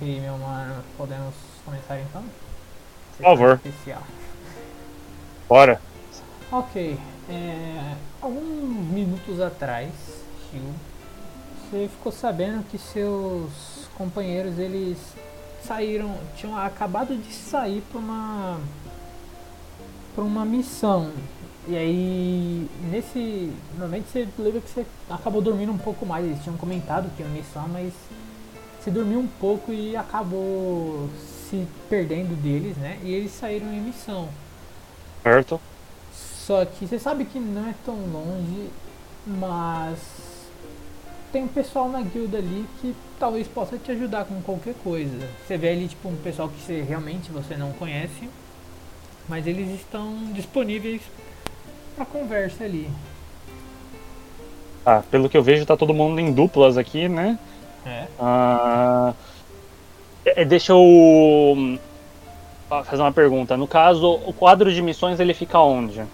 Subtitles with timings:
[0.00, 0.82] Ok, meu mano.
[0.96, 2.24] Podemos começar então?
[3.18, 3.60] Por favor.
[5.46, 5.78] Bora.
[6.50, 6.98] Ok.
[7.28, 9.92] É, alguns minutos atrás,
[10.50, 10.62] Chiu,
[11.70, 13.50] você ficou sabendo que seus
[13.94, 14.96] companheiros eles
[15.62, 18.58] saíram, tinham acabado de sair para uma
[20.14, 21.12] para uma missão.
[21.68, 26.24] E aí, nesse momento você lembra que você acabou dormindo um pouco mais.
[26.24, 27.92] Eles tinham comentado que ia missão, mas
[28.80, 31.08] você dormiu um pouco e acabou
[31.48, 32.98] se perdendo deles, né?
[33.02, 34.28] E eles saíram em missão.
[35.22, 35.60] Certo.
[36.14, 38.70] Só que você sabe que não é tão longe,
[39.26, 39.98] mas
[41.30, 45.28] tem um pessoal na guilda ali que talvez possa te ajudar com qualquer coisa.
[45.46, 48.28] Você vê ali tipo um pessoal que você realmente você não conhece,
[49.28, 51.02] mas eles estão disponíveis
[51.94, 52.90] para conversa ali.
[54.84, 57.38] Ah, pelo que eu vejo, tá todo mundo em duplas aqui, né?
[57.86, 58.06] É.
[58.18, 59.14] Ah,
[60.24, 61.78] é, deixa eu hum,
[62.84, 63.56] fazer uma pergunta.
[63.56, 66.04] No caso, o quadro de missões ele fica onde?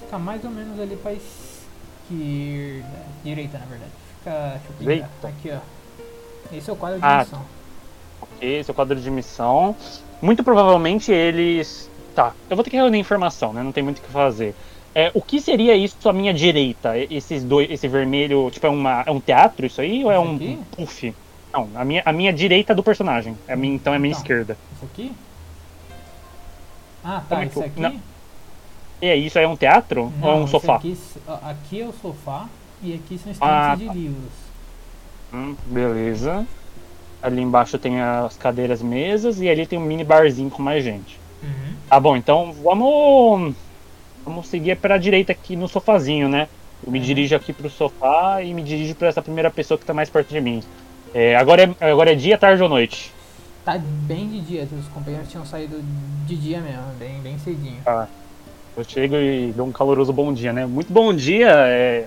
[0.00, 3.04] Fica mais ou menos ali pra esquerda.
[3.24, 3.90] Direita, na verdade.
[4.18, 4.30] Fica.
[4.30, 4.90] Deixa eu pegar.
[4.90, 5.28] Direita?
[5.28, 6.54] Aqui, ó.
[6.56, 7.42] Esse é o quadro de Ah, missão.
[8.20, 9.74] Ok, esse é o quadro de missão.
[10.22, 11.90] Muito provavelmente eles.
[12.14, 13.62] Tá, eu vou ter que reunir informação, né?
[13.62, 14.54] Não tem muito o que fazer.
[14.94, 16.96] É, o que seria isso à minha direita?
[16.96, 20.36] Esses dois, esse vermelho, tipo, é, uma, é um teatro isso aí ou é um
[20.36, 20.58] aqui?
[20.76, 21.14] puff?
[21.52, 23.36] Não, a minha, a minha direita do personagem.
[23.48, 24.20] A minha, então é a minha Então.
[24.22, 24.56] esquerda.
[24.76, 25.12] Isso aqui?
[27.02, 27.42] Ah, tá.
[27.42, 27.80] É Isso aqui.
[27.80, 28.00] não.
[29.02, 29.38] É isso?
[29.38, 30.76] É um teatro ou é um sofá?
[30.76, 30.96] Aqui,
[31.42, 32.48] aqui é o sofá
[32.82, 33.92] e aqui são estantes Ah, de tá.
[33.92, 34.32] livros.
[35.32, 36.46] Hum, beleza.
[37.20, 41.18] Ali embaixo tem as cadeiras, mesas e ali tem um mini barzinho com mais gente.
[41.42, 41.74] Uhum.
[41.88, 43.54] Tá bom, então vamos.
[44.24, 46.48] Vamos seguir pra direita aqui no sofazinho, né?
[46.84, 47.04] Eu me Uhum.
[47.04, 50.28] dirijo aqui pro sofá e me dirijo pra essa primeira pessoa que tá mais perto
[50.30, 50.62] de mim.
[51.12, 53.12] É, agora, é, agora é dia, tarde ou noite?
[53.64, 55.80] Tá bem de dia, os companheiros tinham saído
[56.26, 57.80] de dia mesmo, bem, bem cedinho.
[58.76, 60.66] Eu chego e dou um caloroso bom dia, né?
[60.66, 61.48] Muito bom dia.
[61.50, 62.06] É...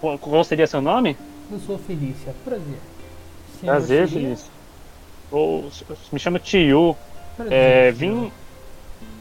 [0.00, 1.16] Qual seria seu nome?
[1.50, 2.78] Eu sou Felícia, prazer.
[3.60, 4.36] Senhor Prazer, seria?
[5.32, 5.70] Eu-
[6.12, 6.96] Me chamo Tio.
[7.36, 8.30] Prazer, É, senhor.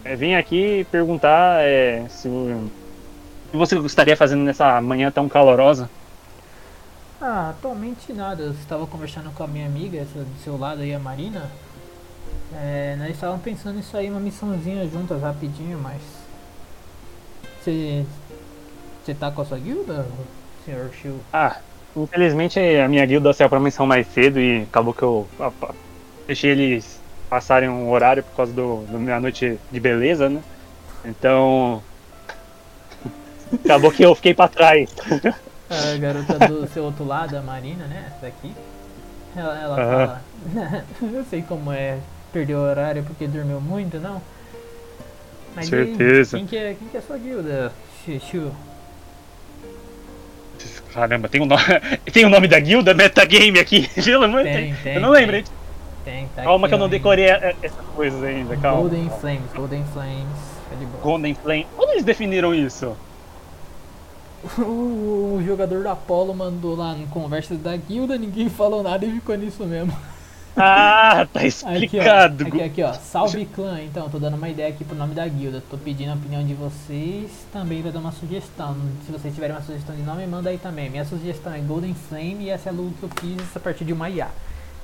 [0.08, 2.70] Vim, é, vim aqui perguntar é, se, o-
[3.52, 5.90] que você gostaria fazendo nessa manhã tão calorosa.
[7.22, 8.44] Ah, atualmente nada.
[8.44, 11.50] Eu estava conversando com a minha amiga, essa do seu lado aí, a Marina.
[12.54, 16.02] É, nós estávamos pensando em sair uma missãozinha juntas rapidinho, mas.
[17.62, 18.06] Você.
[19.04, 20.06] Você tá com a sua guilda,
[20.66, 21.18] senhor Shiu?
[21.32, 21.58] Ah,
[21.96, 25.74] infelizmente a minha guilda saiu pra missão mais cedo e acabou que eu pá,
[26.28, 26.97] deixei eles
[27.30, 30.42] passarem um horário por causa do, do minha noite de beleza, né?
[31.06, 31.82] Então.
[33.64, 34.90] acabou que eu fiquei pra trás.
[35.70, 38.06] A garota do seu outro lado, a Marina, né?
[38.08, 38.54] Essa daqui.
[39.36, 40.84] Ela, ela fala.
[41.14, 41.98] eu sei como é
[42.32, 44.22] perder o horário porque dormiu muito, não?
[45.54, 46.38] Mas e aí, Certeza.
[46.38, 47.74] quem que é, quem que é a sua guilda,
[48.06, 48.52] Shiu?
[50.94, 51.64] Caramba, tem o nome,
[52.14, 53.90] tem o nome da guilda Metagame aqui.
[54.04, 54.78] Pelo amor de Deus.
[54.86, 55.44] Eu não lembro, hein?
[56.08, 58.84] Tem, tá Calma aqui, que eu não decorei é, é, essas coisas ainda, calma.
[58.84, 60.38] Golden Flames, Golden Flames.
[60.70, 61.04] Tá de boa.
[61.04, 61.68] Golden Flame.
[61.78, 62.96] Onde eles definiram isso?
[64.58, 69.36] O, jogador da Apollo mandou lá no conversas da guilda, ninguém falou nada e ficou
[69.36, 69.94] nisso mesmo.
[70.60, 71.72] Ah, tá Aqui, ó.
[71.72, 72.48] explicado.
[72.48, 72.92] Aqui, aqui, ó.
[72.92, 73.80] Salve clã.
[73.80, 75.62] Então, tô dando uma ideia aqui pro nome da guilda.
[75.70, 78.76] Tô pedindo a opinião de vocês também pra dar uma sugestão.
[79.06, 80.90] Se vocês tiverem uma sugestão de nome, manda aí também.
[80.90, 83.86] Minha sugestão é Golden Flame e essa é a logo que eu fiz a partir
[83.86, 84.30] de uma IA.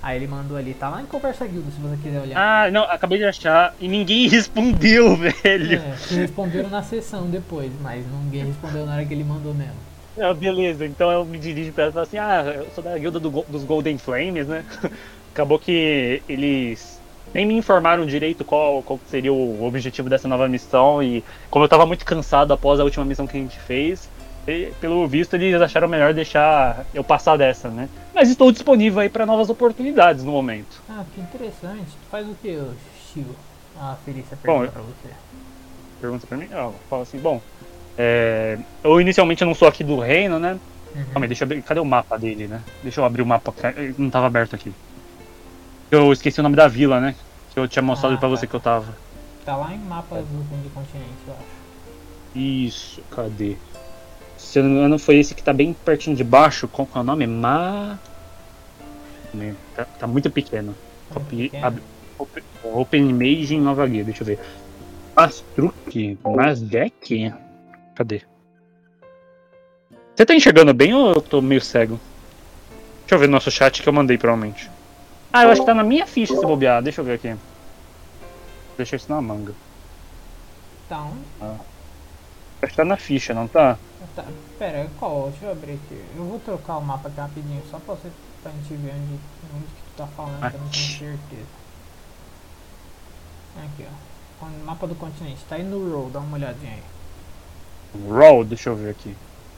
[0.03, 2.37] Aí ele mandou ali, tá lá em conversa guilda, se você quiser olhar.
[2.37, 5.81] Ah, não, acabei de achar e ninguém respondeu, velho.
[5.81, 9.93] É, responderam na sessão depois, mas ninguém respondeu na hora que ele mandou mesmo.
[10.19, 12.97] Ah, beleza, então eu me dirijo pra ela e falo assim: ah, eu sou da
[12.97, 14.65] guilda do dos Golden Flames, né?
[15.33, 17.01] Acabou que eles
[17.33, 21.69] nem me informaram direito qual, qual seria o objetivo dessa nova missão e como eu
[21.69, 24.09] tava muito cansado após a última missão que a gente fez,
[24.47, 27.87] e, pelo visto eles acharam melhor deixar eu passar dessa, né?
[28.13, 30.81] Mas estou disponível aí para novas oportunidades no momento.
[30.89, 31.85] Ah, que interessante.
[31.85, 32.59] Tu faz o que,
[33.13, 33.25] Chiu?
[33.79, 35.13] Ah, Felícia pergunta pra você.
[36.01, 37.41] Pergunta pra mim, eu falo assim, bom,
[37.97, 40.59] é, eu inicialmente não sou aqui do reino, né?
[40.95, 41.03] Uhum.
[41.05, 41.61] Calma aí, deixa eu abrir.
[41.63, 42.61] Cadê o mapa dele, né?
[42.83, 43.53] Deixa eu abrir o mapa,
[43.97, 44.71] não tava aberto aqui.
[45.89, 47.15] Eu esqueci o nome da vila, né?
[47.53, 48.35] Que eu tinha mostrado Ah, pra tá.
[48.35, 48.93] você que eu tava.
[49.45, 52.37] Tá lá em mapas do fundo de continente, eu acho.
[52.37, 53.57] Isso, cadê?
[54.53, 56.67] Se eu não me engano, foi esse que tá bem pertinho de baixo.
[56.67, 57.25] Qual é o nome?
[57.25, 57.97] Ma.
[59.75, 60.75] Tá, tá muito pequeno.
[61.09, 61.81] Tá Copy- ab-
[62.19, 64.39] open, open Image em Nova Guia, deixa eu ver.
[65.15, 66.19] Astruc?
[66.23, 67.33] Masdeck?
[67.95, 68.21] Cadê?
[70.15, 71.99] Você tá enxergando bem ou eu tô meio cego?
[72.99, 74.69] Deixa eu ver no nosso chat que eu mandei, provavelmente.
[75.33, 76.83] Ah, eu acho que tá na minha ficha se bobear.
[76.83, 77.35] Deixa eu ver aqui.
[78.77, 79.55] Deixa isso na manga.
[80.87, 81.59] Tá onde?
[82.61, 83.79] Acho que tá na ficha, não tá?
[84.15, 84.25] Tá,
[84.63, 85.29] pera, qual?
[85.29, 86.01] Deixa eu abrir aqui.
[86.15, 88.09] Eu vou trocar o mapa aqui rapidinho, só pra, você,
[88.41, 89.19] pra gente ver onde,
[89.53, 91.47] onde que tu tá falando, que eu não tenho certeza.
[93.57, 94.45] Aqui, ó.
[94.45, 95.43] O mapa do continente.
[95.49, 96.83] Tá aí no roll, dá uma olhadinha aí.
[98.09, 99.15] Roll, deixa eu ver aqui.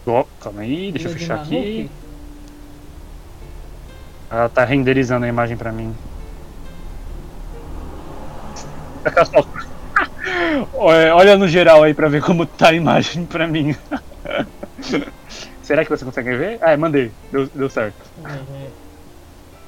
[0.07, 1.89] Oh, calma aí, deixa eu Ilha fechar aqui.
[4.29, 5.95] Ela tá renderizando a imagem pra mim.
[10.73, 13.75] Olha no geral aí pra ver como tá a imagem pra mim.
[15.63, 16.59] Será que você consegue ver?
[16.61, 17.11] Ah, é, mandei.
[17.31, 17.95] Deu, deu certo.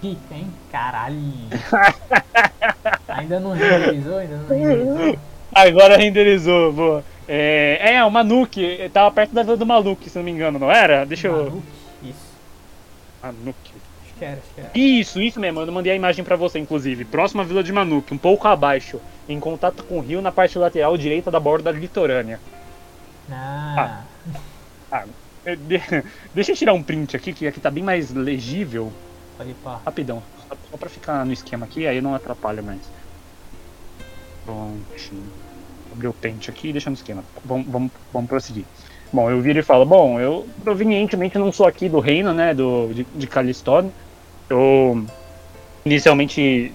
[0.04, 0.48] Ih, hein?
[0.72, 1.18] Caralho.
[3.08, 4.18] ainda não renderizou?
[4.20, 5.20] Ainda não renderizou?
[5.54, 7.04] Agora renderizou, boa.
[7.28, 10.72] É, é o Manuque, tava perto da vila do Maluque, se não me engano, não
[10.72, 11.04] era?
[11.06, 11.34] Deixa eu.
[11.34, 11.64] Maluco?
[12.04, 12.28] Isso.
[13.24, 13.72] Manuque.
[14.04, 14.72] Acho que era, acho que era.
[14.76, 17.04] Isso, isso mesmo, eu mandei a imagem pra você, inclusive.
[17.04, 20.96] Próxima vila de Manuque, um pouco abaixo, em contato com o rio na parte lateral
[20.96, 22.40] direita da borda litorânea.
[23.30, 24.07] Ah, de-
[26.34, 28.92] Deixa eu tirar um print aqui, que aqui tá bem mais legível.
[29.86, 32.82] Rapidão, só- pra ficar no esquema aqui, aí não atrapalha mais.
[34.46, 35.24] Prontinho.
[35.92, 37.24] Abrir o pente aqui e deixar no esquema.
[37.46, 38.66] Vamos, vamos, vamos prosseguir.
[39.12, 42.92] Bom, eu viro e falo, bom, eu provenientemente não sou aqui do reino, né, do,
[42.94, 43.92] de, de Calistone.
[44.50, 45.06] Eu
[45.86, 46.74] inicialmente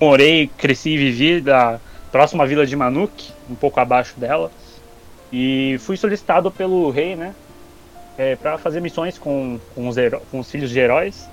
[0.00, 1.78] morei, cresci e vivi da
[2.10, 4.50] próxima vila de Manuk, um pouco abaixo dela.
[5.32, 7.34] E fui solicitado pelo rei, né,
[8.18, 9.96] é, para fazer missões com, com, os
[10.30, 11.28] com os filhos de heróis.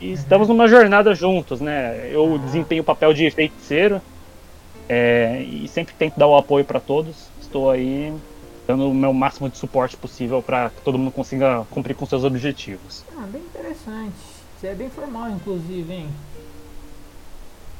[0.00, 2.08] E estamos numa jornada juntos, né?
[2.10, 2.38] Eu Ah.
[2.38, 4.00] desempenho o papel de feiticeiro
[4.88, 7.28] é, e sempre tento dar o apoio para todos.
[7.40, 8.12] Estou aí
[8.66, 12.24] dando o meu máximo de suporte possível para que todo mundo consiga cumprir com seus
[12.24, 13.04] objetivos.
[13.18, 14.14] Ah, bem interessante.
[14.58, 16.08] Você é bem formal, inclusive, hein?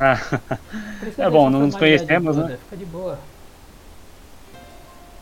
[0.01, 0.19] Ah,
[1.19, 2.59] É bom, não nos conhecemos, né?
[2.65, 3.19] Fica de boa.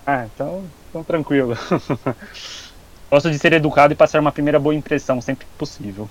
[0.07, 1.55] ah, então, então tranquilo.
[3.11, 6.09] Gosto de ser educado e passar uma primeira boa impressão, sempre que possível.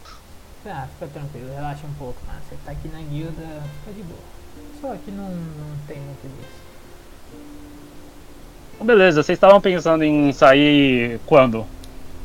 [0.65, 2.39] Ah, fica tranquilo, relaxa um pouco, mano.
[2.49, 3.41] Você tá aqui na guilda,
[3.85, 4.19] fica de boa.
[4.81, 6.59] Só que não, não tem muito disso.
[8.75, 11.65] Então, beleza, vocês estavam pensando em sair quando?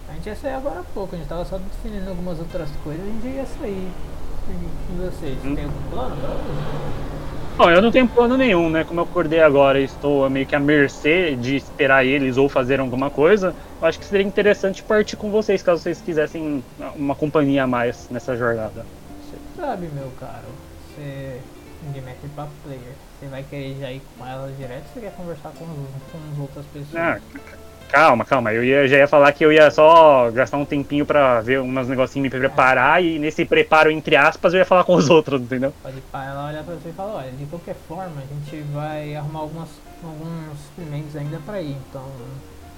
[0.08, 3.02] A gente ia sair agora há pouco, a gente tava só definindo algumas outras coisas,
[3.02, 3.88] a gente ia sair.
[4.48, 5.54] E vocês, Hum.
[5.54, 7.04] tem algum plano pra hoje?
[7.56, 8.82] Bom, eu não tenho plano nenhum, né?
[8.84, 12.80] Como eu acordei agora e estou meio que à mercê de esperar eles ou fazer
[12.80, 13.54] alguma coisa,
[13.86, 16.64] acho que seria interessante partir com vocês, caso vocês quisessem
[16.96, 18.84] uma companhia a mais nessa jornada.
[19.22, 20.48] Você sabe, meu caro,
[20.94, 21.40] você
[21.84, 22.81] ninguém mexe pra player.
[23.19, 26.38] Você vai querer já ir com ela direto ou você quer conversar com, com as
[26.38, 26.94] outras pessoas?
[26.96, 27.20] Ah,
[27.88, 28.52] calma, calma.
[28.52, 31.88] Eu ia, já ia falar que eu ia só gastar um tempinho pra ver umas
[31.88, 35.72] negocinhos, me preparar, e nesse preparo, entre aspas, eu ia falar com os outros, entendeu?
[35.82, 39.14] Pode pá, ela olhar pra você e falar, olha, de qualquer forma a gente vai
[39.14, 39.69] arrumar algumas,
[40.02, 42.04] alguns suprimentos ainda pra ir, então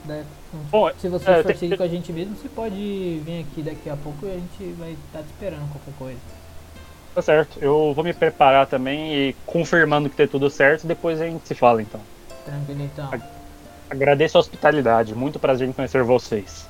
[0.06, 0.24] né,
[0.70, 3.62] Bom, se você é, for tem- seguir com a gente mesmo, você pode vir aqui
[3.62, 6.20] daqui a pouco e a gente vai estar te esperando qualquer coisa.
[7.14, 7.58] Tá certo.
[7.60, 11.54] Eu vou me preparar também e confirmando que tá tudo certo, depois a gente se
[11.54, 12.00] fala então.
[12.44, 13.10] Tranquilo então.
[13.88, 16.68] Agradeço a hospitalidade, muito prazer em conhecer vocês.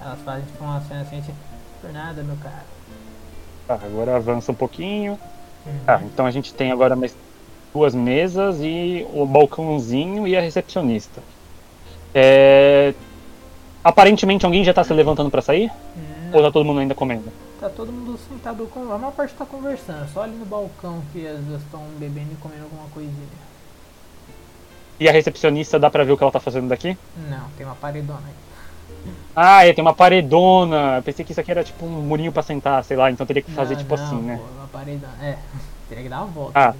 [0.00, 1.36] Elas fazem tipo uma cena assim, tipo,
[1.80, 2.64] por nada, meu cara.
[3.66, 5.18] Tá, agora avança um pouquinho.
[5.66, 5.84] Uhum.
[5.84, 7.14] Tá, então a gente tem agora mais
[7.72, 11.22] duas mesas e o balcãozinho e a recepcionista.
[12.14, 12.94] É...
[13.82, 15.70] Aparentemente alguém já tá se levantando pra sair?
[15.96, 17.32] Hum, Ou tá todo mundo ainda comendo?
[17.58, 18.92] Tá todo mundo sentado com.
[18.92, 22.36] A maior parte tá conversando, só ali no balcão que as duas estão bebendo e
[22.36, 23.50] comendo alguma coisinha.
[24.98, 26.96] E a recepcionista dá pra ver o que ela tá fazendo daqui?
[27.28, 28.34] Não, tem uma paredona aí.
[29.34, 31.00] Ah, é, tem uma paredona.
[31.02, 33.50] Pensei que isso aqui era tipo um murinho pra sentar, sei lá, então teria que
[33.50, 34.36] fazer Não, tipo não, assim, né?
[34.38, 35.14] Pô, uma paredona.
[35.22, 35.38] É,
[35.88, 36.52] teria que dar uma volta.
[36.54, 36.74] Ah.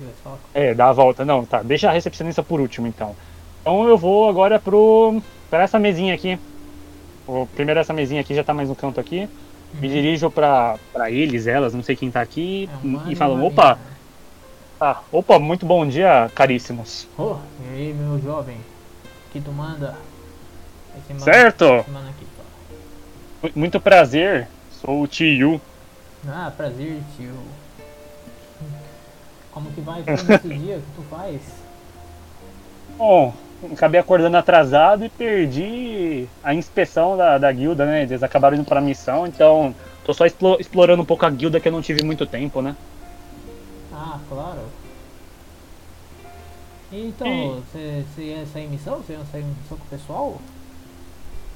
[0.53, 1.25] É, dá a volta.
[1.25, 1.63] Não, tá.
[1.63, 3.15] Deixa a recepcionista por último, então.
[3.61, 5.21] Então eu vou agora pro.
[5.49, 6.39] pra essa mesinha aqui.
[7.27, 9.29] O, primeiro essa mesinha aqui já tá mais no canto aqui.
[9.75, 9.93] Me Uhum.
[9.95, 12.69] dirijo pra, pra eles, elas, não sei quem tá aqui.
[13.07, 13.79] É e falo, opa,
[14.81, 17.07] ah, opa, muito bom dia, caríssimos.
[17.17, 18.57] Ô, e aí, meu jovem?
[19.33, 19.95] Que tu manda?
[20.99, 21.65] Esse mano- Certo?
[21.67, 24.49] Esse mano aqui, Muito prazer.
[24.73, 25.61] Sou o Tio.
[26.27, 27.35] Ah, prazer, tio.
[29.53, 31.41] Como que vai todo esse dia que tu faz?
[32.99, 33.33] Bom,
[33.73, 38.03] acabei acordando atrasado e perdi a inspeção da, da guilda, né?
[38.03, 39.75] Eles acabaram indo pra missão, então
[40.05, 42.77] tô só explo- explorando um pouco a guilda que eu não tive muito tempo, né?
[43.93, 44.61] Ah, claro.
[46.93, 48.97] E Então, E- você você ia sair em missão?
[48.99, 50.43] Você ia sair em missão com o pessoal?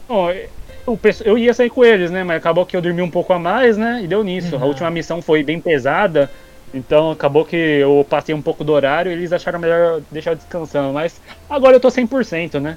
[0.06, 2.22] Bom, eu, eu ia sair com eles, né?
[2.24, 4.02] Mas acabou que eu dormi um pouco a mais, né?
[4.02, 4.56] E deu nisso.
[4.56, 4.66] A Uhum.
[4.66, 6.30] última missão foi bem pesada
[6.74, 10.36] Então acabou que eu passei um pouco do horário e eles acharam melhor deixar eu
[10.36, 10.92] descansando.
[10.92, 12.76] Mas agora eu tô 100%, né?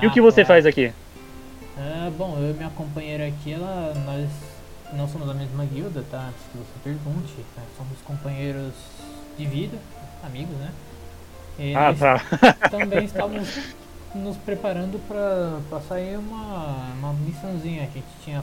[0.00, 0.48] e o Ah, que você claro.
[0.48, 0.92] faz aqui?
[1.76, 4.28] Ah, bom, eu e minha companheira aqui, ela, nós
[4.92, 6.28] não somos da mesma guilda, tá?
[6.28, 7.34] Antes que você pergunte.
[7.56, 8.72] Nós somos companheiros
[9.38, 9.78] de vida,
[10.24, 10.70] amigos, né?
[11.58, 12.20] E Ah, tá.
[12.70, 13.48] também estávamos
[14.14, 17.82] nos preparando pra sair uma, uma missãozinha.
[17.82, 18.42] A gente tinha.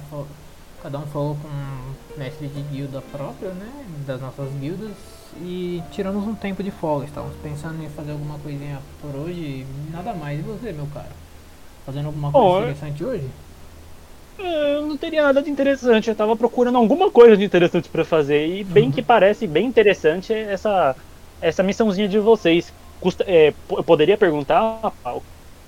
[0.86, 3.66] Cada um falou com um mestre de guilda próprio, né?
[4.06, 4.92] Das nossas guildas.
[5.42, 7.06] E tiramos um tempo de folga.
[7.06, 10.38] Estávamos pensando em fazer alguma coisinha por hoje nada mais.
[10.40, 11.10] E você, meu caro?
[11.88, 13.28] Fazendo alguma coisa eu- interessante hoje?
[14.38, 16.08] Eu não teria nada de interessante.
[16.10, 18.48] Eu tava procurando alguma coisa de interessante pra fazer.
[18.48, 20.96] E bem que parece bem interessante essa,
[21.42, 22.72] essa missãozinha de vocês.
[23.00, 25.24] Custa, é, eu poderia perguntar o-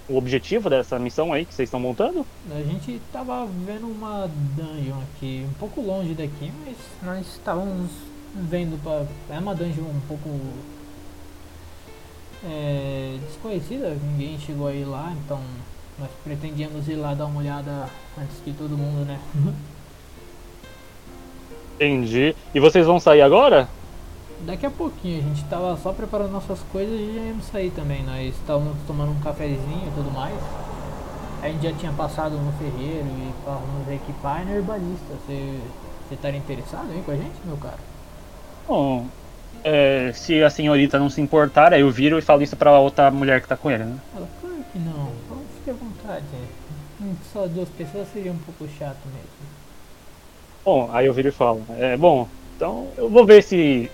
[0.09, 2.25] o objetivo dessa missão aí que vocês estão montando?
[2.49, 7.89] A gente tava vendo uma dungeon aqui, um pouco longe daqui, mas nós estávamos
[8.33, 9.05] vendo pra.
[9.35, 10.29] É uma dungeon um pouco
[12.43, 15.41] é, desconhecida, ninguém chegou aí lá, então
[15.99, 19.19] nós pretendíamos ir lá dar uma olhada antes que todo mundo, né?
[21.75, 22.35] Entendi.
[22.55, 23.69] E vocês vão sair agora?
[24.45, 28.03] Daqui a pouquinho, a gente tava só preparando nossas coisas e já íamos sair também.
[28.03, 30.35] Nós estávamos tomando um cafezinho e tudo mais.
[31.41, 35.13] A gente já tinha passado no ferreiro e vamos equipar na herbalista.
[35.25, 35.59] Você
[36.11, 37.77] estaria interessado aí com a gente, meu cara?
[38.67, 39.07] Bom,
[39.63, 43.09] é, se a senhorita não se importar, aí eu viro e falo isso pra outra
[43.11, 43.97] mulher que tá com ele, né?
[44.15, 45.11] Ela, claro que não.
[45.25, 46.25] Então fique à vontade.
[47.01, 49.47] Hum, Só duas pessoas seria um pouco chato mesmo.
[50.63, 51.63] Bom, aí eu viro e falo.
[51.77, 53.89] É, bom, então eu vou ver se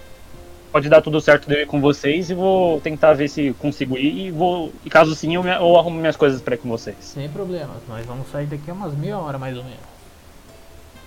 [0.74, 3.96] pode dar tudo certo de eu ir com vocês e vou tentar ver se consigo
[3.98, 4.74] ir e vou.
[4.84, 6.98] E caso sim, eu, me- eu arrumo minhas coisas pra ir com vocês.
[7.00, 9.80] Sem problemas, nós vamos sair daqui a umas meia hora mais ou menos.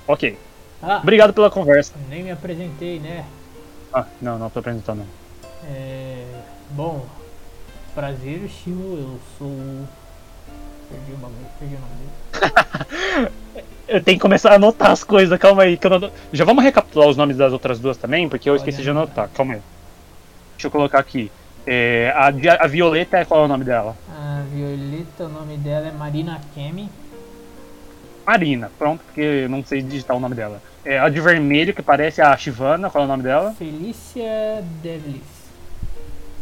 [0.07, 0.39] Ok.
[0.81, 1.93] Ah, Obrigado pela conversa.
[2.09, 3.25] nem me apresentei, né?
[3.93, 5.05] Ah, não, não tô apresentando.
[5.65, 6.25] É,
[6.71, 7.05] bom,
[7.95, 9.85] prazer, estilo, eu sou.
[10.89, 13.33] Perdi o bagulho, perdi o nome dele.
[13.89, 15.77] Eu tenho que começar a anotar as coisas, calma aí.
[15.77, 16.11] Que eu não...
[16.33, 19.29] Já vamos recapitular os nomes das outras duas também, porque eu Pode esqueci de anotar.
[19.35, 19.61] Calma aí.
[20.55, 21.31] Deixa eu colocar aqui.
[21.67, 22.33] É, a,
[22.65, 23.97] a Violeta, qual é o nome dela?
[24.11, 26.89] A Violeta, o nome dela é Marina Kemi.
[28.27, 30.61] Marina, pronto, porque eu não sei digitar o nome dela.
[30.85, 33.55] É, a de vermelho, que parece a Shivana, qual é o nome dela?
[33.57, 35.23] Felícia Devlis.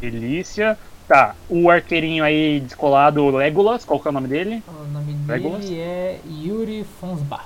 [0.00, 0.78] Delícia.
[1.06, 4.62] Tá, o arqueirinho aí descolado, Legolas, qual que é o nome dele?
[4.66, 4.90] O
[5.26, 5.61] Legolas?
[5.64, 7.45] dele é Yuri Fonsbach.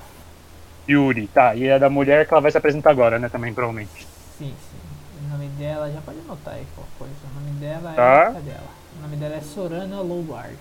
[0.88, 1.54] Yuri, tá.
[1.54, 4.06] E é da mulher que ela vai se apresentar agora, né, também, provavelmente.
[4.38, 4.78] Sim, sim.
[5.26, 7.14] O nome dela, já pode anotar aí qual coisa.
[7.30, 8.28] O nome dela Tá.
[8.30, 8.32] é.
[8.34, 8.68] Cadê ela?
[8.98, 10.00] O nome dela é Sorana.
[10.00, 10.56] Lowguard.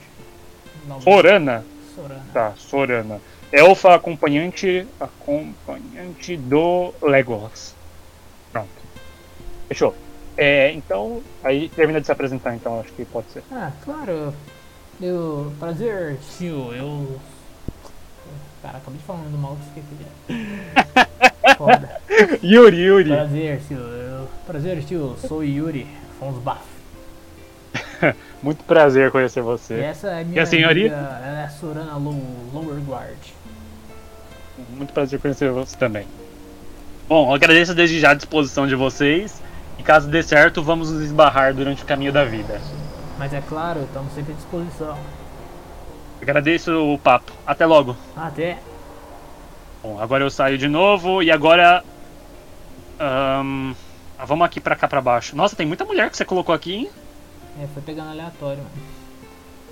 [1.02, 1.66] Sorana?
[1.96, 2.26] Sorana.
[2.34, 3.22] Tá, Sorana.
[3.52, 7.74] Elfa acompanhante, acompanhante do Legolas.
[8.52, 8.68] Pronto.
[9.70, 9.96] Fechou.
[10.36, 13.44] É, então, aí termina de se apresentar, então, acho que pode ser.
[13.52, 14.34] Ah, claro.
[15.02, 15.52] Eu.
[15.60, 16.74] Prazer, tio.
[16.74, 17.20] Eu.
[18.62, 21.56] Cara, acabei de falar do maluco, esqueci já.
[21.56, 21.90] Foda.
[22.44, 23.10] Yuri, Yuri.
[23.10, 23.78] Prazer, tio.
[23.78, 24.28] Eu...
[24.46, 25.16] Prazer, tio.
[25.28, 25.88] Sou Yuri
[26.20, 26.62] Fonsbach.
[28.42, 29.74] Muito prazer conhecer E você.
[29.80, 30.96] essa é minha a senhorita?
[30.96, 32.22] amiga, ela é Sorana Low,
[32.54, 33.18] Lower Guard.
[34.76, 36.06] Muito prazer conhecer você também.
[37.08, 39.42] Bom, agradeço desde já a disposição de vocês.
[39.80, 42.60] E caso dê certo, vamos nos esbarrar durante o caminho da vida.
[43.18, 44.98] Mas é claro, estamos sempre à disposição.
[46.22, 47.32] Agradeço o papo.
[47.46, 47.96] Até logo.
[48.16, 48.60] Até.
[49.82, 51.84] Bom, agora eu saio de novo e agora.
[53.00, 53.74] ahn,
[54.18, 55.36] ah, vamos aqui pra cá pra baixo.
[55.36, 56.90] Nossa, tem muita mulher que você colocou aqui, hein?
[57.62, 58.70] É, foi pegando aleatório, mano.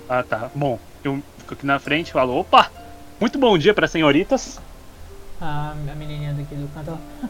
[0.08, 0.50] Ah, tá.
[0.54, 2.70] Bom, eu fico aqui na frente e falo: opa!
[3.20, 4.60] Muito bom dia para senhoritas.
[5.40, 6.98] A, a menininha daqui do canto.
[7.22, 7.28] "Ah,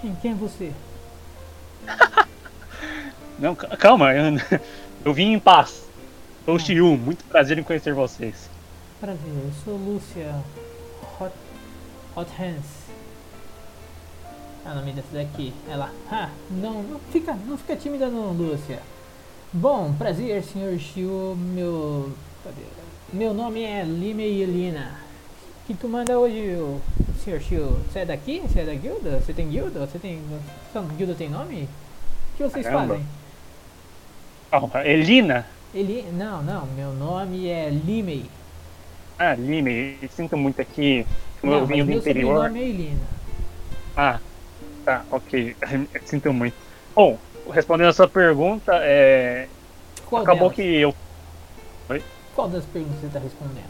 [0.00, 0.72] Quem, quem é você?
[3.38, 4.32] Não, ca- calma, eu,
[5.04, 5.84] eu vim em paz.
[6.44, 8.48] Sou Shiyu, muito prazer em conhecer vocês.
[9.00, 10.34] Prazer, eu sou Lúcia
[11.20, 11.32] Hot,
[12.16, 12.66] Hot Hands.
[14.64, 15.52] É o nome dessa daqui.
[15.68, 15.90] Ela.
[16.10, 18.80] Ah, não, não fica, não fica tímida não, Lúcia.
[19.52, 21.36] Bom, prazer, senhor Shio.
[21.36, 22.12] Meu.
[22.44, 22.62] Cadê?
[23.12, 24.98] Meu nome é Lime Yelina.
[25.66, 26.80] que tu manda hoje, o
[27.24, 27.78] senhor Shio?
[27.90, 28.40] Você é daqui?
[28.40, 29.20] Você é da guilda?
[29.20, 29.80] Você tem guilda?
[29.80, 30.22] Você tem.
[30.72, 31.68] Sua guilda tem nome?
[32.34, 32.94] O que vocês Caramba.
[32.94, 33.06] fazem?
[34.50, 35.46] Calma, Elina?
[35.74, 36.04] Ele.
[36.12, 38.24] Não, não, meu nome é Limei.
[39.18, 41.04] Ah, Lime, sinto muito aqui.
[41.40, 42.36] Como Não, eu vim do meu interior.
[42.36, 43.00] sobrenome é Elina.
[43.96, 44.18] Ah,
[44.84, 45.56] tá, ok.
[46.06, 46.54] Sinto muito.
[46.94, 47.18] Bom,
[47.52, 49.48] respondendo a sua pergunta, é.
[50.06, 50.54] Qual acabou delas?
[50.56, 50.94] que eu.
[52.34, 53.68] Qual das perguntas você está respondendo?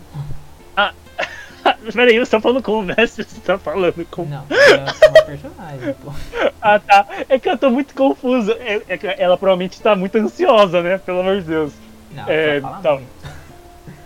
[1.92, 3.25] Peraí, você tá falando com o mestre?
[3.25, 4.25] Você tá falando com.
[4.25, 6.12] Não, é uma personagem, pô.
[6.61, 7.06] Ah, tá.
[7.28, 8.50] É que eu tô muito confuso.
[8.52, 10.99] É, é ela provavelmente tá muito ansiosa, né?
[10.99, 11.73] Pelo amor de Deus.
[12.11, 12.92] Não, É, fala tá.
[12.94, 13.08] muito.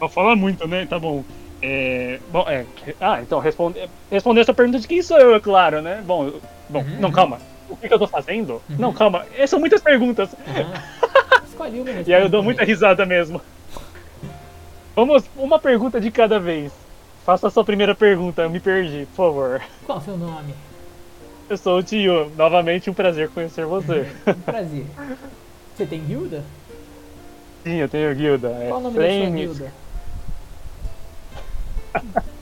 [0.01, 0.87] Não fala muito, né?
[0.87, 1.25] Tá bom.
[1.63, 2.67] É, bom, é.
[3.01, 6.03] Ah, então responde, responder essa pergunta de quem sou eu, é claro, né?
[6.05, 7.15] Bom, eu- bom, Uhum, não, uhum.
[7.15, 7.39] calma.
[7.71, 8.55] O que, que eu tô fazendo?
[8.69, 8.77] Uhum.
[8.79, 9.25] Não, calma.
[9.47, 10.29] São muitas perguntas.
[10.47, 11.43] Aham.
[11.49, 13.41] Escolhe uma E aí eu dou muita risada mesmo.
[14.95, 16.71] Vamos, uma pergunta de cada vez.
[17.25, 19.63] Faça a sua primeira pergunta, eu me perdi, por favor.
[19.87, 20.55] Qual o seu nome?
[21.49, 24.07] Eu sou o Tio, novamente um prazer conhecer você.
[24.27, 24.87] Um prazer.
[25.77, 26.43] Você tem guilda?
[27.63, 28.49] Sim, eu tenho guilda.
[28.49, 29.35] É Qual o nome da sua Flames.
[29.35, 29.73] guilda?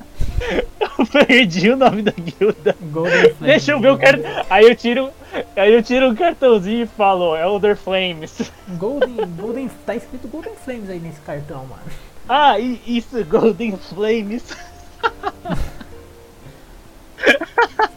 [0.98, 2.76] Eu perdi o nome da guilda.
[2.92, 3.38] Golden Flames.
[3.40, 4.30] Deixa eu ver o cartão.
[4.48, 5.10] Aí eu tiro.
[5.56, 8.50] Aí eu tiro um cartãozinho e falo, Elder Flames.
[8.78, 11.82] Golden, Golden, tá escrito Golden Flames aí nesse cartão, mano.
[12.28, 14.44] Ah, isso, Golden Flames.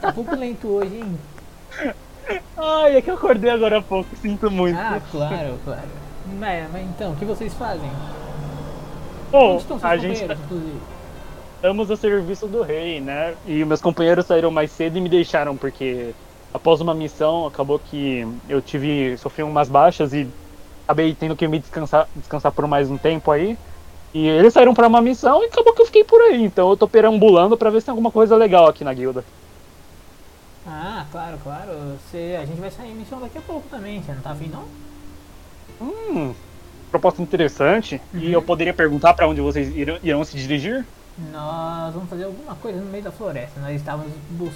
[0.02, 1.18] Tá um pouco lento hoje, hein?
[2.58, 4.78] Ai, é que eu acordei agora há pouco, sinto muito.
[4.78, 5.82] Ah, claro, claro.
[6.40, 7.90] Mas, mas então, o que vocês fazem?
[9.32, 10.38] Bom, a gente tá-
[11.56, 13.36] estamos a serviço do rei, né?
[13.48, 16.14] E meus companheiros saíram mais cedo e me deixaram, porque
[16.54, 19.18] após uma missão acabou que eu tive.
[19.18, 20.28] sofri umas baixas e
[20.86, 23.58] acabei tendo que me descansar, descansar por mais um tempo aí.
[24.14, 26.44] E eles saíram pra uma missão e acabou que eu fiquei por aí.
[26.44, 29.26] Então eu tô perambulando pra ver se tem alguma coisa legal aqui na guilda.
[30.68, 31.72] Ah, claro, claro.
[31.98, 34.02] Você, a gente vai sair em missão daqui a pouco também.
[34.02, 34.66] Você não tá afim, não?
[35.82, 36.34] Hum,
[36.92, 38.00] proposta interessante.
[38.14, 38.32] E Uhum.
[38.34, 40.86] eu poderia perguntar pra onde vocês irão, irão se dirigir?
[41.32, 43.60] Nós vamos fazer alguma coisa no meio da floresta.
[43.60, 44.54] Nós estávamos bus...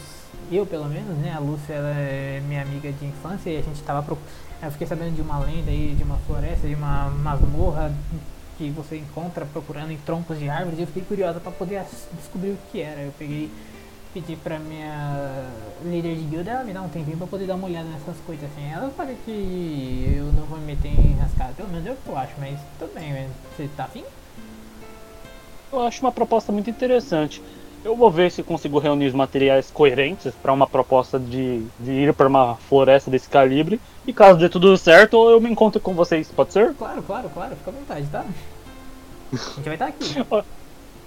[0.51, 1.33] eu pelo menos, né?
[1.35, 4.17] A Lúcia ela é minha amiga de infância e a gente estava pro...
[4.61, 7.91] eu fiquei sabendo de uma lenda aí de uma floresta, de uma masmorra
[8.57, 10.79] que você encontra procurando em troncos de árvores.
[10.79, 11.83] Eu fiquei curiosa para poder
[12.13, 13.01] descobrir o que era.
[13.01, 13.49] Eu peguei
[14.13, 15.45] pedi pra minha
[15.83, 18.49] líder de guilda ela me dar um tempinho pra poder dar uma olhada nessas coisas
[18.49, 18.71] assim.
[18.71, 22.33] Ela sabe que eu não vou me meter em rascada, pelo menos que eu acho,
[22.39, 24.03] mas tudo bem, você tá afim?
[25.71, 27.41] Eu acho uma proposta muito interessante.
[27.84, 32.13] Eu vou ver se consigo reunir os materiais coerentes para uma proposta de, de ir
[32.13, 33.79] para uma floresta desse calibre.
[34.08, 36.74] E caso dê tudo certo, eu me encontro com vocês, pode ser?
[36.76, 38.26] Claro, claro, claro, fica à vontade, tá?
[39.34, 40.15] A gente vai estar aqui.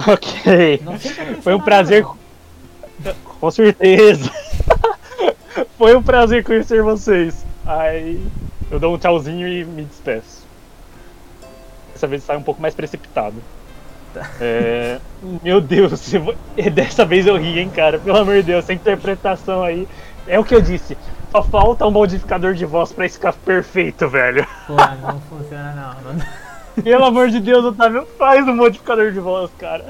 [0.07, 0.83] Ok.
[1.43, 2.07] Foi um prazer.
[3.39, 4.31] Com certeza.
[5.77, 7.45] Foi um prazer conhecer vocês.
[7.67, 8.27] Aí
[8.71, 10.47] eu dou um tchauzinho e me despeço.
[11.93, 13.37] Dessa vez sai um pouco mais precipitado.
[14.15, 14.29] Tá.
[14.41, 14.99] É,
[15.43, 16.35] Meu Deus, eu
[16.71, 17.99] dessa vez eu ri, hein, cara.
[17.99, 19.87] Pelo amor de Deus, essa interpretação aí.
[20.27, 20.97] É o que eu disse.
[21.31, 24.47] Só falta um modificador de voz pra isso ficar perfeito, velho.
[24.66, 26.12] Pô, não funciona não.
[26.12, 26.83] não.
[26.83, 29.85] Pelo amor de Deus, Otávio, faz um modificador de voz, cara.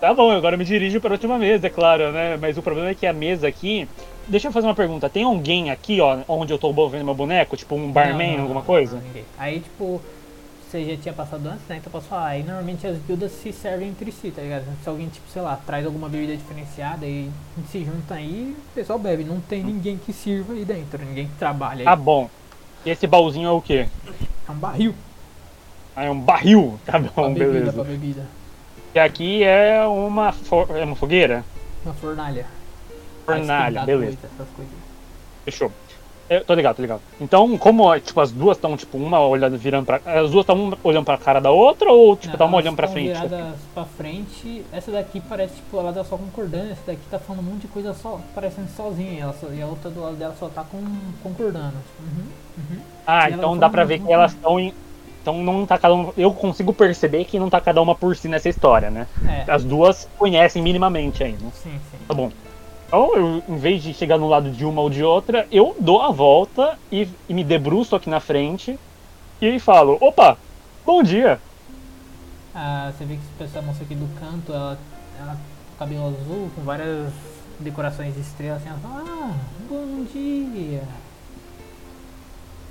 [0.00, 2.36] tá bom, agora me dirijo para a última mesa, é claro, né?
[2.36, 3.88] Mas o problema é que a mesa aqui.
[4.28, 5.08] Deixa eu fazer uma pergunta.
[5.08, 7.56] Tem alguém aqui, ó, onde eu tô vendo meu boneco?
[7.56, 9.02] Tipo um barman, Não, não, alguma coisa?
[9.38, 10.00] Aí, tipo,
[10.70, 11.76] você já tinha passado antes, né?
[11.78, 12.26] Então posso falar.
[12.28, 14.64] Aí normalmente as guildas se servem entre si, tá ligado?
[14.82, 17.28] Se alguém, tipo, sei lá, traz alguma bebida diferenciada e
[17.70, 19.24] se junta aí, o pessoal bebe.
[19.24, 21.84] Não tem ninguém que sirva aí dentro, ninguém que trabalha aí.
[21.84, 22.30] Tá bom.
[22.84, 23.86] E esse baúzinho é o quê?
[24.48, 24.94] É um barril
[25.96, 26.78] Ah, é um barril.
[26.86, 27.72] Tá pra bom, bebida, beleza.
[27.72, 28.26] pra bebida.
[28.94, 31.44] E aqui é uma, fo- é uma fogueira?
[31.84, 32.46] Uma fornalha.
[33.26, 34.16] Pra Fornalha, beleza.
[34.16, 34.74] coisa, essas coisas.
[35.44, 35.72] Fechou.
[36.30, 37.00] Eu tô ligado, tô ligado.
[37.20, 39.96] Então, como tipo, as duas estão, tipo, uma olhando, virando pra.
[40.06, 43.08] As duas estão olhando pra cara da outra ou, tipo, tá uma olhando pra frente?
[43.08, 44.64] viradas pra frente.
[44.72, 46.70] Essa daqui parece, tipo, ela tá só concordando.
[46.70, 49.10] Essa daqui tá falando um monte de coisa só, parecendo sozinha.
[49.12, 50.78] E, ela só- e a outra do lado dela só tá com,
[51.20, 51.74] concordando.
[51.98, 52.24] Uhum,
[52.58, 52.80] uhum.
[53.04, 54.72] Ah, E então elas dá pra ver que elas estão em.
[55.22, 56.12] Então não tá cada um.
[56.16, 59.08] Eu consigo perceber que não tá cada uma por si nessa história, né?
[59.26, 61.40] É, As duas conhecem minimamente ainda.
[61.54, 61.98] sim, sim.
[62.06, 62.30] Tá bom.
[62.90, 66.02] Então, eu, em vez de chegar no lado de uma ou de outra, eu dou
[66.02, 68.76] a volta e, e me debruço aqui na frente
[69.40, 70.36] e falo: opa,
[70.84, 71.40] bom dia.
[72.52, 74.76] Ah, você vê que essa moça aqui do canto, ela,
[75.20, 75.38] ela
[75.78, 77.12] cabelo azul, com várias
[77.60, 79.34] decorações de estrelas, assim, ela fala, ah,
[79.68, 80.82] bom dia.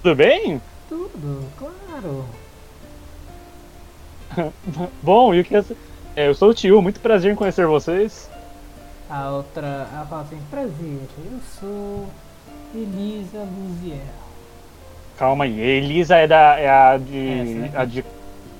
[0.03, 0.61] Tudo bem?
[0.89, 2.25] Tudo, claro.
[5.01, 5.63] Bom, e o que é...
[6.17, 8.29] é, Eu sou o tio, muito prazer em conhecer vocês.
[9.09, 12.07] A outra, ela fala assim, prazer, eu sou
[12.75, 13.97] Elisa Luziel.
[15.17, 17.19] Calma aí, Elisa é, da, é a Essa, de.
[17.55, 17.71] né?
[17.75, 18.05] a de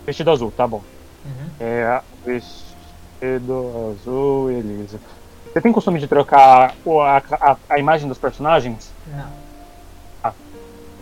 [0.05, 0.81] vestido azul, tá bom.
[1.25, 1.49] Uhum.
[1.59, 4.99] É a vestido azul, Elisa.
[5.45, 8.91] Você tem costume de trocar a, a, a imagem dos personagens?
[9.07, 9.49] Não.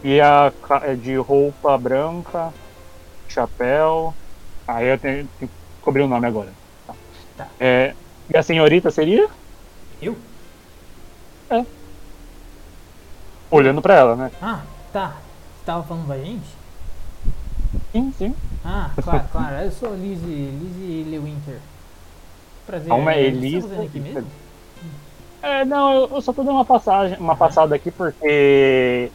[0.03, 0.51] E a
[0.83, 2.53] é de roupa branca,
[3.27, 4.13] chapéu.
[4.67, 6.51] Aí eu tenho, tenho que cobrir o nome agora.
[6.85, 6.93] Tá.
[7.35, 7.47] Tá.
[7.59, 7.93] É,
[8.29, 9.27] e a senhorita seria?
[10.01, 10.15] Eu?
[13.49, 14.31] Olhando pra ela, né?
[14.41, 14.61] Ah,
[14.91, 15.13] tá.
[15.57, 16.45] Você tava falando da gente?
[17.91, 18.35] Sim, sim.
[18.65, 19.55] Ah, claro, claro.
[19.57, 21.59] Eu sou Lizzie, Lizzie Lewinter.
[22.65, 22.89] Prazer.
[22.89, 23.67] Calma é, você Elise.
[23.67, 24.27] tá aqui mesmo?
[25.41, 29.09] É, não, eu, eu só tô dando uma passagem, uma passada aqui porque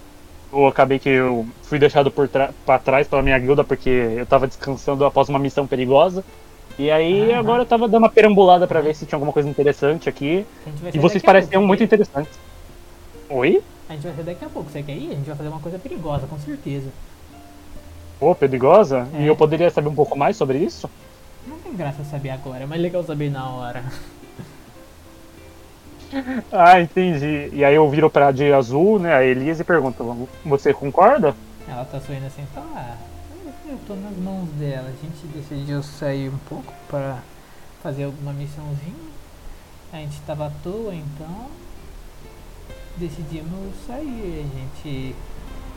[0.50, 2.28] eu acabei que eu fui deixado por
[2.64, 6.24] pra trás pela minha guilda porque eu tava descansando após uma missão perigosa.
[6.78, 7.38] E aí Ah.
[7.38, 10.46] agora eu tava dando uma perambulada pra ver se tinha alguma coisa interessante aqui.
[10.92, 12.32] E vocês pareciam muito interessantes.
[13.28, 13.62] Oi?
[13.88, 14.70] A gente vai sair daqui a pouco.
[14.70, 15.10] Você quer ir?
[15.10, 16.88] A gente vai fazer uma coisa perigosa, com certeza.
[18.18, 19.08] Pô, perigosa?
[19.14, 19.22] É.
[19.22, 20.88] E eu poderia saber um pouco mais sobre isso?
[21.46, 23.82] Não tem graça saber agora, é mais legal saber na hora.
[26.52, 27.48] Ah, entendi.
[27.54, 31.34] E aí eu viro pra de azul, né, a Elise e pergunto, você concorda?
[31.66, 32.98] Ela tá sorrindo assim, tá.
[33.72, 34.90] Eu tô nas mãos dela.
[34.90, 37.20] A gente decidiu sair um pouco para
[37.82, 39.10] fazer alguma missãozinha.
[39.90, 41.46] A gente tava à toa, então
[42.98, 44.46] decidimos sair.
[44.46, 45.16] A gente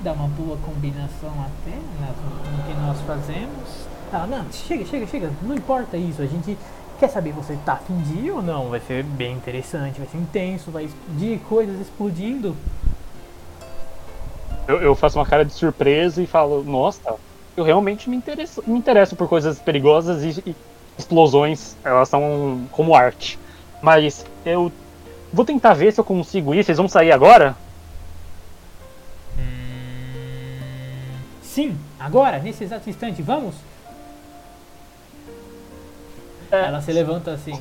[0.02, 3.88] dá uma boa combinação até no que nós fazemos.
[4.12, 5.32] Ah, não, chega, chega, chega.
[5.42, 6.22] Não importa isso.
[6.22, 6.58] A gente
[7.00, 8.72] quer saber você tá afim de ir ou não.
[8.72, 12.58] Vai ser bem interessante, vai ser intenso, vai explodir coisas explodindo.
[14.68, 17.16] Eu, eu faço uma cara de surpresa e falo, nossa,
[17.56, 20.56] eu realmente me interesso, me interesso por coisas perigosas e, e
[20.98, 23.40] explosões, elas são como arte.
[23.82, 24.72] Mas eu
[25.32, 26.64] vou tentar ver se eu consigo ir.
[26.64, 27.56] Vocês vão sair agora?
[29.38, 33.56] Hum, Sim, agora, nesse exato instante, vamos?
[36.52, 36.66] É.
[36.68, 37.60] Ela se levanta assim.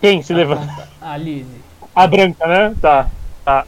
[0.00, 0.62] Quem se levanta?
[0.62, 1.62] aponta A Lizzie.
[1.94, 2.74] A branca, né?
[2.80, 3.08] Tá,
[3.44, 3.66] tá.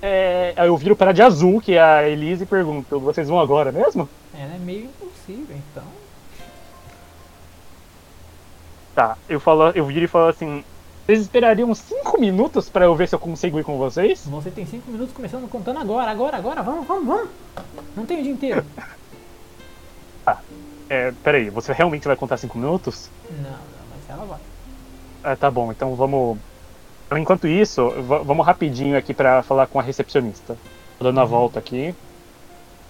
[0.00, 3.72] É, eu viro para de azul, que é a Elise, e pergunto, vocês vão agora
[3.72, 4.08] mesmo?
[4.34, 5.84] Ela é meio impossível, então.
[8.94, 10.64] Tá, eu, falo, eu viro e falo assim,
[11.08, 14.26] vocês esperariam cinco minutos para eu ver se eu consigo ir com vocês?
[14.26, 16.62] Você tem cinco minutos começando contando agora, agora, agora.
[16.62, 17.28] Vamos, vamos, vamos.
[17.96, 18.64] Não tem o dia inteiro.
[20.90, 23.10] É, peraí, você realmente vai contar cinco minutos?
[23.30, 23.58] Não, não,
[23.90, 24.38] mas ela vai.
[25.22, 26.38] Ah, tá bom, então vamos.
[27.08, 30.58] Então, enquanto isso, va- vamos rapidinho aqui pra falar com a recepcionista.
[30.98, 31.94] Tô dando a volta aqui.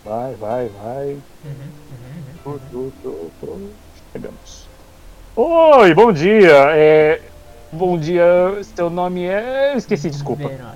[0.04, 1.06] Vai, vai, vai.
[1.44, 1.70] Uhum,
[2.44, 2.58] uhum,
[3.48, 3.72] uhum.
[4.12, 4.68] Chegamos.
[5.36, 6.74] Oi, bom dia.
[6.74, 7.30] É,
[7.72, 8.24] bom dia,
[8.76, 9.74] seu nome é.
[9.74, 10.48] Eu esqueci, desculpa.
[10.48, 10.74] Verônica.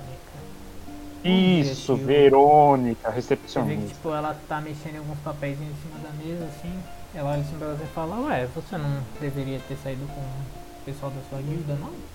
[1.21, 2.05] dia, Isso, tio.
[2.05, 3.93] Verônica, Você vê que recepcionista.
[3.95, 6.71] tipo, ela tá mexendo em alguns papéis em cima da mesa, assim.
[7.13, 10.85] Ela olha assim pra você e fala, ué, você não deveria ter saído com o
[10.85, 12.12] pessoal da sua guilda, não?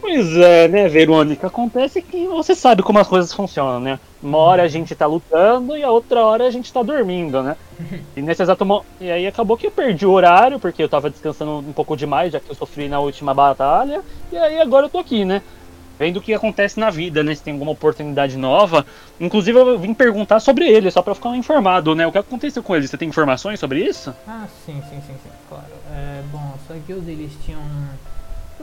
[0.00, 1.46] Pois é, né, Verônica?
[1.46, 3.98] Acontece que você sabe como as coisas funcionam, né?
[4.22, 7.56] Uma hora a gente tá lutando e a outra hora a gente tá dormindo, né?
[8.16, 8.86] E nesse exato momento.
[9.00, 12.32] E aí acabou que eu perdi o horário, porque eu tava descansando um pouco demais,
[12.32, 14.02] já que eu sofri na última batalha.
[14.32, 15.42] E aí agora eu tô aqui, né?
[15.98, 17.34] Vendo o que acontece na vida, né?
[17.34, 18.86] Se tem alguma oportunidade nova.
[19.18, 22.06] Inclusive eu vim perguntar sobre ele, só pra ficar informado, né?
[22.06, 22.86] O que aconteceu com ele?
[22.86, 24.14] Você tem informações sobre isso?
[24.26, 25.64] Ah, sim, sim, sim, sim, claro.
[25.92, 27.60] É, bom, só que os eles tinham.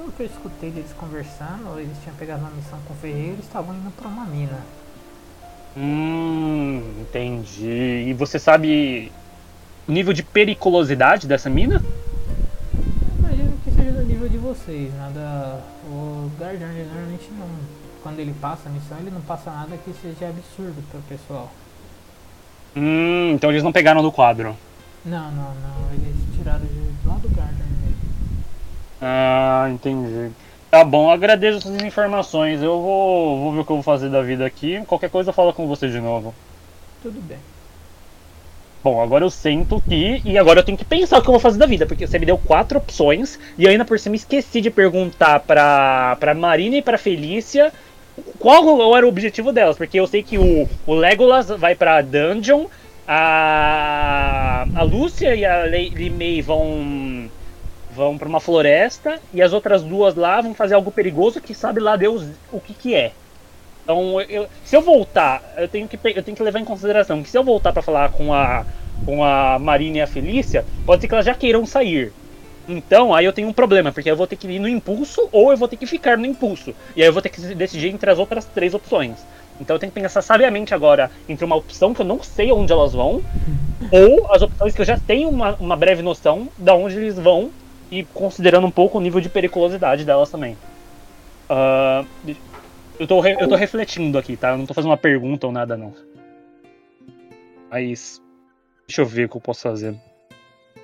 [0.05, 3.39] Pelo que eu escutei deles conversando, eles tinham pegado uma missão com o ferreiro e
[3.39, 4.59] estavam indo pra uma mina.
[5.75, 8.05] Hum, entendi.
[8.07, 9.11] E você sabe
[9.87, 11.81] o nível de periculosidade dessa mina?
[13.17, 15.59] Imagino que seja do nível de vocês, nada.
[15.87, 17.47] O Guardian ele normalmente não.
[18.03, 21.51] Quando ele passa a missão, ele não passa nada que seja absurdo pro pessoal.
[22.75, 24.55] Hum, então eles não pegaram no quadro.
[25.03, 25.93] Não, não, não.
[25.93, 26.84] Eles tiraram de
[29.07, 30.31] Ah, entendi.
[30.71, 32.63] Tá bom, agradeço essas informações.
[32.63, 34.83] Eu vou, vou ver o que eu vou fazer da vida aqui.
[34.87, 36.33] Qualquer coisa fala com você de novo.
[37.03, 37.37] Tudo bem.
[38.83, 41.39] Bom, agora eu sento aqui e agora eu tenho que pensar o que eu vou
[41.39, 44.71] fazer da vida, porque você me deu quatro opções e ainda por cima esqueci de
[44.71, 47.71] perguntar pra, pra Marina e pra Felícia
[48.39, 52.65] qual era o objetivo delas, porque eu sei que o, o Legolas vai pra dungeon,
[53.07, 57.29] a, a Lúcia e a Limei vão
[57.95, 61.79] vão pra uma floresta e as outras duas lá vão fazer algo perigoso que sabe
[61.79, 63.13] lá Deus o que que é.
[63.83, 67.29] Então, eu- se eu voltar, eu tenho, que, eu tenho que levar em consideração que
[67.29, 68.65] se eu voltar pra falar com a,
[69.05, 72.11] com a Marina e a Felícia, pode ser que elas já queiram sair.
[72.67, 75.51] Então, aí eu tenho um problema, porque eu vou ter que ir no impulso ou
[75.51, 76.73] eu vou ter que ficar no impulso.
[76.95, 79.19] E aí eu vou ter que decidir entre as outras três opções.
[79.61, 82.73] Então eu tenho que pensar sabiamente agora entre uma opção que eu não sei onde
[82.73, 83.21] elas vão,
[83.91, 87.51] ou as opções que eu já tenho uma, uma breve noção de onde eles vão,
[87.91, 90.57] e considerando um pouco o nível de periculosidade delas também.
[91.49, 92.03] Ah,
[92.99, 94.51] eu, tô eu tô refletindo aqui, tá?
[94.51, 95.93] Eu não tô fazendo uma pergunta ou nada, não.
[97.69, 98.21] Mas.
[98.87, 99.95] Deixa eu ver o que eu posso fazer.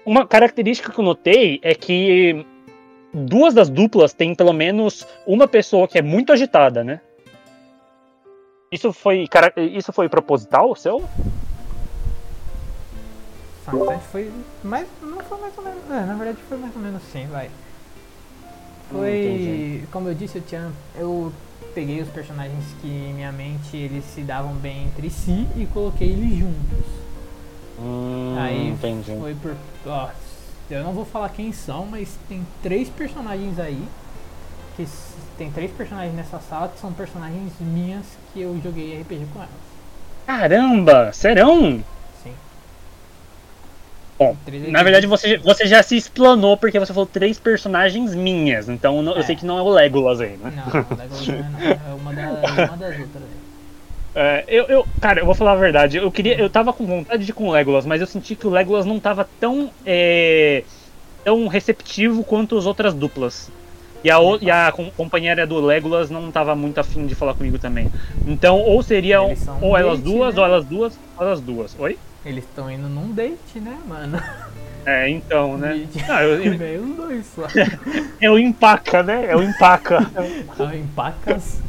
[0.05, 2.45] Uma característica que eu notei é que
[3.13, 6.99] duas das duplas têm pelo menos uma pessoa que é muito agitada, né?
[8.71, 9.27] Isso foi,
[9.73, 11.03] isso foi proposital, seu?
[13.79, 14.31] Bastante foi.
[14.63, 15.79] Mas não foi mais ou menos.
[15.89, 17.49] É, na verdade foi mais ou menos assim, vai.
[18.89, 19.83] Foi.
[19.91, 20.71] Como eu disse, eu tinha.
[20.95, 21.31] Eu
[21.73, 26.09] peguei os personagens que em minha mente eles se davam bem entre si e coloquei
[26.09, 26.85] eles juntos.
[27.79, 29.15] Hum, Aí entendi.
[29.19, 29.55] foi por.
[29.85, 30.09] Ó,
[30.69, 33.83] eu não vou falar quem são, mas tem três personagens aí.
[34.75, 34.87] Que
[35.37, 39.49] tem três personagens nessa sala que são personagens minhas que eu joguei RPG com elas.
[40.25, 41.83] Caramba, serão?
[44.21, 44.37] Bom,
[44.69, 49.13] na verdade você, você já se explanou porque você falou três personagens minhas, então não-
[49.13, 49.23] eu É.
[49.23, 50.53] sei que não é o Legolas aí, né?
[50.55, 51.71] Não, não, Legolas não é.
[51.71, 52.21] É uma, da,
[52.67, 53.23] uma das outras.
[54.13, 55.97] É, eu, eu, cara, eu vou falar a verdade.
[55.97, 58.45] Eu queria, eu tava com vontade de ir com o Legolas, mas eu senti que
[58.45, 60.63] o Legolas não tava tão, é,
[61.23, 63.49] tão receptivo quanto as outras duplas.
[64.03, 67.33] E a, o- e a com- companheira do Legolas não tava muito afim de falar
[67.33, 67.89] comigo também.
[68.27, 70.41] Então, ou são ou elas duas, né?
[70.41, 71.75] ou elas duas, ou elas duas.
[71.79, 71.97] Oi?
[72.25, 74.21] Eles estão indo num date, né, mano?
[74.85, 75.87] É, então, né?
[76.09, 77.47] Ah, eu, eu, Meio os dois só.
[78.19, 79.25] é o empaca, né?
[79.27, 79.99] É o empaca.
[80.59, 81.61] Ah, Empacas.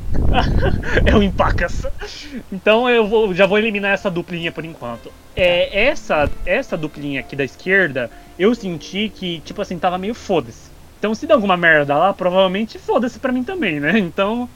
[1.04, 1.86] é o empacas.
[2.52, 5.10] Então eu vou- já vou eliminar essa duplinha por enquanto.
[5.34, 10.70] É, essa, essa duplinha aqui da esquerda, eu senti que, tipo assim, tava meio foda-se.
[10.98, 13.98] Então se der alguma merda lá, provavelmente foda-se pra mim também, né?
[13.98, 14.48] Então.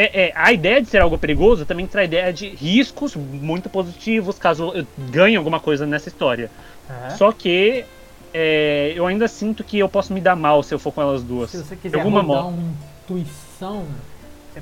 [0.00, 3.68] É, é, a ideia de ser algo perigoso também traz a ideia de riscos muito
[3.68, 6.52] positivos caso eu ganhe alguma coisa nessa história.
[6.88, 7.10] É.
[7.10, 7.84] Só que
[8.32, 11.24] é, eu ainda sinto que eu posso me dar mal se eu for com elas
[11.24, 11.50] duas.
[11.50, 12.62] Se você quiser alguma rodar uma
[13.02, 13.86] intuição.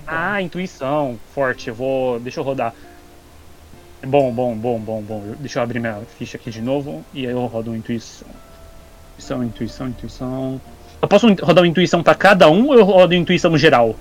[0.07, 1.69] Ah, intuição, forte.
[1.69, 2.19] Eu vou.
[2.19, 2.73] Deixa eu rodar.
[4.07, 5.35] Bom, bom, bom, bom, bom.
[5.39, 8.27] Deixa eu abrir minha ficha aqui de novo e aí eu rodo uma intuição.
[9.19, 10.61] Intuição, intuição, intuição.
[11.03, 13.95] Eu posso rodar uma intuição pra cada um ou eu rodo intuição geral?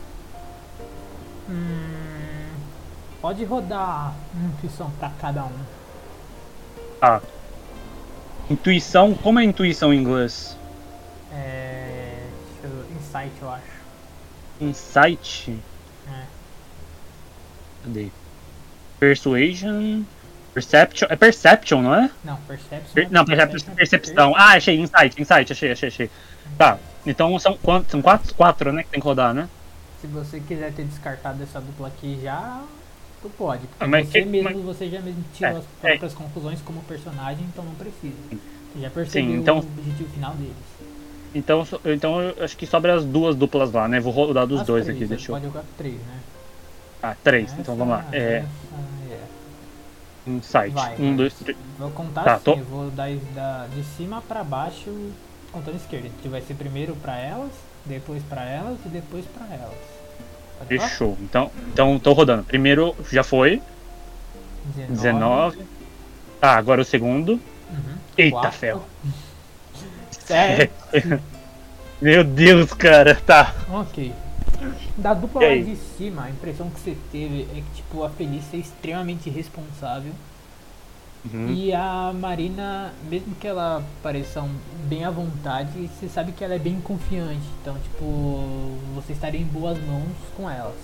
[3.25, 5.59] Pode rodar intuição pra cada um.
[6.99, 7.19] Tá.
[8.51, 10.55] Intuição, como é intuição em inglês?
[11.33, 12.19] É.
[12.63, 13.63] Eu, insight, eu acho.
[14.61, 15.59] Insight?
[16.07, 16.23] É.
[17.83, 18.09] Cadê?
[18.99, 20.03] Persuasion.
[20.53, 21.07] Perception.
[21.09, 22.11] É perception, não é?
[22.23, 22.93] Não, perception.
[22.93, 24.35] Per- não, percep- percepção.
[24.35, 26.11] Ah, achei, insight, insight, achei, achei, achei.
[26.59, 26.77] Tá.
[27.07, 27.89] Então são quantos?
[27.89, 28.83] São quatro, quatro, né?
[28.83, 29.49] Que tem que rodar, né?
[29.99, 32.61] Se você quiser ter descartado essa dupla aqui já,
[33.29, 33.65] tu pode.
[33.67, 36.61] Porque Ah, mas você que- mesmo, mas- você já mesmo tirou É, as próprias conclusões
[36.61, 38.13] como personagem, então não precisa.
[38.31, 40.53] Você já percebeu então- o objetivo final deles.
[41.33, 43.99] Então, então eu acho que sobra as duas duplas lá, né?
[43.99, 45.35] Vou rodar dos As dois três, aqui, deixa eu.
[45.35, 46.19] pode jogar três, né?
[47.03, 48.05] Ah, três, Essa, então vamos lá.
[48.11, 48.47] É, essa,
[49.11, 49.23] é.
[50.29, 50.69] insight.
[50.73, 51.15] Vai, Um, vai.
[51.15, 51.57] dois, três.
[51.77, 54.89] Vou contar Tá, assim, tô- eu vou dar da, de cima pra baixo,
[55.51, 56.09] contando esquerda.
[56.21, 57.51] Que vai ser primeiro pra elas,
[57.85, 59.94] depois pra elas e depois pra elas.
[60.67, 61.17] Fechou.
[61.21, 62.43] Então, então tô rodando.
[62.43, 63.61] Primeiro já foi,
[64.89, 65.59] 19.
[66.39, 67.33] Tá, agora o segundo.
[67.33, 67.97] Uhum.
[68.17, 68.57] Eita Quatro.
[68.57, 68.85] ferro.
[70.11, 70.71] Sete.
[72.01, 73.15] Meu Deus, cara.
[73.15, 73.53] Tá.
[73.69, 74.13] Ok.
[74.97, 78.57] Da dupla lá de cima, a impressão que você teve é que tipo, a Felícia
[78.57, 80.11] é extremamente responsável.
[81.33, 81.51] Uhum.
[81.51, 84.43] E a Marina, mesmo que ela pareça
[84.87, 87.45] bem à vontade, você sabe que ela é bem confiante.
[87.61, 90.75] Então, tipo, você estaria em boas mãos com elas.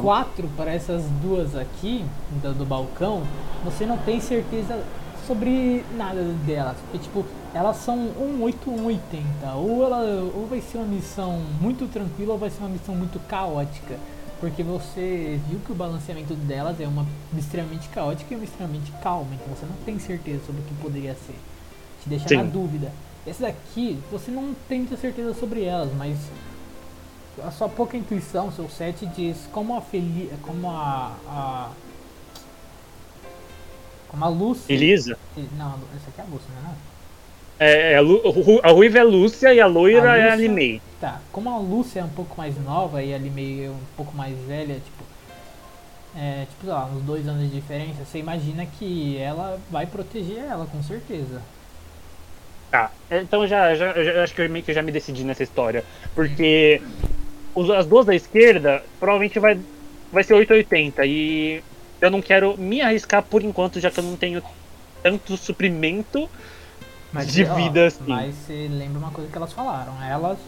[0.00, 2.04] Quatro para essas duas aqui,
[2.42, 3.22] do, do balcão,
[3.64, 4.80] você não tem certeza
[5.26, 6.76] sobre nada delas.
[6.82, 9.24] Porque, tipo, elas são um 8 um 80.
[9.54, 13.18] Ou, ela, ou vai ser uma missão muito tranquila ou vai ser uma missão muito
[13.26, 13.96] caótica.
[14.42, 17.06] Porque você viu que o balanceamento delas é uma
[17.38, 19.32] extremamente caótica e uma extremamente calma.
[19.34, 21.36] Então você não tem certeza sobre o que poderia ser.
[22.02, 22.50] Te deixa na Sim.
[22.50, 22.90] dúvida.
[23.24, 26.18] Essa daqui, você não tem muita certeza sobre elas, mas
[27.44, 31.70] a sua pouca intuição, seu set diz como a Feli como a, a
[34.08, 34.74] como a Lúcia.
[34.74, 35.16] Elisa?
[35.56, 36.64] Não, essa aqui é a Lúcia, não é?
[36.64, 36.76] não?
[37.62, 38.00] É, é, a
[38.68, 40.80] a ruiva é Lúcia e a loira A é a Lúcia- Limei.
[41.00, 44.16] Tá, como a Lúcia é um pouco mais nova e a Limei é um pouco
[44.16, 45.02] mais velha, tipo.
[46.16, 50.66] É, tipo, lá, uns dois anos de diferença, você imagina que ela vai proteger ela,
[50.66, 51.40] com certeza.
[52.70, 55.84] Tá, então já, já, já- acho que eu meio que já me decidi nessa história.
[56.14, 56.80] Porque
[57.54, 59.58] os- as duas da esquerda provavelmente vai,
[60.12, 61.62] vai ser 880 e
[62.00, 64.42] eu não quero me arriscar por enquanto, já que eu não tenho
[65.02, 66.28] tanto suprimento
[67.26, 68.04] de ó, vida assim.
[68.06, 70.38] Mas você lembra uma coisa que elas falaram, elas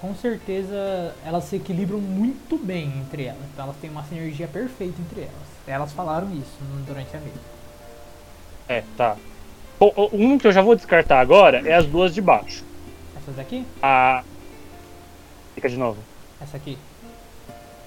[0.00, 3.42] com certeza elas se equilibram muito bem entre elas.
[3.52, 5.56] Então elas têm uma sinergia perfeita entre elas.
[5.66, 7.40] Elas falaram isso durante a mesa.
[8.68, 9.16] É, tá.
[9.78, 12.64] Bom, um que eu já vou descartar agora é as duas de baixo.
[13.14, 13.66] Essa Essas daqui?
[13.82, 14.22] A.
[15.54, 15.98] Fica de novo.
[16.40, 16.78] Essa aqui.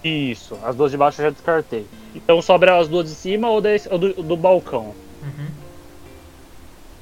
[0.04, 1.86] Isso, as duas de baixo eu já descartei.
[2.16, 4.94] Então sobra as duas de cima ou do, do balcão.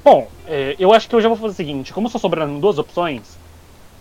[0.08, 0.14] Uhum.
[0.14, 2.78] Bom, é, eu acho que eu já vou fazer o seguinte: como só sobrando duas
[2.78, 3.38] opções,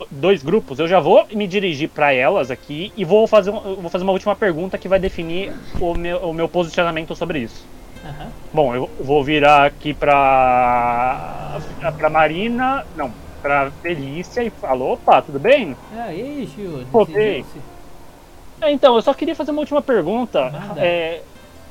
[0.09, 4.03] dois grupos, eu já vou me dirigir para elas aqui e vou fazer, vou fazer
[4.03, 7.65] uma última pergunta que vai definir o meu, o meu posicionamento sobre isso.
[8.05, 8.31] Aham.
[8.53, 11.59] Bom, eu vou virar aqui pra.
[11.97, 12.85] pra Marina.
[12.95, 15.75] Não, pra Felícia e falar: opa, tudo bem?
[15.93, 16.85] Ah, e aí?
[16.91, 17.59] Pô, decidiu-se?
[18.61, 20.51] É, então, eu só queria fazer uma última pergunta.
[20.77, 21.21] É,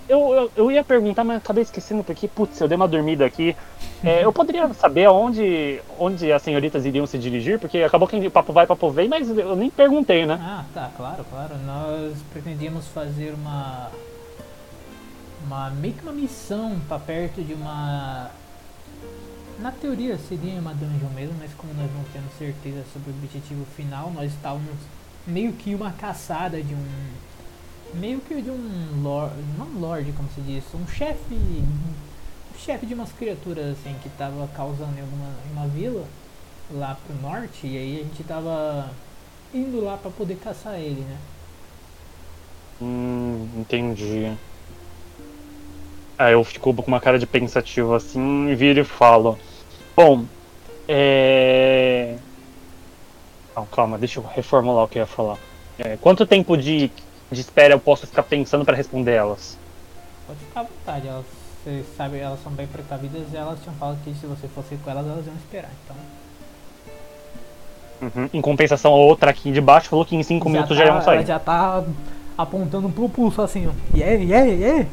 [0.09, 3.57] eu, eu, eu ia perguntar, mas acabei esquecendo porque, putz, eu dei uma dormida aqui.
[4.05, 7.59] É, eu poderia saber aonde, onde as senhoritas iriam se dirigir?
[7.59, 10.39] Porque acabou que papo vai, papo vem, mas eu nem perguntei, né?
[10.41, 11.57] Ah, tá, claro, claro.
[11.65, 13.91] Nós pretendíamos fazer uma.
[15.45, 15.71] Uma.
[15.71, 18.31] meio que uma missão pra perto de uma.
[19.59, 23.65] Na teoria seria uma dungeon mesmo, mas como nós não temos certeza sobre o objetivo
[23.75, 24.77] final, nós estávamos
[25.27, 26.87] meio que uma caçada de um.
[27.95, 29.35] meio que de um lord.
[29.59, 31.35] não lord como se diz, um chefe.
[32.59, 36.05] Chefe de umas criaturas assim que tava causando em alguma em uma vila
[36.75, 38.91] lá pro norte e aí a gente tava
[39.55, 41.17] indo lá pra poder caçar ele, né?
[42.81, 44.33] Hum, entendi.
[46.19, 49.39] Aí eu fico com uma cara de pensativo assim e viro e falo.
[49.95, 50.27] Bom,
[50.89, 52.17] é.
[53.55, 55.39] Não, calma, deixa eu reformular o que eu ia falar.
[55.79, 56.91] É, quanto tempo de,
[57.31, 59.59] de espera eu posso ficar pensando para responder elas?
[60.27, 61.27] Pode ficar à vontade, elas,
[61.67, 64.89] você sabe, elas são bem precavidas e elas tinham falado que se você fosse com
[64.91, 65.97] elas, elas iam esperar, então.
[68.15, 68.31] Uhum.
[68.33, 71.03] Em compensação, a outra aqui de baixo falou que em 5 minutos já tá, iam
[71.03, 71.17] sair.
[71.17, 71.83] Ela já tá
[72.39, 73.73] apontando pro pulso assim, ó.
[73.97, 74.87] Yeah, yeah, yeah!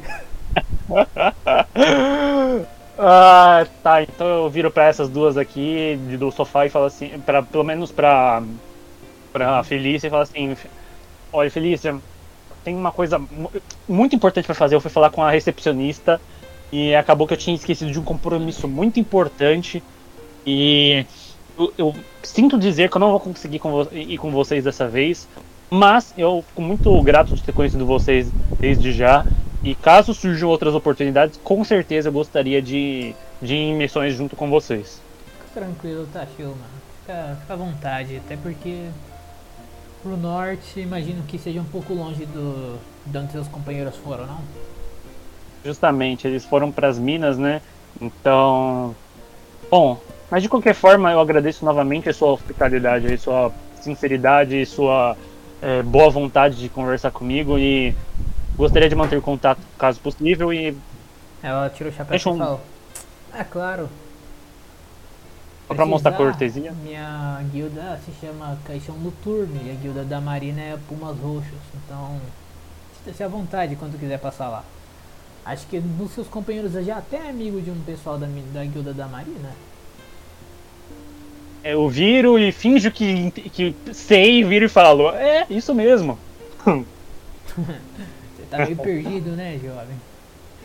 [2.97, 4.03] Ah, tá.
[4.03, 7.91] Então eu viro pra essas duas aqui do sofá e falo assim, pra, pelo menos
[7.91, 8.41] pra,
[9.31, 10.55] pra Felícia e falo assim,
[11.31, 11.95] olha Felícia,
[12.63, 13.51] tem uma coisa mu-
[13.89, 14.75] muito importante pra fazer.
[14.75, 16.21] Eu fui falar com a recepcionista
[16.73, 19.83] e acabou que eu tinha esquecido de um compromisso muito importante
[20.43, 21.05] e
[21.55, 25.29] eu, eu sinto dizer que eu não vou conseguir com ir com vocês dessa vez,
[25.69, 28.27] mas eu fico muito grato de ter conhecido vocês
[28.59, 29.23] desde já.
[29.63, 34.35] E caso surjam outras oportunidades, com certeza eu gostaria de, de ir em missões junto
[34.35, 34.99] com vocês.
[35.25, 36.57] Fica tranquilo, tá mano.
[37.01, 38.87] Fica, fica à vontade, até porque
[40.01, 44.41] pro norte imagino que seja um pouco longe do de onde seus companheiros foram, não?
[45.63, 47.61] Justamente, eles foram para as minas, né?
[48.01, 48.95] Então.
[49.69, 49.99] Bom,
[50.29, 55.17] mas de qualquer forma eu agradeço novamente a sua hospitalidade, a sua sinceridade e sua
[55.61, 57.95] eh, boa vontade de conversar comigo e
[58.55, 60.75] gostaria de manter contato caso possível e
[61.41, 62.61] Ela tirou o chapéu e um- falou.
[63.33, 63.89] É claro.
[65.67, 66.71] só para mostrar cortesia.
[66.83, 71.51] Minha guilda se chama Caixão Noturno e a guilda da Marina é Pumas Roxos.
[71.73, 72.19] Então,
[72.99, 74.63] sinta-se à vontade quando quiser passar lá.
[75.45, 78.93] Acho que dos seus companheiros já até é amigo de um pessoal da, da guilda
[78.93, 79.49] da Marina.
[81.63, 86.17] Eu viro e finjo que, que sei, viro e falo, é, isso mesmo.
[86.65, 89.95] Você tá meio perdido, né, jovem?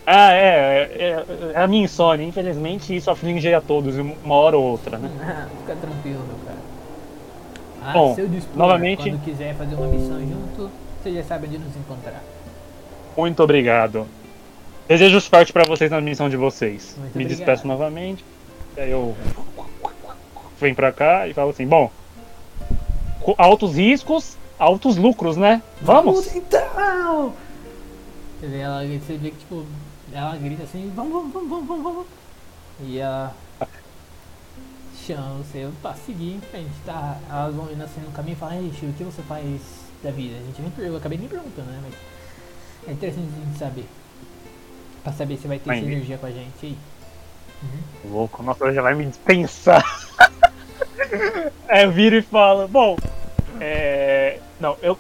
[0.07, 2.25] Ah, é, é, é a minha insônia.
[2.25, 5.11] Infelizmente, isso aflige a todos, uma hora ou outra, né?
[5.61, 6.59] Fica tranquilo, meu cara.
[7.83, 10.71] Ah, Bom, seu dispor, novamente- quando quiser fazer uma missão junto,
[11.03, 12.23] você já sabe onde nos encontrar.
[13.17, 14.07] Muito obrigado.
[14.89, 16.95] Desejo sorte pra vocês na missão de vocês.
[16.99, 17.37] Muito Me obrigado.
[17.37, 18.25] despeço novamente.
[18.77, 19.15] Aí eu
[20.61, 21.91] venho pra cá e falo assim: bom,
[23.37, 25.63] altos riscos, altos lucros, né?
[25.83, 26.35] Vamos!
[26.35, 27.35] então!
[28.41, 29.67] Você vê, ela, você vê que tipo,
[30.13, 32.07] ela grita assim, vamos, vamos, vamos, vamos, vamos, vamos.
[32.85, 33.35] E ela
[35.05, 37.19] chama você pra seguir em frente, tá?
[37.29, 39.45] Elas vão indo assim no caminho e falam, ei, Chico, o que você faz
[40.03, 40.37] da vida?
[40.37, 41.81] A gente nem per- eu acabei nem perguntando, né?
[41.83, 41.95] Mas
[42.89, 43.87] é interessante a gente saber.
[45.03, 46.79] Pra saber se vai ter sinergia com a gente aí.
[48.05, 49.85] Louco, nossa, já vai me dispensar.
[51.69, 52.97] Aí eu viro e falo, bom,
[53.61, 54.39] é.
[54.61, 54.97] Não, eu.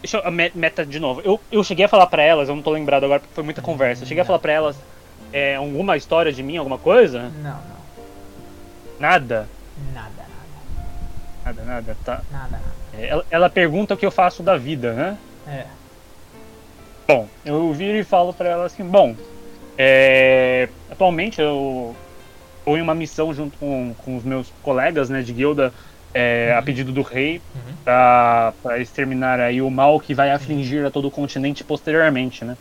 [0.00, 0.26] Deixa eu.
[0.26, 1.20] a me- Meta de novo.
[1.22, 3.60] Eu, eu cheguei a falar pra elas, eu não tô lembrado agora porque foi muita
[3.62, 4.02] conversa.
[4.04, 4.76] Eu cheguei a falar pra elas
[5.32, 7.30] é, alguma história de mim, alguma coisa?
[7.42, 7.82] Não, não.
[8.98, 9.48] Nada.
[9.92, 10.32] Nada, nada.
[11.44, 12.20] Nada, nada, tá.
[12.30, 12.62] Nada, nada.
[12.94, 15.18] É, Ela, ela pergunta o que eu faço da vida, né?
[15.46, 15.66] É.
[17.12, 19.14] Bom, eu viro e falo pra ela assim, bom,
[19.78, 21.94] é, atualmente eu
[22.64, 25.74] tô em uma missão junto com, com os meus colegas, né, de guilda,
[26.14, 26.64] é, a Uhum.
[26.64, 27.76] pedido do rei, Uhum.
[27.84, 32.56] pra exterminar aí o mal que vai afligir a todo o continente posteriormente, né.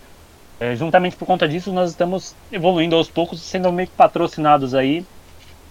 [0.59, 5.07] É, juntamente por conta disso, nós estamos evoluindo aos poucos, sendo meio que patrocinados aí,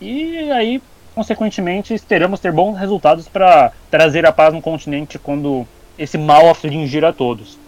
[0.01, 0.81] e aí
[1.15, 5.69] consequentemente, esperamos ter bons resultados para trazer a paz no continente quando
[5.99, 7.60] esse mal afligir a todos.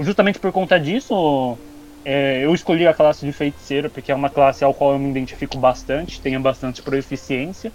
[0.00, 1.56] Justamente por conta disso,
[2.04, 5.10] é, eu escolhi a classe de feiticeiro, porque é uma classe ao qual eu me
[5.10, 7.72] identifico bastante, tenho bastante proficiência.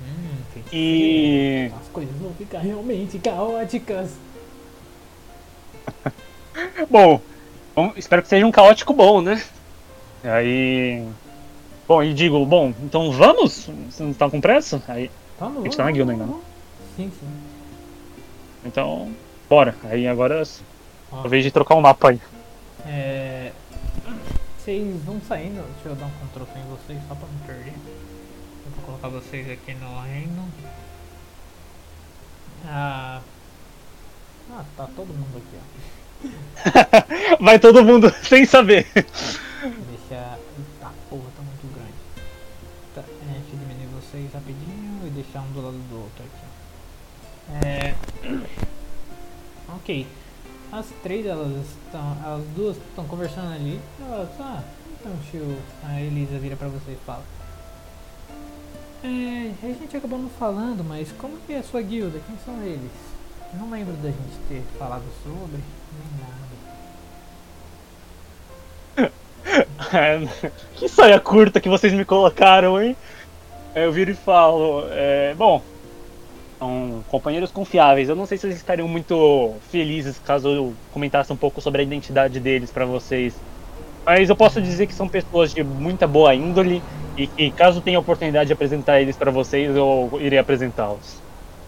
[0.00, 1.70] Hum, E.
[1.80, 4.16] As coisas vão ficar realmente caóticas.
[6.90, 7.20] Bom,
[7.96, 9.40] espero que seja um caótico bom, né?
[10.24, 11.06] Aí.
[11.86, 13.68] Bom, e digo, bom, então vamos?
[13.88, 14.82] Você não tá com pressa?
[14.86, 16.42] Aí, Vamos, A gente tá na guilda ainda, vamos.
[16.96, 17.26] Sim, sim.
[18.66, 19.10] então,
[19.48, 19.74] bora.
[19.84, 20.42] Aí agora
[21.12, 22.20] Ó, vejo de trocar um mapa aí.
[22.86, 23.52] é...
[24.58, 27.72] Vocês vão saindo, deixa eu dar um Ctrl C em vocês só pra não perder.
[27.72, 30.48] Eu vou colocar vocês aqui no reino.
[32.66, 33.22] Ah,
[34.52, 37.36] ah tá todo mundo aqui, ó.
[37.42, 38.86] Vai todo mundo sem saber.
[38.92, 40.38] Deixa.
[40.78, 41.94] Tá, porra, tá muito grande.
[42.94, 47.66] Tá, é, deixa eu diminuir vocês rapidinho e deixar um do lado do outro aqui.
[47.66, 47.94] É.
[49.72, 50.04] Ok.
[50.72, 52.16] As três, elas estão.
[52.24, 53.80] As duas estão conversando ali.
[54.00, 54.62] Elas, ah,
[55.00, 55.58] então, tio.
[55.84, 57.22] A Elisa vira pra você e fala.
[59.02, 62.20] É, a gente acabou não falando, mas como que é a sua guilda?
[62.26, 62.90] Quem são eles?
[63.54, 65.58] Não lembro da gente ter falado sobre,
[65.96, 66.40] nem nada.
[70.76, 72.96] que saia curta que vocês me colocaram, hein?
[73.74, 75.62] Eu viro e falo, é, bom,
[76.60, 78.08] são companheiros confiáveis.
[78.08, 81.84] Eu não sei se vocês estariam muito felizes caso eu comentasse um pouco sobre a
[81.84, 83.34] identidade deles pra vocês.
[84.04, 86.82] Mas eu posso dizer que são pessoas de muita boa índole
[87.16, 91.20] e que caso tenha oportunidade de apresentar eles pra vocês, eu irei apresentá-los.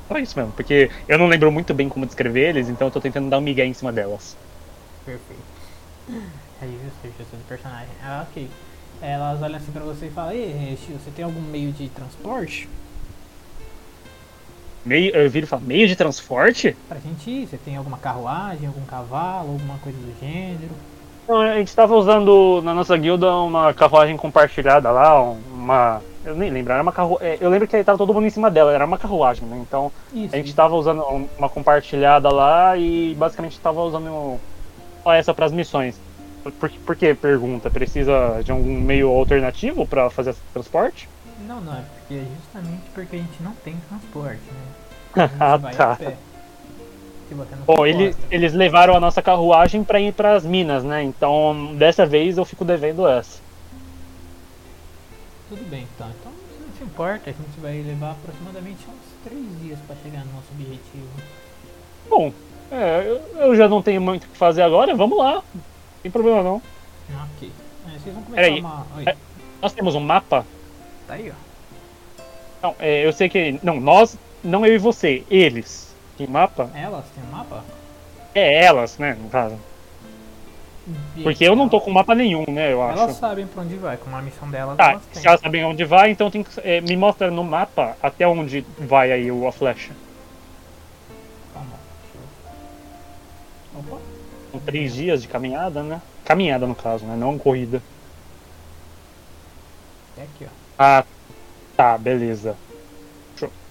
[0.08, 3.00] Só isso mesmo, porque eu não lembro muito bem como descrever eles, então eu tô
[3.00, 4.36] tentando dar um migué em cima delas.
[5.04, 5.42] Perfeito.
[6.60, 7.88] É isso, gestão de personagem.
[8.02, 8.48] Ah, ok.
[9.00, 12.68] Elas olham assim pra você e falam, Ei, você tem algum meio de transporte?
[14.84, 16.76] Meio, eu viro e falo, meio de transporte?
[16.88, 17.46] Pra gente ir?
[17.46, 20.72] Você tem alguma carruagem, algum cavalo, alguma coisa do gênero?
[21.28, 26.02] Não, a gente tava usando na nossa guilda uma carruagem compartilhada lá, uma.
[26.24, 27.38] Eu nem lembro, era uma carruagem.
[27.40, 29.58] Eu lembro que tava todo mundo em cima dela, era uma carruagem, né?
[29.60, 30.34] Então Isso.
[30.34, 31.02] a gente tava usando
[31.38, 34.38] uma compartilhada lá e basicamente tava usando
[35.04, 35.98] só essa pras missões.
[36.58, 37.70] Por, por que pergunta?
[37.70, 41.08] Precisa de algum meio alternativo pra fazer esse transporte?
[41.46, 44.71] Não, não, é porque é justamente porque a gente não tem transporte, né?
[45.38, 45.98] Ah, tá.
[47.66, 51.02] Bom, ele, eles levaram a nossa carruagem pra ir pras minas, né?
[51.02, 53.40] Então dessa vez eu fico devendo essa.
[55.48, 56.08] Tudo bem, então.
[56.08, 60.32] Então, não se importa, a gente vai levar aproximadamente uns 3 dias pra chegar no
[60.32, 61.08] nosso objetivo.
[62.08, 62.32] Bom,
[62.70, 65.34] é, eu, já não tenho muito o que fazer agora, vamos lá.
[65.34, 65.62] Não
[66.02, 66.62] tem problema não.
[67.14, 67.50] Ah, Ok.
[67.86, 68.60] É, vocês vão começar Peraí.
[68.60, 68.86] uma.
[69.06, 69.16] É.
[69.60, 70.46] Nós temos um mapa?
[71.06, 71.34] tá aí, ó.
[72.62, 73.58] Não, é, eu sei que.
[73.62, 75.94] Não, nós, não eu e você, eles.
[76.16, 76.70] Tem mapa?
[76.74, 77.64] Elas um mapa?
[78.34, 79.58] É elas, né, no caso.
[81.22, 83.14] Porque eu não tô com mapa nenhum, né, eu Elas acho.
[83.20, 86.10] sabem pra onde vai, com a missão delas Tá, elas se elas sabem onde vai,
[86.10, 89.92] então tem que, é, me mostra no mapa até onde vai aí o- a flecha.
[91.54, 91.76] Calma.
[93.78, 93.98] Opa.
[94.50, 96.00] São três dias de caminhada, né?
[96.24, 97.14] Caminhada no caso, né?
[97.16, 97.80] Não corrida.
[100.18, 100.48] É aqui, ó.
[100.78, 101.04] Ah,
[101.76, 102.56] tá, beleza.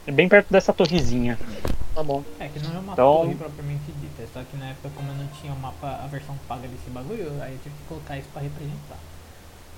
[0.08, 1.38] É bem perto dessa torrezinha.
[1.94, 2.24] Tá bom.
[2.40, 5.10] É que não é uma Então- torre propriamente dita, é só que na época como
[5.12, 8.18] eu não tinha o mapa, a versão paga desse bagulho, aí eu tive que colocar
[8.18, 8.98] isso pra representar.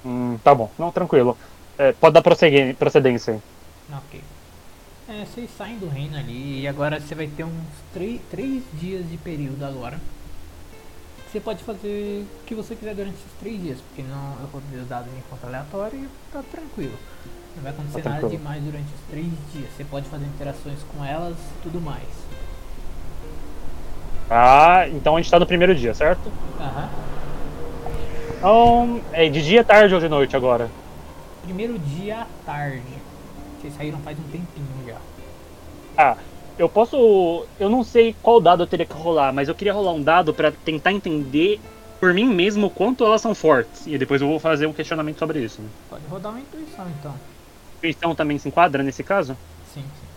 [0.06, 0.70] Hum, tá bom.
[0.78, 1.38] Não, tranquilo.
[1.78, 3.42] É, pode dar procedência aí.
[3.98, 4.22] Ok.
[5.10, 9.18] É, vocês saem do reino ali e agora você vai ter uns 3 dias de
[9.18, 10.00] período agora.
[11.30, 14.80] Você pode fazer o que você quiser durante esses 3 dias, porque não eu rodei
[14.80, 16.96] os dados em conta aleatória e tá tranquilo.
[17.56, 19.70] Não vai acontecer Tá nada demais durante os 3 dias.
[19.76, 22.04] Você pode fazer interações com elas e tudo mais.
[24.30, 26.32] Ah, então a gente tá no primeiro dia, certo?
[26.60, 26.90] Aham.
[28.38, 30.70] Então, é de dia, tarde ou de noite agora?
[31.44, 32.82] Primeiro dia à tarde.
[33.62, 34.98] Vocês saíram faz um tempinho já.
[35.98, 36.18] Ah,
[36.58, 37.46] eu posso.
[37.60, 40.34] Eu não sei qual dado eu teria que rolar, mas eu queria rolar um dado
[40.34, 41.62] pra tentar entender
[42.00, 43.88] por mim mesmo o quanto elas são fortes.
[43.88, 45.62] E depois eu vou fazer um questionamento sobre isso.
[45.62, 45.70] Né?
[45.90, 47.14] Pode rodar uma intuição então.
[47.84, 49.36] Intuição também se enquadra nesse caso?
[49.74, 50.08] Sim, sim.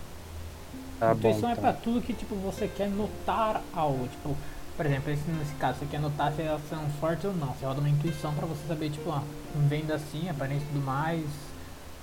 [0.97, 1.29] Tá bom.
[1.29, 1.63] Intuição é então.
[1.63, 4.37] pra tudo que tipo você quer notar algo, tipo,
[4.77, 7.47] por exemplo, esse, nesse caso, você quer notar se elas são fortes ou não.
[7.47, 9.19] Você roda uma intuição pra você saber, tipo, ó,
[9.67, 11.25] vendo assim, aparência e tudo mais,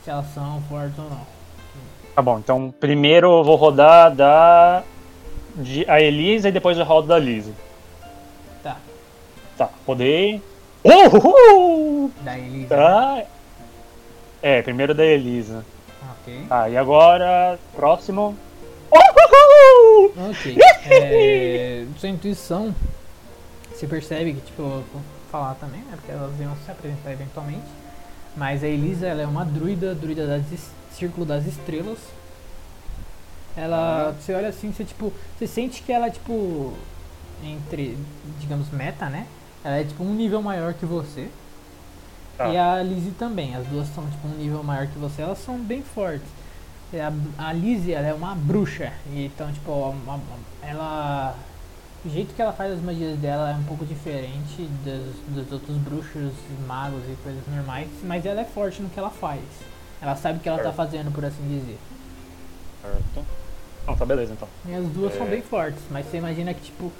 [0.05, 1.27] se elas são fortes ou não.
[2.15, 4.83] Tá bom, então primeiro eu vou rodar da.
[5.57, 7.55] De, a Elisa e depois eu rodo da Lise.
[8.63, 8.77] Tá.
[9.57, 10.43] Tá, rodei.
[10.85, 12.13] Uhul!
[12.23, 12.69] Da Elisa.
[12.69, 13.25] Tá.
[14.47, 15.65] É, primeiro da Elisa.
[16.21, 16.45] Ok.
[16.51, 18.37] Tá, e agora, próximo.
[20.31, 20.59] Ok.
[20.87, 22.75] É, sua intuição,
[23.73, 25.93] você percebe que, tipo, eu vou falar também, né?
[25.97, 27.65] Porque elas iam se apresentar eventualmente.
[28.37, 31.99] Mas a Elisa, ela é uma druida, druida das es- Círculo das Estrelas.
[33.57, 36.75] Ela, você olha assim, você, tipo, você sente que ela, tipo,
[37.43, 37.97] entre,
[38.41, 39.27] digamos, meta, né?
[39.65, 41.29] Ela é, tipo, um nível maior que você.
[42.37, 42.49] Tá.
[42.49, 45.23] E a Lizzie também, as duas são, tipo, um nível maior que você.
[45.23, 46.27] Elas são bem fortes.
[46.93, 48.93] E A, a Lizzie, ela é uma bruxa.
[49.13, 50.21] Então, tipo, uma-
[50.63, 51.35] ela...
[52.05, 55.15] O jeito que ela faz as magias dela é um pouco diferente dos,
[55.45, 56.33] dos outros bruxos,
[56.67, 57.89] magos e coisas normais.
[58.03, 59.41] Mas ela é forte no que ela faz.
[60.03, 60.77] Ela sabe o que ela tá Certo.
[60.77, 61.79] fazendo, por assim dizer.
[62.83, 63.27] Certo.
[63.87, 64.49] Não, tá beleza então.
[64.67, 65.31] E as duas são É.
[65.31, 66.93] bem fortes, mas você imagina que, tipo,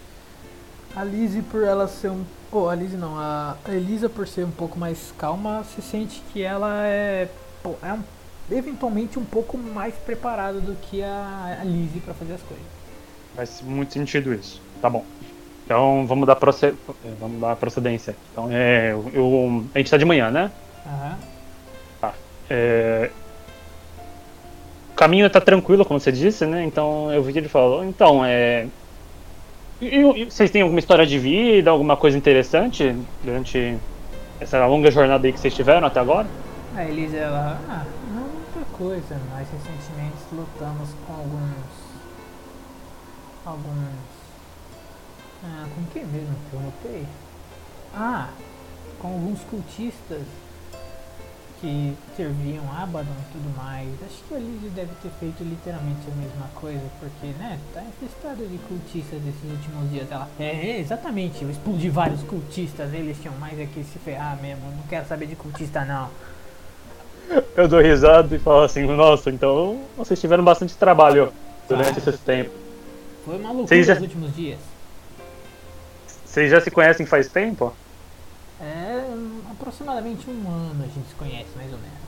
[0.97, 2.25] a Lizzie por ela ser um.
[2.51, 6.43] Pô, a Lizzie não, a Elisa por ser um pouco mais calma, você sente que
[6.43, 7.29] ela é.
[7.63, 8.03] Pô, é um,
[8.51, 12.67] eventualmente um pouco mais preparada do que a, a Lizzie pra fazer as coisas.
[13.35, 14.61] Faz muito sentido isso.
[14.81, 15.05] Tá bom.
[15.65, 16.75] Então vamos dar, proce...
[17.19, 18.15] vamos dar procedência.
[18.33, 18.93] Então é.
[19.13, 20.53] Eu, A gente tá de manhã, né?
[20.87, 21.19] Aham.
[22.51, 23.11] É,
[24.93, 26.63] O caminho tá tranquilo, como você disse, né?
[26.65, 27.83] Então eu vi que ele falou.
[27.85, 28.69] Então, é.
[29.81, 33.77] E, e vocês têm alguma história de vida, alguma coisa interessante durante
[34.41, 36.27] essa longa jornada aí que vocês tiveram até agora?
[36.77, 37.61] A Elisa, ela.
[37.69, 41.85] Ah, não muita coisa, mas recentemente lutamos com alguns.
[43.45, 44.15] Alguns.
[45.45, 47.07] Ah, com quem mesmo que eu lutei?
[47.95, 48.29] Ah,
[48.99, 50.23] com alguns cultistas
[51.65, 53.89] que serviam Abaddon e tudo mais.
[54.05, 58.59] Acho que Lizzie deve ter feito literalmente a mesma coisa, porque, né, tá infestada de
[58.59, 60.11] cultistas esses últimos dias.
[60.11, 64.37] Ela, é, é, exatamente, eu explodi vários cultistas, eles tinham mais é que se ferrar
[64.43, 66.11] mesmo, não quero saber de cultista não.
[67.57, 71.33] Eu dou risada e falo assim, nossa, então vocês tiveram bastante trabalho
[71.67, 72.51] durante esse tempo.
[73.25, 74.59] Foi uma loucura já- nos últimos dias.
[76.27, 77.73] Vocês já se conhecem faz tempo?
[78.61, 79.03] É,
[79.55, 82.05] aproximadamente um ano a gente se conhece, mais ou menos.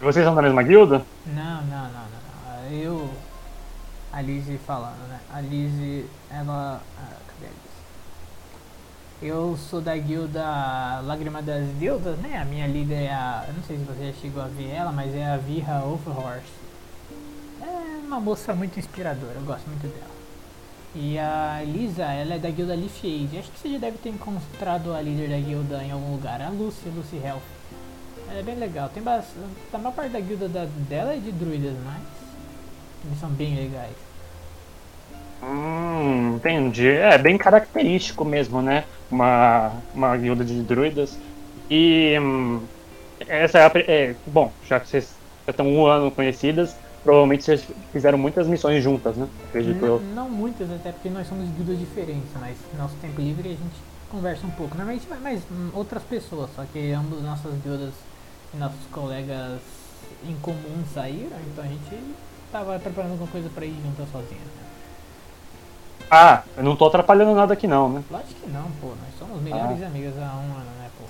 [0.00, 1.04] Vocês são da mesma guilda?
[1.26, 2.62] Não, não, não, não.
[2.62, 2.72] não.
[2.72, 3.10] Eu.
[4.12, 5.20] A Lizzie falando, né?
[5.32, 6.80] A Lizzie, ela.
[6.98, 7.68] Ah, cadê a Lizzie?
[9.20, 12.38] Eu sou da guilda Lágrima das Deudas, né?
[12.40, 13.44] A minha líder é a.
[13.48, 16.58] Eu não sei se você já chegou a ver ela, mas é a Virra Overhorse.
[17.60, 20.17] É uma moça muito inspiradora, eu gosto muito dela.
[20.94, 23.38] E a Lisa, ela é da guilda Leaf Age.
[23.38, 26.48] Acho que você já deve ter encontrado a líder da guilda em algum lugar, a
[26.48, 27.42] Lucy, Lucy Health.
[28.30, 28.88] Ela é bem legal.
[28.88, 29.36] Tem bastante.
[29.72, 32.02] A maior parte da guilda da- dela é de druidas, mas.
[33.06, 33.94] Eles são bem legais.
[35.42, 36.88] Hum, entendi.
[36.88, 38.84] É bem característico mesmo, né?
[39.10, 41.18] Uma, uma guilda de druidas.
[41.70, 42.60] E hum,
[43.26, 45.14] essa é, a, é, bom, já que vocês
[45.46, 46.74] já estão um ano conhecidas,
[47.04, 49.28] provavelmente vocês fizeram muitas missões juntas, né?
[49.48, 50.00] Acredito N- eu.
[50.14, 53.76] não muitas, até porque nós somos guildas diferentes, mas no nosso tempo livre a gente
[54.10, 54.76] conversa um pouco.
[54.76, 55.40] Normalmente vai mais
[55.74, 57.92] outras pessoas, só que ambas nossas guildas
[58.54, 59.60] e nossos colegas
[60.26, 62.14] em comum saíram, então a gente
[62.50, 64.44] tava preparando alguma coisa pra ir juntas sozinhas.
[64.44, 64.62] Né?
[66.10, 68.02] Ah, eu não tô atrapalhando nada aqui não, né?
[68.10, 71.04] Lógico que não, pô, nós somos melhores amigas há um ano, né, pô?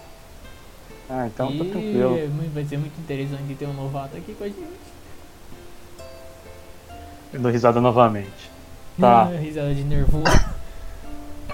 [1.08, 2.18] Ah, então tá e tranquilo.
[2.18, 4.97] é muito- vai ser muito interessante ter um novato aqui com a gente.
[7.32, 8.50] Eu dou risada novamente.
[8.98, 9.22] Tá.
[9.22, 10.24] Ah, risada de nervoso.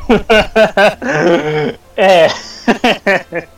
[1.97, 2.27] é.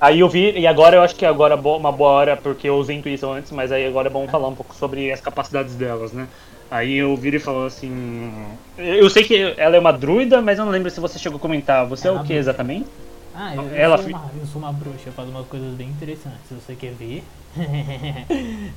[0.00, 2.76] aí eu vi, e agora eu acho que agora é uma boa hora, porque eu
[2.76, 6.12] usei intuição antes, mas aí agora é bom falar um pouco sobre as capacidades delas,
[6.12, 6.26] né?
[6.70, 8.30] Aí eu viro e falo assim.
[8.76, 11.40] Eu sei que ela é uma druida, mas eu não lembro se você chegou a
[11.40, 11.86] comentar.
[11.86, 12.86] Você é, Ela o é que exatamente?
[13.34, 15.72] Ah, eu, eu Ela sou fi- uma, eu sou uma bruxa, eu faço umas coisas
[15.74, 16.40] bem interessantes.
[16.48, 17.22] Se você quer ver.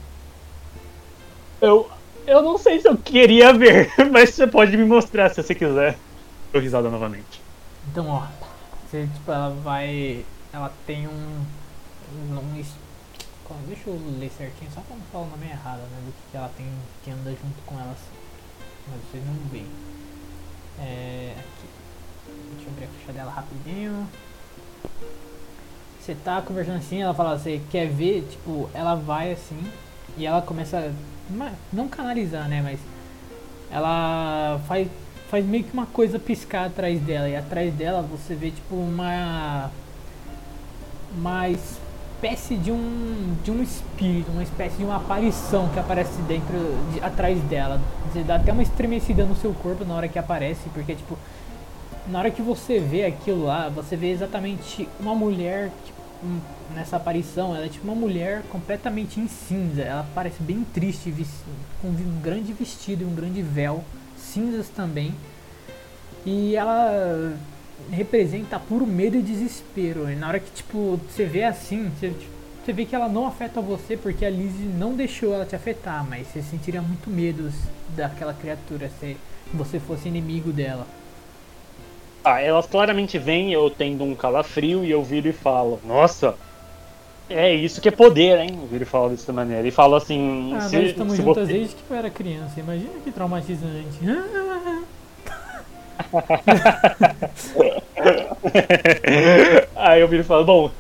[1.62, 1.88] Eu,
[2.32, 5.98] eu não sei se eu queria ver, mas você pode me mostrar se você quiser.
[6.52, 7.42] Dou risada novamente.
[7.90, 8.26] então, ó.
[8.90, 10.26] Você, tipo, ela vai.
[10.52, 11.46] Ela tem um.
[12.14, 12.62] um
[13.68, 16.02] deixa eu ler certinho, só pra não falar o nome errado, né?
[16.06, 16.66] Do que ela tem
[17.04, 18.20] que anda junto com ela assim.
[18.88, 19.68] Mas vocês não veem.
[20.80, 21.36] É.
[21.38, 21.68] Aqui.
[22.56, 24.08] Deixa eu abrir a ficha dela rapidinho.
[26.00, 29.62] Você tá conversando assim, ela fala, você quer ver, tipo, ela vai assim
[30.18, 30.94] e ela começa.
[31.72, 32.62] Não canalizar, né?
[32.62, 32.80] Mas
[33.72, 34.88] ela faz,
[35.30, 37.30] faz meio que uma coisa piscar atrás dela.
[37.30, 39.72] E atrás dela você vê tipo uma.
[41.16, 43.36] Uma espécie de um.
[43.44, 46.58] de um espírito, uma espécie de uma aparição que aparece dentro.
[46.94, 47.80] de- atrás dela.
[48.12, 51.18] Você dá até uma estremecida no seu corpo na hora que aparece, porque tipo.
[52.08, 55.91] Na hora que você vê aquilo lá, você vê exatamente uma mulher hum,
[56.74, 59.82] nessa aparição, ela é tipo uma mulher completamente em cinza.
[59.82, 61.14] Ela parece bem triste,
[61.82, 63.84] com um grande vestido e um grande véu,
[64.18, 65.14] cinzas também.
[66.26, 67.36] E ela
[67.92, 70.10] representa puro medo e desespero.
[70.10, 72.32] E na hora que tipo você vê assim, você, tipo,
[72.64, 76.08] você vê que ela não afeta você porque a Lizzie não deixou ela te afetar,
[76.08, 77.52] mas você sentiria muito medo
[77.96, 79.18] daquela criatura se
[79.52, 80.86] você fosse inimigo dela.
[82.24, 86.36] Ah, elas claramente vêm, eu tendo um calafrio e eu viro e falo, nossa,
[87.28, 88.60] é isso que é poder, hein?
[88.62, 89.68] Eu viro e falo dessa maneira.
[89.68, 91.54] E falo assim, Ah, se, nós estamos se juntas você...
[91.54, 92.60] desde que eu era criança.
[92.60, 94.00] Imagina que traumatizante.
[99.76, 100.72] Aí eu viro e falo, bom,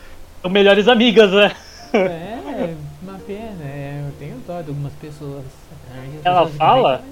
[0.41, 1.55] são melhores amigas, né?
[1.93, 3.63] é, uma pena.
[3.63, 5.43] é, eu tenho dó de algumas pessoas.
[5.89, 7.03] As Ela pessoas fala?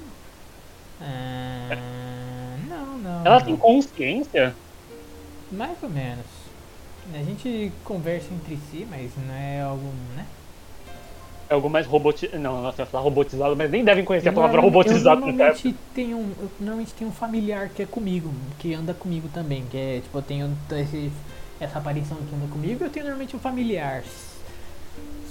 [1.02, 1.49] Ah.
[3.26, 4.56] Ela tem consciência?
[5.52, 6.26] Mais ou menos.
[7.14, 10.26] A gente conversa entre si, mas não é algo, né?
[11.50, 12.38] É algo mais robotizado.
[12.38, 15.28] Não, nossa, eu ia falar robotizado, mas nem devem conhecer Eu a palavra robotizado eu
[15.28, 19.28] no normalmente tenho um, eu normalmente tenho um familiar que é comigo, que anda comigo
[19.34, 21.12] também, que é tipo eu tenho esse,
[21.60, 24.04] essa aparição que anda comigo, eu tenho normalmente um familiar.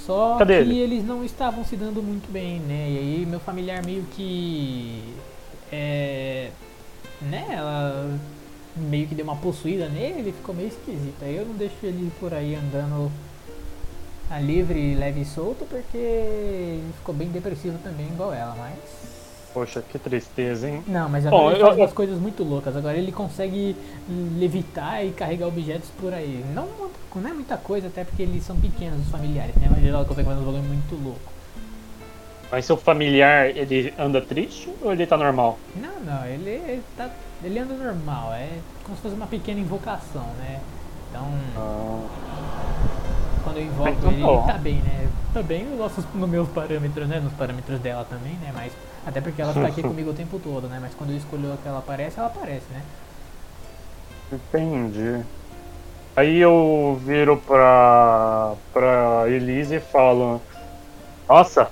[0.05, 0.79] Só Cadê que ele?
[0.79, 2.89] eles não estavam se dando muito bem, né?
[2.91, 5.05] E aí meu familiar meio que
[5.71, 6.51] é,
[7.23, 8.19] né, ela
[8.77, 11.23] meio que deu uma possuída nele, ficou meio esquisito.
[11.23, 13.11] Aí eu não deixo ele por aí andando
[14.31, 18.79] a livre, leve e solto, porque ele ficou bem depressivo também, igual ela, mas.
[19.55, 20.85] Poxa, que tristeza, hein?
[20.87, 22.77] Não, mas agora Bom, ele eu- faz eu- umas coisas muito loucas.
[22.77, 23.75] Agora ele consegue
[24.39, 26.45] levitar e carregar objetos por aí.
[26.55, 26.69] Não,
[27.17, 29.67] não é muita coisa, até porque eles são pequenos, os familiares, né?
[29.71, 31.33] Mas ele consegue fazer uns bagulho muito louco.
[32.51, 35.59] Mas seu familiar, ele anda triste ou ele tá normal?
[35.77, 37.11] Não, não, ele, ele tá.
[37.45, 38.49] Ele anda normal, é
[38.85, 40.59] como se fosse uma pequena invocação, né?
[41.11, 41.27] Então,
[43.45, 44.39] quando eu invoco Então, ele, bom.
[44.43, 45.09] ele tá bem, né?
[45.33, 47.21] Também nos nossos, nos meus parâmetros, né?
[47.21, 48.51] Nos parâmetros dela também, né?
[48.55, 48.73] Mas
[49.07, 50.79] até porque ela tá aqui comigo o tempo todo, né?
[50.81, 52.83] Mas quando eu escolho que ela aparece, ela aparece, né?
[54.33, 55.25] Entendi.
[56.17, 60.41] Aí eu viro pra, pra Elise e falo:
[61.29, 61.71] Nossa,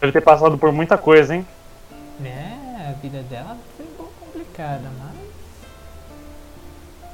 [0.00, 1.46] deve ter passado por muita coisa, hein?
[2.24, 5.14] É, a vida dela foi um pouco complicada, mas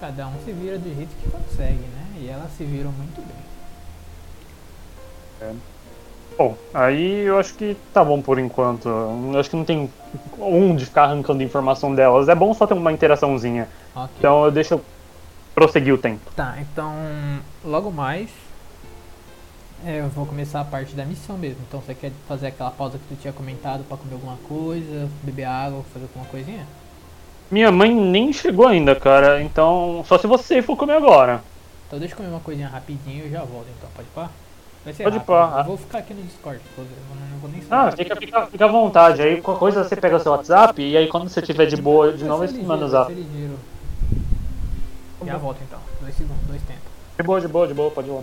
[0.00, 2.06] cada um se vira do jeito que consegue, né?
[2.18, 3.46] E ela se virou muito bem.
[6.38, 8.88] Bom, aí eu acho que tá bom por enquanto.
[8.88, 9.90] Eu acho que não tem
[10.38, 12.28] um de ficar arrancando informação delas.
[12.28, 13.68] É bom só ter uma interaçãozinha.
[13.94, 14.10] Ok.
[14.18, 14.80] Então eu deixo
[15.54, 16.30] prosseguir o tempo.
[16.34, 16.94] Tá, então
[17.64, 18.30] logo mais
[19.86, 21.58] é, eu vou começar a parte da missão mesmo.
[21.68, 25.44] Então você quer fazer aquela pausa que tu tinha comentado pra comer alguma coisa, beber
[25.44, 26.66] água, fazer alguma coisinha?
[27.48, 29.40] Minha mãe nem chegou ainda, cara.
[29.40, 31.40] Então, só se você for comer agora.
[31.86, 34.28] Então deixa eu comer uma coisinha rapidinho e eu já volto então, pode pá?
[34.84, 35.32] Vai ser Pode rápido.
[35.32, 35.58] pá.
[35.60, 38.68] Eu vou ficar aqui no Discord, eu não, vou nem Ah, fica, fica, fica à
[38.68, 39.22] vontade.
[39.22, 42.24] Aí qualquer coisa você pega seu WhatsApp e aí quando você tiver de boa de
[42.24, 43.14] novo, você manda o zap.
[45.24, 46.82] Já volto então, dois segundos, dois tempos.
[47.16, 48.22] De boa, de boa, de boa, pode ir lá.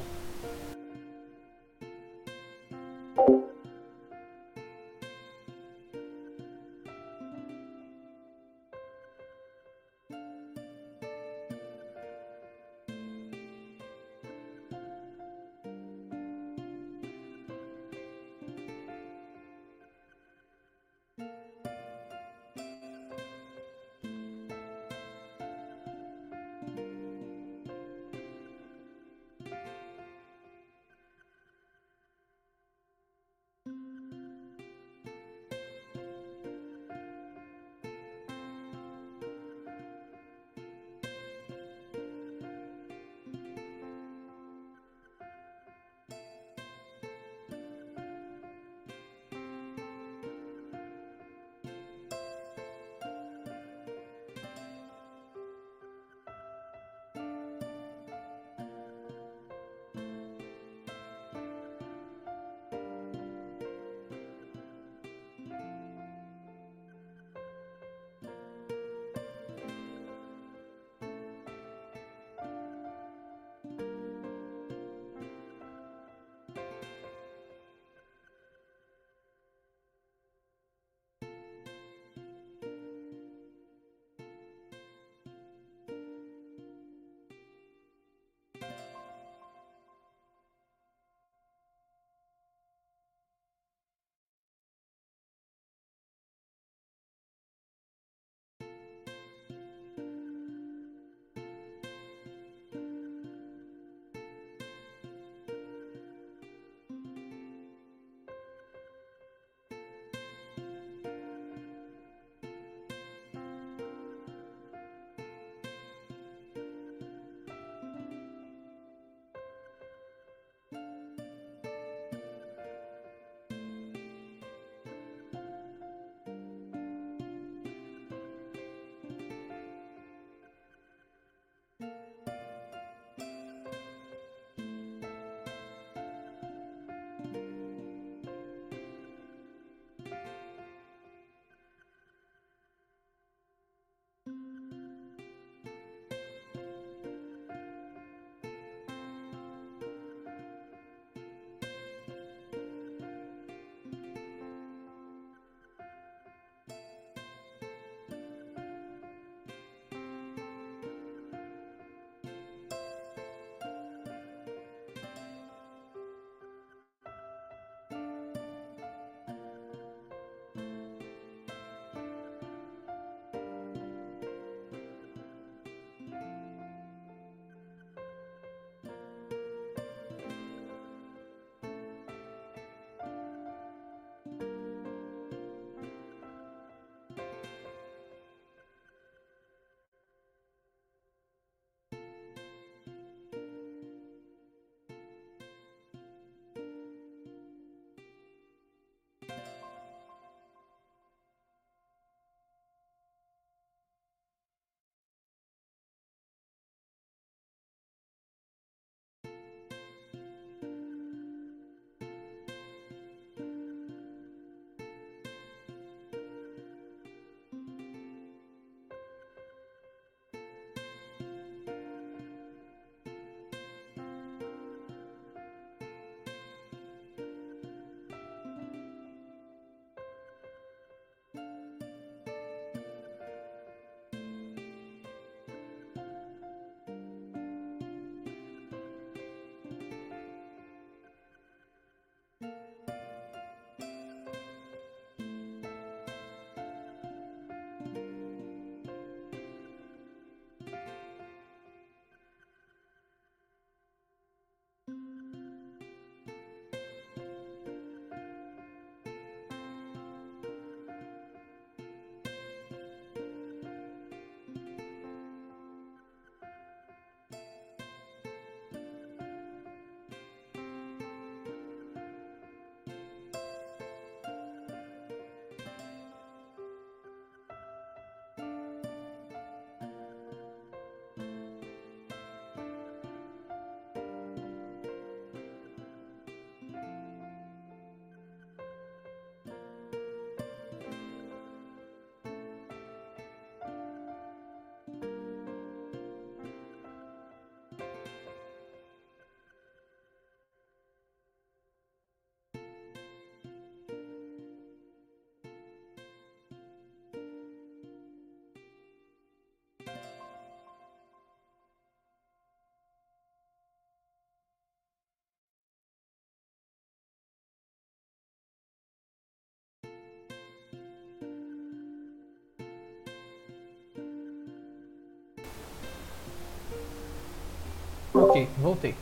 [328.24, 328.95] Ok, voltei.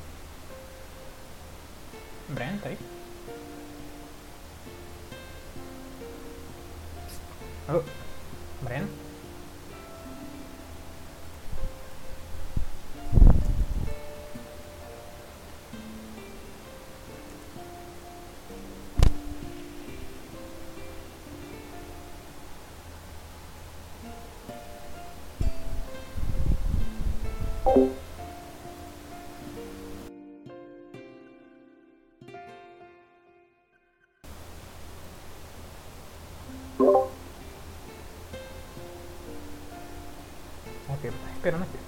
[2.28, 2.78] Breno, tá aí?
[7.69, 7.84] Oh,
[8.63, 9.01] Breno?
[41.41, 41.80] Ok, vou estar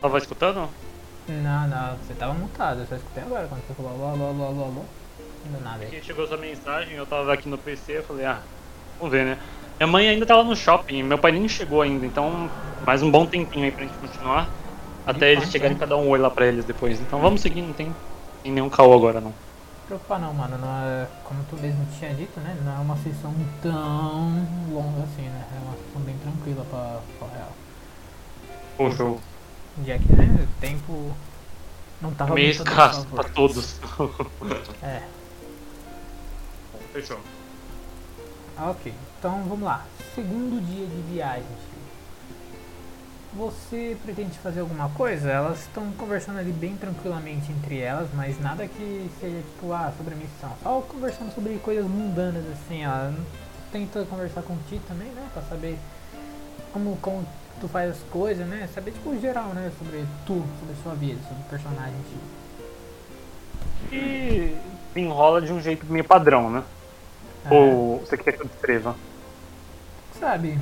[0.00, 0.68] Tava escutando?
[1.28, 4.44] Não, não, você tava mutado, eu só escutei agora quando você falou alô, alô, alô,
[4.44, 4.84] alô, alô.
[5.44, 6.02] Não deu nada aí.
[6.02, 8.40] Chegou essa mensagem, eu tava aqui no PC, eu falei, ah,
[8.98, 9.38] vamos ver, né?
[9.78, 12.50] Minha mãe ainda tava no shopping, meu pai nem chegou ainda, então
[12.86, 14.48] mais um bom tempinho aí pra gente continuar.
[15.06, 15.78] Até eles chegarem né?
[15.78, 17.00] pra dar um oi lá pra eles depois.
[17.00, 17.94] Então vamos seguir, não tem,
[18.42, 19.30] tem nenhum caô agora não.
[19.30, 19.46] Não
[19.86, 20.58] preocupar não, mano.
[20.58, 22.56] Não é, como tu mesmo tinha dito, né?
[22.64, 23.32] Não é uma sessão
[23.62, 25.44] tão longa assim, né?
[25.52, 27.52] É uma sessão bem tranquila pra falar a real.
[28.78, 29.20] Bom show.
[29.84, 30.26] Já que, né?
[30.42, 31.14] O tempo
[32.00, 33.78] não tava Meio escasso pra todos.
[34.82, 35.02] É.
[36.92, 37.18] Fechou.
[38.56, 38.92] Ah, ok.
[39.18, 39.84] Então vamos lá.
[40.14, 41.46] Segundo dia de viagem.
[43.34, 45.30] Você pretende fazer alguma coisa?
[45.30, 50.14] Elas estão conversando ali bem tranquilamente entre elas, mas nada que seja tipo, ah, sobre
[50.14, 50.56] a missão.
[50.62, 53.14] Só conversando sobre coisas mundanas, assim, ela
[53.70, 55.28] tenta conversar com o Ti também, né?
[55.34, 55.78] Pra saber
[56.72, 57.26] como, como
[57.60, 58.66] tu faz as coisas, né?
[58.68, 59.70] Saber, tipo, geral, né?
[59.78, 63.94] Sobre tu, sobre a sua vida, sobre o personagem Ti.
[63.94, 64.56] E
[65.00, 66.62] enrola de um jeito meio padrão, né?
[67.44, 68.96] É, Ou você quer que eu descreva?
[70.12, 70.58] Sabe?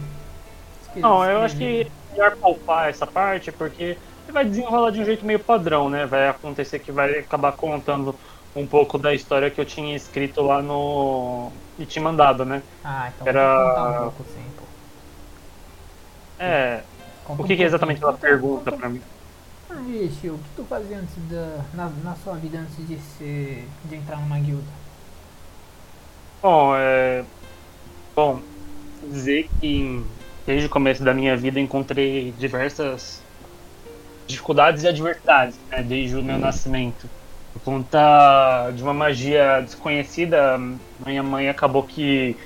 [0.81, 5.01] Esqueci- Não, eu acho que é melhor poupar essa parte, porque ele vai desenrolar de
[5.01, 6.07] um jeito meio padrão, né?
[6.07, 8.15] Vai acontecer que vai acabar contando
[8.55, 11.51] um pouco da história que eu tinha escrito lá no.
[11.79, 12.63] e te mandado, né?
[12.85, 14.54] Ah, então era- um pouco sim.
[16.39, 16.83] É.
[17.25, 19.01] Conta O um que, que é exatamente ela pergunta Conta- pra mim?
[19.71, 21.65] Aí, tio, o que tu fazia antes da.
[21.75, 23.65] Na, na sua vida antes de ser.
[23.85, 24.63] de entrar numa guilda?
[26.43, 27.25] Bom, é.
[28.15, 28.41] Bom,
[29.03, 30.05] dizer que
[30.47, 33.23] desde o começo da minha vida encontrei diversas
[34.27, 37.09] dificuldades e adversidades, né, desde o meu nascimento.
[37.53, 40.59] Por conta de uma magia desconhecida,
[41.05, 42.37] minha mãe acabou que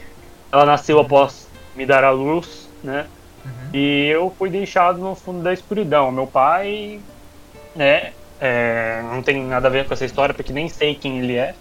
[0.53, 3.07] ela nasceu após me dar a luz, né?
[3.45, 3.71] Uhum.
[3.73, 6.11] E eu fui deixado no fundo da escuridão.
[6.11, 7.01] Meu pai,
[7.75, 11.35] né, é, não tem nada a ver com essa história, porque nem sei quem ele
[11.35, 11.55] é.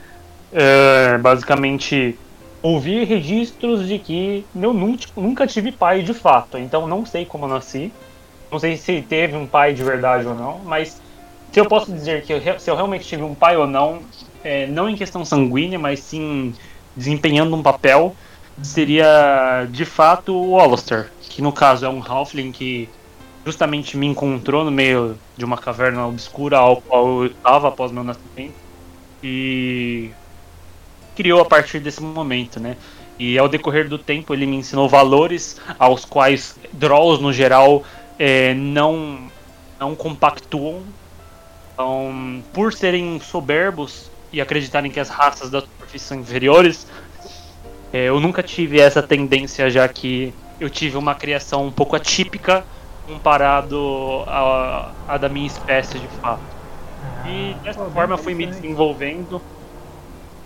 [0.51, 2.17] É, basicamente,
[2.61, 4.73] ouvi registros de que eu
[5.15, 7.91] nunca, tive pai de fato, então não sei como eu nasci.
[8.51, 11.01] Não sei se teve um pai de verdade ou não, mas
[11.51, 14.01] se eu posso dizer que eu, se eu realmente tive um pai ou não,
[14.43, 16.53] é, não em questão sanguínea, mas sim
[16.95, 18.15] desempenhando um papel,
[18.63, 22.89] seria de fato o Alistair, que no caso é um Halfling que
[23.45, 28.03] justamente me encontrou no meio de uma caverna obscura ao qual eu estava após meu
[28.03, 28.55] nascimento
[29.21, 30.09] e
[31.15, 32.75] criou a partir desse momento, né?
[33.19, 37.83] E ao decorrer do tempo ele me ensinou valores aos quais Drolls no geral
[38.17, 39.29] é, não,
[39.79, 40.81] não compactuam.
[41.71, 46.87] Então, por serem soberbos e acreditarem que as raças da superfície são inferiores,
[47.93, 52.67] é, eu nunca tive essa tendência, já que eu tive uma criação um pouco atípica
[53.05, 56.57] comparado à, à da minha espécie de fato.
[57.01, 59.45] Ah, E dessa pô, forma eu fui me desenvolvendo.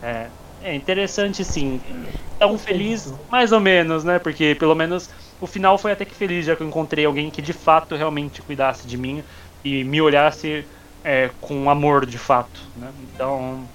[0.02, 1.82] É, é interessante sim.
[2.38, 4.20] Tão feliz, mais ou menos, né?
[4.20, 5.10] Porque pelo menos
[5.40, 8.42] o final foi até que feliz, já que eu encontrei alguém que de fato realmente
[8.42, 9.24] cuidasse de mim
[9.64, 10.68] e me olhasse
[11.04, 12.94] é, com amor de fato, né?
[12.98, 13.72] Então,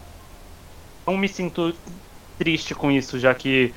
[1.06, 1.72] não me sinto
[2.38, 3.74] triste com isso, já que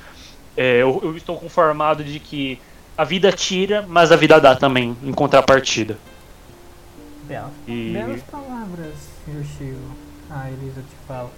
[0.56, 2.60] é, eu, eu estou conformado de que
[2.96, 5.96] a vida tira, mas a vida dá também, em contrapartida.
[7.24, 7.50] Bela.
[7.66, 8.94] E- Belas palavras,
[9.28, 9.78] Yoshio.
[10.28, 11.30] Ah, Elisa, te falo.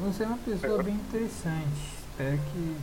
[0.00, 1.92] Você é uma pessoa bem interessante.
[2.10, 2.76] Espero que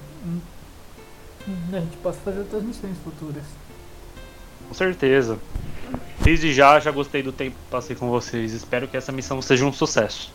[1.75, 3.43] a gente possa fazer outras missões futuras.
[4.67, 5.37] Com certeza.
[6.21, 8.53] Desde já, já gostei do tempo que passei com vocês.
[8.53, 10.31] Espero que essa missão seja um sucesso.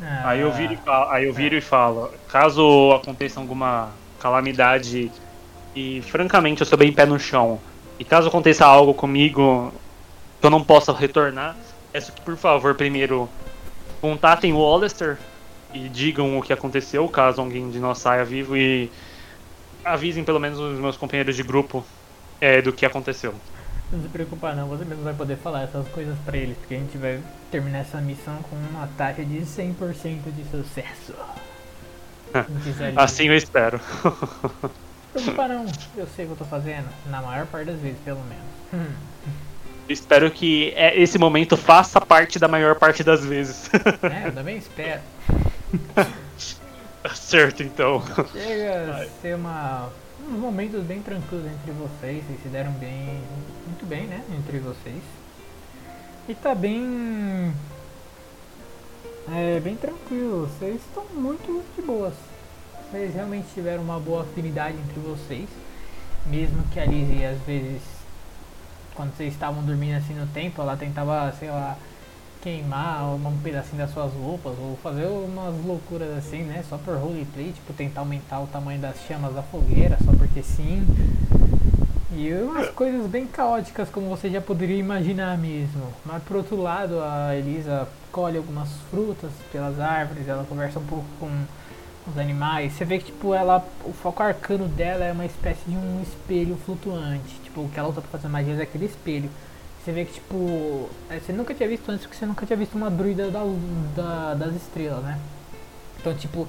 [0.00, 3.90] Ah, Aí eu viro e falo, aí eu viro e falo, caso aconteça alguma
[4.20, 5.10] calamidade
[5.74, 7.60] e francamente eu sou bem pé no chão.
[7.98, 9.72] E caso aconteça algo comigo
[10.40, 11.56] que eu não possa retornar,
[11.92, 13.28] peço que por favor primeiro
[14.00, 15.18] contatem o Hollister
[15.74, 18.90] e digam o que aconteceu, caso alguém de nós saia vivo e
[19.84, 21.84] avisem pelo menos os meus companheiros de grupo
[22.40, 23.34] é, do que aconteceu.
[23.90, 26.78] Não se preocupa não, você mesmo vai poder falar essas coisas pra eles, porque a
[26.78, 27.20] gente vai
[27.50, 31.14] terminar essa missão com uma taxa de 100% de sucesso.
[32.62, 33.80] Quiser Assim eu espero.
[35.14, 35.66] Não se preocupa não,
[35.96, 38.44] eu sei o que eu tô fazendo, na maior parte das vezes pelo menos.
[38.74, 38.92] Hum.
[39.88, 43.70] espero que é, esse momento faça parte da maior parte das vezes.
[44.02, 45.00] É, eu também espero.
[45.94, 48.02] Tá certo, então.
[48.32, 49.88] Chega a ser uma,
[50.28, 53.22] uns momentos bem tranquilos entre vocês, vocês se deram bem,
[53.78, 55.00] muito bem, né, entre vocês.
[56.28, 57.54] E tá bem,
[59.32, 62.14] é, bem tranquilo, vocês estão muito de boas.
[62.90, 65.48] Vocês realmente tiveram uma boa afinidade entre vocês,
[66.26, 67.80] mesmo que a Lizzie às vezes,
[68.96, 71.76] quando vocês estavam dormindo assim no tempo, ela tentava, sei lá,
[72.42, 76.64] queimar um pedacinho das suas roupas ou fazer umas loucuras assim, né?
[76.68, 80.84] Só por roleplay, tipo tentar aumentar o tamanho das chamas da fogueira, só porque sim.
[82.10, 85.92] E umas coisas bem caóticas como você já poderia imaginar mesmo.
[86.06, 91.04] Mas por outro lado, a Elisa colhe algumas frutas pelas árvores, ela conversa um pouco
[91.20, 91.30] com
[92.10, 92.72] os animais.
[92.72, 96.56] Você vê que tipo ela, o foco arcano dela é uma espécie de um espelho
[96.64, 97.38] flutuante.
[97.44, 99.28] Tipo, o que ela usa pra fazer magias é aquele espelho.
[99.84, 102.74] Você vê que, tipo, é, você nunca tinha visto antes, porque você nunca tinha visto
[102.74, 103.42] uma druida da,
[103.96, 105.18] da- das estrelas, né?
[106.00, 106.46] Então, tipo,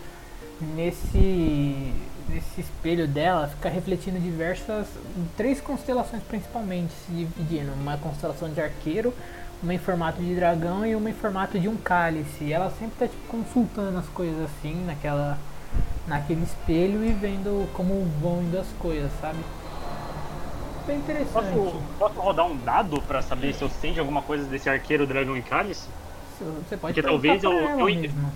[0.62, 1.94] nesse,
[2.30, 4.88] nesse espelho dela fica refletindo diversas,
[5.36, 7.72] três constelações principalmente, se dividindo.
[7.74, 9.14] Uma constelação de arqueiro,
[9.62, 12.44] uma em formato de dragão e uma em formato de um cálice.
[12.46, 15.38] E ela sempre tá, tipo, consultando as coisas assim, naquela,
[16.08, 19.40] naquele espelho e vendo como vão indo as coisas, sabe?
[20.86, 21.32] Bem interessante.
[21.34, 25.06] Posso, posso rodar um dado pra saber se eu sei de alguma coisa desse arqueiro,
[25.06, 25.88] dragão e cálice?
[26.40, 28.32] Você pode Porque talvez eu- eu- mesmo.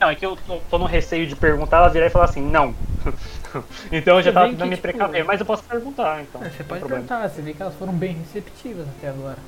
[0.00, 2.74] Não, é que eu tô, no receio de perguntar, ela virar e falar assim, não.
[3.92, 6.42] então eu já tava tentando me tipo, precaver, mas eu posso perguntar, então.
[6.42, 7.02] É, Você pode problema.
[7.02, 9.38] perguntar, você vê que elas foram bem receptivas até agora.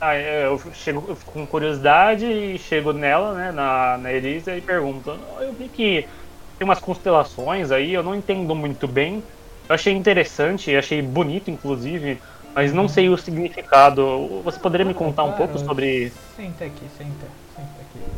[0.00, 4.62] Ah, é, eu chego eu com curiosidade e chego nela, né, na, na Elisa e
[4.62, 5.10] pergunto.
[5.10, 6.08] Eu vi que
[6.58, 9.22] tem umas constelações aí, eu não entendo muito bem.
[9.68, 12.20] Eu achei interessante, achei bonito, inclusive,
[12.54, 14.42] mas não sei o significado.
[14.42, 16.10] Você poderia me contar um pouco sobre.
[16.10, 17.49] Senta aqui, senta, senta aqui.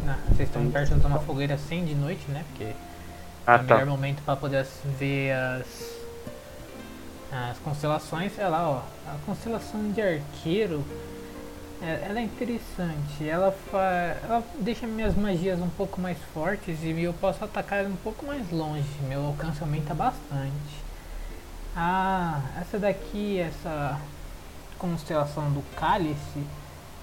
[0.04, 2.44] Não, vocês estão perto de uma fogueira assim de noite, né?
[2.48, 2.74] Porque é
[3.46, 3.86] Ah, o melhor tá.
[3.86, 4.66] momento para poder
[4.98, 5.66] ver as,
[7.32, 8.38] as constelações.
[8.38, 8.82] É lá, ó.
[9.10, 10.84] A constelação de arqueiro,
[11.80, 13.26] é- ela é interessante.
[13.26, 17.96] Ela, fa, ela deixa minhas magias um pouco mais fortes e eu posso atacar um
[17.96, 18.84] pouco mais longe.
[19.08, 20.82] Meu alcance aumenta bastante.
[21.74, 23.98] Ah, essa daqui, essa
[24.78, 26.44] constelação do cálice,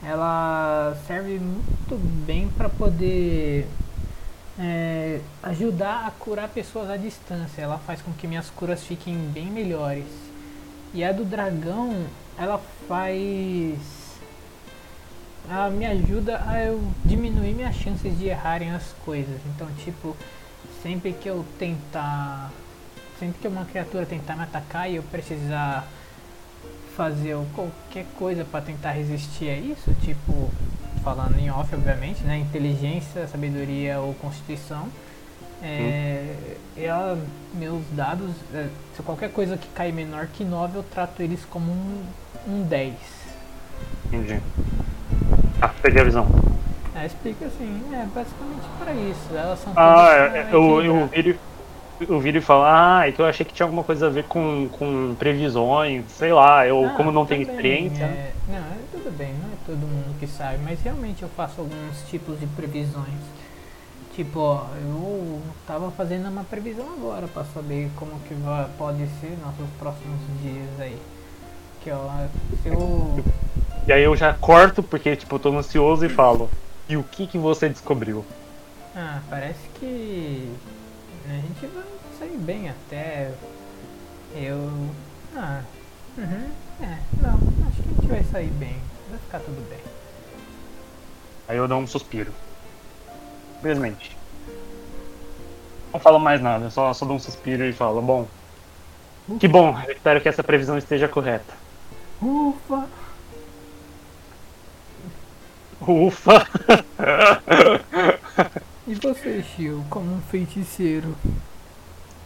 [0.04, 1.96] ela serve muito
[2.26, 3.68] bem para poder
[4.58, 7.62] é, ajudar a curar pessoas à distância.
[7.62, 10.06] Ela faz com que minhas curas fiquem bem melhores.
[10.94, 12.06] E a do dragão,
[12.38, 13.78] ela faz.
[15.50, 19.40] Ela me ajuda a eu diminuir minhas chances de errarem as coisas.
[19.48, 20.16] Então, tipo,
[20.82, 22.52] sempre que eu tentar.
[23.20, 25.86] Sempre que uma criatura tentar me atacar e eu precisar
[27.00, 30.52] fazer qualquer coisa para tentar resistir a isso, tipo,
[31.02, 32.38] falando em off, obviamente, né?
[32.38, 34.86] Inteligência, sabedoria ou constituição.
[35.64, 36.36] É,
[36.76, 37.18] ela,
[37.54, 41.72] meus dados, é, se qualquer coisa que cai menor que 9, eu trato eles como
[41.72, 42.04] um,
[42.46, 42.94] um 10.
[44.08, 44.42] Entendi.
[45.62, 46.28] Ah, peguei a visão.
[46.94, 49.34] É, explica assim, é basicamente para isso.
[49.34, 51.40] Elas são Ah, é, pra eu, eu ele,
[52.00, 54.24] eu ouvi ele falar, ah, é que eu achei que tinha alguma coisa a ver
[54.26, 57.56] com, com previsões, sei lá, eu Ah, como não tenho também,
[57.88, 58.04] experiência.
[58.06, 61.62] é, não, é tudo bem, não é todo mundo que sabe, mas realmente eu faço
[61.62, 63.20] alguns tipos de previsões.
[64.16, 69.38] Tipo, ó, eu tava fazendo uma previsão agora pra saber como que vai, pode ser
[69.42, 70.98] nossos próximos dias aí.
[71.84, 72.10] Que ó,
[72.62, 73.24] se eu.
[73.88, 76.50] E aí eu já corto, porque tipo, eu tô ansioso e falo,
[76.90, 78.26] e o que que você descobriu?
[78.96, 80.50] Ah, parece que
[81.32, 81.84] a gente vai
[82.18, 83.32] sair bem até.
[84.36, 84.90] Eu.
[85.36, 85.62] Ah,
[86.18, 86.50] uhum,
[86.82, 87.36] é, não,
[87.68, 88.76] acho que a gente vai sair bem,
[89.10, 89.80] vai ficar tudo bem.
[91.48, 92.32] Aí eu dou um suspiro.
[93.56, 94.18] Simplesmente.
[95.92, 98.28] Não falo mais nada, eu só, só dou um suspiro e falo, bom.
[99.40, 101.54] Que bom, eu espero que essa previsão esteja correta.
[102.22, 102.88] Ufa!
[105.82, 106.48] Ufa!
[108.90, 111.16] E você, Shio, como um feiticeiro?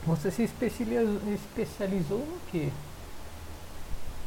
[0.03, 2.71] Você se especializou, especializou no quê?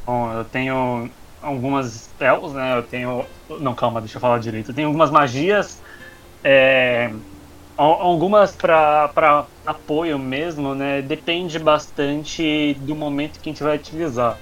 [0.05, 2.77] Bom, eu tenho algumas spells, né?
[2.77, 3.29] Eu tenho.
[3.61, 4.71] Não, calma, deixa eu falar direito.
[4.71, 5.81] Eu tenho algumas magias.
[6.43, 7.07] é,
[7.77, 9.11] al- Algumas pra
[9.65, 11.01] apoio mesmo, né?
[11.01, 14.41] Depende bastante do momento que a gente vai utilizar.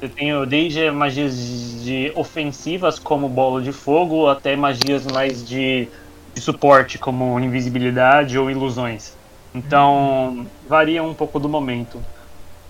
[0.00, 5.92] Eu tenho desde magias de ofensivas, como bolo de fogo, até magias mais de,
[6.36, 9.14] de suporte, como invisibilidade ou ilusões.
[9.54, 11.98] Então, varia um pouco do momento.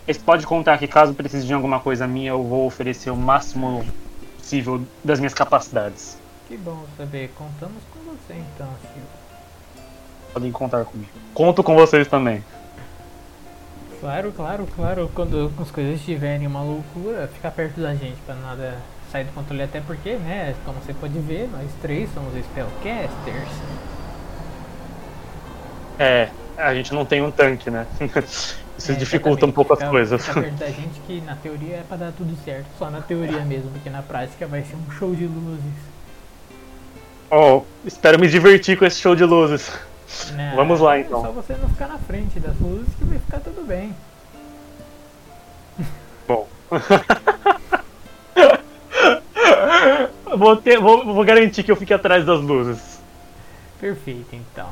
[0.07, 3.85] Você pode contar que caso precise de alguma coisa minha, eu vou oferecer o máximo
[4.39, 6.17] possível das minhas capacidades.
[6.47, 9.03] Que bom saber, contamos com você então, Shio.
[10.33, 11.11] Podem contar comigo.
[11.35, 12.45] Conto com vocês também.
[13.99, 18.79] Claro, claro, claro, quando as coisas estiverem uma loucura, fica perto da gente pra nada
[19.11, 23.49] sair do controle, até porque, né, como você pode ver, nós três somos spellcasters.
[25.99, 27.87] É, a gente não tem um tanque, né?
[28.79, 30.27] Isso É, dificulta um pouco as fica- coisas.
[30.27, 33.41] Fica perto da gente que na teoria é pra dar tudo certo, só na teoria
[33.41, 35.73] mesmo, porque na prática vai ser um show de luzes.
[37.31, 39.73] Oh, espero me divertir com esse show de luzes.
[40.33, 40.53] Né?
[40.55, 41.23] Vamos lá, É então.
[41.23, 43.95] só você não ficar na frente das luzes que vai ficar tudo bem.
[46.29, 46.47] Bom.
[50.37, 52.99] vou, ter, vou, vou garantir que eu fique atrás das luzes.
[53.81, 54.69] Perfeito, então.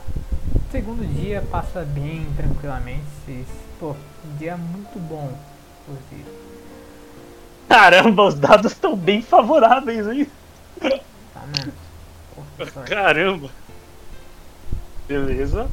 [0.70, 3.02] Segundo dia passa bem tranquilamente.
[3.24, 3.46] vocês-
[3.78, 5.36] Pô, um dia muito bom,
[5.82, 6.30] inclusive.
[7.68, 10.26] Caramba, os dados estão bem favoráveis, hein?
[10.80, 11.42] Tá?
[12.34, 12.42] Pô,
[12.72, 12.90] sorte.
[12.90, 13.50] Caramba.
[15.08, 15.68] Beleza.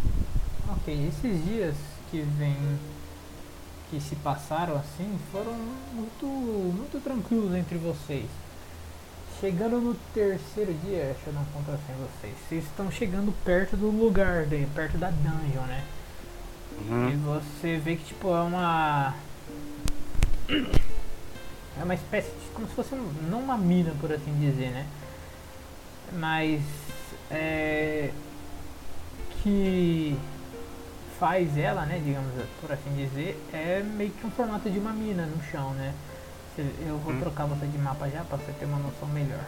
[0.69, 1.75] Ok, esses dias
[2.09, 2.55] que vem
[3.89, 5.53] que se passaram assim foram
[5.93, 8.25] muito muito tranquilos entre vocês.
[9.41, 12.33] Chegando no terceiro dia, deixa eu dar um ponto assim a vocês.
[12.47, 15.83] Vocês estão chegando perto do lugar, daí, perto da dungeon, né?
[16.79, 17.17] E Uhum.
[17.23, 19.15] você vê que tipo é uma
[20.47, 24.85] é uma espécie de como se fosse um, não uma mina por assim dizer, né?
[26.13, 26.61] Mas
[27.31, 28.11] é
[29.41, 30.15] que
[31.19, 35.25] faz ela, né, digamos por assim dizer, é meio que um formato de uma mina
[35.25, 35.95] no chão, né?
[36.57, 37.19] Eu vou Hum.
[37.19, 39.39] trocar você de mapa já pra você ter uma noção melhor.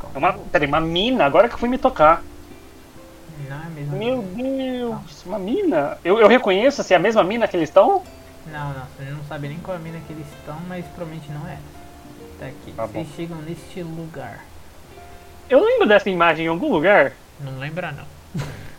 [0.00, 0.14] Calma.
[0.14, 1.24] É uma, peraí, uma mina?
[1.24, 2.22] Agora que eu fui me tocar.
[3.48, 4.22] Não é a mesma Meu.
[4.22, 5.98] Deus, uma mina?
[6.04, 8.02] Eu, eu reconheço se é a mesma mina que eles estão?
[8.46, 11.30] Não, não, você não sabe nem qual é a mina que eles estão, mas provavelmente
[11.30, 11.58] não é.
[12.38, 12.72] Tá aqui.
[12.72, 13.14] Tá Vocês bom.
[13.16, 14.44] chegam neste lugar.
[15.48, 17.12] Eu lembro dessa imagem em algum lugar.
[17.40, 18.04] Não lembra não.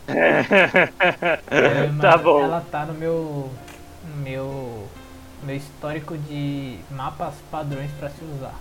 [0.08, 1.38] É,
[2.02, 2.44] tá bom.
[2.44, 3.50] Ela tá no meu.
[4.08, 4.88] no meu.
[5.44, 8.56] Meu histórico de mapas padrões pra se usar.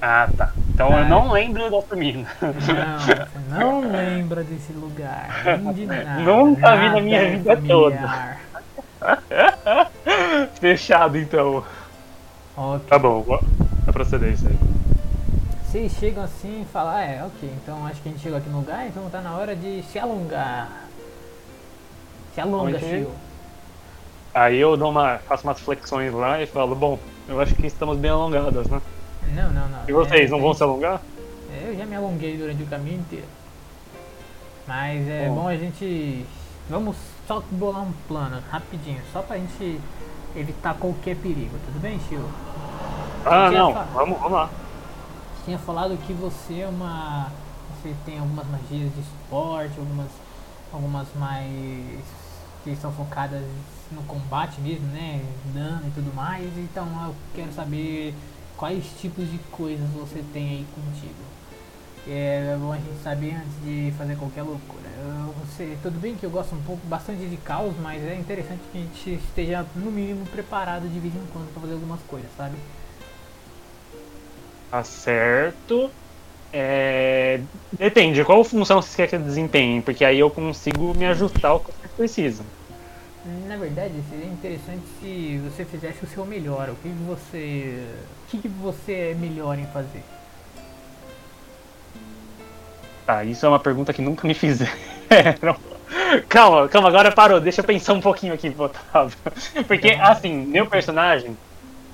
[0.00, 0.52] Ah, tá.
[0.74, 2.28] Então Ah, eu não lembro dessa mina.
[2.40, 5.44] Não, você não lembra desse lugar.
[5.74, 6.20] De nada.
[6.20, 8.40] Nunca vi na minha é vida familiar.
[10.60, 11.64] Fechado, então.
[12.56, 12.86] Ok.
[12.88, 13.24] Tá bom,
[13.92, 14.58] proceder isso aí.
[15.66, 18.48] Vocês chegam assim e falam, ah, é, ok, então acho que a gente chegou aqui
[18.50, 20.68] no lugar, então tá na hora de se alongar.
[22.34, 23.06] Se alonga, Onde?
[24.34, 27.98] Aí eu dou uma, faço umas flexões lá e falo, bom, eu acho que estamos
[27.98, 28.80] bem alongadas, né?
[29.34, 29.78] Não, não, não.
[29.86, 31.00] E vocês, É, não vão a se alongar?
[31.52, 33.26] É, Eu já me alonguei durante o caminho inteiro.
[34.66, 35.34] Mas é Bom.
[35.34, 36.24] bom a gente.
[36.70, 39.80] Vamos só bolar um plano rapidinho, só pra gente
[40.36, 42.24] evitar qualquer perigo, tudo bem, Shio?
[43.26, 44.48] Ah, não, vamos, vamos lá.
[45.44, 47.28] Tinha falado que você é uma.
[47.82, 50.08] Você tem algumas magias de esporte, algumas
[50.72, 52.00] algumas mais
[52.64, 53.42] que são focadas
[53.94, 55.22] no combate mesmo, né?
[55.54, 56.46] Dano e tudo mais.
[56.58, 58.14] Então eu quero saber
[58.56, 61.32] quais tipos de coisas você tem aí contigo.
[62.08, 64.88] É bom a gente saber antes de fazer qualquer loucura.
[64.98, 68.60] Eu, sei, tudo bem que eu gosto um pouco bastante de caos, mas é interessante
[68.72, 72.28] que a gente esteja no mínimo preparado de vez em quando para fazer algumas coisas,
[72.36, 72.56] sabe?
[74.70, 75.90] Tá certo.
[76.52, 77.40] É...
[77.72, 79.80] Depende, qual função você quer que eu desempenhe?
[79.80, 82.44] Porque aí eu consigo me ajustar ao que você precisa.
[83.24, 86.68] Na verdade, seria interessante se você fizesse o seu melhor.
[86.70, 87.86] O que você,
[88.24, 90.02] o que você é melhor em fazer?
[93.06, 94.72] Tá, isso é uma pergunta que nunca me fizeram.
[96.28, 97.40] calma, calma, agora parou.
[97.40, 99.16] Deixa eu pensar um pouquinho aqui, Otávio.
[99.68, 101.36] Porque, assim, meu personagem.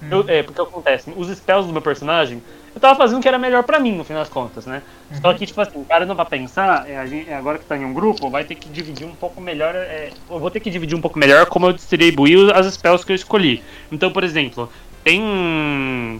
[0.02, 0.08] Hum.
[0.10, 2.42] Eu, é, porque acontece, os spells do meu personagem
[2.74, 4.82] eu tava fazendo o que era melhor para mim, no fim das contas, né?
[5.10, 5.20] Uhum.
[5.20, 7.76] Só que, tipo assim, o cara não vai pensar, é, gente, é, agora que tá
[7.76, 9.74] em um grupo, vai ter que dividir um pouco melhor.
[9.74, 13.12] É, eu vou ter que dividir um pouco melhor como eu distribuí as spells que
[13.12, 13.62] eu escolhi.
[13.90, 14.70] Então, por exemplo,
[15.02, 16.18] tem.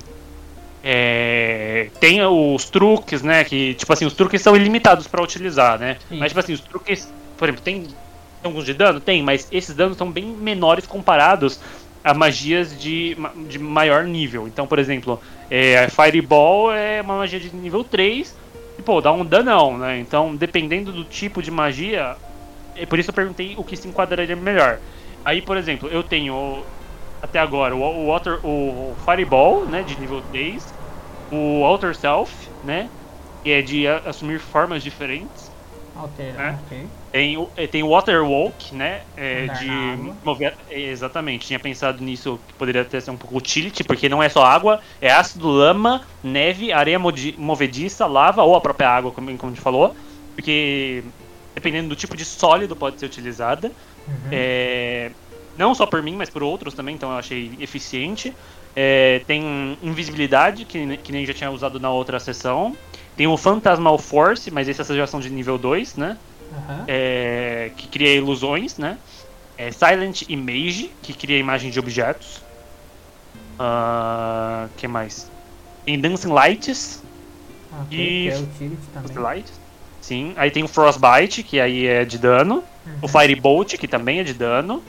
[0.82, 3.44] É, tem os truques, né?
[3.44, 5.98] Que, tipo assim, os truques são ilimitados para utilizar, né?
[6.08, 6.18] Sim.
[6.18, 7.94] Mas, tipo assim, os truques, por exemplo, tem, tem
[8.44, 9.00] alguns de dano?
[9.00, 11.60] Tem, mas esses danos são bem menores comparados
[12.02, 13.16] a magias de,
[13.48, 14.46] de maior nível.
[14.46, 15.20] Então, por exemplo,
[15.50, 18.36] é, Fireball é uma magia de nível 3
[18.78, 19.98] e, pô, dá um danão, né?
[19.98, 22.16] Então, dependendo do tipo de magia,
[22.76, 24.78] é por isso eu perguntei o que se enquadraria melhor.
[25.24, 26.64] Aí, por exemplo, eu tenho
[27.22, 30.72] até agora o, Water, o Fireball, né, de nível 3,
[31.32, 32.88] o Outer Self, né,
[33.42, 35.50] que é de assumir formas diferentes.
[35.96, 36.58] Altera, né?
[36.64, 36.86] ok.
[37.10, 39.00] Tem o, eh, tem o Water Walk, né?
[39.16, 39.66] É, de
[40.22, 40.54] mover.
[40.70, 44.44] Exatamente, tinha pensado nisso que poderia ter sido um pouco utility, porque não é só
[44.44, 49.54] água, é ácido, lama, neve, areia movediça, lava ou a própria água, como, como a
[49.54, 49.96] gente falou.
[50.34, 51.02] Porque
[51.54, 53.72] dependendo do tipo de sólido pode ser utilizada.
[54.06, 54.28] Uhum.
[54.30, 55.10] É,
[55.56, 58.32] não só por mim, mas por outros também, então eu achei eficiente.
[58.76, 62.76] É, tem invisibilidade, que, que nem já tinha usado na outra sessão.
[63.16, 66.16] Tem o Phantasmal Force, mas essas já são de nível 2, né?
[66.50, 66.84] Uhum.
[66.86, 68.98] É, que cria ilusões, né?
[69.56, 72.42] É Silent Image, que cria imagem de objetos.
[73.58, 75.30] Uh, que mais?
[75.84, 77.02] Tem Dancing Lights.
[77.82, 78.28] Okay, e...
[78.28, 79.18] É utility também.
[79.18, 79.52] Light.
[80.00, 80.32] Sim.
[80.36, 82.64] Aí tem o Frostbite, que aí é de dano.
[82.86, 82.98] Uhum.
[83.02, 84.82] O Firebolt, que também é de dano.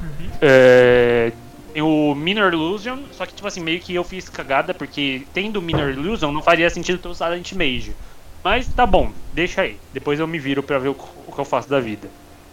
[0.00, 0.30] Uhum.
[0.40, 1.32] É,
[1.72, 5.60] tem o Minor Illusion, só que, tipo assim, meio que eu fiz cagada, porque tendo
[5.60, 7.94] Minor Illusion não faria sentido ter usado Anti-Mage.
[8.42, 9.78] Mas tá bom, deixa aí.
[9.92, 10.96] Depois eu me viro pra ver o,
[11.26, 12.08] o que eu faço da vida.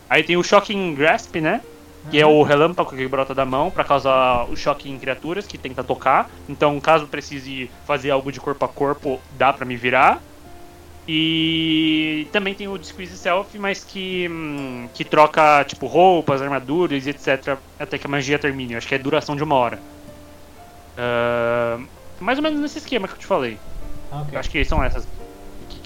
[0.09, 1.61] Aí tem o Shocking Grasp, né?
[2.11, 5.57] Que é o relâmpago que brota da mão para causar o choque em criaturas que
[5.57, 6.29] tenta tocar.
[6.47, 10.21] Então, caso precise fazer algo de corpo a corpo, dá para me virar.
[11.07, 17.57] E também tem o Squeeze Self, mas que, hum, que troca tipo roupas, armaduras, etc.
[17.79, 18.73] Até que a magia termine.
[18.73, 19.79] Eu acho que é duração de uma hora.
[20.97, 21.87] Uh,
[22.19, 23.57] mais ou menos nesse esquema que eu te falei.
[24.11, 24.37] Okay.
[24.37, 25.07] acho que são essas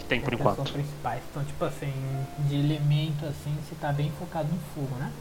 [0.10, 0.74] tem por enquanto.
[0.74, 1.22] Principais.
[1.30, 1.94] Então, tipo assim,
[2.40, 5.12] de elemento assim, você tá bem focado no fogo, né?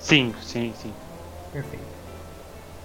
[0.00, 0.92] Sim, sim, sim.
[1.52, 1.84] Perfeito.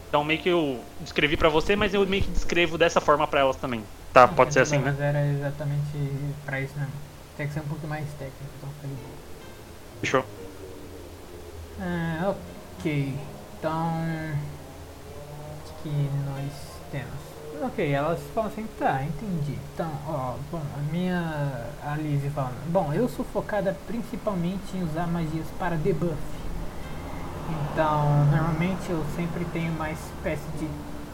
[0.07, 3.41] Então meio que eu descrevi para você, mas eu meio que descrevo dessa forma para
[3.41, 3.83] elas também.
[4.13, 4.91] Tá, pode ser assim, né?
[4.91, 5.97] Mas era exatamente
[6.45, 6.93] pra isso mesmo.
[7.35, 9.15] Tem que ser um pouco mais técnico, então fica de boa.
[9.99, 10.25] Fechou.
[11.81, 12.33] Ah,
[12.79, 13.13] ok.
[13.59, 14.01] Então.
[15.67, 16.53] O que nós
[16.91, 17.24] temos?
[17.61, 19.57] Ok, elas falam assim, tá, entendi.
[19.73, 21.65] Então, ó, bom, a minha.
[21.83, 22.71] A Lizzie falando.
[22.71, 26.15] Bom, eu sou focada principalmente em usar magias para debuff.
[27.71, 30.67] Então, normalmente eu sempre tenho uma espécie de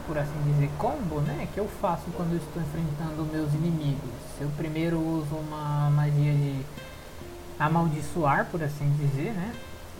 [0.06, 1.48] por assim dizer, combo, né?
[1.54, 4.10] Que eu faço quando eu estou enfrentando meus inimigos.
[4.40, 6.60] Eu primeiro uso uma magia de
[7.58, 9.54] amaldiçoar, por assim dizer, né?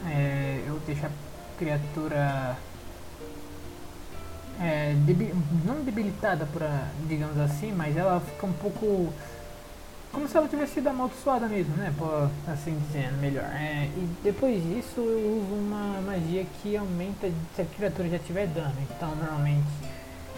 [0.06, 1.10] É, eu deixo a
[1.58, 2.56] criatura
[4.62, 5.34] é, debil,
[5.64, 6.62] não debilitada, por,
[7.08, 9.12] digamos assim, mas ela fica um pouco
[10.12, 11.92] como se ela tivesse sido amaldiçoada mesmo, né?
[11.96, 13.44] Por assim dizendo, melhor.
[13.44, 18.46] É, e depois disso eu uso uma magia que aumenta se a criatura já tiver
[18.46, 18.74] dano.
[18.90, 19.66] Então normalmente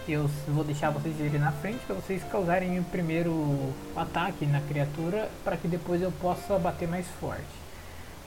[0.07, 5.29] eu vou deixar vocês irem na frente para vocês causarem o primeiro ataque na criatura
[5.43, 7.43] para que depois eu possa bater mais forte.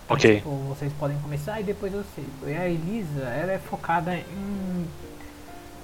[0.08, 0.36] Ok.
[0.36, 2.24] Tipo, vocês podem começar e depois eu sei.
[2.46, 4.86] E a Elisa, ela é focada em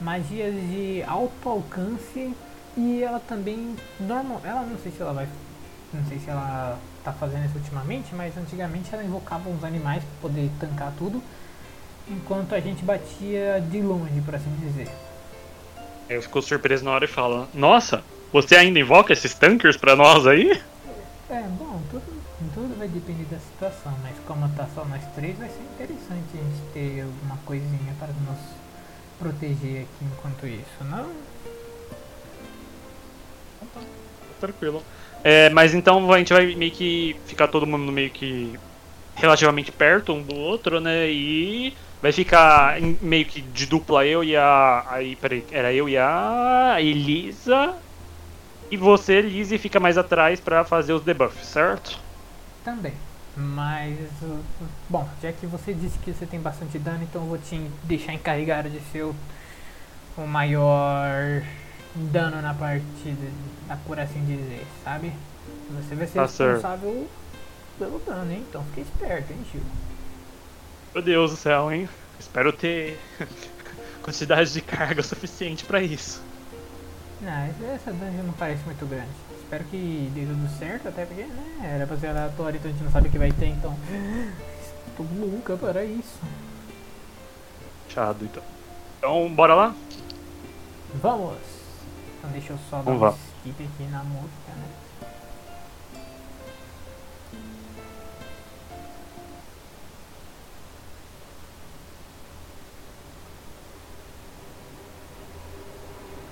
[0.00, 2.34] magias de alto alcance
[2.76, 5.28] e ela também normal, ela não sei se ela vai
[5.94, 10.28] não sei se ela tá fazendo isso ultimamente, mas antigamente ela invocava uns animais para
[10.28, 11.22] poder tancar tudo,
[12.08, 14.88] enquanto a gente batia de longe, por assim dizer.
[16.08, 18.02] Eu fico surpreso na hora e falo: Nossa,
[18.32, 20.60] você ainda invoca esses tankers pra nós aí?
[21.30, 22.22] É, bom, tudo,
[22.52, 26.36] tudo vai depender da situação, mas como tá só nós três, vai ser interessante a
[26.36, 28.38] gente ter alguma coisinha para nos
[29.24, 31.10] proteger aqui enquanto isso, não?
[34.38, 34.84] Tranquilo.
[35.22, 38.52] É, mas então a gente vai meio que ficar todo mundo meio que
[39.16, 41.10] relativamente perto um do outro, né?
[41.10, 44.84] E vai ficar em- meio que de dupla eu e a.
[44.88, 47.80] Aí, peraí, era eu e a Elisa.
[48.70, 52.04] E você, Elise, fica mais atrás pra fazer os debuffs, certo?
[52.62, 53.13] Também.
[53.36, 54.44] Mas, uh,
[54.88, 58.12] bom, já que você disse que você tem bastante dano, então eu vou te deixar
[58.14, 59.14] encarregado de ser o,
[60.16, 61.42] o maior
[61.94, 63.32] dano na partida,
[63.86, 65.12] por assim dizer, sabe?
[65.68, 67.08] Você vai ser Tá responsável
[67.78, 68.44] pelo dano, hein?
[68.48, 69.62] Então fique esperto, hein, tio?
[70.94, 71.88] Meu Deus do céu, hein?
[72.18, 72.98] Espero ter
[74.02, 76.26] quantidade de carga suficiente pra isso.
[77.20, 79.23] Não, essa- essa dungeon não parece muito grande.
[79.54, 82.82] Espero que dê tudo certo, até porque, né, era pra ser aleatório, então a gente
[82.82, 83.72] não sabe o que vai ter, então...
[84.88, 86.18] Estou louca para isso.
[87.86, 88.42] Fechado, então.
[88.98, 89.74] Então, bora lá?
[91.00, 91.38] Vamos!
[92.18, 93.14] Então deixa eu só dar Vamos um lá.
[93.44, 94.68] skip aqui na música, né?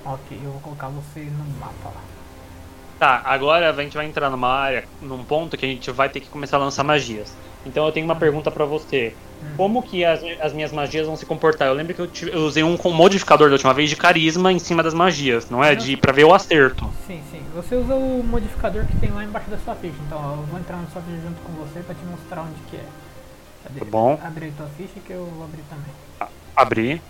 [0.05, 2.22] Ok, eu vou colocar você no mapa lá.
[3.03, 6.21] Tá, agora a gente vai entrar numa área, num ponto que a gente vai ter
[6.21, 7.35] que começar a lançar magias.
[7.67, 9.13] Então eu tenho uma pergunta pra você.
[9.57, 11.67] Como que as, as minhas magias vão se comportar?
[11.67, 14.53] Eu lembro que eu, tive- eu usei um com modificador da última vez de carisma
[14.53, 15.75] em cima das magias, não é?
[15.75, 16.89] De pra ver o acerto.
[17.05, 17.43] Sim, sim.
[17.57, 19.97] Você usa o modificador que tem lá embaixo da sua ficha.
[20.07, 22.77] Então eu vou entrar na sua ficha junto com você pra te mostrar onde que
[22.77, 22.85] é.
[23.65, 23.81] Cadê?
[23.81, 24.17] Tá bom.
[24.23, 26.31] Abre tua ficha que eu vou abrir também.
[26.55, 27.03] Abrir.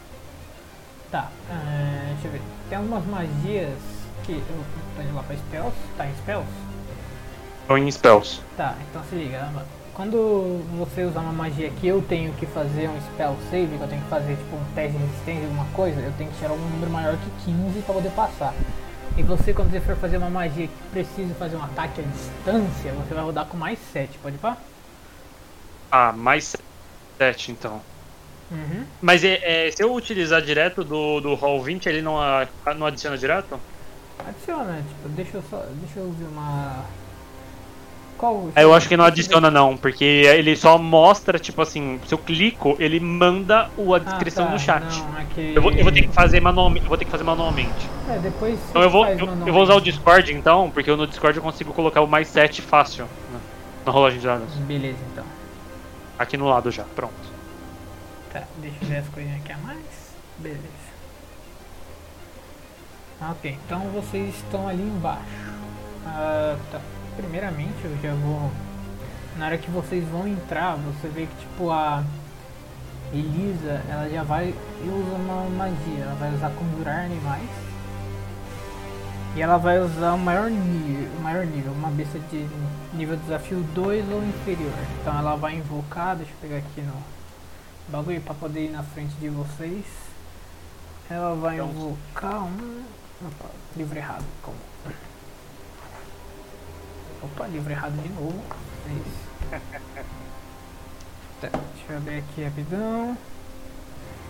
[1.11, 2.41] Tá, ah, deixa eu ver.
[2.71, 4.65] Tem algumas magias que eu
[4.97, 5.75] tô indo lá pra spells.
[5.97, 6.49] Tá em spells?
[7.69, 8.41] Ou em spells.
[8.57, 9.49] Tá, então se liga.
[9.95, 13.89] Quando você usar uma magia que eu tenho que fazer um spell save, que eu
[13.89, 16.59] tenho que fazer tipo um teste de resistência, alguma coisa, eu tenho que tirar um
[16.59, 18.55] número maior que 15 pra poder passar.
[19.17, 22.93] E você, quando você for fazer uma magia que precisa fazer um ataque à distância,
[22.93, 24.57] você vai rodar com mais 7, pode pá?
[25.91, 26.57] Ah, mais
[27.19, 27.81] 7 então.
[28.51, 28.85] Uhum.
[29.01, 32.17] Mas é, é, se eu utilizar direto do, do roll 20, ele não,
[32.77, 33.61] não adiciona direto?
[34.29, 35.65] Adiciona, tipo, deixa eu só.
[35.81, 36.85] Deixa eu ver uma.
[38.19, 38.51] Qual.
[38.55, 42.19] É, eu acho que não adiciona não, porque ele só mostra, tipo assim, se eu
[42.19, 44.83] clico, ele manda o- a Ah, descrição tá, no chat.
[44.85, 45.53] Não, é que...
[45.57, 46.85] Eu vou, eu vou ter que fazer manualmente.
[46.85, 47.89] Eu vou ter que fazer manualmente.
[48.09, 48.59] É, depois.
[48.71, 51.73] Então eu vou, eu, eu vou usar o Discord então, porque no Discord eu consigo
[51.73, 53.41] colocar o mais 7 fácil né,
[53.85, 54.55] na rolagem de dados.
[54.55, 55.25] Beleza, então.
[56.19, 57.33] Aqui no lado já, pronto.
[58.33, 59.81] Tá, deixa eu ver as coisinhas aqui a mais.
[60.39, 60.61] Beleza.
[63.31, 65.53] Ok, então vocês estão ali embaixo.
[66.07, 66.81] Ah, tá.
[67.17, 68.51] Primeiramente eu já vou.
[69.39, 72.03] Na hora que vocês vão entrar, você vê que tipo a
[73.13, 76.05] Elisa, ela já vai e usa uma magia.
[76.05, 77.49] Ela vai usar conjurar animais.
[79.35, 82.47] E ela vai usar o maior nível, o maior nível, uma besta de
[82.93, 84.73] nível desafio 2 ou inferior.
[85.01, 86.93] Então ela vai invocar, deixa eu pegar aqui no
[87.89, 89.85] bagulho pra poder ir na frente de vocês.
[91.09, 92.83] Ela vai Então- invocar um.
[93.25, 94.25] Opa, livro errado.
[94.43, 94.57] Como?
[97.23, 98.43] Opa, livro errado de novo.
[98.89, 100.03] É isso.
[101.41, 103.19] Tá, deixa eu abrir aqui rapidão.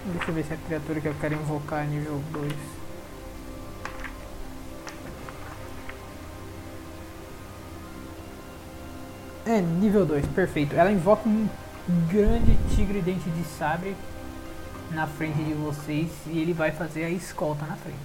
[0.07, 2.53] Deixa eu ver se a criatura que eu quero invocar é nível 2.
[9.45, 10.75] É, nível 2, perfeito.
[10.75, 11.49] Ela invoca um
[12.11, 13.95] grande tigre dente de sabre
[14.91, 17.99] na frente de vocês e ele vai fazer a escolta na frente.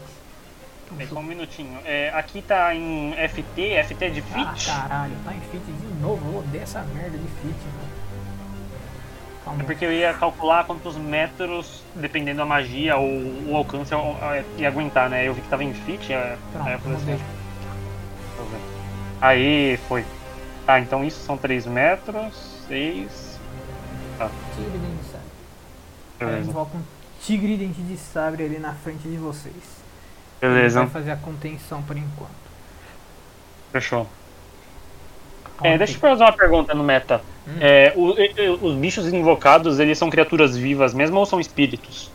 [1.10, 1.80] Só um minutinho.
[1.86, 4.68] É, aqui tá em FT, FT é de Ah, fit?
[4.68, 6.26] caralho, tá em fit de novo.
[6.32, 7.88] Eu odeio essa merda de fit, mano.
[9.60, 13.08] É porque eu ia calcular quantos metros, dependendo da magia ou
[13.48, 15.26] o alcance, eu, eu ia aguentar, né?
[15.26, 17.20] Eu vi que tava em fit, é, Pronto, aí eu falei assim, eu.
[19.22, 20.06] Aí foi.
[20.66, 23.40] Tá, então isso são 3 metros, 6.
[24.56, 25.28] Tigre dente de sabre.
[26.20, 26.50] Beleza.
[26.50, 26.84] invoca um
[27.22, 29.77] tigre dente de sabre ali na frente de vocês.
[30.42, 32.48] Ele Beleza, vai fazer a contenção por enquanto.
[33.72, 34.08] fechou.
[35.64, 37.22] É, deixa eu fazer uma pergunta no meta.
[37.48, 37.58] Hum.
[37.60, 42.12] É, o- e- os bichos invocados, eles são criaturas vivas mesmo ou são espíritos?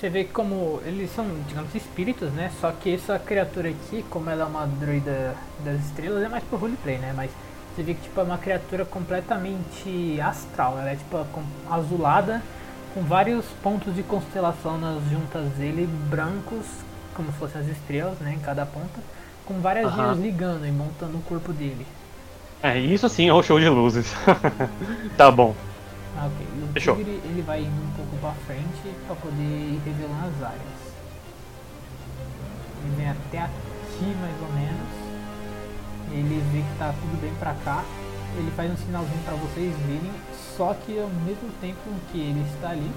[0.00, 2.52] Você vê como eles são, digamos, espíritos, né?
[2.60, 5.34] Só que essa criatura aqui, como ela é uma druida
[5.64, 7.12] das estrelas, é mais pro roleplay, né?
[7.16, 7.30] Mas
[7.74, 10.78] você vê que tipo, é uma criatura completamente astral.
[10.78, 11.18] Ela é tipo
[11.68, 12.42] azulada,
[12.94, 16.64] com vários pontos de constelação nas juntas dele, brancos,
[17.18, 18.32] como se fossem as estrelas, né?
[18.32, 19.00] Em cada ponta,
[19.44, 20.02] com várias Aham.
[20.12, 21.84] linhas ligando e montando o corpo dele.
[22.62, 24.14] É, isso sim é o show de luzes.
[25.18, 25.52] tá bom.
[26.16, 26.46] Ah, ok.
[26.56, 26.96] E o Fechou.
[26.96, 30.78] tigre ele vai indo um pouco pra frente pra poder ir revelando as áreas.
[32.84, 34.88] Ele vem até aqui mais ou menos.
[36.12, 37.84] Ele vê que tá tudo bem pra cá.
[38.36, 40.12] Ele faz um sinalzinho pra vocês virem.
[40.56, 41.78] Só que ao mesmo tempo
[42.12, 42.90] que ele está ali,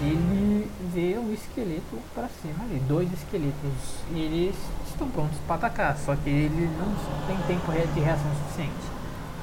[0.00, 4.00] ele vê um esqueleto pra cima ali, dois esqueletos.
[4.12, 4.56] E eles
[4.88, 8.90] estão prontos para atacar, só que ele não tem tempo de reação suficiente.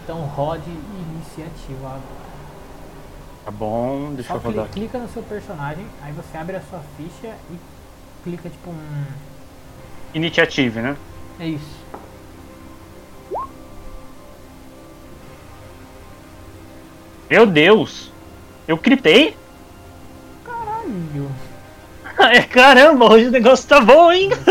[0.03, 2.27] Então rode iniciativa agora.
[3.45, 4.79] Tá bom, deixa Só eu rodar cli- aqui.
[4.81, 7.57] clica no seu personagem, aí você abre a sua ficha e
[8.23, 9.05] clica tipo um.
[10.13, 10.97] Initiative, né?
[11.39, 11.77] É isso.
[17.29, 18.11] Meu Deus!
[18.67, 19.35] Eu critei?
[20.87, 21.31] Caralho!
[22.19, 24.29] É, Caramba, hoje o negócio tá bom, hein?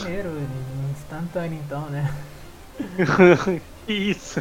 [0.00, 0.30] Primeiro,
[0.92, 2.08] instantâneo então, né?
[3.88, 4.40] Isso.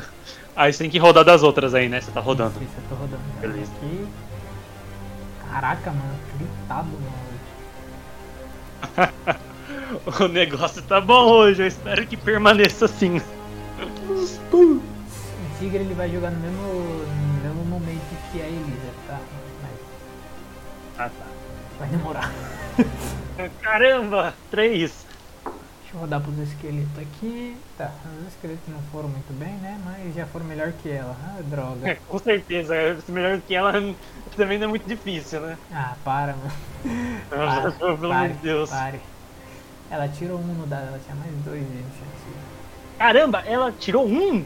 [0.55, 1.99] Aí você tem que rodar das outras aí, né?
[1.99, 2.53] Você tá rodando.
[2.61, 3.21] Isso, eu tô rodando.
[3.39, 3.71] Beleza.
[3.77, 4.07] Aqui.
[5.49, 7.27] Caraca, mano, gritado, mano.
[10.19, 13.21] O negócio tá bom hoje, eu espero que permaneça assim.
[14.51, 14.81] O
[15.57, 17.05] tigre ele vai jogar no mesmo,
[20.97, 21.25] Ah, tá.
[21.79, 22.31] vai demorar.
[23.61, 25.05] Caramba, três.
[25.45, 27.55] Deixa eu rodar pros esqueletos aqui.
[27.77, 29.79] Tá, os esqueletos não foram muito bem, né?
[29.85, 31.15] Mas já foram melhor que ela.
[31.23, 31.87] Ah, droga.
[31.87, 32.73] É, com certeza,
[33.07, 33.73] melhor que ela
[34.35, 35.57] também não é muito difícil, né?
[35.71, 36.51] Ah, para, mano.
[37.29, 38.69] Para, Pelo amor de Deus.
[38.69, 38.99] Pare.
[39.89, 42.17] Ela tirou um no dado, ela tinha mais dois de chance.
[42.97, 44.43] Caramba, ela tirou um?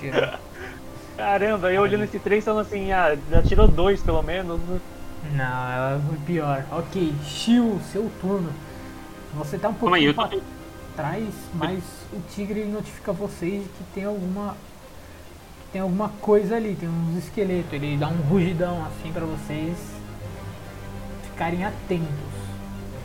[0.00, 0.49] Tirou.
[1.20, 4.58] Caramba, eu olhando esse três falando assim, ah, já tirou dois pelo menos.
[4.60, 4.80] né?
[5.34, 6.64] Não, ela foi pior.
[6.72, 8.50] Ok, Shio, seu turno.
[9.34, 10.96] Você tá um Calma aí, pouquinho tô.
[10.96, 11.24] trás,
[11.54, 11.82] mas
[12.12, 14.54] o tigre notifica vocês de que tem alguma.
[15.66, 17.70] que tem alguma coisa ali, tem uns esqueletos.
[17.74, 19.76] Ele dá um rugidão assim pra vocês
[21.30, 22.08] ficarem atentos.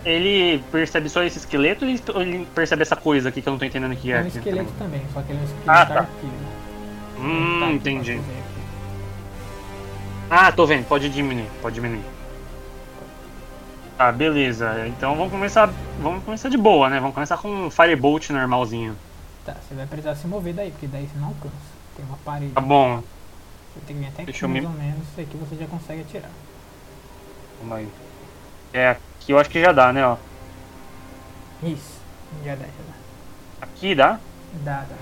[0.05, 1.83] Ele percebe só esse esqueleto
[2.13, 4.15] ou ele- percebe essa coisa aqui que eu não tô entendendo o que é?
[4.15, 4.37] Tem um aqui?
[4.37, 5.99] esqueleto também, só que ele é um esqueleto Ah, tá.
[5.99, 6.54] arqueiro.
[7.25, 8.19] Hum, Tá, entendi.
[10.29, 12.03] Ah, tô vendo, pode diminuir, pode diminuir.
[13.97, 14.87] Tá, beleza.
[14.87, 15.69] Então vamos começar.
[16.01, 16.99] Vamos começar de boa, né?
[16.99, 18.95] Vamos começar com um Firebolt normalzinho.
[19.45, 21.55] Tá, você vai precisar se mover daí, porque daí você não alcança.
[21.95, 22.51] Tem uma parede.
[22.51, 22.97] Tá bom.
[22.97, 25.67] Você tem que vir até aqui Deixa mais me- ou menos, e aqui você já
[25.67, 26.31] consegue atirar.
[27.61, 27.87] Vamos aí.
[28.73, 30.05] É, aqui eu acho que já dá, né?
[30.05, 30.17] Ó.
[31.63, 31.99] Isso,
[32.43, 33.65] já dá, já dá.
[33.67, 34.19] Aqui dá?
[34.63, 34.95] Dá, dá.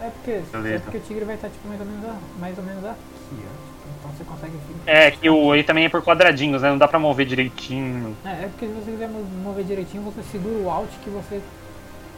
[0.00, 2.64] É porque, é porque o tigre vai estar tipo, mais, ou menos a- mais ou
[2.64, 2.96] menos aqui,
[3.32, 3.70] ó.
[4.00, 4.52] Então você consegue.
[4.86, 6.70] É, que o ele também é por quadradinhos, né?
[6.70, 8.16] Não dá pra mover direitinho.
[8.24, 11.40] É, é porque se você quiser mo- mover direitinho, você segura o Alt que você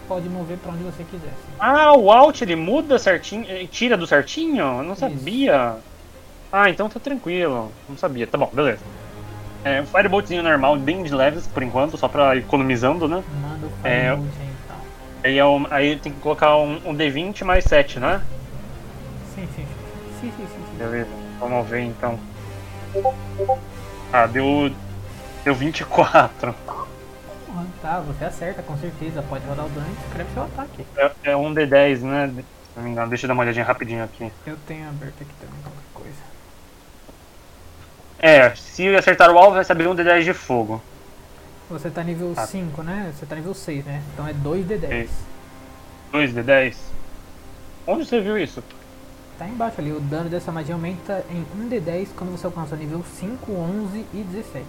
[0.06, 1.28] pode mover pra onde você quiser.
[1.28, 1.52] assim.
[1.58, 4.78] Ah, o Alt ele muda certinho, tira do certinho?
[4.78, 5.76] Eu não sabia.
[6.52, 7.72] Ah, então tá tranquilo.
[7.88, 8.26] Não sabia.
[8.26, 8.82] Tá bom, beleza.
[9.64, 13.22] É, um Fireboltzinho normal, bem de leves por enquanto, só pra ir economizando, né?
[13.40, 14.51] Manda o É, Firebolt aí então.
[15.24, 18.22] Aí, é um- aí tem que colocar um, um D20 mais 7, né?
[19.34, 19.64] Sim, sim,
[20.20, 20.32] sim.
[20.36, 20.76] Sim, sim.
[20.78, 22.18] Beleza, vamos ver então.
[24.12, 24.70] Ah, deu.
[25.44, 26.54] Deu 24.
[26.68, 29.22] Ah, Tá, você acerta, com certeza.
[29.28, 30.84] Pode rodar o dano e escreve seu ataque.
[31.24, 32.28] É, é um D10, né?
[32.28, 34.30] Se não me engano, deixa eu dar uma olhadinha rapidinho aqui.
[34.46, 36.32] Eu tenho aberto aqui também qualquer coisa.
[38.18, 40.80] É, se acertar o alvo, vai saber um D10 de fogo.
[41.72, 42.46] Você tá nível Ah.
[42.46, 43.12] 5, né?
[43.14, 44.02] Você tá nível 6, né?
[44.12, 45.08] Então é 2d10.
[46.12, 46.76] 2 D10.
[47.86, 48.62] Onde você viu isso?
[49.38, 53.02] Tá embaixo ali, o dano dessa magia aumenta em 1d10 quando você alcança o nível
[53.18, 54.64] 5, 11 e 17.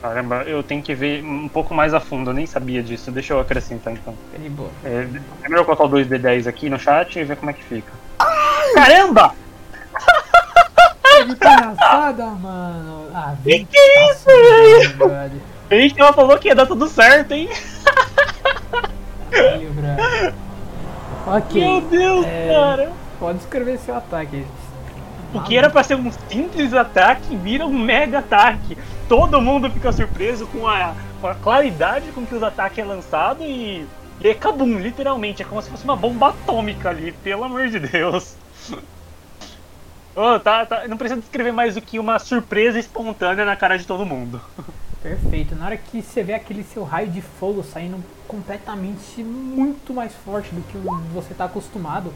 [0.00, 3.10] Caramba, eu tenho que ver um pouco mais a fundo, eu nem sabia disso.
[3.10, 4.14] Deixa eu acrescentar então.
[4.30, 4.70] Fica de boa.
[4.84, 5.06] É,
[5.40, 7.92] primeiro eu colocar o 2D10 aqui no chat e ver como é que fica.
[8.74, 9.34] Caramba!
[11.26, 13.08] Que palhaçada, mano!
[13.12, 14.24] Ah, Que que é isso,
[15.08, 15.40] velho?
[15.68, 17.48] Bem que ela falou que ia dar tudo certo, hein?
[21.26, 22.48] Ok, Meu Deus, É.
[22.48, 22.92] cara!
[23.20, 24.46] pode escrever seu ataque.
[25.34, 28.78] O que era pra ser um simples ataque vira um mega ataque.
[29.08, 33.42] Todo mundo fica surpreso com a, com a claridade com que os ataques é lançado
[33.42, 33.86] e.
[34.20, 35.42] E é cabum, literalmente.
[35.42, 38.36] É como se fosse uma bomba atômica ali, pelo amor de Deus.
[40.16, 43.86] Oh, tá, tá, não precisa descrever mais do que uma surpresa espontânea na cara de
[43.86, 44.40] todo mundo.
[45.02, 45.54] Perfeito.
[45.54, 50.54] Na hora que você vê aquele seu raio de fogo saindo completamente muito mais forte
[50.54, 50.76] do que
[51.14, 52.12] você tá acostumado,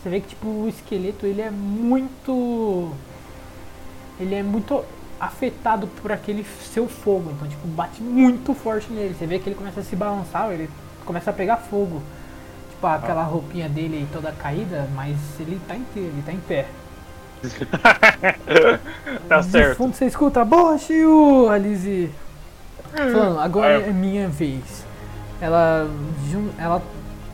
[0.00, 2.92] você vê que tipo o esqueleto ele é muito
[4.20, 4.84] ele é muito
[5.18, 9.14] afetado por aquele seu fogo, então tipo bate muito forte nele.
[9.14, 10.68] Você vê que ele começa a se balançar, ele
[11.04, 12.02] começa a pegar fogo.
[12.70, 16.66] tipo aquela roupinha dele toda caída, mas ele tá inteiro, ele tá em pé.
[19.28, 19.76] Tá De certo.
[19.76, 21.48] fundo você escuta, boa, Shio!
[21.48, 22.10] A Lizzie
[22.94, 24.84] falando, agora Ah, é minha vez.
[25.40, 25.88] Ela,
[26.58, 26.82] ela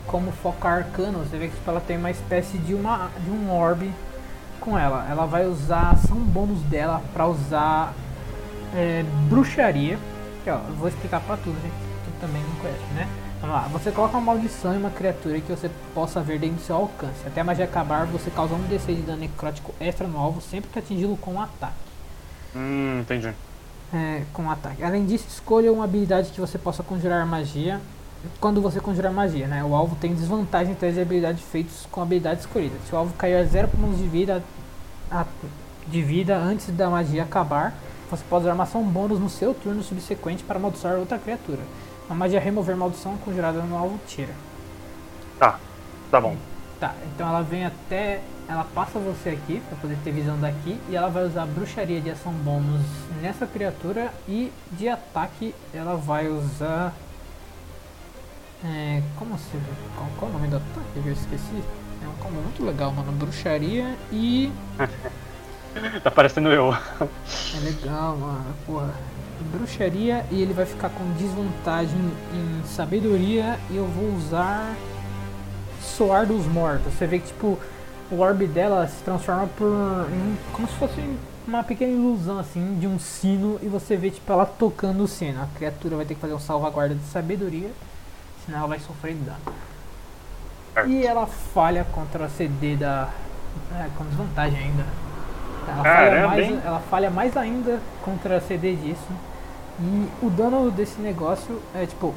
[0.05, 3.51] como foca arcano, você vê que tipo, ela tem uma espécie de, uma, de um
[3.51, 3.91] orbe
[4.59, 5.07] com ela.
[5.09, 7.93] Ela vai usar a ação bônus dela pra usar
[8.75, 9.97] é, bruxaria.
[10.41, 11.73] Aqui, ó, eu vou explicar pra tudo, gente.
[12.05, 13.07] Tu também não conhece, né?
[13.45, 13.67] Vamos lá.
[13.73, 17.27] Você coloca uma maldição em uma criatura que você possa ver dentro do seu alcance.
[17.27, 20.69] Até a magia acabar, você causa um D6 de dano necrótico extra no alvo sempre
[20.71, 21.73] que atingi-lo com um ataque.
[22.55, 23.31] Hum, entendi.
[23.93, 24.83] É, com um ataque.
[24.83, 27.79] Além disso, escolha uma habilidade que você possa conjurar magia.
[28.39, 29.63] Quando você conjurar magia, né?
[29.63, 32.75] O alvo tem desvantagem em testes de habilidade feitos com a habilidade escolhida.
[32.89, 34.43] Se o alvo cair a 0 pontos de vida,
[35.11, 35.25] a-
[35.87, 37.75] de vida antes da magia acabar,
[38.09, 41.59] você pode usar uma ação bônus no seu turno subsequente para amaldiçoar outra criatura.
[42.09, 44.33] A magia remover maldição conjurada no alvo tira.
[45.39, 45.59] Tá,
[46.11, 46.35] tá bom.
[46.79, 48.21] Tá, então ela vem até.
[48.47, 52.11] Ela passa você aqui pra poder ter visão daqui e ela vai usar bruxaria de
[52.11, 52.81] ação bônus
[53.19, 56.93] nessa criatura e de ataque ela vai usar.
[58.63, 59.57] É, como se.
[59.95, 61.07] Qual, qual o nome do ataque?
[61.07, 61.63] Eu esqueci.
[62.03, 63.11] É um combo muito legal, mano.
[63.13, 64.51] Bruxaria e.
[66.01, 66.73] Tá parecendo eu.
[66.73, 68.55] É legal, mano.
[68.65, 68.93] Porra.
[69.43, 71.99] Bruxaria e ele vai ficar com desvantagem
[72.33, 74.75] em sabedoria e eu vou usar
[75.81, 76.93] soar dos mortos.
[76.93, 77.59] Você vê que tipo
[78.11, 79.67] o orbe dela se transforma por
[80.11, 81.01] em, como se fosse
[81.47, 85.41] uma pequena ilusão assim de um sino e você vê tipo ela tocando o sino.
[85.41, 87.71] A criatura vai ter que fazer um salvaguarda de sabedoria,
[88.45, 90.87] senão ela vai sofrer dano.
[90.87, 93.09] E ela falha contra a CD da
[93.73, 95.04] é, com desvantagem ainda.
[95.67, 96.61] Ela Caramba, falha, mais, hein?
[96.63, 99.11] ela falha mais ainda contra a CD disso.
[99.79, 102.13] E o dano desse negócio é tipo.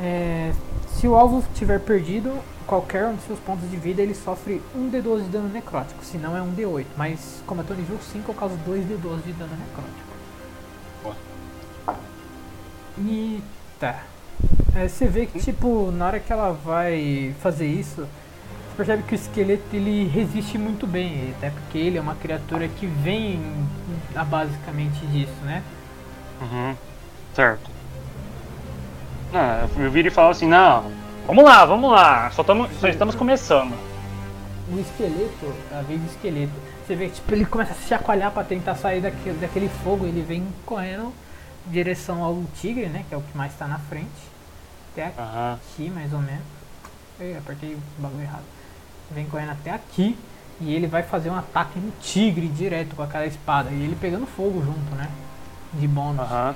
[0.00, 0.52] é,
[0.88, 2.32] se o alvo tiver perdido
[2.66, 6.04] qualquer um dos seus pontos de vida, ele sofre 1d12 de dano necrótico.
[6.04, 6.86] Se não é 1d8.
[6.96, 10.10] Mas como eu tô nível 5, eu causo 2d12 de dano necrótico.
[12.98, 13.42] E
[13.78, 14.02] tá.
[14.76, 18.06] É, você vê que tipo, na hora que ela vai fazer isso,
[18.80, 22.86] percebe que o esqueleto ele resiste muito bem, até porque ele é uma criatura que
[22.86, 23.38] vem
[24.16, 25.62] a basicamente disso, né?
[26.40, 26.74] Uhum.
[27.34, 27.70] Certo.
[29.34, 30.90] Ah, eu viro e falo assim, não,
[31.26, 33.74] vamos lá, vamos lá, só, tamo, só estamos começando.
[34.72, 36.52] O esqueleto, a vez do esqueleto,
[36.86, 40.06] você vê que tipo, ele começa a se chacoalhar pra tentar sair daquele, daquele fogo,
[40.06, 41.12] ele vem correndo
[41.68, 43.04] em direção ao tigre, né?
[43.06, 44.08] Que é o que mais tá na frente.
[44.92, 45.20] Até aqui.
[45.20, 46.44] Aqui, mais ou menos.
[47.20, 48.59] Eu apertei o bagulho errado.
[49.12, 50.16] Vem correndo até aqui
[50.60, 53.70] e ele vai fazer um ataque no tigre direto com aquela espada.
[53.70, 55.08] E ele pegando fogo junto, né?
[55.72, 56.20] De bônus.
[56.20, 56.54] Aham.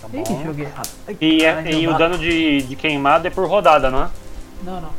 [0.00, 0.44] Tá Ih, bom.
[0.44, 0.90] joguei errado.
[1.08, 4.10] Ai, E, é- caralho, e o dano de, de queimado é por rodada, não é?
[4.62, 4.90] Não, não.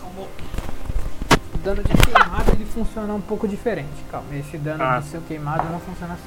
[0.00, 0.26] Calma.
[1.54, 3.88] O dano de queimado ele funciona um pouco diferente.
[4.10, 4.98] Calma, esse dano Ah.
[5.00, 6.22] do seu queimado não funciona assim.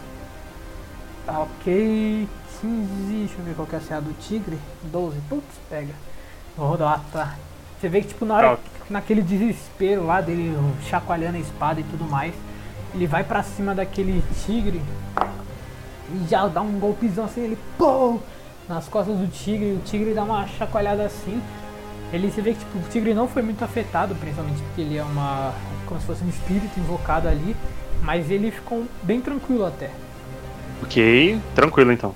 [1.26, 2.28] Tá ok.
[2.60, 2.88] 15,
[3.20, 4.58] deixa eu ver qual que é a CA do tigre.
[4.86, 5.94] 12, putz, pega.
[6.56, 7.36] Vou rodar, tá.
[7.80, 8.60] Você vê que tipo na hora,
[8.90, 10.58] naquele desespero lá dele
[10.90, 12.34] chacoalhando a espada e tudo mais,
[12.94, 14.82] ele vai pra cima daquele tigre
[16.14, 18.20] e já dá um golpezão assim, ele pô,
[18.68, 21.42] nas costas do tigre, o tigre dá uma chacoalhada assim.
[22.12, 25.04] Ele se vê que tipo, o tigre não foi muito afetado, principalmente porque ele é
[25.04, 25.54] uma.
[25.86, 27.56] como se fosse um espírito invocado ali,
[28.02, 29.90] mas ele ficou bem tranquilo até.
[30.82, 32.16] Ok, tranquilo então.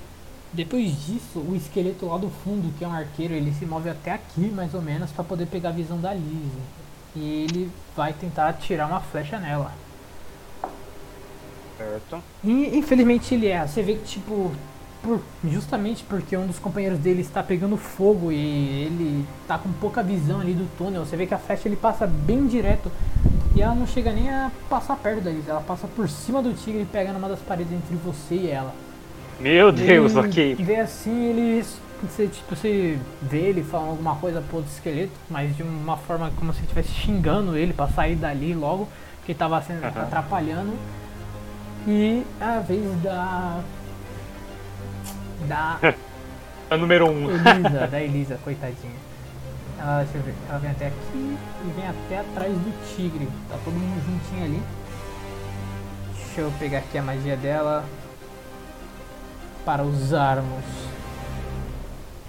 [0.52, 4.12] Depois disso, o esqueleto lá do fundo, que é um arqueiro, ele se move até
[4.12, 6.62] aqui mais ou menos para poder pegar a visão da Lizzie.
[7.16, 9.72] E ele vai tentar atirar uma flecha nela.
[11.78, 12.22] Certo.
[12.44, 13.66] E infelizmente ele erra.
[13.66, 14.52] Você vê que tipo,
[15.02, 20.02] por- justamente porque um dos companheiros dele está pegando fogo e ele tá com pouca
[20.02, 22.90] visão ali do túnel, você vê que a flecha ele passa bem direto
[23.56, 25.50] e ela não chega nem a passar perto da Lizzie.
[25.50, 28.74] Ela passa por cima do tigre e pega numa das paredes entre você e ela.
[29.40, 30.54] Meu Deus, ok.
[30.56, 31.64] vê assim, ele.
[32.02, 36.32] Você, tipo, você vê ele falando alguma coisa pro outro esqueleto, mas de uma forma
[36.36, 38.88] como se estivesse xingando ele pra sair dali logo,
[39.24, 40.02] que tava sendo Aham.
[40.02, 40.72] atrapalhando.
[41.86, 43.60] E é a vez da.
[45.46, 45.78] Da
[46.70, 47.30] o número um.
[47.30, 48.94] Elisa, da Elisa, coitadinha.
[49.78, 53.28] Ela, deixa eu ver, ela vem até aqui e vem até atrás do tigre.
[53.48, 54.62] Tá todo mundo juntinho ali.
[56.16, 57.84] Deixa eu pegar aqui a magia dela
[59.64, 60.64] para usarmos.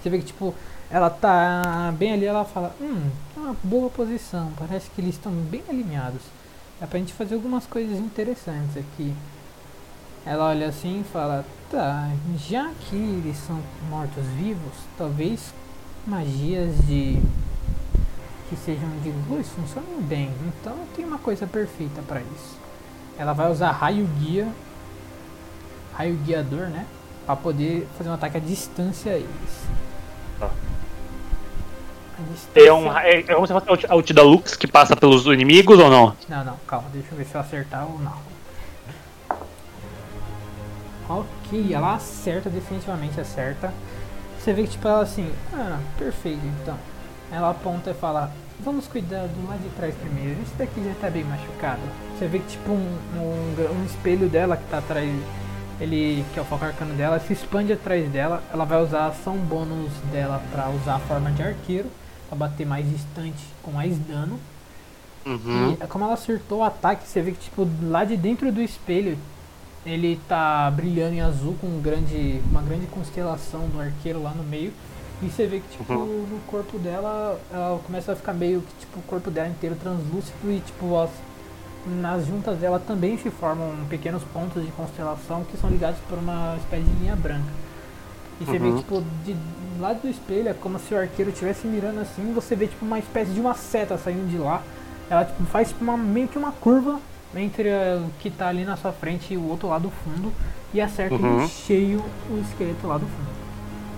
[0.02, 0.54] Você vê que tipo,
[0.90, 5.32] ela tá bem ali, ela fala, hum, é uma boa posição, parece que eles estão
[5.32, 6.22] bem alinhados.
[6.80, 9.14] Dá pra gente fazer algumas coisas interessantes aqui.
[10.26, 15.52] Ela olha assim e fala, tá, já que eles são mortos-vivos, talvez
[16.06, 17.20] magias de
[18.48, 22.58] que sejam de luz funcionam bem, então tem uma coisa perfeita para isso.
[23.18, 24.48] Ela vai usar raio guia,
[25.94, 26.86] raio guiador, né,
[27.24, 29.68] para poder fazer um ataque à distância a eles.
[30.38, 30.50] Tá.
[32.54, 35.78] É, um, é, é como se fosse a ult da Lux que passa pelos inimigos
[35.78, 36.16] ou não?
[36.28, 38.34] Não, não, calma, deixa eu ver se eu acertar ou não.
[41.08, 43.72] Ok, ela acerta, definitivamente acerta.
[44.38, 46.78] Você vê que tipo ela assim, ah, perfeito então.
[47.32, 48.30] Ela aponta e fala,
[48.60, 51.82] vamos cuidar do lado de trás primeiro, esse daqui já tá bem machucado.
[52.16, 55.10] Você vê que tipo um, um, um espelho dela que tá atrás,
[55.84, 58.42] ele, que é o foco arcano dela, se expande atrás dela.
[58.52, 61.88] Ela vai usar a ação bônus dela pra usar a forma de arqueiro,
[62.28, 64.38] pra bater mais distante com mais dano.
[65.26, 65.72] Uhum.
[65.80, 69.16] E como ela acertou o ataque, você vê que tipo lá de dentro do espelho
[69.86, 74.42] ele tá brilhando em azul com um grande, uma grande constelação do arqueiro lá no
[74.44, 74.72] meio.
[75.22, 76.26] E você vê que tipo Uhum.
[76.30, 80.50] no corpo dela ela começa a ficar meio que tipo o corpo dela inteiro translúcido
[80.50, 81.10] e tipo as,
[81.86, 86.56] nas juntas dela também se formam pequenos pontos de constelação que são ligados por uma
[86.58, 87.50] espécie de linha branca.
[88.40, 88.76] E você vê Uhum.
[88.76, 92.32] que tipo de do lado do espelho é como se o arqueiro estivesse mirando assim,
[92.32, 94.62] você vê tipo uma espécie de uma seta saindo de lá.
[95.10, 97.00] Ela tipo, faz tipo, uma, meio que uma curva
[97.34, 100.32] entre o que tá ali na sua frente e o outro lado do fundo
[100.72, 101.42] e acerta Uhum.
[101.44, 103.33] em cheio o esqueleto lá do fundo.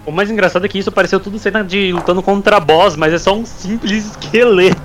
[0.07, 3.19] O mais engraçado é que isso pareceu tudo cena de lutando contra boss, mas é
[3.19, 4.81] só um simples esqueleto.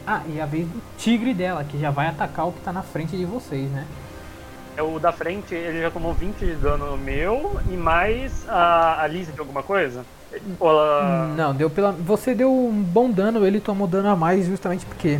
[0.04, 2.82] Ah, e a vez do tigre dela, que já vai atacar o que tá na
[2.82, 3.86] frente de vocês, né?
[4.76, 9.06] É o da frente, ele já tomou 20 de dano meu e mais a, a
[9.06, 10.04] Lizzie de alguma coisa?
[10.60, 11.34] Ela.
[11.36, 11.92] Não, deu pela.
[11.92, 15.18] Você deu um bom dano, ele tomou dano a mais justamente porque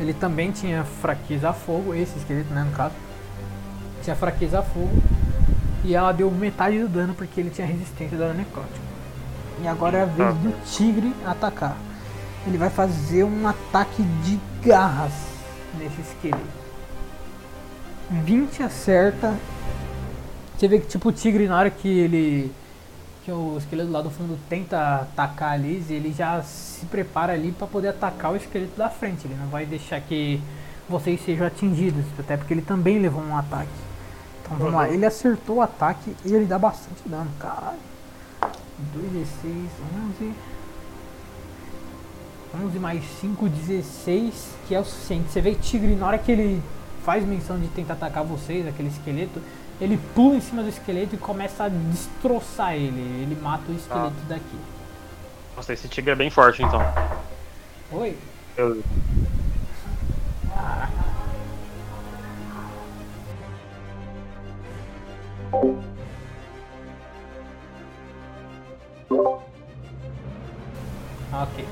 [0.00, 2.94] ele também tinha fraqueza a fogo, esse esqueleto, né, no caso.
[4.02, 4.90] Tinha fraqueza a fogo.
[5.84, 8.78] E ela deu metade do dano porque ele tinha resistência ao dano necrótico.
[9.62, 11.76] E agora é a vez do tigre atacar.
[12.46, 15.12] Ele vai fazer um ataque de garras
[15.78, 16.60] nesse esqueleto.
[18.10, 19.34] 20 acerta.
[20.56, 22.52] Você vê que tipo o tigre na hora que ele
[23.24, 27.52] que o esqueleto lá do fundo tenta atacar a Liz, ele já se prepara ali
[27.52, 29.26] para poder atacar o esqueleto da frente.
[29.26, 30.40] Ele não vai deixar que
[30.88, 33.68] vocês sejam atingidos, até porque ele também levou um ataque.
[34.42, 37.78] Então vamos lá, ele acertou o ataque e ele dá bastante dano, caralho.
[38.96, 39.68] 2d6,
[40.20, 40.34] 11.
[42.64, 45.30] 11 mais 5, 16, que é o suficiente.
[45.30, 46.62] Você vê Tigre, na hora que ele
[47.04, 49.40] faz menção de tentar atacar vocês, aquele esqueleto,
[49.80, 53.00] ele pula em cima do esqueleto e começa a destroçar ele.
[53.22, 54.58] Ele mata o esqueleto daqui.
[55.56, 56.80] Nossa, esse tigre é bem forte então.
[57.92, 58.16] Oi?
[58.56, 58.82] Eu-
[71.32, 71.64] Ok.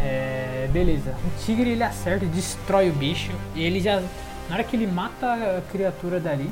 [0.00, 1.10] É, beleza.
[1.24, 3.32] O tigre ele acerta e destrói o bicho.
[3.54, 4.00] E ele já.
[4.48, 6.50] Na hora que ele mata a criatura dali,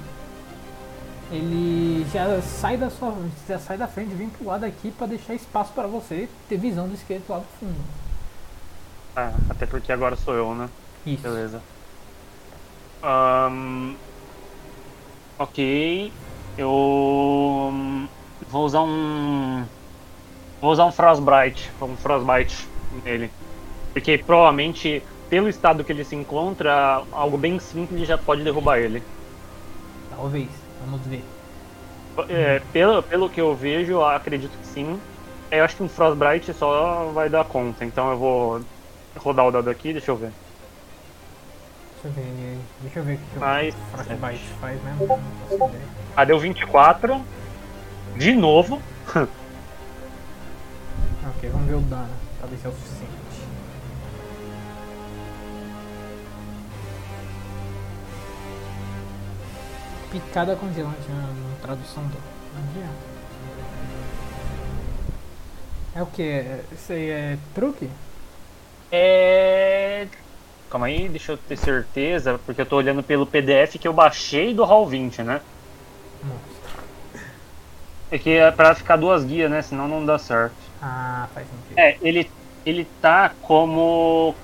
[1.31, 3.15] ele já sai da sua.
[3.49, 6.89] Já sai da frente, vem pro lado aqui pra deixar espaço pra você ter visão
[6.89, 7.79] do esqueleto lá do fundo.
[9.15, 10.69] Ah, até porque agora sou eu, né?
[11.05, 11.23] Isso.
[11.23, 11.63] Beleza.
[13.03, 13.95] Ahn,
[15.39, 16.13] ok.
[16.59, 16.71] Eu
[17.73, 18.07] hum,
[18.49, 19.65] vou usar um.
[20.61, 21.71] Vou usar um Frostbite.
[21.81, 22.69] Um Frostbite
[23.05, 23.31] nele.
[23.93, 29.03] Porque provavelmente, pelo estado que ele se encontra, algo bem simples já pode derrubar ele.
[30.11, 30.66] Talvez.
[30.87, 31.23] Vamos ver.
[32.31, 34.99] É, pelo, pelo que eu vejo, acredito que sim.
[35.51, 37.85] É, Eu acho que um Frostbite só vai dar conta.
[37.85, 38.61] Então eu vou
[39.17, 40.33] rodar o dado aqui, deixa eu ver.
[42.03, 42.59] Deixa eu ver.
[42.83, 45.05] Deixa eu ver o que, Mas- o Frostbite faz mesmo.
[45.51, 45.83] Ideia.
[46.17, 47.21] Ah, deu 24.
[48.17, 48.81] De novo.
[51.29, 52.09] Ok, vamos ver o dano.
[52.39, 52.96] Pra ver se é o suficiente.
[60.17, 62.17] Picada congelante na, na tradução do.
[65.95, 66.43] É o que?
[66.73, 67.91] Isso aí é truque?
[68.91, 70.07] É.
[70.71, 74.55] calma aí, deixa eu ter certeza, porque eu tô olhando pelo PDF que eu baixei
[74.55, 75.43] do Hall 20, né?
[76.25, 77.23] Nossa.
[78.11, 79.61] É que é pra ficar duas guias, né?
[79.61, 80.57] Senão não dá certo.
[80.81, 81.79] Ah, faz sentido.
[81.79, 82.31] É, ele,
[82.65, 84.35] ele tá como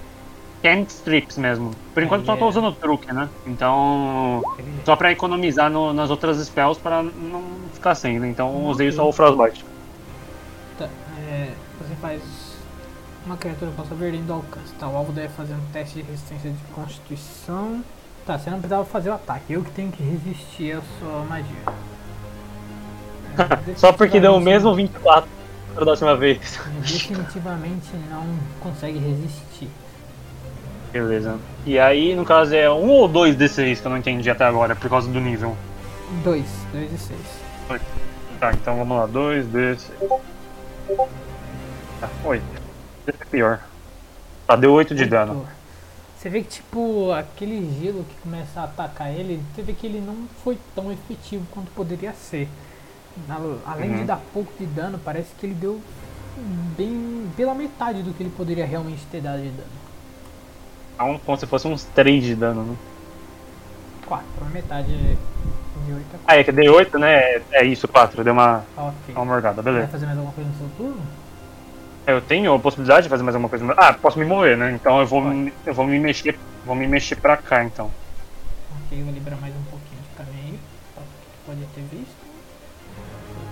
[0.63, 1.73] Can't Strips mesmo.
[1.93, 2.49] Por enquanto só tô É.
[2.49, 3.29] usando o truque, né?
[3.47, 4.43] Então.
[4.85, 7.43] Só pra economizar no- nas outras spells pra não
[7.75, 8.29] ficar sem, né?
[8.29, 9.65] Então usei só o Frostbite.
[10.79, 10.89] Tá,
[11.29, 12.23] é, você faz
[13.27, 14.73] uma criatura com alça verde do alcance.
[14.79, 17.83] Tá, o alvo deve fazer um teste de resistência de constituição.
[18.25, 19.53] Tá, você não precisava fazer o ataque.
[19.53, 21.57] Eu que tenho que resistir à sua magia.
[23.37, 25.29] É, Só porque deu o mesmo 24
[25.75, 26.61] da próxima vez.
[26.81, 28.25] Definitivamente não
[28.61, 29.69] consegue resistir.
[30.93, 31.39] Beleza.
[31.64, 34.77] E aí, no caso, é um ou dois D6 que eu não entendi até agora,
[34.77, 35.56] por causa do nível.
[36.23, 37.19] 2, 2 e 6.
[38.39, 39.06] Tá, então vamos lá.
[39.06, 39.78] 2 D6.
[42.01, 42.43] Tá, 8.
[43.06, 43.60] Esse é pior.
[44.47, 45.47] Tá, deu 8 de dano.
[46.19, 50.01] Você vê que tipo, aquele gelo que começa a atacar ele, você vê que ele
[50.01, 52.48] não foi tão efetivo quanto poderia ser.
[53.28, 54.06] Al- Além de Uhum.
[54.06, 55.81] dar pouco de dano, parece que ele deu
[56.77, 59.82] bem pela metade do que ele poderia realmente ter dado de dano.
[60.94, 62.77] Então, como se fosse uns 3 de dano, né?
[64.06, 67.14] 4, a metade de 8 é Ah, é que dei 8, né?
[67.14, 68.23] É- É isso, 4.
[68.23, 68.94] Deu uma, 4.
[69.02, 69.14] Ok.
[69.14, 69.89] uma morgada, Vai beleza.
[69.93, 71.01] fazer mais alguma coisa no seu turno?
[72.06, 73.73] Eu tenho a possibilidade de fazer mais alguma coisa.
[73.77, 74.73] Ah, posso me mover, né?
[74.73, 76.39] Então eu vou, me- eu vou me mexer.
[76.66, 77.90] Vou me mexer pra cá então.
[78.86, 80.59] Ok, eu vou liberar mais um pouquinho de caminho.
[80.94, 82.14] Só que tu pode ter visto.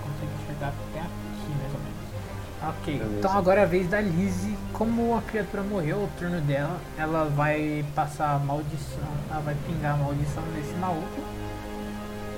[0.02, 2.76] Consegue enxergar até aqui mais ou menos.
[2.80, 3.18] Ok, Beleza.
[3.18, 4.56] então agora é a vez da Lizzie.
[4.81, 9.11] Como a criatura morreu, o turno dela, ela vai passar a maldição.
[9.31, 11.20] Ela vai pingar a maldição nesse maluco.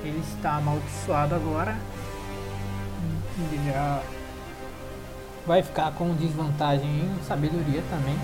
[0.02, 1.76] Ele está amaldiçoado agora.
[3.38, 4.02] Ele já
[5.46, 8.18] vai ficar com desvantagem em sabedoria também.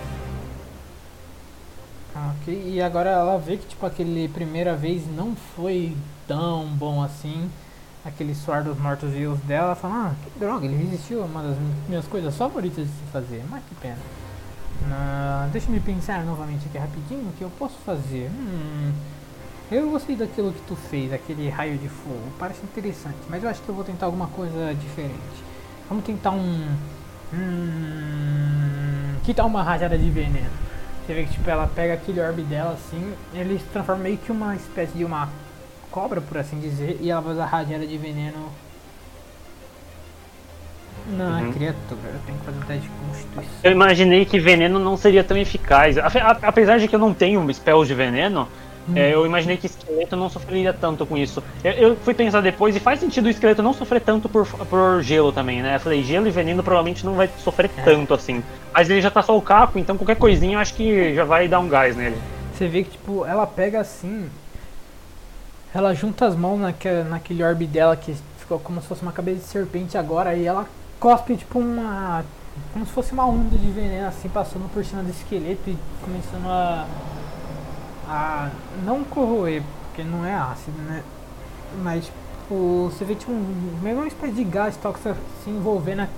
[2.41, 5.97] Ok, e agora ela vê que tipo aquele primeira vez não foi
[6.27, 7.49] tão bom assim.
[8.05, 11.43] Aquele suar dos mortos vivos dela, ela fala, ah, que droga, ele resistiu a uma
[11.43, 11.57] das
[11.89, 13.99] minhas coisas favoritas de se fazer, mas que pena.
[14.91, 18.31] Ah, deixa eu pensar novamente aqui rapidinho o que eu posso fazer.
[18.31, 18.93] Hum,
[19.71, 23.61] eu gostei daquilo que tu fez, aquele raio de fogo, parece interessante, mas eu acho
[23.61, 25.45] que eu vou tentar alguma coisa diferente.
[25.89, 26.67] Vamos tentar um.
[27.35, 30.51] Hum, que tal uma rajada de veneno?
[31.05, 34.31] Você vê que tipo, ela pega aquele orbe dela assim, ele se transforma meio que
[34.31, 35.29] uma espécie de uma
[35.99, 38.49] cobra, por assim dizer, e ela vai usar rajada de veneno
[41.17, 41.53] na Uhum.
[41.53, 42.01] criatura.
[42.15, 43.53] Eu tenho que fazer um teste de constituição.
[43.65, 45.97] Eu imaginei que veneno não seria tão eficaz.
[46.43, 48.47] Apesar de que eu não tenho spells de veneno,
[48.89, 48.93] Hum.
[48.97, 51.43] é, eu imaginei que esqueleto não sofreria tanto com isso.
[51.65, 55.03] Eu, eu fui pensar depois e faz sentido o esqueleto não sofrer tanto por, por
[55.03, 55.77] gelo também, né?
[55.77, 57.83] Eu falei, gelo e veneno provavelmente não vai sofrer É.
[57.83, 58.43] tanto assim.
[58.73, 61.49] Mas ele já tá só o caco, então qualquer coisinha eu acho que já vai
[61.49, 62.17] dar um gás nele.
[62.55, 64.29] Você vê que tipo, ela pega assim,
[65.75, 69.41] ela junta as mãos naque, naquele orbe dela que ficou como se fosse uma cabeça
[69.41, 70.67] de serpente agora, e ela
[70.99, 72.25] cospe tipo uma.
[72.73, 76.47] como se fosse uma onda de veneno assim passando por cima do esqueleto e começando
[76.49, 76.87] a.
[78.09, 78.51] a
[78.85, 81.03] não corroer, porque não é ácido, né?
[81.83, 85.15] Mas tipo, você vê tipo um, meio uma espécie de gás tóxico
[85.45, 86.09] se envolver na,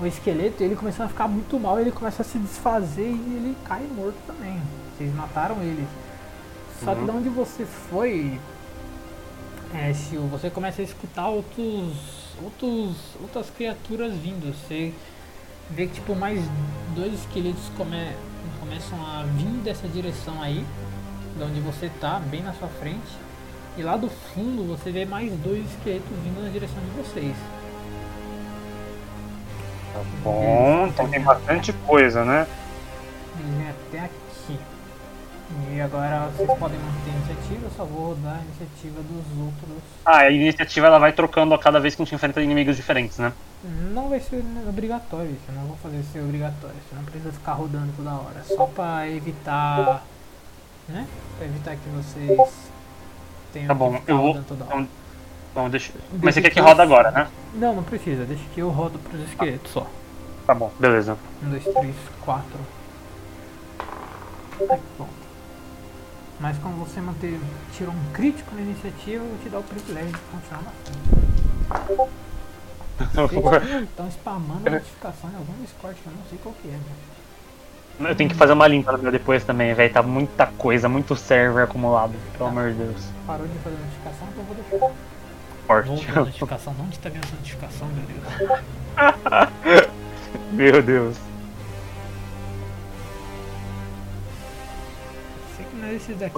[0.00, 3.56] o esqueleto, ele começando a ficar muito mal, ele começa a se desfazer e ele
[3.64, 4.60] cai morto também.
[4.96, 5.86] Vocês mataram ele.
[6.82, 7.06] Só que Uhum.
[7.06, 8.40] de onde você foi,
[9.74, 11.94] é, Shio, você começa a escutar outros,
[12.42, 14.54] outros, outras criaturas vindo.
[14.54, 14.92] Você
[15.70, 16.40] vê que tipo mais
[16.94, 18.12] dois esqueletos come,
[18.60, 20.64] começam a vir dessa direção aí,
[21.36, 23.18] de onde você tá, bem na sua frente.
[23.76, 27.36] E lá do fundo você vê mais dois esqueletos vindo na direção de vocês.
[29.92, 32.46] Tá bom, então tem bastante coisa, né?
[33.88, 34.23] Até aqui.
[35.72, 39.82] E agora vocês podem manter a iniciativa, eu só vou rodar a iniciativa dos outros.
[40.04, 43.18] Ah, a iniciativa ela vai trocando a cada vez que a gente enfrenta inimigos diferentes,
[43.18, 43.32] né?
[43.92, 47.52] Não vai ser obrigatório isso, eu não vou fazer ser obrigatório, você não precisa ficar
[47.54, 50.04] rodando toda hora, só pra evitar.
[50.88, 51.06] né?
[51.38, 52.52] Pra evitar que vocês
[53.52, 54.74] tenham Tá bom, que eu vou- toda hora.
[54.76, 54.88] Então,
[55.54, 55.92] bom, deixa.
[55.92, 57.28] Deixa Mas você quer que que eu- roda agora, né?
[57.54, 59.86] Não, não precisa, deixa que eu rodo pros esqueletos só.
[60.46, 61.16] Tá bom, beleza.
[61.42, 62.58] Um, dois, três, quatro.
[64.70, 65.23] Ai, pronto.
[66.44, 67.40] Mas como você manter,
[67.72, 70.72] tirou um crítico na iniciativa, eu vou te dar o privilégio de continuar na
[73.80, 78.10] estão spamando a notificação em algum Discord que eu não sei qual que é, velho.
[78.10, 79.90] Eu tenho que fazer uma limpa no meu depois também, velho.
[79.90, 83.08] Tá muita coisa, muito server acumulado, pelo amor de Deus.
[83.26, 84.92] Parou de fazer notificação, então eu vou deixar.
[85.66, 86.10] Forte.
[86.10, 88.60] A notificação, não onde tá vendo essa notificação, meu Deus.
[90.52, 91.16] Meu Deus.
[95.86, 96.36] É esses daqui.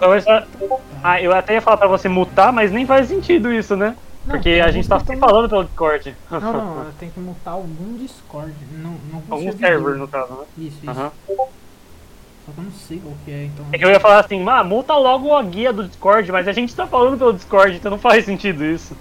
[1.02, 3.96] Ah, eu até ia falar pra você mutar, mas nem faz sentido isso, né?
[4.24, 6.16] Não, Porque a gente tá que se tão- falando pelo Discord.
[6.30, 8.52] Não, não, eu tenho que mutar algum Discord.
[8.72, 9.98] Não, não Algum server, ver.
[9.98, 10.44] no caso, né?
[10.58, 10.90] Isso, isso.
[10.90, 11.12] Aham.
[11.26, 13.66] Só que eu não sei qual que é, então.
[13.72, 16.52] É que eu ia falar assim, ah, multa logo a guia do Discord, mas a
[16.52, 18.96] gente tá falando pelo Discord, então não faz sentido isso.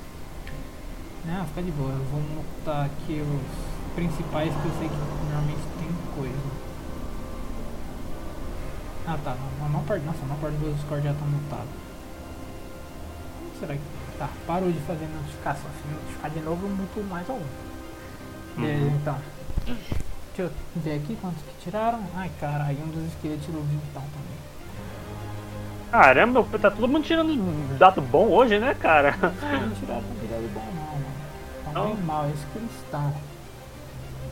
[1.25, 1.89] Não, fica de boa.
[1.91, 6.35] Eu vou mutar aqui os principais que eu sei que normalmente tem coisa.
[9.07, 11.67] Ah tá, não, a maior parte, nossa, a maior parte do Discord já tá mutado.
[13.39, 13.81] Como será que.
[14.17, 15.69] Tá, parou de fazer notificação.
[15.81, 17.43] Se notificar de novo, eu muto mais algum.
[18.57, 18.95] Beleza, Uhum.
[18.95, 19.17] então.
[19.65, 21.99] Deixa eu ver aqui quantos que tiraram.
[22.15, 24.35] Ai caralho, um dos esqueletos tirou então também.
[25.91, 29.11] Caramba, tá todo mundo tirando dado bom hoje, né, cara?
[29.21, 31.73] Não tiraram quantidade bom não, mano.
[31.73, 31.95] Não?
[31.95, 33.13] bem mal, é isso que eles estão.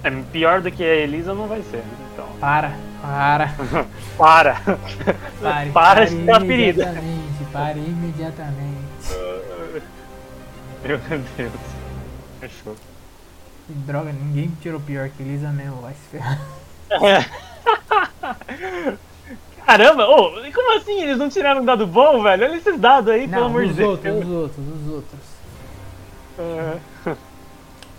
[0.04, 2.28] É pior do que a Elisa não vai ser, então.
[2.40, 3.54] Para, para.
[4.18, 4.62] Para!
[5.42, 6.84] Pare, Para de ter ferida.
[6.84, 8.84] imediatamente, pare imediatamente.
[10.84, 10.98] Meu
[11.38, 11.52] Deus.
[12.40, 12.76] Fechou.
[13.66, 16.40] Que droga, ninguém tirou pior que Elisa mesmo, vai se ferrar.
[19.66, 20.04] Caramba,
[20.46, 22.44] e como assim eles não tiraram um dado bom, velho?
[22.46, 23.90] Olha esses dados aí, pelo Não, amor de os Deus.
[23.92, 25.20] outros, os outros, os outros.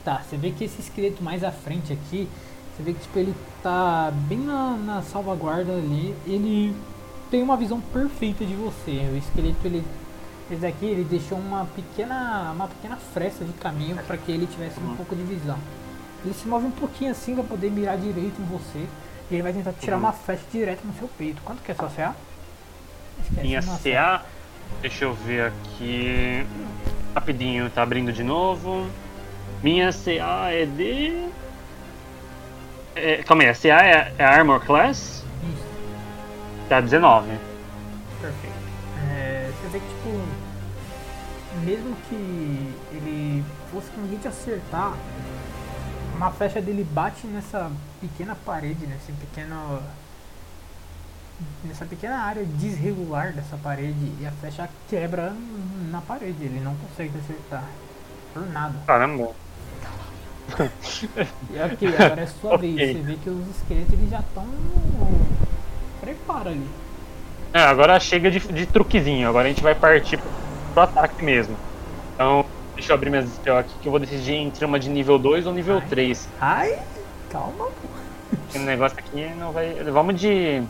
[0.04, 2.28] Tá, você vê que esse esqueleto mais à frente aqui,
[2.76, 6.76] você vê que tipo, ele tá bem na, na salvaguarda ali, ele
[7.30, 9.10] tem uma visão perfeita de você.
[9.12, 9.84] O esqueleto, ele.
[10.50, 14.78] Esse daqui, ele deixou uma pequena, uma pequena fresta de caminho para que ele tivesse
[14.78, 15.58] um pouco de visão.
[16.22, 18.86] Ele se move um pouquinho assim para poder mirar direito em você.
[19.30, 21.40] E ele vai tentar tirar uma flecha direto no seu peito.
[21.42, 22.14] Quanto que é sua CA?
[23.22, 23.82] Esquece, Minha nossa.
[23.82, 24.22] CA,
[24.82, 26.46] deixa eu ver aqui.
[27.14, 28.86] Rapidinho, tá abrindo de novo.
[29.62, 31.28] Minha CA é de.
[32.94, 35.24] É, calma aí, a CA é, é Armor Class?
[35.42, 35.66] Isso.
[36.68, 37.28] Tá 19.
[38.20, 38.54] Perfeito.
[39.10, 40.44] É, você vê que, tipo,
[41.64, 44.94] mesmo que ele fosse conseguir te acertar,
[46.16, 47.70] uma flecha dele bate nessa
[48.00, 49.82] pequena parede, nesse pequeno.
[51.64, 55.34] nessa pequena área desregular dessa parede e a flecha quebra
[55.90, 57.64] na parede, ele não consegue acertar.
[58.32, 58.74] Por nada.
[58.86, 59.43] Caramba.
[61.50, 62.74] E ok, agora é sua Ok.
[62.74, 62.92] vez.
[62.96, 64.46] Você vê que os esqueletos eles já estão.
[66.00, 66.68] Prepara ali.
[67.52, 70.18] É, agora chega de, de truquezinho, agora a gente vai partir
[70.72, 71.56] pro, ataque mesmo.
[72.14, 72.44] Então,
[72.74, 75.46] deixa eu abrir minhas spell aqui que eu vou decidir entre uma de nível 2
[75.46, 75.88] ou nível Ai.
[75.88, 76.28] 3.
[76.40, 76.78] Ai,
[77.30, 77.88] calma, pô.
[78.48, 79.72] Esse negócio aqui não vai.
[79.84, 80.62] Vamos de.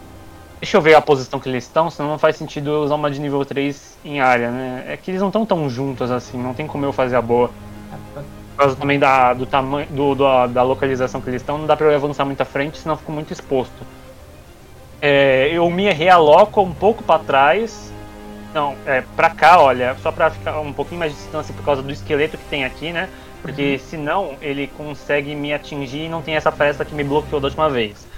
[0.61, 3.11] Deixa eu ver a posição que eles estão, senão não faz sentido eu usar uma
[3.11, 4.85] de nível 3 em área, né?
[4.89, 7.51] É que eles não estão tão juntos assim, não tem como eu fazer a boa.
[8.57, 11.77] Por causa também da, do tamanho do, do- da localização que eles estão, não dá
[11.77, 13.85] pra eu avançar muito à frente, senão eu fico muito exposto.
[15.01, 17.93] É, eu me realoco um pouco pra trás.
[18.55, 21.83] Não, é, pra cá, olha, só pra ficar um pouquinho mais de distância por causa
[21.83, 23.11] do esqueleto que tem aqui, né?
[23.43, 27.49] Porque senão ele consegue me atingir e não tem essa festa que me bloqueou da
[27.49, 28.09] última vez.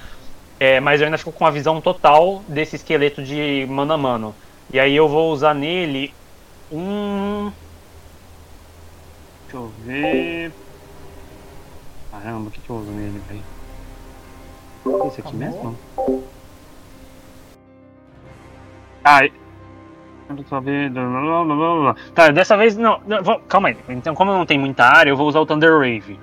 [0.60, 4.38] É, mas eu ainda fico com a visão total desse esqueleto de mano a mano.
[4.72, 6.16] E aí eu vou usar nele
[6.70, 7.52] um.
[9.46, 10.52] Deixa eu ver.
[12.10, 15.06] Caramba, o que, que eu uso nele, velho?
[15.08, 15.76] Esse aqui mesmo?
[19.04, 20.90] Ah, eu ver.
[22.14, 23.00] Tá, dessa vez não.
[23.06, 23.76] não, vou- calma aí.
[23.88, 26.18] Então, como não tem muita área, eu vou usar o Thunder Wave.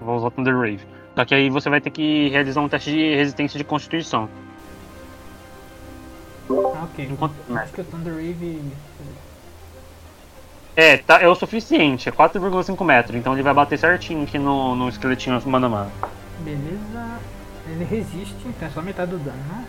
[0.00, 0.80] Eu vou usar o Thunder Wave.
[1.14, 4.28] Só que aí você vai ter que realizar um teste de resistência de constituição.
[6.50, 7.08] Ah, ok.
[7.10, 8.62] Enquanto- Acho que o Thunder Wave.
[10.76, 14.74] É, tá, é o suficiente, é 4,5 metros, então ele vai bater certinho aqui no,
[14.74, 15.92] no esqueletinho mano a mano.
[16.40, 17.20] Beleza.
[17.66, 19.64] Ele resiste, então é só metade do dano, né?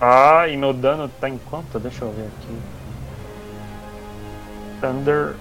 [0.00, 1.78] Ah, e meu dano tá em quanto?
[1.80, 2.58] Deixa eu ver aqui.
[4.80, 5.34] Thunder.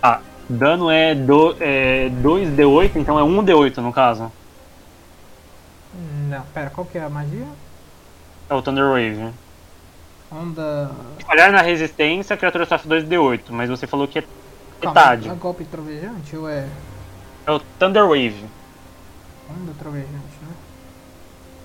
[0.00, 4.30] Ah, dano é, do, é 2d8, então é 1d8 no caso.
[6.28, 7.46] Não, pera, qual que é a magia?
[8.48, 9.32] É o Thunder Wave.
[10.30, 10.90] Onda.
[11.18, 14.22] Se falhar na resistência, a criatura sofre 2d8, mas você falou que é
[14.80, 15.28] Calma, metade.
[15.28, 16.68] É golpe trovejante ou é
[17.46, 18.44] É o Thunder Wave.
[19.50, 20.54] onda trovejante, né?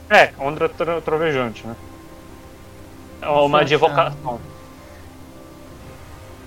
[0.10, 1.76] É, onda tro- trovejante, né?
[3.22, 4.40] É uma de evocação.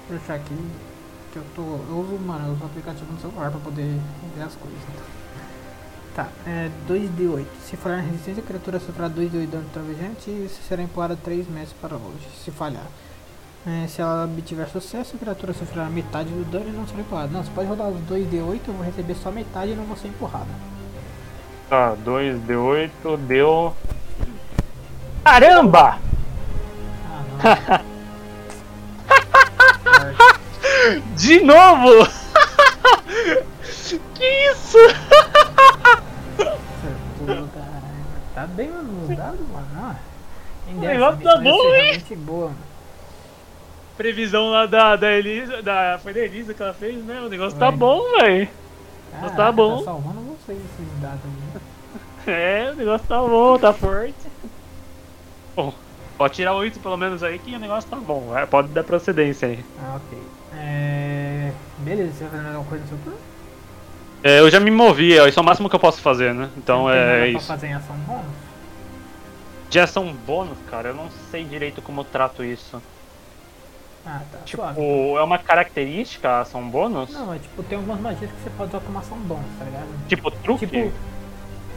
[0.09, 0.57] Deixa eu achar aqui.
[1.33, 1.63] Que eu tô.
[1.63, 3.99] Eu uso, mano, eu uso o aplicativo no celular pra poder
[4.37, 4.79] ver as coisas.
[6.15, 7.45] Tá, é 2d8.
[7.65, 11.49] Se falhar na resistência, a criatura sofrerá 2d8 de dano trovejante e será empurrada 3
[11.49, 12.25] metros para longe.
[12.45, 12.87] Se falhar.
[13.67, 17.33] É, se ela obtiver sucesso, a criatura sofrerá metade do dano e não será empurrada.
[17.33, 20.09] Não, você pode rodar os 2d8, eu vou receber só metade e não vou ser
[20.09, 20.47] empurrada.
[21.69, 23.75] Tá, 2D8 deu.
[25.25, 25.99] Caramba!
[27.43, 27.95] Ah, não.
[31.17, 32.07] De novo!
[34.15, 34.79] que isso?
[38.35, 39.67] Tá bem mudado, mano.
[39.77, 39.97] Ah,
[40.69, 42.03] O negócio tá bom, hein?
[42.19, 42.59] boa, mano.
[43.97, 45.63] Previsão lá da, da Elisa.
[45.63, 47.21] Da, foi da Elisa que ela fez, né?
[47.21, 47.77] O negócio tá Foi.
[47.79, 48.49] bom, velho.
[49.37, 49.79] Tá bom.
[49.79, 51.61] Tá salvando vocês esses dados aí.
[52.27, 54.15] É, o negócio tá bom, tá forte.
[55.55, 55.73] Bom,
[56.19, 58.29] pode tirar 8 pelo menos aí que o negócio tá bom.
[58.31, 59.65] vai, Pode dar procedência aí.
[59.81, 60.19] Ah, ok.
[60.57, 61.53] É...
[61.79, 63.19] Beleza, você vai fazer alguma coisa no seu turno?
[64.25, 66.49] É, eu já me movi, é, isso é o máximo que eu posso fazer, né?
[66.57, 67.47] Então é pra isso.
[67.47, 68.25] fazer em ação bônus?
[69.69, 72.83] De ação bônus, cara, eu não sei direito como eu trato isso.
[74.07, 74.39] Ah, tá.
[74.47, 74.81] Tipo, Suave.
[74.81, 77.13] é uma característica a ação bônus?
[77.13, 80.09] Não, é tipo, tem algumas magias que você pode usar como ação bônus, tá ligado?
[80.09, 80.67] Tipo, truque?
[80.67, 80.91] Tipo.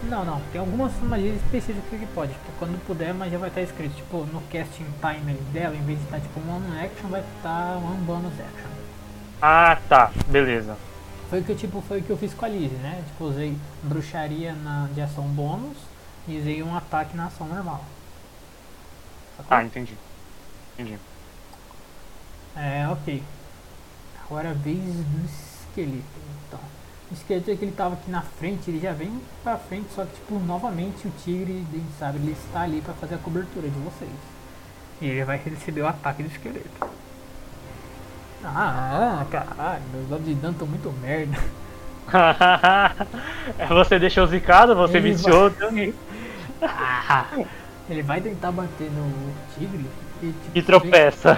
[0.04, 3.62] Não, não, tem algumas magias específicas que pode, que quando puder a magia vai estar
[3.62, 7.76] escrito, tipo, no casting timer dela, em vez de estar tipo one action, vai estar
[7.76, 8.70] one bonus action.
[9.42, 10.87] Ah, tá, beleza.
[11.30, 13.04] Foi o que tipo, foi o que eu fiz com a Lizzie, né?
[13.08, 15.78] Tipo, usei bruxaria na, de ação bônus
[16.28, 17.84] e usei um ataque na ação normal.
[19.36, 19.58] Sacou?
[19.58, 19.94] Ah, entendi.
[20.74, 20.98] Entendi.
[22.56, 23.22] É, ok.
[24.26, 26.04] Agora a vez do esqueleto.
[26.48, 26.60] Então,
[27.12, 30.06] o esqueleto é que ele tava aqui na frente, ele já vem pra frente, só
[30.06, 33.70] que tipo, novamente o tigre, a gente sabe, ele está ali pra fazer a cobertura
[33.70, 34.10] de vocês.
[35.02, 36.90] E ele vai receber o ataque do esqueleto.
[38.44, 41.38] Ah, caralho, meus dados de dano estão muito merda.
[43.68, 45.50] você deixou zicado, você Ele viciou.
[45.52, 45.94] também.
[46.62, 47.26] Ah,
[47.90, 49.12] ele vai tentar bater no
[49.54, 49.86] tigre
[50.22, 51.38] e, tipo, E tropeça.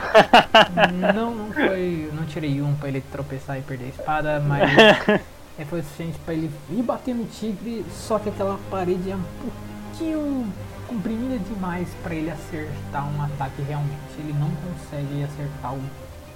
[1.13, 2.09] Não, não foi.
[2.13, 4.69] Não tirei um pra ele tropeçar e perder a espada, mas
[5.57, 9.23] é, foi suficiente pra ele ir bater no tigre, só que aquela parede é um
[9.41, 10.53] pouquinho
[10.87, 13.97] comprimida demais pra ele acertar um ataque realmente.
[14.19, 15.81] Ele não consegue acertar o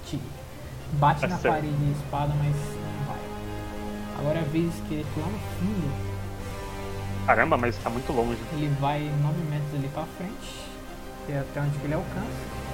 [0.06, 0.43] tigre.
[0.92, 3.18] Bate Tá na parede e espada, mas não vai.
[4.18, 6.14] Agora é a vez que ele lá no fundo,
[7.26, 8.38] Caramba, mas tá muito longe.
[8.52, 10.60] ele vai 9 metros ali pra frente,
[11.26, 12.64] que é até onde ele alcança.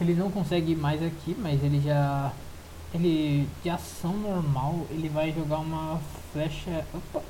[0.00, 2.32] Ele não consegue ir mais aqui, mas ele já.
[2.94, 3.46] Ele.
[3.62, 6.00] De ação normal, ele vai jogar uma
[6.32, 6.84] flecha.
[6.94, 7.22] Opa!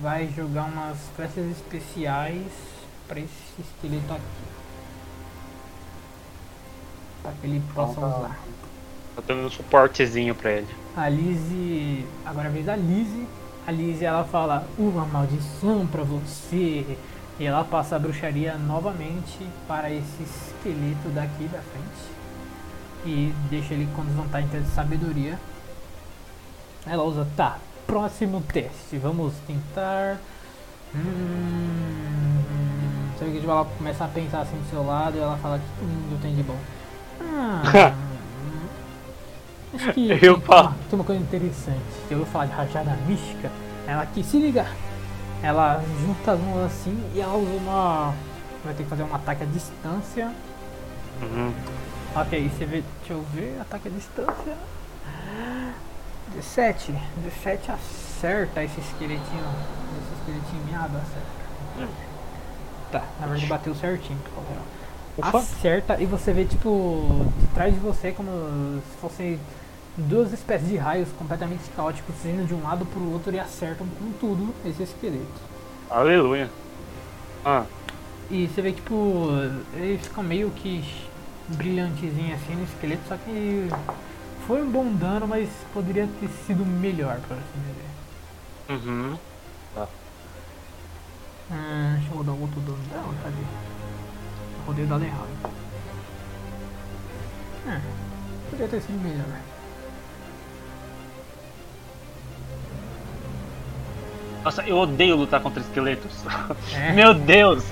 [0.00, 2.50] Vai jogar umas flechas especiais
[3.06, 4.55] pra esse esqueleto aqui.
[7.26, 8.16] Pra que ele possa Então tá.
[8.18, 8.38] usar.
[9.16, 10.68] Tô dando um suportezinho pra ele.
[10.96, 12.06] A Lizzie.
[12.24, 13.26] Agora é a vez da Lizzie.
[13.66, 16.96] A Lizzie ela fala uma maldição pra você.
[17.38, 22.16] E ela passa a bruxaria novamente para esse esqueleto daqui da frente.
[23.04, 25.38] E deixa ele com desvantagem de sabedoria.
[26.86, 27.26] Ela usa.
[27.36, 28.96] Tá, próximo teste.
[28.98, 30.18] Vamos tentar.
[30.94, 32.42] Hum,
[33.18, 35.84] sabe que tipo, ela começa a pensar assim do seu lado e ela fala que
[35.84, 36.56] hum, eu tenho de bom.
[37.28, 37.92] Ah,
[39.74, 40.74] acho que Eu tem, uma, falo.
[40.88, 41.80] tem uma coisa interessante.
[42.08, 43.50] Você ouviu falar de rajada mística?
[43.86, 44.66] Ela aqui, se liga!
[45.42, 48.14] Ela junta as mãos assim e ela usa uma.
[48.64, 50.32] Vai ter que fazer um ataque à distância.
[51.22, 51.52] Uhum.
[52.16, 52.82] Ok, você vê.
[53.00, 53.58] Deixa eu ver.
[53.60, 54.54] Ataque à distância.
[56.34, 56.92] 17.
[57.22, 59.44] 17 acerta esse esqueletinho.
[60.02, 61.90] Esse esqueletinho miado acerta.
[62.90, 64.18] Tá, na verdade bateu certinho.
[64.20, 64.42] pra
[65.20, 65.38] falar a real.
[65.38, 65.38] Ufa.
[65.38, 69.40] Acerta e você vê tipo de trás de você como se fossem
[69.96, 74.12] duas espécies de raios completamente caóticos indo de um lado pro outro e acertam com
[74.12, 75.40] tudo esse esqueleto.
[75.88, 76.54] Aleluia.
[77.44, 77.66] Ah,
[78.28, 79.28] E você vê tipo,
[79.72, 80.82] ele fica meio que
[81.48, 83.76] brilhantezinho assim no esqueleto, só que
[84.46, 87.94] foi um bom dano, mas poderia ter sido melhor, por assim dizer.
[88.68, 89.18] uhum.
[91.50, 93.44] Hum, deixa eu rodar o outro dano dela, cadê?
[93.44, 93.75] Rodei
[94.66, 95.28] o dado errado.
[97.66, 97.80] Hum,
[98.50, 99.24] poderia ter sido melhor.
[104.44, 106.12] Nossa, eu odeio lutar contra esqueletos.
[106.72, 106.92] É.
[106.94, 107.64] Meu Deus!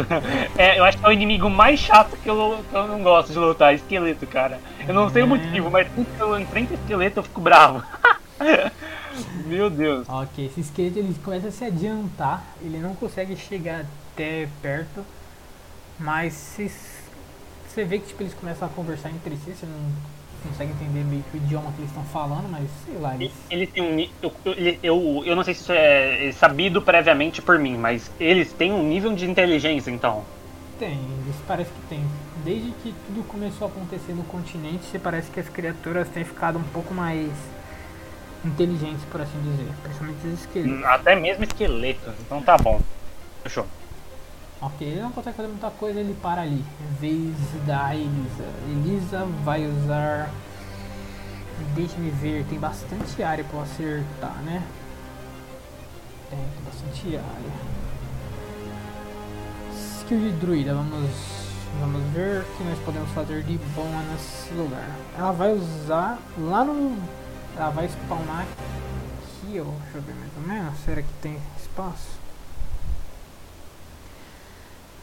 [0.59, 3.33] É, eu acho que é o inimigo mais chato que eu, que eu não gosto
[3.33, 4.59] de lutar, esqueleto, cara.
[4.87, 5.29] Eu não sei o É.
[5.29, 7.81] motivo, mas sempre que eu enfrento esqueleto eu fico bravo.
[9.47, 10.09] Meu Deus.
[10.09, 15.05] Ok, esse esqueleto ele começa a se adiantar, ele não consegue chegar até perto,
[16.05, 16.59] mas
[17.67, 19.91] você vê que tipo, eles começam a conversar entre si, você não
[20.47, 23.33] consegue entender meio que o idioma que eles estão falando, mas sei lá, eles.
[23.51, 24.33] Ele tem um eu,
[24.83, 28.87] eu, eu, não sei se isso é sabido previamente por mim, mas eles têm um
[28.87, 30.23] nível de inteligência, então.
[30.79, 32.05] Tem, eles parece que tem.
[32.45, 36.65] Desde que tudo começou a acontecer no continente, parece que as criaturas têm ficado um
[36.65, 37.31] pouco mais
[38.45, 39.73] inteligentes, por assim dizer.
[39.83, 40.85] Principalmente os esqueletos.
[40.85, 42.13] Até mesmo esqueletos.
[42.21, 42.79] Então tá bom.
[43.43, 43.67] Fechou.
[44.65, 46.65] Ok, ele não consegue fazer muita coisa, ele para ali.
[46.99, 47.37] Vez
[47.67, 48.49] da Elisa.
[48.67, 50.31] Elisa vai usar.
[51.75, 54.63] Deixa-me ver, tem bastante área eu acertar, né?
[56.31, 57.75] Tem, tem bastante área.
[60.01, 61.11] Skill de druida, vamos,
[61.81, 64.89] vamos ver o que nós podemos fazer de bom nesse lugar.
[65.19, 66.97] Ela vai usar lá no.
[67.55, 69.65] Ela vai spawnar aqui, ó.
[69.83, 70.79] Deixa eu ver mais ou menos.
[70.79, 72.24] Será que tem espaço?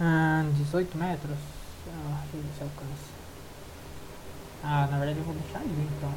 [0.01, 1.37] Ah, 18 metros?
[1.87, 3.11] Ah, deixa eu ver se alcança.
[4.63, 6.09] Ah, na verdade eu vou deixar ali então.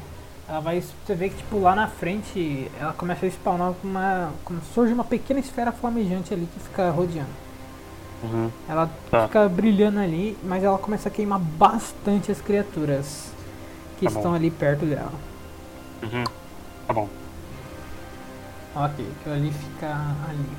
[0.47, 0.81] Ela vai.
[0.81, 4.31] Você vê que tipo lá na frente ela começa a spawnar uma.
[4.43, 7.29] Como surge uma pequena esfera flamejante ali que fica rodeando.
[8.23, 8.49] Uhum.
[8.67, 9.27] Ela Tá.
[9.27, 13.31] fica brilhando ali, mas ela começa a queimar bastante as criaturas
[13.99, 14.17] que Tá bom.
[14.19, 15.11] estão ali perto dela.
[16.01, 16.23] Uhum.
[16.87, 17.09] Tá bom.
[18.75, 19.87] Ok, aquilo ali fica
[20.29, 20.49] ali.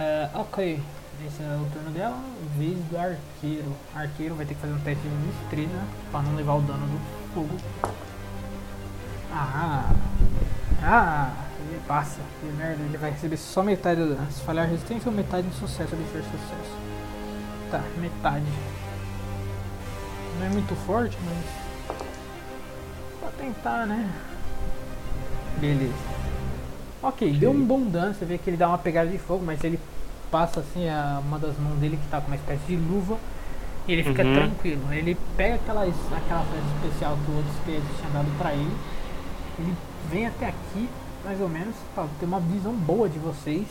[0.00, 0.80] É, ok,
[1.26, 2.16] esse é o turno dela.
[2.56, 3.76] Vez do arqueiro.
[3.92, 5.80] Arqueiro vai ter que fazer um teste de destreza
[6.12, 7.56] para não levar o dano do fogo.
[9.32, 9.92] Ah!
[10.84, 11.32] Ah!
[11.68, 12.20] Ele passa.
[12.40, 14.30] Que merda, ele vai receber só metade do dano.
[14.30, 16.76] Se falhar resistência ou metade de sucesso, ele fez sucesso.
[17.72, 18.46] Tá, metade.
[20.38, 21.98] Não é muito forte, mas.
[23.18, 24.08] Pra tentar, né?
[25.58, 26.17] Beleza.
[27.02, 29.62] Ok, deu um bom dano, você vê que ele dá uma pegada de fogo, mas
[29.62, 29.78] ele
[30.30, 33.16] passa assim a, uma das mãos dele que tá com uma espécie de luva
[33.86, 34.34] e ele fica Uhum.
[34.34, 34.92] tranquilo.
[34.92, 38.76] Ele pega aquelas, aquela flecha especial que o outro esqueleto tinha dado pra ele,
[39.60, 39.74] ele
[40.10, 40.88] vem até aqui,
[41.24, 43.66] mais ou menos, pra ter uma visão boa de vocês.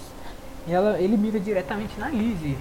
[0.66, 2.58] E ela, ele mira diretamente na Lizzie.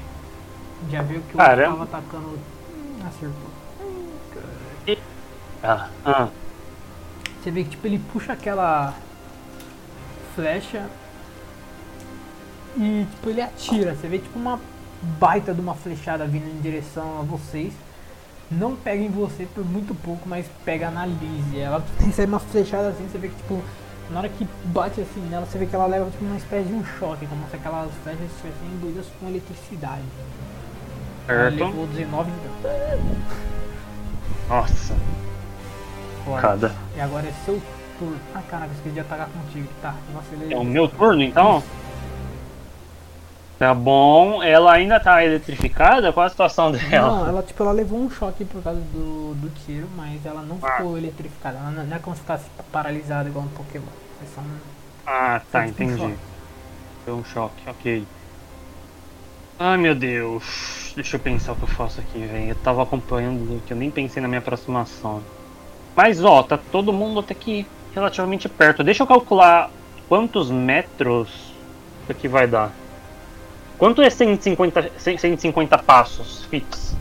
[0.90, 1.70] Já viu que o outro Caramba.
[1.70, 2.28] tava atacando.
[2.28, 4.96] Hum, acertou.
[5.62, 6.28] Ah, ah.
[7.42, 8.94] Você vê que tipo, ele puxa aquela
[10.36, 10.86] flecha
[12.76, 13.94] e tipo, ele atira.
[13.94, 14.60] Você vê tipo uma
[15.18, 17.72] baita de uma flechada vindo em direção a vocês.
[18.50, 21.58] Não pega em você por muito pouco, mas pega na Lizzie.
[21.58, 23.60] Ela recebe uma flechada assim, você vê que tipo,
[24.10, 26.74] na hora que bate assim nela, você vê que ela leva tipo uma espécie de
[26.74, 30.04] um choque, como se aquelas flechas estivessem imbuídas com eletricidade.
[31.26, 32.70] Ela levou 19 então.
[34.48, 34.94] Nossa,
[36.24, 36.40] Fora.
[36.40, 36.74] cada.
[36.96, 37.60] E agora é seu
[37.98, 38.16] turno.
[38.34, 39.68] Ah, caraca, esqueci de atacar contigo.
[39.82, 40.52] Tá, vacilei.
[40.52, 41.62] É o meu turno então?
[43.58, 44.42] Tá bom.
[44.42, 46.12] Ela ainda tá eletrificada?
[46.12, 47.08] Qual a situação dela?
[47.20, 50.58] Não, ela tipo, ela levou um choque por causa do, do tiro, mas ela não
[50.62, 50.72] Ah.
[50.72, 51.56] ficou eletrificada.
[51.58, 53.84] Ela não é como se ficasse paralisada igual um Pokémon.
[54.22, 54.58] É só um...
[55.06, 56.00] Ah, tá, Foi tipo um entendi.
[56.02, 56.18] choque.
[57.06, 58.04] Deu um choque, ok.
[59.58, 60.92] Ai meu Deus.
[60.94, 62.48] Deixa eu pensar o que eu faço aqui, velho.
[62.50, 65.22] Eu tava acompanhando que eu nem pensei na minha aproximação.
[65.94, 67.66] Mas ó, tá todo mundo até que
[67.96, 68.84] relativamente perto.
[68.84, 69.70] Deixa eu calcular
[70.08, 71.28] quantos metros
[72.02, 72.70] isso aqui vai dar.
[73.78, 76.94] Quanto é 150, 150 passos fits?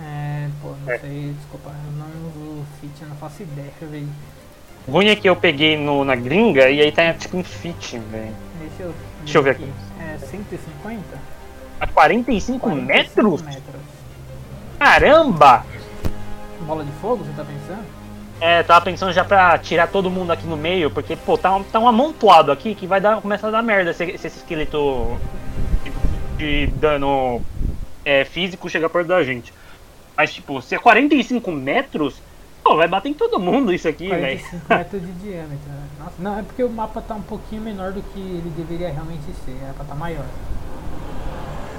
[0.00, 0.98] É, pô, não É.
[0.98, 4.06] sei, desculpa, eu não uso fit, eu não faço ideia, deixa eu ver.
[4.86, 7.98] O ruim é que eu peguei no, na gringa e aí tá tipo em fit,
[7.98, 8.34] velho.
[8.60, 8.96] Deixa eu ver.
[9.24, 9.72] Deixa eu ver aqui.
[10.00, 11.02] É 150?
[11.80, 13.42] A 45, 45 metros?
[13.42, 13.82] metros.
[14.78, 15.64] Caramba!
[16.62, 17.84] Bola de fogo, você tá pensando?
[18.40, 21.62] É, tava pensando já pra tirar todo mundo aqui no meio, porque, pô, tá um,
[21.64, 25.18] tá um amontoado aqui que vai dar, começar a dar merda se, se esse esqueleto
[26.38, 27.42] de, de dano
[28.04, 29.52] é, físico chegar perto da gente.
[30.16, 32.22] Mas, tipo, se é 45 metros,
[32.62, 34.38] pô, vai bater em todo mundo isso aqui, velho.
[34.38, 35.68] 45 metros de diâmetro.
[35.68, 35.82] né?
[35.98, 39.24] Nossa, não, é porque o mapa tá um pouquinho menor do que ele deveria realmente
[39.44, 40.26] ser, era pra tá maior.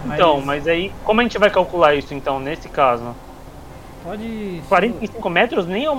[0.05, 3.15] Então, mas aí, como a gente vai calcular isso, então, nesse caso?
[4.03, 4.61] Pode.
[4.69, 5.89] 45 metros nem é,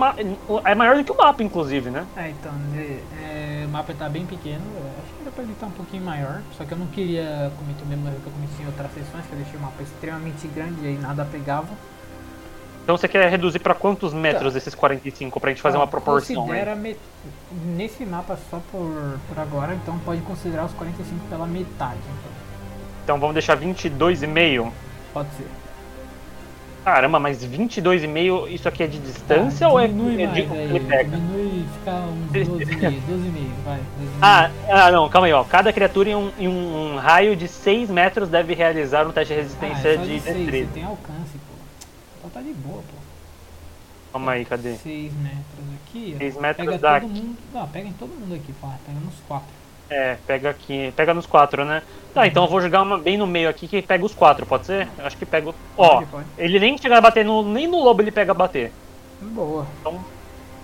[0.65, 2.07] é maior do que o mapa, inclusive, né?
[2.17, 4.63] É, então, é, é, o mapa tá bem pequeno,
[5.03, 7.83] acho que era pra ele estar um pouquinho maior, só que eu não queria cometer
[7.83, 10.47] o mesmo erro que eu cometi em outras sessões, que eu deixei o mapa extremamente
[10.49, 11.69] grande e aí nada pegava.
[12.83, 16.37] Então você quer reduzir pra quantos metros esses 45 pra gente fazer uma Então, proporção
[16.45, 16.49] aí?
[16.49, 16.97] Considera me-
[17.77, 22.33] nesse mapa só por, por agora, então pode considerar os 45 pela metade, então.
[23.05, 24.73] Então vamos deixar 22,5.
[25.13, 25.47] Pode ser.
[26.85, 31.11] Caramba, mas 22,5 isso aqui é de distância Ah, ou é, é de ele pega?
[31.11, 33.79] Diminui, fica uns 12,5, 12,5, vai.
[33.79, 33.83] 12,5.
[34.23, 35.45] Ah, ah, não, calma aí, ó.
[35.45, 39.41] Cada criatura em um, em um raio de 6 metros deve realizar um teste de
[39.41, 40.67] Ah, resistência é só de seis, destreza.
[40.69, 41.55] Você tem alcance, pô.
[42.19, 43.01] Então tá de boa, pô.
[44.13, 44.75] Calma aí, cadê?
[44.77, 46.13] 6 metros aqui.
[46.15, 46.19] ó.
[46.19, 47.37] Seis metros pega dá todo mundo.
[47.53, 48.69] Não, pega em todo mundo aqui, pô.
[48.87, 49.47] Pega nos 4.
[49.91, 50.93] É, pega aqui.
[50.97, 51.83] Pega nos 4, né?
[52.15, 54.67] Tá, então eu vou jogar uma bem no meio aqui que pega os 4, pode
[54.67, 54.89] ser?
[54.99, 55.51] Eu acho que pega.
[55.51, 56.27] o- Ó, Pode, pode.
[56.39, 57.43] ele nem chega a bater no.
[57.43, 58.73] Nem no lobo ele pega a bater.
[59.21, 59.67] Boa.
[59.81, 60.01] Então,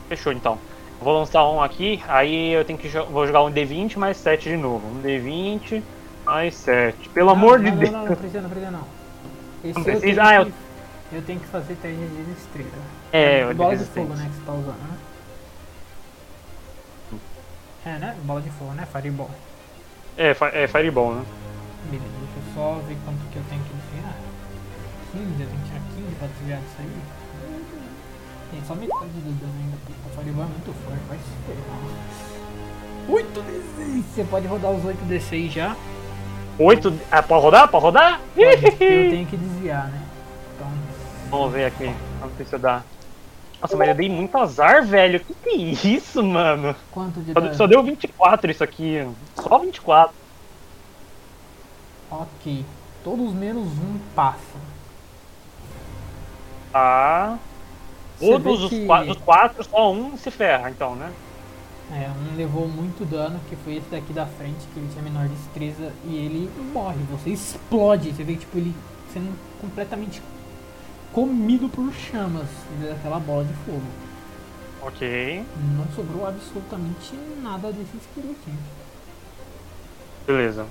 [0.08, 0.58] fechou então.
[1.00, 4.56] Vou lançar um aqui, aí eu tenho que vou jogar um D20 mais 7 de
[4.56, 4.86] novo.
[4.88, 5.82] Um D20
[6.24, 7.08] mais 7.
[7.10, 7.90] Pelo amor não, de não, Deus.
[7.92, 8.84] Não, não, não precisa, não precisa não.
[9.62, 10.00] Esse Não eu precisa?
[10.00, 10.52] tenho Ah, eu- que,
[11.12, 12.70] eu tenho que fazer teste de destreza.
[13.12, 14.96] É, eu bola de fogo, né, que você tá usando, né?
[17.86, 18.16] É, né?
[18.24, 18.86] Bola de fogo, né?
[18.92, 19.30] Fireball.
[20.18, 21.24] É, fi- é Fireball, né?
[21.90, 24.14] Beleza, deixa eu só ver quanto que eu tenho que desviar.
[25.12, 27.00] 15, eu tenho que tirar 15 pra desviar disso aí.
[28.50, 29.76] Tem só metade do dano ainda.
[30.06, 31.78] O Fireball é muito forte, vai se ferrar.
[33.08, 34.02] 8 D6!
[34.14, 35.76] Você pode rodar os 8 D6 já.
[36.58, 36.92] 8.
[37.12, 37.68] Ah, pode rodar?
[37.68, 38.20] Pode rodar?
[38.34, 40.02] Pode, porque eu tenho que desviar, né?
[40.56, 40.68] Então,
[41.30, 41.94] Vamos ver aqui.
[42.20, 42.82] Vamos ver se eu dá.
[43.60, 45.18] Nossa, mas eu dei muito azar, velho.
[45.20, 46.74] Que que é isso, mano?
[46.90, 47.54] quanto de dano?
[47.54, 49.06] só deu 24 isso aqui.
[49.34, 50.14] Só 24.
[52.10, 52.64] Ok.
[53.02, 54.60] Todos menos um passam.
[56.72, 57.38] Tá.
[58.18, 61.12] Você Todos os que- qua- dos quatro, só um se ferra, então, né?
[61.92, 65.28] É, um levou muito dano, que foi esse daqui da frente, que ele tinha menor
[65.28, 66.98] destreza, e ele morre.
[67.12, 68.74] Você explode, você vê tipo ele
[69.12, 70.20] sendo completamente
[71.16, 72.46] comido por chamas
[72.78, 73.80] daquela bola de fogo.
[74.82, 75.42] Ok.
[75.74, 78.58] Não sobrou absolutamente nada desse esqueletinho.
[80.26, 80.66] Beleza.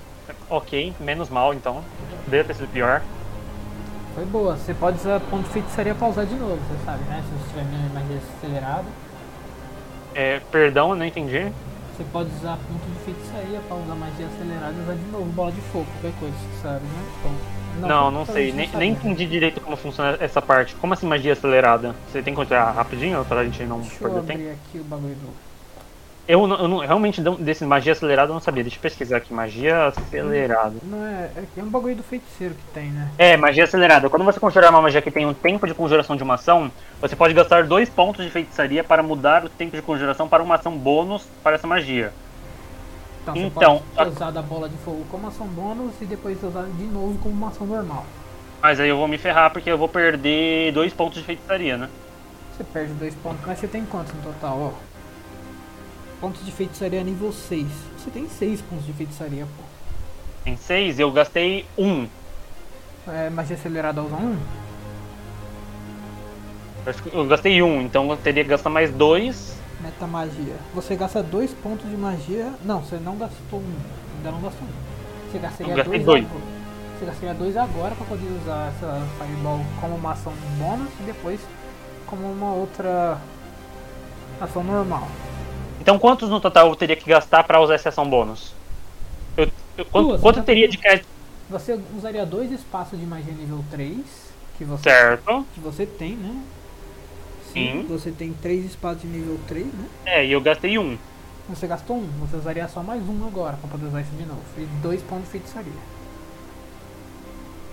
[0.48, 1.84] Ok, menos mal então.
[2.26, 3.02] Poderia ter sido pior.
[4.14, 7.24] Foi boa, você pode usar ponto de feitiçaria pra usar de novo, você sabe, né?
[7.28, 8.86] Se você tiver minha magia acelerada,
[10.14, 11.52] É, perdão, eu não entendi.
[11.98, 15.52] você pode usar ponto de feitiçaria pra usar magia acelerada e usar de novo bola
[15.52, 17.04] de fogo, qualquer coisa, você sabe, né?
[17.20, 17.32] Então,
[17.80, 18.52] Não, não, sei.
[18.52, 20.76] Nem, nem entendi direito como funciona essa parte.
[20.76, 21.96] Como assim magia acelerada?
[22.12, 24.60] Você tem que contar rapidinho pra gente não Deixa eu perder abrir tempo?
[24.70, 25.46] aqui o bagulho do.
[26.28, 28.64] Eu, não- eu não- realmente desse magia acelerada eu não sabia.
[28.64, 29.32] Deixa eu pesquisar aqui.
[29.32, 30.74] Magia acelerada.
[30.82, 33.10] Não é, é, é um bagulho do feiticeiro que tem, né?
[33.18, 34.10] É, magia acelerada.
[34.10, 37.16] Quando você conjurar uma magia que tem um tempo de conjuração de uma ação, você
[37.16, 40.76] pode gastar dois pontos de feitiçaria para mudar o tempo de conjuração para uma ação
[40.76, 42.12] bônus para essa magia.
[43.26, 46.42] Então, você Então, pode a- usar da bola de fogo como ação bônus e depois
[46.44, 48.06] usar de novo como uma ação normal.
[48.62, 51.90] Mas aí eu vou me ferrar porque eu vou perder dois pontos de feitiçaria, né?
[52.56, 54.96] Você perde dois pontos, mas você tem quantos no total, ó?
[56.22, 57.68] Pontos de feitiçaria nível 6.
[57.98, 59.64] Você tem 6 pontos de feitiçaria, pô.
[60.50, 62.08] Em seis eu gastei um.
[63.08, 64.38] É, magia acelerada usa 1?
[67.12, 69.55] Eu gastei um, então eu teria que gastar mais dois.
[69.86, 70.56] Meta magia.
[70.74, 72.52] Você gasta 2 pontos de magia.
[72.64, 73.76] Não, você não gastou um.
[74.18, 75.32] Ainda não gastou um.
[75.32, 76.26] Você gastaria Eu gastei 2 dois.
[76.26, 76.42] agora.
[76.98, 81.40] Você gastaria 2 agora pra poder usar essa Fireball como uma ação bônus e depois
[82.08, 83.20] como uma outra
[84.42, 85.08] ação normal.
[85.80, 88.54] Então quantos no total eu teria que gastar para usar essa ação bônus?
[89.38, 89.48] Eu,
[89.78, 91.08] eu- quanto Duas, quanto eu teria tá- de crédito?
[91.48, 94.00] Você usaria dois espaços de magia nível 3,
[94.58, 95.46] que você, Certo.
[95.54, 96.42] que você tem, né?
[97.56, 97.86] Sim.
[97.90, 99.86] Você tem três espaços de nível 3, né?
[100.06, 100.98] É, e eu gastei um.
[101.50, 104.42] Você gastou um, você usaria só mais um agora pra poder usar isso de novo.
[104.58, 105.72] E dois pontos de feitiçaria.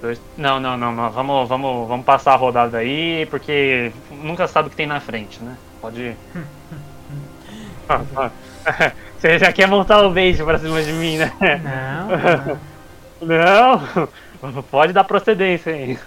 [0.00, 1.10] Dois- Não, não, não, não.
[1.10, 5.42] Vamos, vamos, vamos passar a rodada aí, porque nunca sabe o que tem na frente,
[5.42, 5.56] né?
[5.80, 6.14] Pode.
[7.88, 8.30] Ah, ah.
[9.18, 11.32] Você já quer montar o beijo pra cima de mim, né?
[13.20, 14.08] Não, não.
[14.52, 14.62] Não!
[14.64, 15.98] Pode dar procedência aí.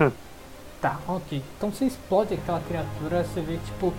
[0.85, 1.41] Tá, ok.
[1.57, 3.91] Então você explode aquela criatura, você vê tipo,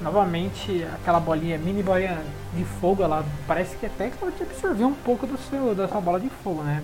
[0.00, 2.18] novamente aquela bolinha, mini bolinha
[2.54, 5.86] de fogo, ela parece que até que ela te absorveu um pouco do seu, da
[5.86, 6.82] sua bola de fogo, né?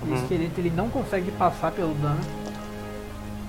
[0.00, 0.14] O Uhum.
[0.14, 2.20] esqueleto ele não consegue passar pelo dano.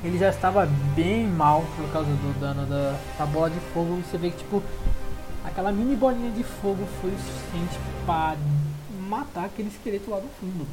[0.03, 3.99] Ele já estava bem mal por causa do dano da, da bola de fogo.
[3.99, 4.63] E você vê que tipo,
[5.45, 7.77] aquela mini bolinha de fogo foi o suficiente
[8.07, 8.37] para
[9.07, 10.65] matar aquele esqueleto lá do fundo.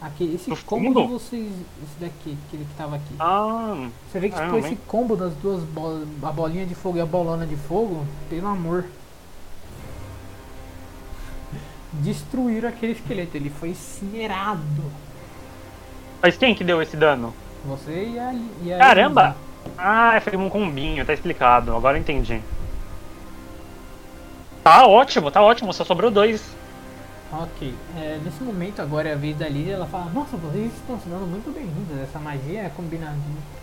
[0.00, 1.02] Aqui, esse combo fundo?
[1.02, 1.52] de vocês,
[1.82, 3.14] esse daqui, aquele que tava aqui.
[3.18, 7.00] Ah, Você vê que tipo, esse combo das duas bolas, a bolinha de fogo e
[7.00, 8.84] a bolona de fogo, pelo amor.
[11.94, 14.62] Destruíram aquele esqueleto, ele foi incinerado.
[16.22, 17.34] mas quem que deu esse dano?
[17.64, 19.36] Você e a, e a Caramba!
[19.76, 21.74] Ah, foi um combinho, tá explicado.
[21.74, 22.40] Agora eu entendi.
[24.62, 26.56] Tá ótimo, tá ótimo, só sobrou dois.
[27.30, 31.10] Ok, é, nesse momento agora é a vez da ela fala, nossa, vocês estão se
[31.10, 33.18] dando muito bem-vindos, essa magia combinada,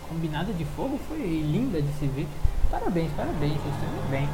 [0.08, 2.28] combinada de fogo foi linda de se ver.
[2.70, 4.28] Parabéns, parabéns, vocês estão indo bem.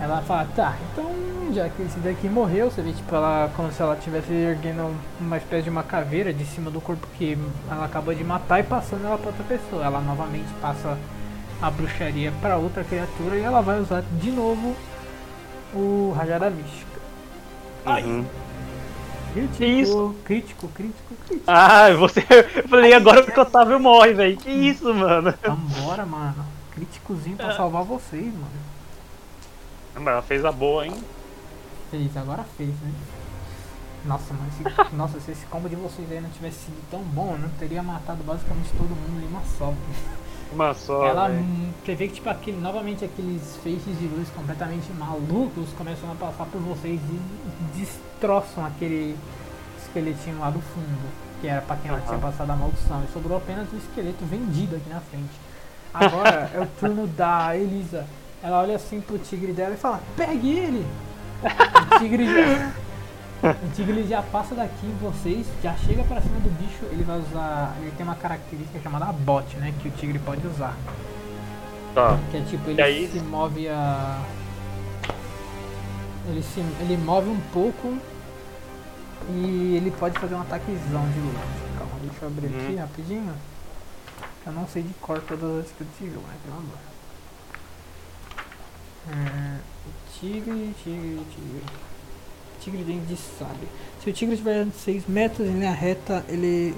[0.00, 1.10] Ela fala, tá, então
[1.52, 5.38] já que esse daqui morreu, você vê tipo ela como se ela estivesse erguendo uma
[5.38, 7.36] espécie de uma caveira de cima do corpo que
[7.68, 9.84] ela acabou de matar e passando ela para outra pessoa.
[9.84, 10.96] Ela novamente passa
[11.60, 14.76] a bruxaria para outra criatura e ela vai usar de novo
[15.74, 17.05] o Rajada Mística.
[17.86, 18.24] Uhum.
[19.32, 20.14] Crítico, Que isso?
[20.24, 21.44] crítico, crítico, crítico.
[21.46, 22.24] Ah, você.
[22.54, 24.36] Eu falei agora porque o Otávio morre, velho.
[24.38, 25.34] Que isso, mano?
[25.42, 26.44] Vambora, mano.
[26.72, 28.50] Críticozinho pra salvar vocês, mano.
[29.94, 30.94] Mas ela fez a boa, hein?
[31.90, 32.92] Fez, agora fez, né?
[34.04, 34.62] Nossa, mas se,
[34.96, 37.82] nossa, se esse combo de vocês aí não tivesse sido tão bom, eu não teria
[37.82, 39.72] matado basicamente todo mundo em uma só.
[40.56, 41.06] Uma só.
[41.06, 46.10] Ela hum, você vê que tipo aquele, novamente aqueles feixes de luz completamente malucos começam
[46.10, 49.14] a passar por vocês e destroçam aquele
[49.78, 51.08] esqueletinho lá do fundo,
[51.40, 52.06] que era pra quem ela Aham.
[52.08, 53.04] tinha passado a maldição.
[53.04, 55.30] E sobrou apenas um esqueleto vendido aqui na frente.
[55.92, 58.06] Agora é o turno da Elisa.
[58.42, 60.86] Ela olha assim pro tigre dela e fala, pegue ele!
[61.42, 62.26] O tigre
[63.42, 67.76] o tigre já passa daqui vocês, já chega pra cima do bicho, ele vai usar.
[67.80, 69.72] Ele tem uma característica chamada bot, né?
[69.80, 70.74] Que o tigre pode usar.
[71.94, 72.18] Tá.
[72.30, 73.08] Que é tipo, ele aí?
[73.10, 74.20] se move a.
[76.28, 76.60] Ele se.
[76.80, 77.96] ele move um pouco
[79.30, 81.36] e ele pode fazer um ataquezão de luz.
[81.78, 82.78] Calma, deixa eu abrir aqui Uhum.
[82.78, 83.34] rapidinho.
[84.46, 86.34] Eu não sei de cor todas as skills de jogo, né?
[86.44, 86.78] Pelo amor.
[89.08, 89.58] É,
[90.18, 91.62] tigre, tigre, tigre.
[92.66, 93.68] Tigre dente de sabre.
[94.02, 96.74] Se o tigre estiver a 6 metros em linha reta, ele.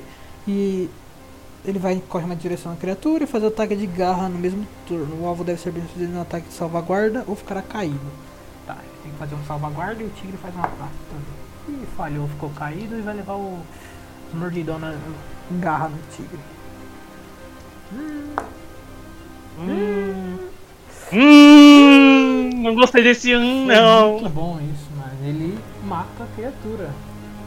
[0.47, 0.86] E
[1.65, 4.66] ele vai correr uma direção à criatura e fazer o ataque de garra no mesmo
[4.86, 5.23] turno.
[5.23, 7.98] O alvo deve ser bem sucedido no ataque de salvaguarda ou ficará caído.
[8.66, 11.81] Tá, ele tem que fazer um salvaguarda e o tigre faz um ataque também.
[11.82, 13.59] Ih, falhou, ficou caído e vai levar o
[14.35, 14.94] mordidão na
[15.52, 16.39] garra no tigre.
[19.59, 20.39] Hum.
[21.10, 24.12] Hum, não gostei desse hum, não.
[24.19, 25.59] muito bom isso, mas ele
[25.89, 26.90] mata a criatura.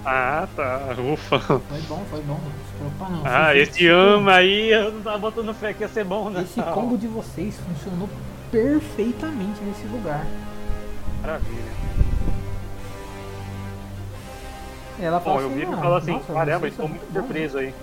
[0.04, 0.80] Ah, tá.
[1.14, 1.40] Ufa.
[1.40, 2.40] Foi bom, foi bom.
[2.78, 3.22] Preocupa não.
[3.26, 6.42] Ah, Foi esse ama aí, eu não tava botando fé que ia ser bom, né?
[6.42, 8.10] Esse combo de vocês funcionou
[8.52, 10.26] perfeitamente nesse lugar.
[11.22, 11.72] Maravilha.
[15.00, 17.58] Ela Bom, eu assim, vi e "Não, falou assim, nossa, caramba, estou muito bons." surpreso
[17.60, 17.74] aí.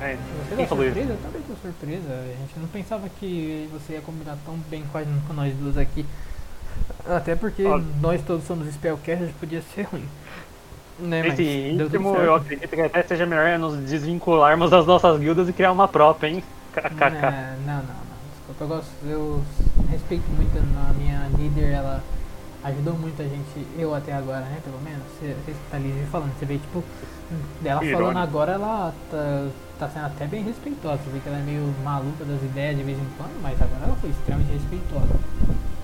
[0.00, 0.16] É,
[0.48, 0.94] Você quem falou isso?
[0.94, 1.12] surpresa?
[1.18, 2.12] Eu também tô surpresa.
[2.12, 5.76] A gente não pensava que você ia combinar tão bem com, a- com nós duas
[5.78, 6.04] aqui.
[7.08, 7.80] Até porque Ó.
[8.00, 10.08] nós todos somos spellcasters, podia ser ruim.
[10.98, 11.96] Né, mas Esse certo.
[11.96, 16.28] eu acredito que até seja melhor nos desvincularmos das nossas guildas e criar uma própria,
[16.28, 16.42] hein?
[16.72, 17.04] KKK.
[17.04, 18.06] É, não, não, não.
[18.38, 19.42] Desculpa, eu, gosto, eu
[19.90, 22.02] respeito muito a minha líder, ela
[22.64, 25.02] ajudou muito a gente, eu até agora, né, pelo menos.
[25.20, 26.82] Você você tá ali falando, você vê, tipo,
[27.60, 29.48] dela falando agora, ela tá,
[29.78, 30.98] tá sendo até bem respeitosa.
[31.04, 33.84] Você vê que ela é meio maluca das ideias de vez em quando, mas agora
[33.84, 35.20] ela foi extremamente respeitosa.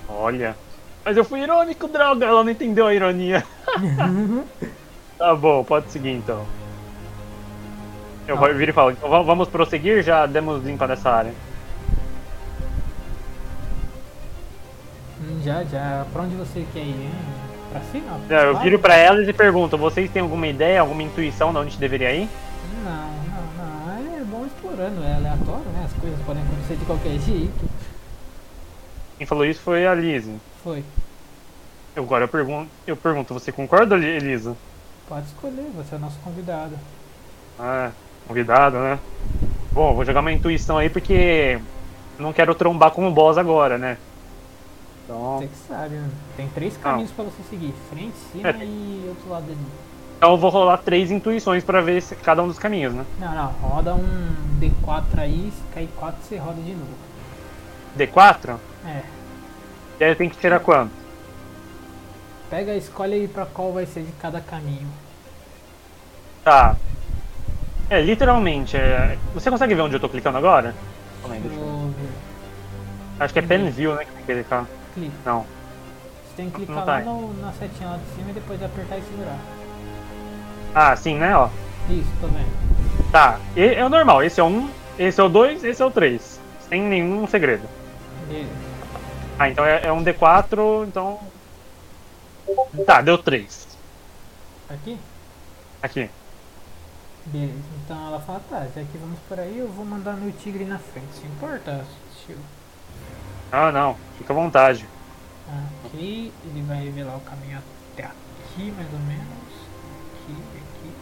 [0.09, 0.55] Olha.
[1.05, 3.43] Mas eu fui irônico, droga, ela não entendeu a ironia.
[5.17, 6.45] tá bom, pode seguir então.
[8.27, 8.45] Eu Tá.
[8.45, 10.01] vou vir e falo, então va- vamos prosseguir?
[10.01, 11.33] Já demos limpa nessa área.
[15.21, 16.05] Hum, já, já.
[16.11, 17.11] Pra onde você quer ir, hein?
[17.71, 18.19] Pra cima?
[18.29, 21.67] É, eu viro pra elas e pergunto, vocês têm alguma ideia, alguma intuição de onde
[21.67, 22.29] a gente deveria ir?
[22.83, 24.17] Não, não, não.
[24.21, 25.83] É bom explorando, é aleatório, né?
[25.85, 27.69] As coisas podem acontecer de qualquer jeito.
[29.17, 30.35] Quem falou isso foi a Lizzie.
[30.63, 30.83] Foi.
[31.95, 34.55] Eu, agora eu pergunto, eu pergunto, você concorda, Li- Elisa?
[35.07, 36.75] Pode escolher, você é nosso convidado.
[37.59, 37.91] Ah,
[38.27, 38.99] convidado, né?
[39.71, 41.59] Bom, vou jogar uma intuição aí porque
[42.17, 43.97] não quero trombar com o boss agora, né?
[45.05, 46.09] Então, Você que sabe, né?
[46.37, 48.63] Tem três caminhos pra você seguir: frente, cima É.
[48.63, 49.57] e outro lado ali.
[50.17, 53.05] então eu vou rolar três intuições pra ver se- cada um dos caminhos, né?
[53.19, 56.93] Não, não, roda um D4 aí, se cair 4 você roda de novo.
[57.97, 58.55] D4?
[58.85, 59.01] É.
[59.99, 60.91] E aí tenho que tirar quanto?
[62.49, 64.87] Pega, escolhe aí pra qual vai ser de cada caminho.
[66.43, 66.75] Tá.
[67.89, 68.75] É, literalmente.
[68.77, 70.73] é- Você consegue ver onde eu tô clicando agora?
[71.21, 72.09] Calma aí, deixa eu- ver.
[73.23, 74.05] Acho que é Pen View, né?
[74.05, 74.65] Que tem que clicar.
[74.93, 75.13] Clica.
[75.25, 75.41] Não.
[75.41, 77.05] Você tem que Não clicar tá lá aí.
[77.05, 79.37] no, na setinha lá de cima e depois apertar e segurar.
[80.75, 81.35] Ah, sim, né?
[81.37, 81.49] Ó.
[81.89, 83.11] Isso, tô vendo.
[83.11, 83.39] Tá.
[83.55, 84.23] E, é o normal.
[84.23, 86.39] Esse é o 1, esse é o 2, esse é o 3.
[86.67, 87.63] Sem nenhum segredo.
[88.27, 88.49] Beleza.
[89.39, 91.19] Ah, então é, é um D4, então.
[92.85, 93.67] Tá, deu 3.
[94.69, 94.97] Aqui?
[95.81, 96.09] Aqui.
[97.25, 97.53] Beleza.
[97.83, 100.77] Então ela fala, tá, já que vamos por aí, eu vou mandar meu tigre na
[100.77, 101.13] frente.
[101.13, 101.85] Se importa,
[102.25, 102.37] tio?
[103.51, 103.95] Ah, não.
[104.17, 104.85] Fica à vontade.
[105.85, 107.61] Aqui, ele vai revelar o caminho
[107.93, 109.25] até aqui, mais ou menos.
[110.13, 110.93] Aqui, aqui.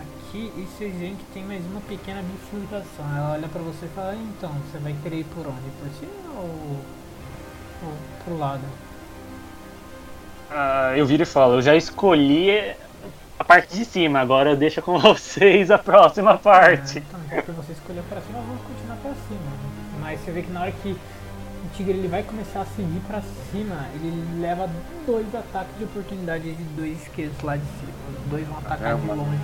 [0.00, 3.16] Aqui, e vocês veem que tem mais uma pequena bifurcação.
[3.16, 5.70] Ela olha pra você e fala, então, você vai querer ir por onde?
[5.80, 6.80] Por cima ou
[8.24, 8.62] pro lado?
[10.50, 12.74] Ah, eu viro e falo, eu já escolhi
[13.38, 16.98] a parte de cima, agora deixa com vocês a próxima É, parte.
[16.98, 19.52] então, já que você escolheu pra cima, vamos continuar pra cima.
[20.00, 23.20] Mas você vê que na hora que o tigre ele vai começar a seguir pra
[23.50, 24.70] cima, ele leva
[25.06, 27.92] dois ataques de oportunidade de dois esquerdos lá de cima.
[28.24, 29.14] Os dois vão atacar de Caramba.
[29.14, 29.38] longe.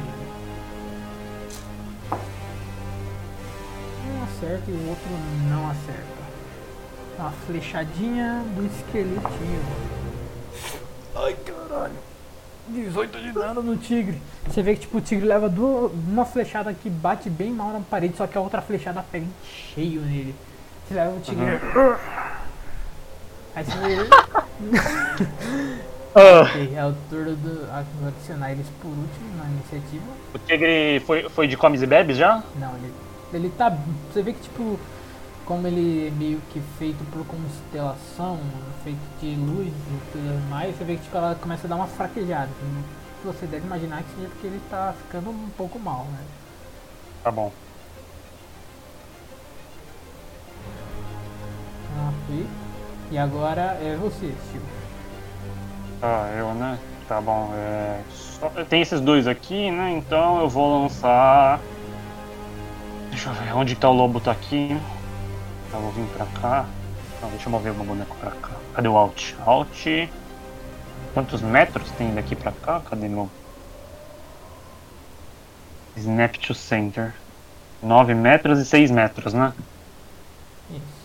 [4.06, 5.08] Um acerta e o outro
[5.50, 6.23] não acerta.
[7.18, 9.62] Uma flechadinha do esqueletinho.
[11.14, 11.94] Ai caralho.
[12.68, 14.20] 18 de dano no tigre.
[14.48, 17.80] Você vê que tipo, o tigre leva duas, uma flechada que bate bem mal na
[17.80, 19.32] parede, só que a outra flechada pega em
[19.74, 20.34] cheio nele.
[20.88, 21.60] Você leva o tigre.
[23.54, 23.96] Aí você vê.
[26.16, 27.64] Ah, Ok, é o turno do.
[27.72, 30.04] ah, Vou adicionar eles por último na iniciativa.
[30.32, 32.40] o tigre foi, foi de comes e bebes já?
[32.56, 32.92] Não, ele,
[33.32, 33.76] ele tá.
[34.12, 34.78] Você vê que tipo.
[35.44, 38.38] Como ele é meio que feito por constelação,
[38.82, 41.86] feito de luz e tudo mais, você vê que tipo, ela começa a dar uma
[41.86, 42.48] fraquejada.
[43.20, 46.18] que Você deve imaginar que seja porque ele tá ficando um pouco mal, né?
[47.22, 47.52] Tá bom.
[52.08, 52.46] Ok.
[53.10, 54.64] E agora é você, Steve.
[56.00, 56.78] Tá, eu, né?
[57.06, 57.50] Tá bom.
[57.54, 58.00] É...
[58.10, 59.92] só- Tem esses dois aqui, né?
[59.92, 61.60] Então eu vou lançar.
[63.10, 64.20] Deixa eu ver, onde que tá o lobo?
[64.20, 64.76] Tá aqui.
[65.74, 66.66] Eu vou vir pra cá.
[67.20, 68.52] Não, deixa eu mover o meu boneco pra cá.
[68.74, 69.34] Cadê o Alt?
[69.44, 69.86] Alt.
[71.12, 72.80] Quantos metros tem daqui pra cá?
[72.80, 73.28] Cadê meu.
[75.96, 77.12] Snap to center.
[77.82, 79.52] 9 metros e 6 metros, né?
[80.70, 81.04] Isso.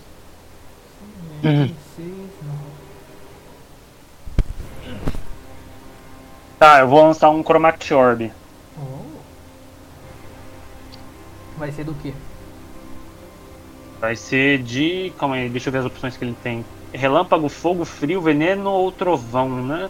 [1.43, 1.75] Uhum.
[1.95, 2.69] Seis, nove.
[6.57, 8.31] Tá, eu vou lançar um Chromatic Orb.
[8.77, 9.19] Oh.
[11.57, 12.13] Vai ser do que?
[13.99, 15.11] Vai ser de.
[15.17, 16.65] Calma aí, deixa eu ver as opções que ele tem.
[16.93, 19.89] Relâmpago, fogo, frio, veneno ou trovão, né?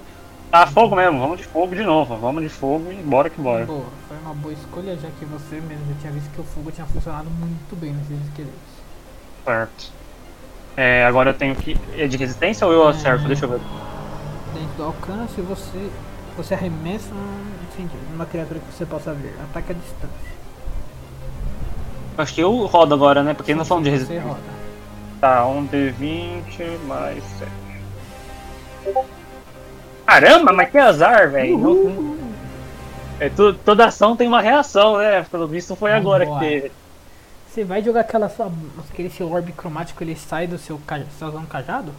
[0.51, 2.17] Ah, fogo mesmo, vamos de fogo de novo.
[2.17, 3.65] Vamos de fogo e bora que bora.
[3.65, 6.71] Boa, foi uma boa escolha, já que você mesmo já tinha visto que o fogo
[6.71, 8.59] tinha funcionado muito bem nesses esqueletos.
[9.45, 9.91] Certo.
[10.75, 11.77] É, agora eu tenho que.
[11.95, 13.27] É de resistência ou eu acerto?
[13.27, 13.59] Deixa eu ver.
[14.53, 15.89] Dentro do alcance, você,
[16.35, 19.35] você arremessa um, enfim, uma criatura que você possa ver.
[19.43, 20.38] Ataque à distância.
[22.19, 23.33] Acho que eu rodo agora, né?
[23.33, 24.21] Porque não falando de resistência.
[24.23, 24.41] Você roda.
[25.21, 27.23] Tá, um D20 mais
[28.83, 29.05] 7.
[30.05, 32.17] Caramba, mas que azar, velho.
[33.19, 35.25] É, tu- toda ação tem uma reação, né?
[35.29, 36.71] Pelo visto foi agora que teve.
[37.47, 38.51] Você vai jogar aquela sua.
[38.91, 41.09] aquele seu orbe cromático, ele sai do seu cajado.
[41.11, 41.91] Você tá usando cajado?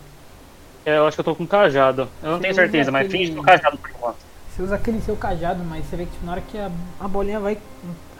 [0.85, 2.09] É, eu acho que eu tô com cajado.
[2.23, 4.17] Eu não Você tenho certeza, mas aquele- finge no cajado por enquanto.
[4.51, 7.07] Você usa aquele seu cajado, mas você vê que tipo, na hora que a, a
[7.09, 7.59] bolinha vai.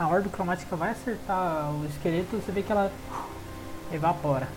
[0.01, 2.91] A orbe cromática vai acertar o esqueleto, você vê que ela
[3.93, 4.49] evapora.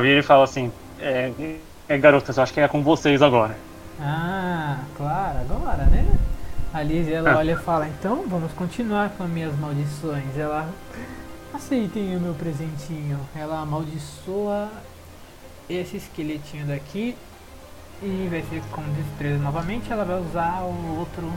[0.00, 1.32] Viro e falo assim: é,
[1.88, 3.56] é, garotas, eu acho que é com vocês agora.
[4.00, 6.04] Ah, claro, agora, né?
[6.74, 7.36] A Liz, ela Ah.
[7.36, 10.36] olha e fala, então vamos continuar com as minhas maldições.
[10.36, 10.68] Ela,
[11.54, 13.20] aceitem o meu presentinho.
[13.36, 14.68] Ela amaldiçoa
[15.70, 17.16] esse esqueletinho daqui
[18.02, 19.92] e vai ser com destreza novamente.
[19.92, 21.32] Ela vai usar o outro.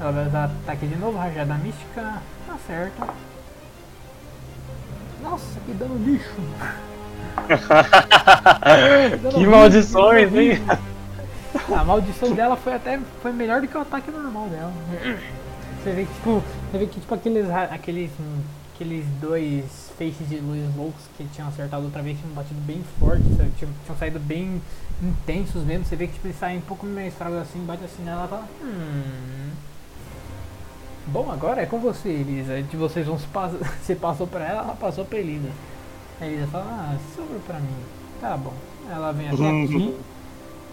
[0.00, 2.22] Ela vai usar ataque de novo, rajada mística.
[2.48, 3.06] Acerta.
[5.22, 6.34] Nossa, que dano lixo!
[9.34, 10.62] que maldições, hein?
[11.76, 14.72] A maldição dela foi até foi melhor do que o ataque normal dela.
[15.82, 18.40] Você vê que tipo, você vê que tipo aqueles aqueles hum,
[18.74, 23.24] aqueles dois feixes de luz loucos que tinham acertado outra vez tinham batido bem forte,
[23.36, 23.50] sabe?
[23.58, 24.62] Tinham, tinham saído bem
[25.02, 25.84] intensos mesmo.
[25.84, 28.28] Você vê que tipo eles saem um pouco mais fracos assim, bate assim nela e
[28.28, 29.50] fala, hum.
[31.12, 32.62] Bom, agora é com você, Elisa.
[32.62, 33.58] De vocês vão se passar.
[33.82, 35.48] Você passou pra ela, ela passou pra Elisa.
[36.20, 37.74] A Elisa fala, ah, sobrou pra mim.
[38.20, 38.52] Tá bom.
[38.88, 39.34] Ela vem até
[39.64, 39.96] aqui.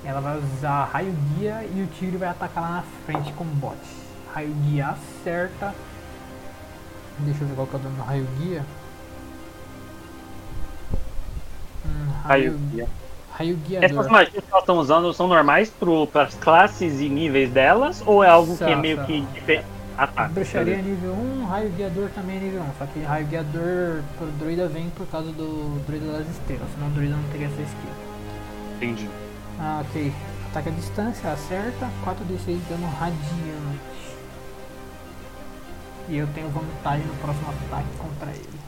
[0.06, 3.48] Ela vai usar raio guia e o tigre vai atacar lá na frente com o
[3.48, 3.78] bot.
[4.34, 5.74] Raio guia acerta.
[7.20, 8.64] Deixa eu ver qual que é o dano do raio guia.
[11.86, 12.88] Hum, Aí, raio, Bia.
[13.32, 14.12] raio Essas guiador.
[14.12, 15.72] magias que elas estão usando são normais
[16.12, 18.04] para as classes e níveis delas?
[18.06, 19.77] Ou é algo que é meio que diferente?
[19.98, 20.28] Ah, tá.
[20.28, 22.66] Bruxaria é nível 1, raio guiador também é nível 1.
[22.78, 26.92] Só que raio guiador pro druida vem por causa do druida das estrelas, senão o
[26.92, 27.90] druida não teria essa skill.
[28.76, 29.10] Entendi.
[29.60, 30.14] Ah, ok.
[30.52, 31.90] Ataque à distância, acerta.
[32.06, 33.82] 4d6 de dano radiante.
[36.10, 38.60] E eu tenho vantagem no próximo ataque contra ele.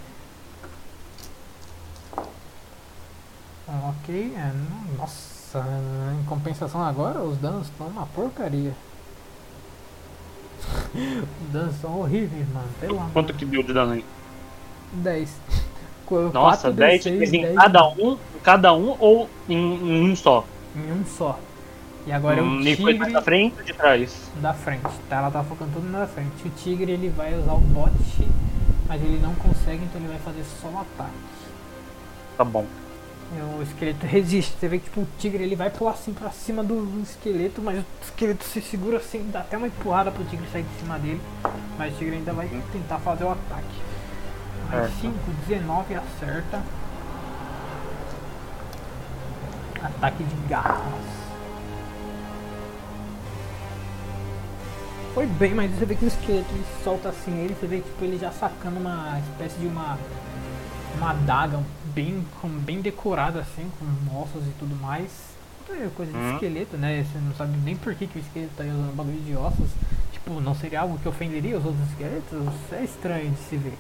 [3.68, 4.52] Ah, Ok, é,
[4.98, 5.64] nossa,
[6.20, 8.74] em compensação agora os danos estão uma porcaria.
[11.42, 14.06] Os danos são horríveis, mano, pelo amor Quanto que deu de dano aí?
[14.92, 15.30] 10.
[16.06, 20.16] Qu- Nossa, 4d6, 10, mas em 10 cada um, cada um ou em, em um
[20.16, 20.46] só?
[20.76, 21.40] em um só.
[22.06, 24.34] E agora Hum, o e foi mais tigre da frente ou de trás?
[24.34, 25.18] da frente, tá?
[25.18, 26.48] Ela tá focando tudo na frente.
[26.48, 27.92] O tigre ele vai usar o bot,
[28.88, 31.14] mas ele não consegue, então ele vai fazer só o ataque.
[32.38, 32.72] Tá bom.
[33.32, 34.56] E o esqueleto resiste.
[34.60, 37.62] Você vê que tipo, o tigre ele vai pular assim pra cima do, do esqueleto,
[37.62, 40.98] mas o esqueleto se segura assim, dá até uma empurrada pro tigre sair de cima
[40.98, 41.22] dele.
[41.78, 43.90] Mas o tigre ainda vai tentar fazer o ataque.
[44.70, 45.02] Certo.
[45.02, 45.14] 5,
[45.48, 46.64] 19 acerta.
[49.82, 51.20] Ataque de garras.
[55.14, 58.04] Foi bem, mas você vê que o esqueleto ele solta assim ele, você vê tipo,
[58.04, 59.98] ele já sacando uma espécie de uma
[60.98, 61.60] uma adaga
[62.00, 65.10] bem, com- bem decorada assim, com ossos e tudo mais.
[65.96, 66.34] Coisa de Hum.
[66.34, 67.04] esqueleto, né?
[67.12, 69.70] Você não sabe nem por que, que o esqueleto tá usando bagulho de ossos.
[70.12, 72.54] Tipo, não seria algo que ofenderia os outros esqueletos?
[72.72, 73.78] É estranho de se ver.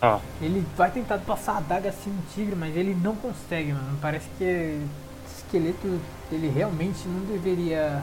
[0.00, 3.98] Ah, Ele vai tentar passar a adaga assim no tigre, mas ele não consegue, mano.
[4.00, 6.00] Parece que esse esqueleto,
[6.32, 8.02] ele realmente não deveria.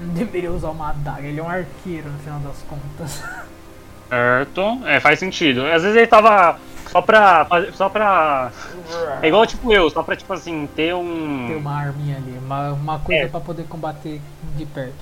[0.00, 1.22] Não deveria usar uma adaga.
[1.26, 3.22] Ele é um arqueiro no final das contas.
[4.10, 4.60] certo.
[4.86, 5.64] É, faz sentido.
[5.66, 6.58] Às vezes ele tava
[6.92, 7.46] só pra.
[7.72, 8.52] Só pra.
[9.20, 11.46] É igual tipo eu, só pra tipo assim, ter um.
[11.48, 13.28] Ter uma arminha ali, uma, uma coisa É.
[13.28, 14.20] pra poder combater
[14.56, 14.94] de perto.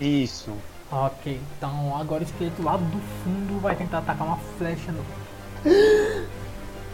[0.00, 0.52] Isso.
[0.90, 5.02] Ok, então agora o esqueleto lá do fundo vai tentar atacar uma flecha no.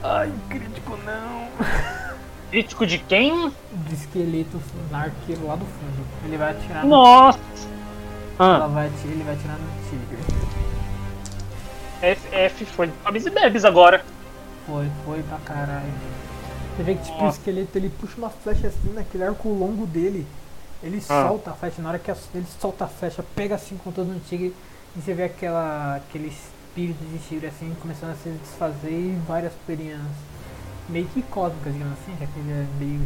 [0.03, 1.49] Ai, crítico não!
[2.51, 3.53] Crítico de quem?
[3.73, 4.61] De esqueleto
[4.93, 6.07] arqueiro lá do fundo.
[6.25, 7.39] Ele vai atirar no Nossa!
[8.39, 10.19] Ela Ah, vai ati- ele vai atirar no tigre.
[12.01, 14.05] F, F foi de Babis e Bebes agora.
[14.69, 15.93] Foi, foi pra caralho.
[16.77, 20.25] Você vê que tipo, o esqueleto ele puxa uma flecha assim naquele arco longo dele.
[20.83, 21.27] Ele Ah.
[21.29, 24.07] solta a flecha, na hora que a- ele solta a flecha, pega assim com todo
[24.07, 24.55] no tigre
[24.97, 29.53] e você vê aquela, aquele espírito de tigre assim começando a se desfazer e várias
[29.67, 30.01] poeirinhas
[30.89, 33.01] meio que cósmicas, digamos assim, já que ele é meio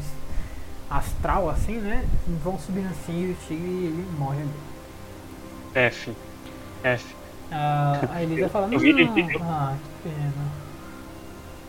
[0.90, 2.05] astral assim, né?
[2.44, 4.51] Vão subindo assim e o tigre ele morre ali.
[5.74, 6.12] F.
[6.84, 7.06] F.
[7.51, 10.61] Ah, a Elisa fala, não, ah, que pena.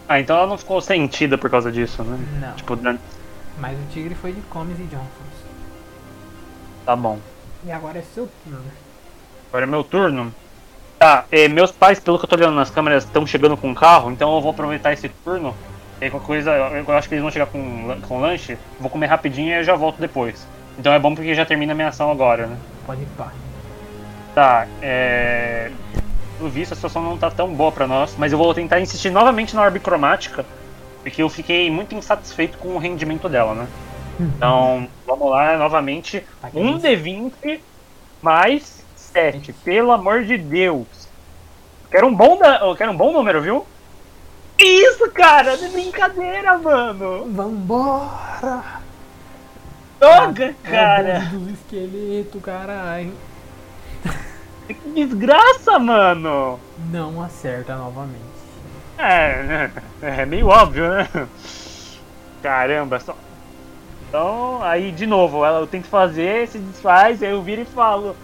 [0.08, 2.20] Ah, então ela não ficou sentida por causa disso, né?
[2.40, 2.56] Não.
[2.56, 3.00] Tipo, né?
[3.60, 5.08] Mas o tigre foi de Comes e Johnsons.
[6.86, 7.20] tá bom.
[7.66, 8.64] E agora é seu turno.
[9.50, 10.34] Agora é meu turno.
[11.00, 13.76] Tá, eh, meus pais, pelo que eu tô olhando nas câmeras, estão chegando com o
[13.76, 15.56] carro, então eu vou aproveitar esse turno.
[16.02, 19.08] E aí qualquer coisa, eu acho que eles vão chegar com, com lanche, vou comer
[19.08, 20.46] rapidinho e eu já volto depois.
[20.78, 22.58] Então é bom porque já termina a minha ação agora, né?
[22.86, 23.32] Pode ir pá.
[24.34, 25.72] Tá, é.
[26.38, 29.10] Pelo visto a situação não tá tão boa pra nós, mas eu vou tentar insistir
[29.10, 30.46] novamente na orbe cromática,
[31.02, 33.68] porque eu fiquei muito insatisfeito com o rendimento dela, né?
[34.20, 36.24] Então, vamos lá, novamente.
[36.54, 36.86] Um isso.
[36.88, 37.60] D20
[38.22, 40.88] mais 7, pelo amor de Deus.
[41.92, 42.60] Quero um bom, da...
[42.60, 43.66] eu quero um bom número, viu?
[44.58, 45.58] Isso, cara!
[45.58, 47.28] De brincadeira, mano!
[47.32, 48.64] Vambora!
[50.00, 51.20] Droga, É o cara!
[51.20, 53.14] bonde do esqueleto, caralho.
[54.68, 56.60] Que desgraça, mano!
[56.92, 58.22] Não acerta novamente.
[58.98, 59.72] É, né?
[60.02, 61.08] é meio óbvio, né?
[62.42, 63.16] Caramba, só.
[64.08, 68.16] Então, aí de novo, ela eu tento fazer, se desfaz, aí eu viro e falo.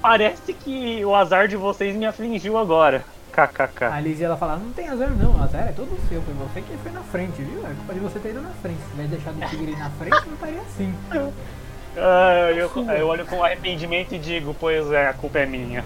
[0.00, 3.04] Parece que o azar de vocês me afligiu agora.
[3.32, 3.84] KKK.
[3.86, 6.60] A Liz ela fala, não tem azar não, o azar é todo seu, foi você
[6.60, 7.66] que foi na frente, viu?
[7.66, 8.78] É culpa de você ter ido na frente.
[8.78, 10.94] Se tivesse deixado o tigre na frente, não estaria assim.
[11.96, 15.84] Ah, eu, eu olho com arrependimento e digo, pois é, a culpa é minha.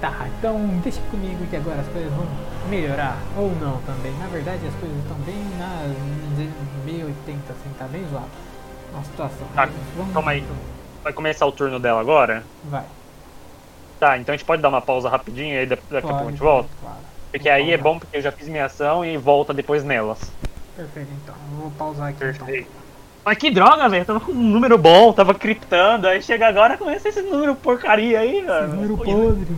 [0.00, 2.26] Tá, então deixa comigo que agora as coisas vão
[2.68, 3.18] melhorar.
[3.36, 4.12] Ou não também.
[4.18, 5.94] Na verdade as coisas estão bem na
[6.84, 8.28] meio 80, assim, tá bem zoado.
[8.98, 9.46] A situação.
[9.54, 10.44] Tá, vamos calma aí.
[11.02, 12.44] Vai começar o turno dela agora?
[12.64, 12.84] Vai.
[14.00, 16.30] Tá, então a gente pode dar uma pausa rapidinho e aí daqui a pouco a
[16.30, 16.68] gente volta?
[16.80, 16.96] Claro.
[17.32, 20.20] Porque aí é bom porque eu já fiz minha ação e volta depois nelas.
[20.76, 21.34] Perfeito, então.
[21.52, 22.87] Eu vou pausar aqui então.
[23.28, 24.06] Mas que droga, velho.
[24.06, 28.20] Tava com um número bom, tava criptando, aí chega agora e começa esse número porcaria
[28.20, 28.68] aí, velho.
[28.68, 29.48] Número Pô, podre.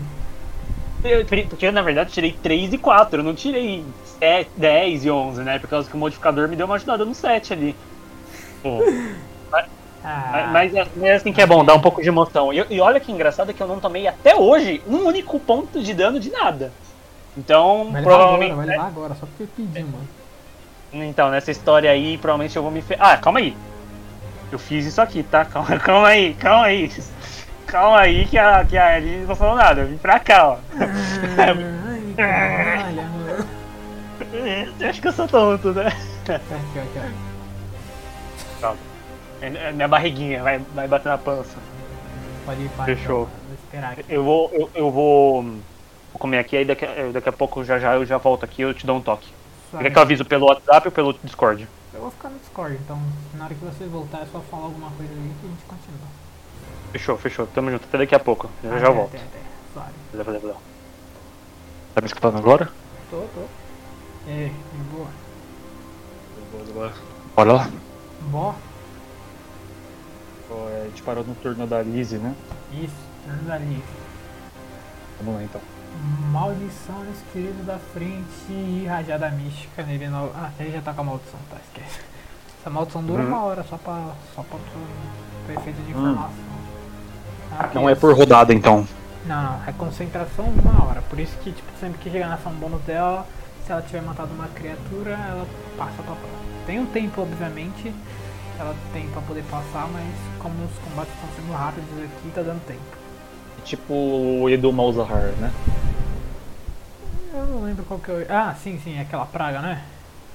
[1.04, 3.84] eu- Porque eu, na verdade, tirei 3 e 4, eu não tirei
[4.18, 5.60] 7, 10 e 11, né?
[5.60, 7.76] Por causa que o modificador me deu uma ajudada no 7 ali.
[8.60, 8.78] Pô,
[10.02, 12.52] Ah, mas é mas é assim que é bom, dá um pouco de emoção.
[12.52, 15.94] E, e olha que engraçado que eu não tomei até hoje um único ponto de
[15.94, 16.72] dano de nada.
[17.38, 18.50] Então, vai provavelmente.
[18.50, 20.08] agora, vai levar agora, só porque pediu, mano.
[20.92, 22.82] Então, nessa história aí, provavelmente eu vou me.
[22.82, 22.96] Fe...
[22.98, 23.56] Ah, calma aí.
[24.50, 25.44] Eu fiz isso aqui, tá?
[25.46, 26.90] Calma, calma aí, calma aí.
[27.66, 29.82] Calma aí que a, que a Ellie não falou nada.
[29.82, 30.56] Eu vim pra cá, ó.
[31.38, 33.46] Ai, caralho, mano.
[34.76, 35.86] Você acha que eu sou tonto, né?
[38.62, 38.80] Aqui.
[39.40, 41.56] É, é minha barriguinha, vai, vai bater na pança.
[42.44, 42.94] Pode ir, pai.
[42.94, 43.28] Fechou.
[43.72, 44.04] então, Vou.
[44.08, 44.50] Eu vou.
[44.52, 45.42] Eu, eu vou.
[45.42, 48.62] Vou comer aqui, aí daqui, a- daqui a pouco já já eu já volto aqui
[48.62, 49.28] eu te dou um toque.
[49.78, 51.68] Quer que eu aviso pelo WhatsApp ou pelo Discord?
[51.94, 53.00] Eu vou ficar no Discord, então
[53.34, 56.08] na hora que você voltar é só falar alguma coisa aí que a gente continua.
[56.92, 57.46] Fechou, fechou.
[57.46, 58.50] Tamo junto, até daqui a pouco.
[58.64, 59.16] Já já Até, volto.
[59.16, 59.38] Até, até.
[59.74, 60.56] Valeu, valeu, valeu.
[61.94, 62.68] Tá me escutando agora?
[63.10, 63.42] Tô, tô.
[64.28, 65.08] É, de boa.
[67.36, 67.70] Bora lá.
[68.22, 68.54] Bó,
[70.50, 72.34] A gente parou no turno da Lizzie, né?
[72.72, 72.92] isso,
[73.24, 73.82] turno ali.
[75.18, 75.60] Vamos lá então.
[76.32, 80.30] Maldição nesse querido da frente e rajada mística nele no...
[80.34, 82.00] Ah, ele já tá com a maldição, tá, esquece.
[82.60, 83.28] Essa maldição dura Uhum.
[83.28, 84.58] uma hora só pra, só pra,
[85.46, 86.30] pra efeito de informação.
[87.52, 87.70] Ah, ok.
[87.74, 88.86] Não é por rodada, então.
[89.26, 91.02] Não, não, é concentração uma hora.
[91.02, 93.26] Por isso que, tipo, sempre que chegar na ação bônus dela,
[93.66, 95.46] se ela tiver matado uma criatura, ela
[95.76, 96.40] passa pra próxima.
[96.66, 97.92] Tem um tempo, obviamente,
[98.58, 100.06] ela tem pra poder passar, mas
[100.38, 102.99] como os combates estão sendo rápidos aqui, tá dando tempo.
[103.64, 105.52] Tipo o Edu Malzahar, né?
[107.32, 108.26] Eu não lembro qual que é o...
[108.28, 109.82] Ah, sim, sim, é aquela praga, né?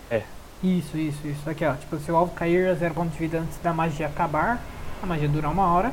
[0.09, 0.23] É.
[0.63, 1.49] Isso, isso, isso.
[1.49, 1.73] Aqui, ó.
[1.73, 4.61] Tipo, se o alvo cair a zero ponto de vida antes da magia acabar,
[5.03, 5.91] a magia dura uma hora.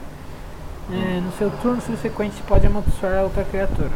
[0.90, 3.90] É, no seu turno subsequente, pode amaldiçoar a outra criatura.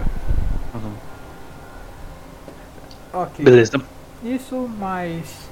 [3.13, 3.45] Ok.
[3.45, 3.81] Beleza.
[4.23, 5.49] Isso, mais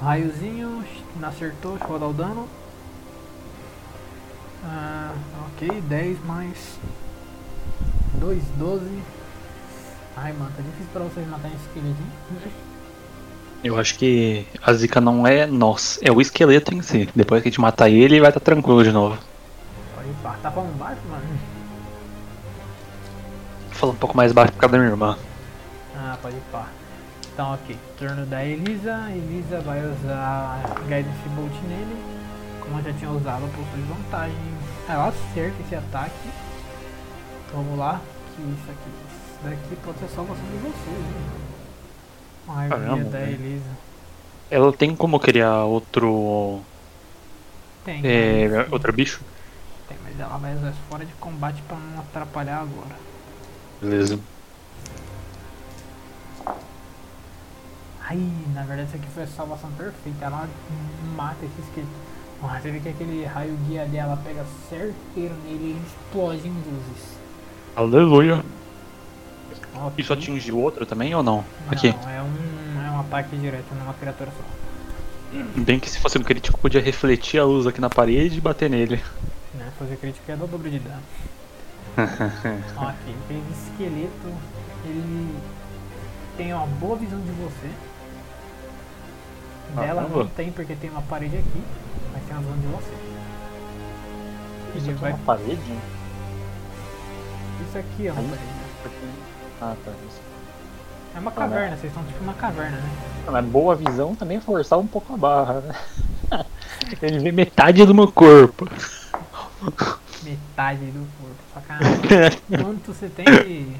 [0.00, 0.84] raiozinho,
[1.16, 2.48] não acertou, deixa eu rodar o dano.
[4.64, 5.12] Ah,
[5.48, 6.78] ok, 10 mais
[8.14, 8.84] 2, 12.
[10.16, 12.12] Ai, mano, tá difícil pra vocês matarem esse esqueletinho.
[13.62, 17.08] Eu acho que a zica não é nós, é o esqueleto em si.
[17.14, 19.18] Depois que a gente matar ele, vai estar tranquilo de novo.
[19.94, 20.36] Pode ir pá.
[20.42, 21.24] Tá falando baixo, mano?
[23.70, 25.16] Falar um pouco mais baixo por causa da minha irmã.
[25.96, 26.68] Ah, pode ir pá.
[27.32, 27.76] Então, ok.
[27.98, 29.10] Turno da Elisa.
[29.10, 32.19] Elisa vai usar Guidance Bolt nele.
[32.70, 34.36] Como eu já tinha usado, possui vantagem.
[34.88, 36.30] Ela acerta esse ataque.
[37.52, 38.00] Vamos lá.
[38.36, 38.90] Que isso aqui.
[39.10, 41.30] Isso daqui pode ser salvação de vocês, hein?
[42.46, 43.22] Uma Caramba, da.
[43.22, 43.70] Elisa.
[44.48, 46.60] Ela tem como criar outro.
[47.84, 48.02] Tem.
[48.04, 49.20] É, outro bicho?
[49.88, 52.94] Tem, mas ela vai usar fora de combate pra não atrapalhar agora.
[53.82, 54.20] Beleza.
[58.00, 60.24] Ai, na verdade isso aqui foi a salvação perfeita.
[60.24, 60.48] Ela
[61.16, 62.09] mata esse esqueleto.
[62.42, 66.52] Ah, você vê que aquele raio guia dela pega certeiro nele e ele explode em
[66.52, 67.18] luzes.
[67.76, 68.42] Aleluia.
[69.74, 69.92] Ok.
[69.98, 71.44] Isso atinge o outro também ou não?
[71.66, 71.88] Não, Aqui.
[71.88, 74.60] é um, é um ataque direto numa criatura só.
[75.60, 78.68] Bem que se fosse um crítico, podia refletir a luz aqui na parede e bater
[78.68, 79.00] nele.
[79.54, 79.70] Né?
[79.78, 81.02] Fazer crítica é dar o dobro de dano.
[81.96, 84.34] ok, aquele esqueleto,
[84.84, 85.36] ele
[86.36, 87.70] tem uma boa visão de você.
[89.74, 90.24] Dela Caramba.
[90.24, 91.62] não tem porque tem uma parede aqui,
[92.12, 92.92] mas tem uma visão de você.
[94.74, 95.14] Ele vai.
[95.26, 95.78] parede?
[97.68, 98.28] Isso aqui é uma Aí?
[98.28, 99.10] parede.
[99.60, 99.92] Ah, tá.
[101.14, 102.90] É uma Ah, caverna, vocês estão tipo uma caverna, né?
[103.30, 105.74] Mas boa visão também é forçar um pouco a barra, né?
[107.02, 108.68] Ele vê metade do meu corpo.
[110.22, 112.40] Metade do corpo, sacanagem.
[112.62, 113.76] Quanto você tem de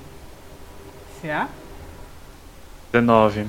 [1.23, 1.48] CA?
[2.93, 3.47] 19.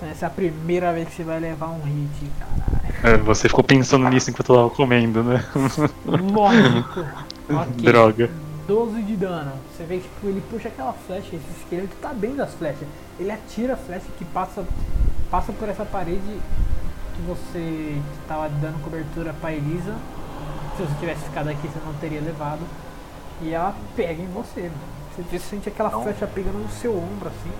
[0.00, 2.90] Então essa é a primeira vez que você vai levar um hit, caralho.
[3.04, 5.44] É, você ficou pensando nisso enquanto eu tava comendo, né?
[6.08, 7.00] Lógico.
[7.52, 7.84] ok.
[7.84, 8.30] Droga.
[8.66, 9.52] 12 de dano.
[9.70, 12.88] Você vê que tipo, ele puxa aquela flecha, esse esqueleto tá bem das flechas.
[13.18, 14.64] Ele atira a flecha que passa,
[15.30, 16.40] passa por essa parede
[17.14, 19.94] que você que tava dando cobertura pra Elisa.
[20.78, 22.60] Se você tivesse ficado aqui, você não teria levado.
[23.42, 25.28] E ela pega em você, mano.
[25.28, 26.02] Você sente aquela Não.
[26.02, 27.50] flecha pegando no seu ombro, assim.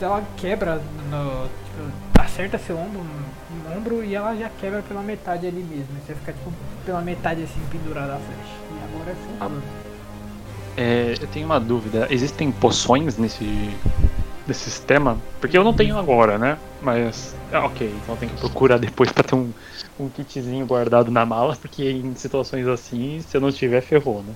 [0.00, 1.48] Ela quebra no.
[1.48, 5.88] Tipo, acerta seu ombro, no ombro e ela já quebra pela metade ali mesmo.
[6.06, 6.52] Você fica tipo
[6.84, 8.60] pela metade assim pendurada a flecha.
[8.70, 9.90] E agora é seu Ah.
[10.76, 12.06] É, eu tenho uma dúvida.
[12.10, 13.44] Existem poções nesse,
[14.46, 15.18] nesse sistema?
[15.40, 16.56] Porque eu não tenho agora, né?
[16.80, 17.34] Mas.
[17.52, 19.52] ah, ok, então tem que procurar depois pra ter um,
[19.98, 24.34] um kitzinho guardado na mala, porque em situações assim, se eu não tiver, ferrou, né?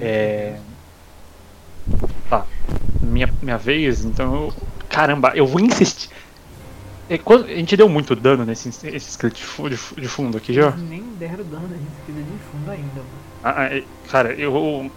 [0.00, 0.56] É.
[2.30, 2.46] Tá.
[3.14, 4.34] Minha, minha vez, então.
[4.34, 4.54] eu-
[4.88, 6.08] Caramba, eu vou insistir.
[7.08, 10.36] É, quando- a gente deu muito dano nesse esse esqueleto de de fu- de fundo
[10.36, 10.68] aqui já?
[10.68, 13.08] Eles nem deram dano da gente precisa de fundo ainda, mano.
[13.44, 14.90] Ah, ah, é, cara, eu vou.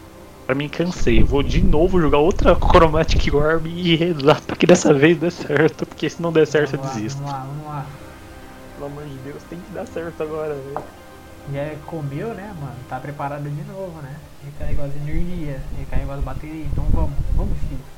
[0.48, 1.22] Pra mim, cansei.
[1.22, 5.30] Eu vou de novo jogar outra Chromatic Orb e rezar pra que dessa vez dê
[5.30, 5.86] certo.
[5.86, 7.18] Porque se não der certo, eu vamos lá, desisto.
[7.20, 7.86] Vamos lá, vamos lá.
[8.76, 10.84] Pelo amor de Deus, tem que dar certo agora, velho.
[11.54, 12.76] Já comeu, né, mano?
[12.90, 14.16] Tá preparado de novo, né?
[14.46, 16.68] Recarregou as energias, recarregou as baterias.
[16.72, 17.97] Então vamos, vamos, Chico.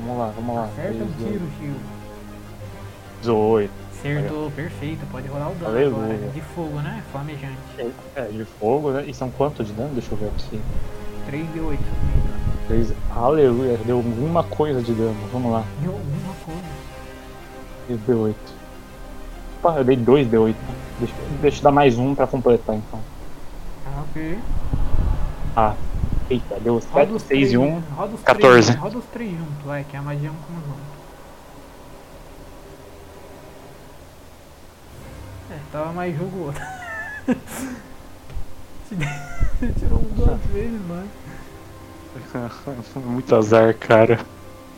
[0.00, 0.64] Vamos lá, vamos lá.
[0.64, 1.80] Acerta o tiro, Chico.
[3.20, 3.70] 18.
[3.98, 5.04] Acertou, perfeito.
[5.10, 6.14] Pode rolar o dano Aleluia.
[6.14, 6.30] agora.
[6.32, 7.02] De fogo, né?
[7.10, 7.58] Flamejante.
[8.14, 9.04] É, de fogo, né?
[9.06, 9.90] E são quanto de dano?
[9.92, 10.60] Deixa eu ver aqui.
[11.26, 12.38] 3 de 8, se não me engano.
[12.68, 15.16] Três- Aleluia, deu alguma coisa de dano.
[15.32, 15.64] Vamos lá.
[15.82, 16.60] Deu alguma coisa.
[17.86, 18.34] 3 D8.
[19.62, 20.54] Opa, eu dei 2 D8.
[21.00, 23.00] Deixa, deixa eu dar mais um pra completar então.
[23.86, 24.38] Ah, Ok.
[25.56, 25.74] Ah,
[26.30, 27.80] eita, deu Roda 7, os 6 e 1.
[27.96, 28.66] roda os 14.
[28.66, 30.98] Três, roda os três juntos, vai, que a magia é um conjunto.
[35.50, 36.62] É, tava mais jogo outro.
[38.88, 41.08] Você tirou um duas vezes, mano.
[43.04, 44.18] Muito azar, cara.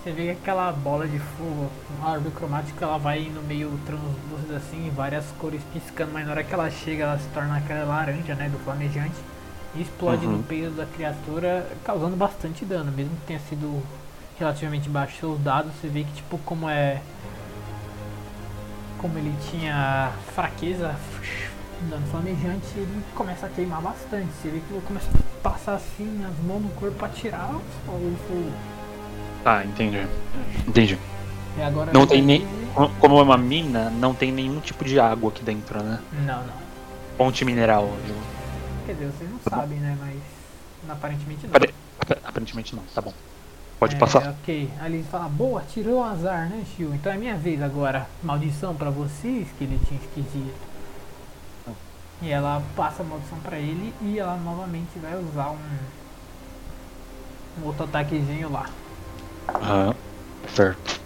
[0.03, 4.57] Você vê que aquela bola de fogo, uma orbe cromática, ela vai no meio translúcido
[4.57, 8.35] assim, várias cores piscando, mas na hora que ela chega, ela se torna aquela laranja,
[8.35, 9.15] né, do flamejante,
[9.75, 10.33] e explode Uhum.
[10.39, 13.83] no peito da criatura, causando bastante dano, mesmo que tenha sido
[14.39, 17.01] relativamente baixo seus dados, você vê que tipo como é
[18.99, 20.95] como ele tinha fraqueza,
[21.89, 24.29] dano flamejante, ele começa a queimar bastante.
[24.43, 27.61] Você vê que ele começa a passar assim as mãos no corpo pra tirar o
[28.29, 28.53] fogo.
[29.43, 30.07] Tá, entendi.
[30.69, 30.99] Entendi.
[31.59, 32.47] E agora Não tem nem.
[33.01, 35.99] Como é uma mina, não tem nenhum tipo de água aqui dentro, né?
[36.27, 36.53] Não, não.
[37.17, 37.89] Fonte mineral.
[38.07, 38.40] eu-
[38.91, 39.57] Quer dizer, vocês não Tá bom.
[39.63, 39.97] sabem, né?
[40.01, 40.17] Mas
[40.91, 41.51] aparentemente não.
[41.55, 43.13] Apare- ap- Aparentemente não, tá bom.
[43.79, 44.31] Pode É, passar.
[44.31, 44.69] Ok.
[44.85, 46.93] Ele fala, boa, tirou o azar, né, Shio?
[46.93, 48.09] Então é minha vez agora.
[48.21, 50.71] Maldição pra você, esqueletinho esquisito.
[52.21, 55.59] E ela passa a maldição pra ele e ela novamente vai usar um,
[57.63, 58.69] um outro ataquezinho lá.
[59.55, 59.95] Aham.
[60.53, 61.01] Certo.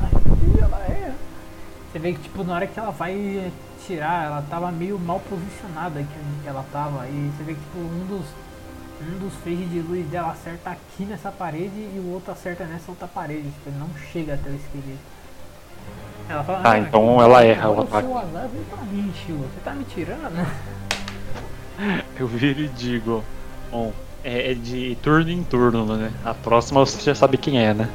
[0.00, 1.14] Aí ela é.
[1.92, 3.52] Você vê que tipo, na hora que ela vai
[3.86, 7.06] tirar, ela tava meio mal posicionada aqui onde ela tava.
[7.08, 8.24] E você vê que tipo, um dos.
[9.02, 12.90] Um dos feixes de luz dela acerta aqui nessa parede e o outro acerta nessa
[12.90, 13.42] outra parede.
[13.42, 14.98] Tipo, ele não chega até o esqueleto.
[16.28, 19.36] Ela fala, Ah, então ela erra o ataque." seu azar veio pra mim, tio.
[19.36, 20.46] Você tá me tirando?
[22.16, 23.22] Eu viro e digo.
[23.70, 26.12] Bom, é, é de turno em turno, né?
[26.24, 27.90] A próxima você já sabe quem é, né?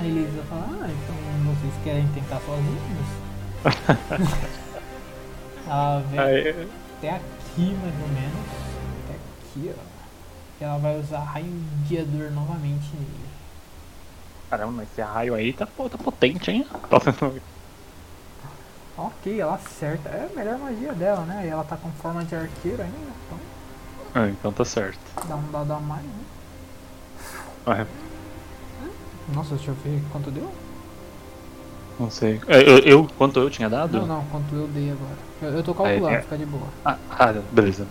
[0.00, 4.44] Aí Elisa fala, ah, então vocês querem tentar sozinhos?
[5.74, 8.46] ela vem Aí, até aqui mais ou menos.
[9.04, 9.94] Até aqui, ó.
[10.58, 11.46] Que ela vai usar raio
[11.88, 13.24] guiador novamente nele.
[14.50, 16.66] caramba, esse raio aí tá, tá potente, hein?
[16.88, 16.98] Tá
[18.96, 20.08] Ok, ela acerta.
[20.08, 21.42] É a melhor magia dela, né?
[21.44, 22.96] E ela tá com forma de arqueiro ainda.
[23.26, 23.38] Então
[24.14, 25.00] Ah, então tá certo.
[25.28, 26.24] dá um dado a mais, né?
[27.66, 27.86] Ah,
[29.34, 30.48] Nossa, deixa eu ver quanto deu.
[31.98, 32.40] não sei.
[32.46, 33.98] É, Eu, eu- quanto eu tinha dado?
[33.98, 35.16] Não, não, quanto eu dei agora.
[35.42, 36.22] Eu, eu tô calculando, é.
[36.22, 36.66] fica de boa.
[36.84, 37.86] Ah, ah, beleza.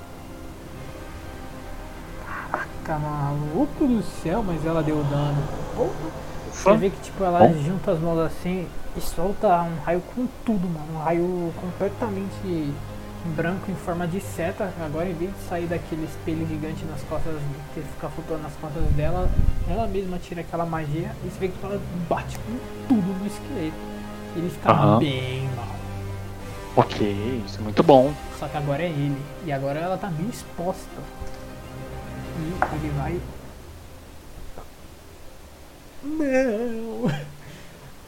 [2.80, 5.44] Fica maluco do céu, mas ela deu dano.
[6.52, 7.54] Você vê que tipo, ela Bom.
[7.64, 10.86] junta as mãos assim e solta um raio com tudo, mano.
[10.96, 12.74] Um raio completamente
[13.36, 14.72] branco em forma de seta.
[14.86, 17.36] Agora em vez de sair daquele espelho gigante nas costas,
[17.74, 19.30] que fica flutuando nas costas dela,
[19.70, 22.58] ela mesma tira aquela magia e você vê que ela bate com
[22.88, 23.76] tudo no esqueleto.
[24.36, 25.00] Ele fica Aham.
[25.00, 25.73] bem mal.
[26.76, 28.14] Ok, isso é muito bom.
[28.40, 29.22] Só que agora é ele.
[29.45, 31.02] E agora ela tá meio exposta.
[32.40, 33.22] E ele vai.
[36.03, 37.11] Não!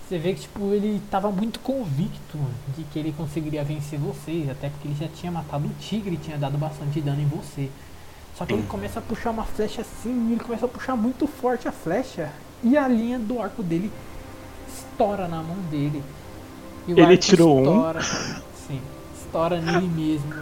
[0.08, 2.38] Você vê que tipo, ele tava muito convicto
[2.76, 6.18] de que ele conseguiria vencer vocês, até porque ele já tinha matado o tigre e
[6.18, 7.72] tinha dado bastante dano em você.
[8.36, 11.26] Só que ele começa a puxar uma flecha assim, e ele começa a puxar muito
[11.26, 12.32] forte a flecha,
[12.64, 13.92] e a linha do arco dele
[14.68, 16.04] estoura na mão dele.
[16.88, 17.62] E Ele tirou um?
[17.62, 18.44] estoura, Sim,
[19.36, 20.34] estoura nele mesmo.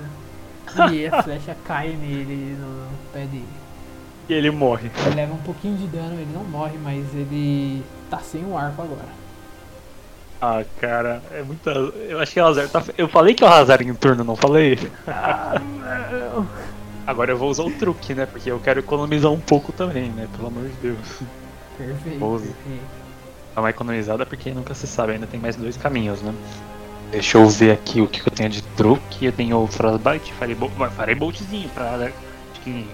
[0.91, 3.47] E a flecha cai nele, no, pé dele.
[4.29, 4.89] E ele morre.
[5.05, 8.81] Ele leva um pouquinho de dano, ele não morre, mas ele tá sem o arco
[8.81, 9.23] agora.
[10.41, 11.71] Ah, cara, é muita.
[11.71, 12.83] Eu acho que o Azar tá.
[12.97, 14.77] Eu falei que é o Azar em turno, não falei?
[17.05, 18.25] Agora eu vou usar o truque, né?
[18.25, 20.27] Porque eu quero economizar um pouco também, né?
[20.35, 20.97] Pelo amor de Deus.
[21.77, 22.55] Perfeito, perfeito.
[23.55, 26.33] Dá uma economizada porque nunca se sabe, ainda tem mais dois caminhos, né?
[27.13, 29.25] Deixa eu ver aqui o que que eu tenho de truque.
[29.25, 32.07] Eu tenho o Frostbite, Firebolt, farei boltzinho pra dar.
[32.07, 32.89] Acho que.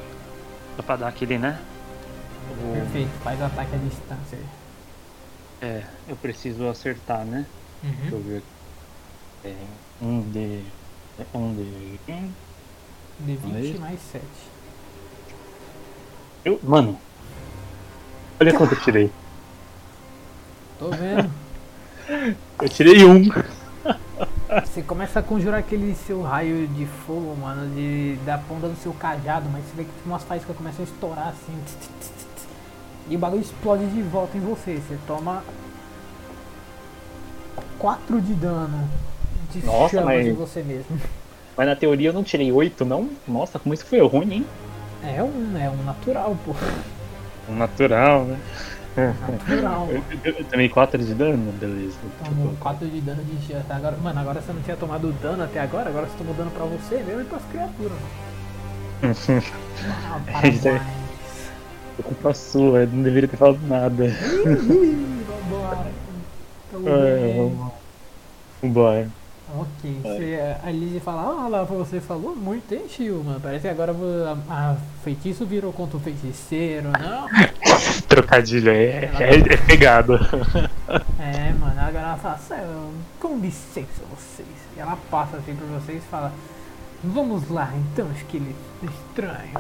[0.76, 1.58] Só pra dar aquele, né?
[2.62, 4.38] O- Perfeito, faz ataque à distância.
[5.62, 7.46] É, eu preciso acertar, né?
[7.82, 8.22] Deixa Uhum.
[8.22, 8.46] eu ver aqui.
[9.46, 9.56] É,
[10.02, 10.64] um de.
[11.18, 12.00] é Um de.
[12.12, 12.32] um.
[13.26, 13.78] D20 Aí.
[13.80, 14.24] mais 7.
[16.44, 17.00] Eu, mano.
[18.42, 19.10] Olha quanto eu tirei.
[20.78, 21.32] Tô vendo.
[22.62, 23.30] Eu tirei um.
[24.66, 28.92] Você começa a conjurar aquele seu raio de fogo, mano, de, da ponta do seu
[28.94, 31.54] cajado, mas você vê que umas faíscas começam a estourar assim.
[31.66, 32.48] tss, tss, tss,
[33.10, 34.76] e o bagulho explode de volta em você.
[34.78, 35.44] Você toma
[37.78, 38.90] 4 de dano
[39.52, 41.00] de Nossa, chamas mas- em você mesmo.
[41.56, 43.10] Mas na teoria eu não tirei oito, não?
[43.28, 44.46] Nossa, como isso foi ruim, hein?
[45.04, 46.56] É um, é um natural, pô.
[47.50, 48.40] Um natural, né?
[49.08, 49.88] Natural.
[50.24, 51.98] Eu, tomei 4 de dano, beleza.
[52.26, 53.98] Tomou 4 de dano de chia até agora.
[53.98, 56.98] Mano, agora você não tinha tomado dano até agora, agora você tomou dano pra você
[57.04, 57.92] mesmo e pras criaturas.
[57.92, 58.30] mano.
[59.82, 60.52] Ah, aí.
[60.60, 60.66] parabéns.
[61.98, 64.06] É culpa sua, eu não deveria ter falado nada.
[64.08, 65.88] Ih, Vambora.
[66.86, 67.50] É,
[68.62, 69.10] Vambora.
[69.58, 73.40] Ok, você, a Lizzie fala, ah lá, você falou muito, hein, Shio, mano?
[73.42, 73.94] Parece que agora
[74.48, 77.28] a, a feitiço virou contra o feiticeiro, não?
[78.08, 80.20] Trocadilho aí é, é, é pegado.
[81.20, 84.48] É, mano, agora ela fala, "Céu, com licença vocês.
[84.76, 86.32] E ela passa assim por vocês e fala,
[87.04, 89.60] vamos lá então, esqueleto estranho.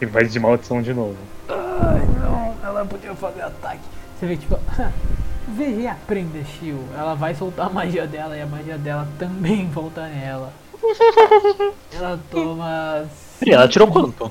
[0.00, 1.16] E vai de maldição de novo.
[1.48, 3.82] Ai não, ela podia fazer ataque.
[4.18, 4.58] Você vê tipo,
[5.58, 6.78] e aprenda, Shio.
[6.96, 10.52] Ela vai soltar a magia dela e a magia dela também volta nela.
[11.92, 13.04] Ela toma.
[13.44, 14.30] E ela tirou quanto?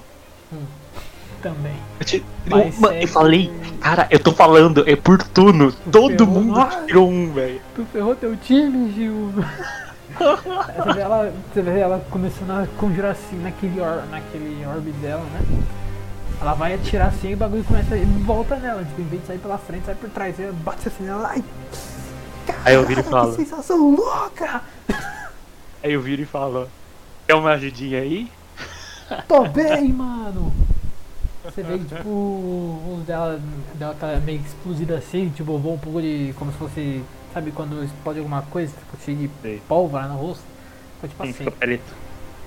[1.42, 1.76] Também.
[2.00, 5.72] Eu, te- eu- mano, eu falei, cara, eu tô falando, é por turno.
[5.92, 6.28] Todo ferrou.
[6.28, 7.62] mundo tirou um, velho.
[7.76, 9.32] Tu ferrou teu time, Gil.
[10.20, 15.24] você, vê ela, você vê ela começando a conjurar assim naquele, or, naquele orbe dela,
[15.34, 15.40] né?
[16.42, 18.84] Ela vai atirar assim e o bagulho começa e volta nela.
[18.84, 20.40] Tipo, em vez de sair pela frente, sai por trás.
[20.40, 21.28] Ela bate assim nela.
[21.30, 21.44] Ai,
[22.66, 23.32] Aí eu viro e falo.
[23.36, 24.62] que sensação louca!
[25.84, 26.68] Aí eu viro e falo,
[27.26, 28.30] quer uma ajudinha aí?
[29.30, 30.52] Tô bem, mano!
[31.46, 33.40] Você vê que, tipo, os dela,
[33.76, 36.34] dela tá meio explodida assim, tipo, voa um pouco de.
[36.38, 37.04] como se fosse.
[37.34, 39.62] Sabe quando explode alguma coisa, tipo, cheio de Sei.
[39.70, 40.44] pólvora no rosto?
[40.96, 41.38] Ficou tipo Sim, assim.
[41.46, 41.94] fica preto.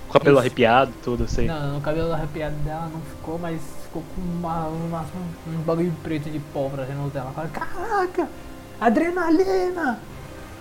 [0.07, 0.41] Com o cabelo Isso.
[0.41, 1.47] arrepiado, tudo, sei.
[1.47, 3.59] Não, no cabelo arrepiado dela não ficou, mas
[3.93, 5.05] ficou com uma, uma,
[5.47, 7.31] um bagulho preto de pólvora assim no dela.
[7.31, 8.27] Fala, caraca!
[8.81, 9.99] Adrenalina!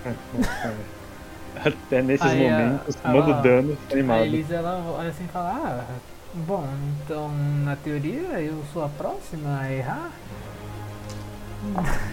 [1.65, 4.23] Até nesses Aí, a- momentos, a- tomando dano, tô A animado.
[4.25, 5.85] Elisa ela olha assim e fala, ah,
[6.35, 6.67] bom,
[7.05, 7.31] então
[7.65, 10.11] na teoria eu sou a próxima a errar.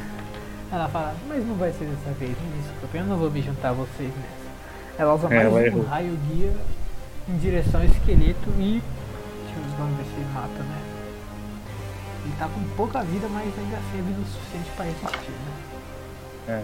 [0.72, 3.70] Ela fala, mas não vai ser dessa vez, me desculpe, eu não vou me juntar
[3.70, 5.00] a vocês nessa.
[5.00, 5.84] Ela usa É, ela mais um errou.
[5.86, 6.54] raio guia
[7.28, 8.84] em direção ao esqueleto e.
[9.46, 10.78] Deixa eu vamos ver se mata, né?
[12.30, 15.54] Ele tá com pouca vida, mas ainda assim é vida o suficiente pra resistir, né?
[16.48, 16.64] É.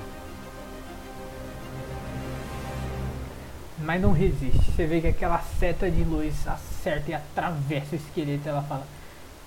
[3.80, 4.72] Mas não resiste.
[4.72, 8.48] Você vê que aquela seta de luz acerta e atravessa o esqueleto.
[8.48, 8.84] Ela fala: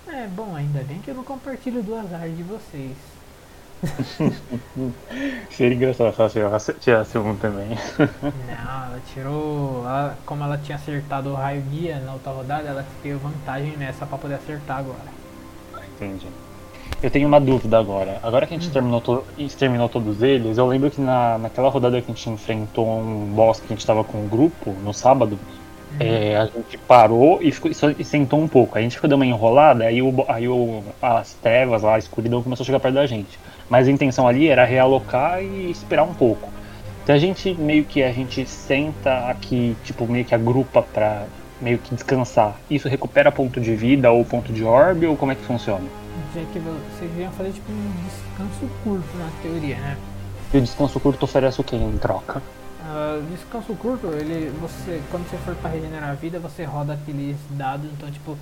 [0.09, 2.97] É bom, ainda bem que eu não compartilho do azar de vocês.
[5.53, 7.69] Seria engraçado se ela tirasse um também.
[8.49, 9.85] Não, ela tirou.
[9.87, 14.05] ela- como ela tinha acertado o raio guia na outra rodada, ela teve vantagem nessa
[14.05, 15.18] pra poder acertar agora.
[16.01, 16.27] Entendi.
[17.03, 18.19] Eu tenho uma dúvida agora.
[18.23, 22.01] Agora que a gente terminou, to exterminou todos eles, eu lembro que na, naquela rodada
[22.01, 25.39] que a gente enfrentou um boss que a gente tava com o grupo, no sábado,
[26.01, 28.77] é, a gente parou e, ficou, e sentou um pouco.
[28.77, 32.43] A gente ficou dando uma enrolada, aí, o, aí o, as trevas lá, a escuridão
[32.43, 33.39] começou a chegar perto da gente.
[33.71, 36.49] Mas a intenção ali era realocar e esperar um pouco.
[37.03, 41.27] Então a gente meio que a gente senta aqui, tipo, meio que agrupa pra
[41.61, 42.57] meio que descansar.
[42.71, 45.85] Isso recupera ponto de vida ou ponto de orbe ou como é que funciona?
[46.35, 49.97] Já que vocês iam fazer tipo um descanso curto na teoria, né?
[50.53, 52.43] E o descanso curto oferece o que em troca?
[52.83, 54.51] Ah, descanso curto, ele.
[54.61, 55.01] você.
[55.11, 58.37] Quando você for pra regenerar a vida, você roda aqueles dados, então tipo.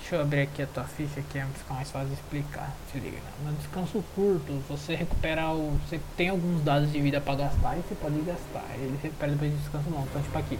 [0.00, 2.74] Deixa eu abrir aqui a tua ficha que é fica mais fácil de explicar.
[2.90, 3.16] Se liga.
[3.18, 3.22] né?
[3.44, 5.78] No descanso curto, você recupera o.
[5.86, 8.64] Você tem alguns dados de vida pra gastar e você pode gastar.
[8.76, 10.06] Ele recupera depois de descanso longo.
[10.08, 10.58] Então tipo aqui.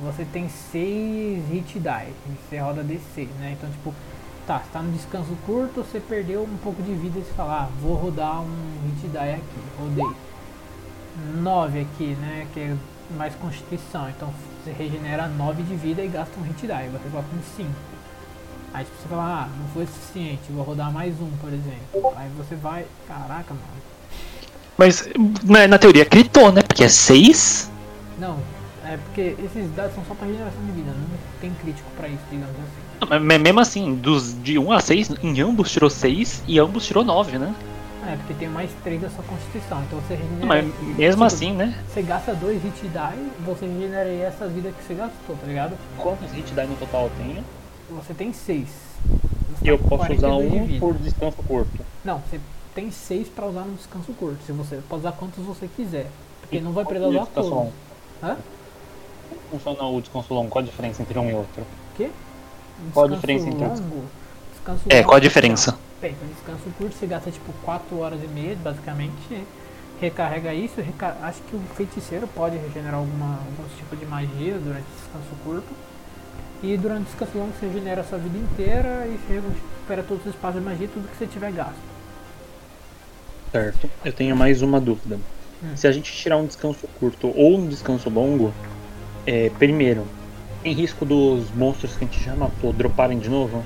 [0.00, 2.12] Você tem 6 hit die.
[2.48, 3.56] Você roda D6, né?
[3.58, 3.94] Então tipo.
[4.44, 7.62] Tá, você tá no descanso curto, você perdeu um pouco de vida e você fala,
[7.62, 9.42] ah, vou rodar um hit die aqui.
[9.78, 10.16] Rodei.
[11.36, 12.46] 9 aqui, né?
[12.52, 12.76] Que é
[13.16, 14.08] mais constituição.
[14.08, 14.32] Então
[14.64, 16.88] você regenera 9 de vida e gasta um hit die.
[16.90, 17.70] Você coloca um 5.
[18.74, 22.12] Aí tipo, você fala, ah, não foi suficiente, vou rodar mais um, por exemplo.
[22.16, 22.86] Aí você vai.
[23.06, 23.82] Caraca, mano.
[24.78, 25.08] Mas
[25.44, 26.62] na, na teoria gritou, né?
[26.62, 27.70] Porque é 6.
[28.18, 28.38] Não,
[28.84, 32.22] é porque esses dados são só pra regeneração de vida, não tem crítico pra isso,
[32.30, 33.24] digamos assim.
[33.24, 37.04] Mas mesmo assim, dos, de 1 a 6, em ambos tirou 6 e ambos tirou
[37.04, 37.54] 9, né?
[38.06, 40.46] É, porque tem mais 3 da sua constituição, então você regenera.
[40.46, 40.64] Mas
[40.96, 41.78] mesmo tipo, assim, né?
[41.88, 45.76] Você gasta 2 hit die, você regenera essa vida que você gastou, tá ligado?
[45.98, 47.44] Quantos hit die no total eu tenho?
[47.90, 48.68] Você tem 6.
[49.62, 51.84] E eu posso usar um por descanso curto.
[52.04, 52.40] Não, você
[52.74, 54.42] tem 6 pra usar no descanso curto.
[54.44, 56.10] Se você pode usar quantos você quiser.
[56.40, 57.72] Porque não vai precisar usar descanso todos.
[58.22, 58.36] Hã?
[59.50, 60.48] Como funciona o descanso longo?
[60.50, 61.64] Qual a diferença entre um e outro?
[61.96, 62.10] Quê?
[62.92, 64.04] Qual a diferença entre os- longo,
[64.52, 65.78] descanso É, longo, qual a diferença?
[66.00, 69.44] Bem, no descanso curto você gasta tipo 4 horas e meia, basicamente.
[70.00, 74.82] Recarrega isso, reca- acho que o feiticeiro pode regenerar alguma, algum tipo de magia durante
[74.82, 75.68] o descanso curto.
[76.60, 80.26] E durante o descanso longo você regenera a sua vida inteira e você recupera todos
[80.26, 81.74] os espaços de magia, tudo que você tiver gasto.
[83.52, 83.90] Certo.
[84.04, 85.18] Eu tenho mais uma dúvida.
[85.62, 85.76] Hum.
[85.76, 88.52] Se a gente tirar um descanso curto ou um descanso longo,
[89.26, 90.06] é, primeiro,
[90.62, 93.64] tem risco dos monstros que a gente já matou droparem de novo?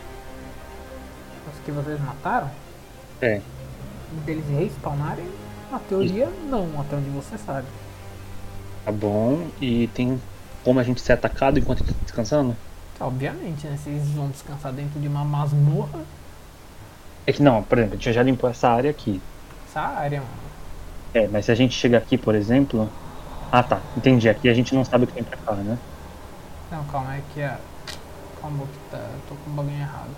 [1.52, 2.50] Os que vocês mataram,
[3.20, 3.40] É.
[4.24, 5.26] deles respawnarem,
[5.70, 7.66] na teoria não, até onde você sabe.
[8.84, 9.46] Tá bom.
[9.60, 10.20] E tem
[10.64, 12.56] como a gente ser atacado enquanto tá descansando?
[13.00, 13.76] Obviamente, né?
[13.86, 16.00] Eles vão descansar dentro de uma masmorra,
[17.26, 19.20] É que não, por exemplo, a gente já limpou essa área aqui.
[19.68, 20.32] Essa área, mano.
[21.12, 22.88] É, mas se a gente chega aqui, por exemplo.
[23.52, 24.28] Ah tá, entendi.
[24.28, 25.78] Aqui a gente não sabe o que tem pra cá, né?
[26.70, 27.58] Não, calma, é que a.
[28.40, 28.98] Calma que tá.
[28.98, 30.10] Eu tô com o bagulho errado.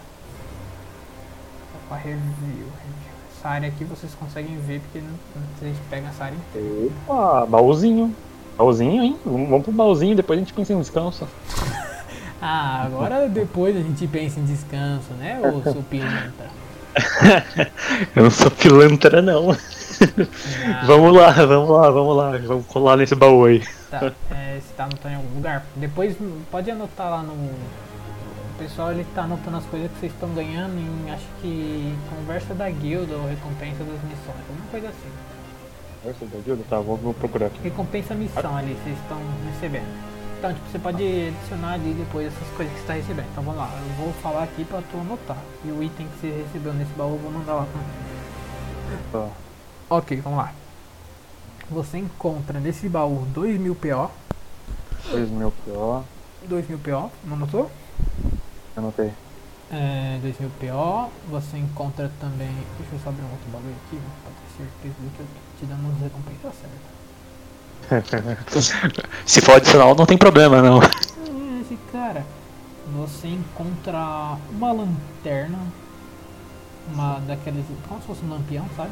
[1.72, 3.08] Tá pra review, review.
[3.38, 5.14] Essa área aqui vocês conseguem ver porque não,
[5.58, 6.92] vocês pegam essa área inteira.
[7.06, 8.14] Opa, baúzinho.
[8.56, 9.16] Baúzinho, hein?
[9.24, 11.28] Vamos pro baúzinho, depois a gente pensa em descanso.
[12.40, 15.84] Ah, agora depois a gente pensa em descanso, né, ô seu?
[18.16, 19.52] Eu não sou pilantra, não.
[19.52, 22.38] Ah, Vamos lá, vamos lá, vamos lá.
[22.38, 23.62] Vamos colar nesse baú aí.
[23.90, 25.64] Tá, é, você tá anotando em algum lugar?
[25.76, 26.16] Depois
[26.50, 27.32] pode anotar lá no.
[27.32, 32.54] O pessoal ele tá anotando as coisas que vocês estão ganhando em acho que conversa
[32.54, 35.08] da guilda ou recompensa das missões, alguma coisa assim.
[36.68, 37.58] Tá, vou, vou procurar aqui.
[37.62, 39.18] Recompensa missão ali, vocês estão
[39.52, 40.17] recebendo.
[40.38, 43.26] Então, tipo, você pode adicionar ali depois essas coisas que você está recebendo.
[43.32, 45.36] Então vamos lá, eu vou falar aqui pra tu anotar.
[45.64, 47.66] E o item que você recebeu nesse baú eu vou mandar lá
[49.12, 49.30] também.
[49.90, 50.52] Ok, vamos lá.
[51.68, 54.10] Você encontra nesse baú 2000 PO.
[55.10, 56.04] 2 mil PO.
[56.48, 57.68] 2000 PO, não anotou?
[58.76, 59.12] Anotei.
[59.72, 61.10] É, 2000 PO.
[61.30, 62.54] Você encontra também.
[62.78, 65.66] Deixa eu só abrir um outro bagulho aqui, pra ter certeza que eu tô te
[65.66, 66.97] dando as recompensas certas.
[69.26, 70.82] Se for adicional, não tem problema, não.
[70.82, 70.86] É,
[71.60, 72.24] Esse cara,
[72.94, 75.58] você encontra uma lanterna,
[76.92, 78.90] uma daqueles, como se fosse um lampião, sabe?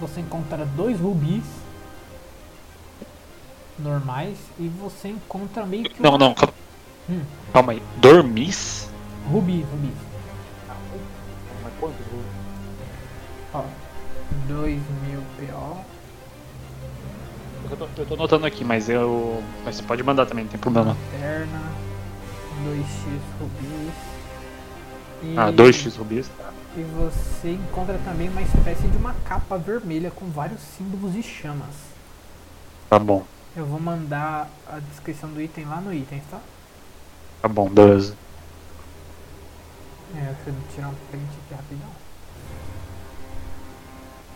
[0.00, 1.44] Você encontra dois rubis
[3.78, 6.54] normais e você encontra meio que Não, não, calma,
[7.08, 7.82] Hum, calma aí.
[7.96, 8.88] Dormis?
[9.30, 9.94] rubis, rubis.
[11.62, 12.00] Mas quantos?
[12.12, 12.18] Ó,
[14.46, 15.84] 2000 PO.
[17.70, 19.42] Eu tô, eu tô anotando aqui, mas eu.
[19.64, 20.96] Mas você pode mandar também, não tem problema.
[21.12, 21.62] Lanterna,
[22.64, 23.94] 2x rubis.
[25.22, 26.28] E, Ah, 2x rubis.
[26.28, 26.50] tá.
[26.76, 31.74] E você encontra também uma espécie de uma capa vermelha com vários símbolos e chamas.
[32.88, 33.24] Tá bom,
[33.56, 36.40] Eu vou mandar a descrição do item lá no item, tá?
[37.42, 38.14] tá bom, beleza.
[40.14, 41.88] É, deixa eu tirar um print aqui rapidão.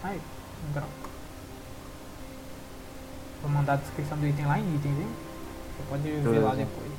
[0.04, 0.20] Aí,
[0.68, 0.88] um grau.
[3.42, 5.08] Vou mandar a descrição do item lá em itens, hein?
[5.76, 6.56] Você pode ver lá Beleza.
[6.56, 6.92] depois.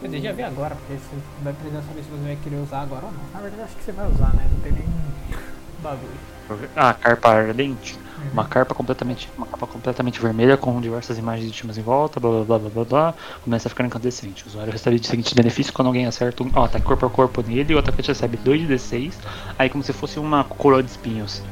[0.00, 2.82] Quer dizer, já vê agora, porque você vai precisar saber se você vai querer usar
[2.82, 3.20] agora ou não.
[3.32, 4.46] Na verdade, acho que você vai usar, né?
[4.52, 4.84] Não tem nem
[5.82, 6.68] bagulho.
[6.76, 7.98] Ah, carpa ardente.
[8.32, 9.28] Uma carpa completamente.
[9.36, 12.70] Uma capa completamente vermelha com diversas imagens de timas em volta, blá blá blá blá
[12.70, 13.14] blá blá.
[13.42, 14.44] Começa a ficar incandescente.
[14.44, 16.50] O usuário recebe o seguinte benefício quando alguém acerta um.
[16.54, 19.14] Ó, ataque corpo a corpo nele, o atacante recebe 2 de D6.
[19.58, 21.42] Aí como se fosse uma coroa de espinhos.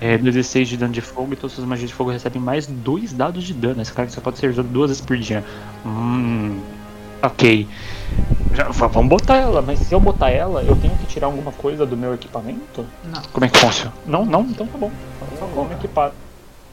[0.00, 3.12] É, 2d6 de dano de fogo e todas as magias de fogo recebem mais 2
[3.12, 3.80] dados de dano.
[3.80, 5.44] Esse cara só pode ser usado duas vezes por dia.
[5.86, 6.60] Hum.
[7.22, 7.66] Ok.
[8.54, 11.84] Já, vamos botar ela, mas se eu botar ela, eu tenho que tirar alguma coisa
[11.84, 12.86] do meu equipamento?
[13.04, 13.20] Não.
[13.32, 13.92] Como é que funciona?
[14.06, 14.92] Não, não, então tá bom.
[15.38, 16.12] Só Vamos equipar.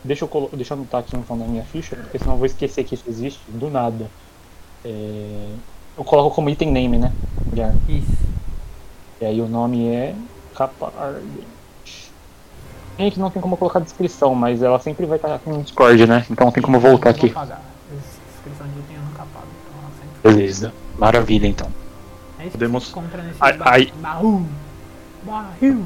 [0.04, 0.50] Deixa eu, colo...
[0.54, 2.94] Deixa eu anotar aqui no fundo da minha ficha, porque senão eu vou esquecer que
[2.94, 4.10] isso existe do nada.
[4.86, 5.48] É,
[5.98, 7.12] Eu coloco como item name, né?
[7.90, 8.18] Isso.
[9.20, 10.16] E aí o nome é
[10.56, 10.92] capa.
[12.96, 16.06] Tem que não tem como colocar descrição, mas ela sempre vai estar aqui no Discord,
[16.06, 16.26] né?
[16.30, 17.30] Então tem como voltar aqui.
[17.30, 19.48] descrição de item apago.
[20.20, 20.74] Então Beleza.
[21.02, 21.68] Maravilha então.
[22.38, 23.94] É isso Podemos- que compra nesse Ai- ai.
[24.00, 24.46] baú.
[25.24, 25.86] Barril.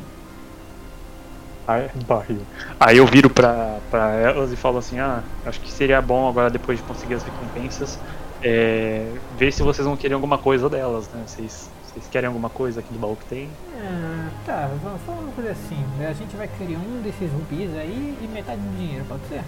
[1.68, 2.42] Ai, barril.
[2.80, 6.50] Aí eu viro pra, pra elas e falo assim, ah, acho que seria bom agora
[6.50, 7.98] depois de conseguir as recompensas,
[8.44, 11.24] é, ver se vocês vão querer alguma coisa delas, né?
[11.26, 13.50] Vocês, vocês querem alguma coisa aqui do baú que tem?
[13.82, 15.84] Ah, tá, vamos vamos fazer assim.
[16.08, 19.42] A gente vai querer um desses rubis aí e metade do dinheiro, pode ser?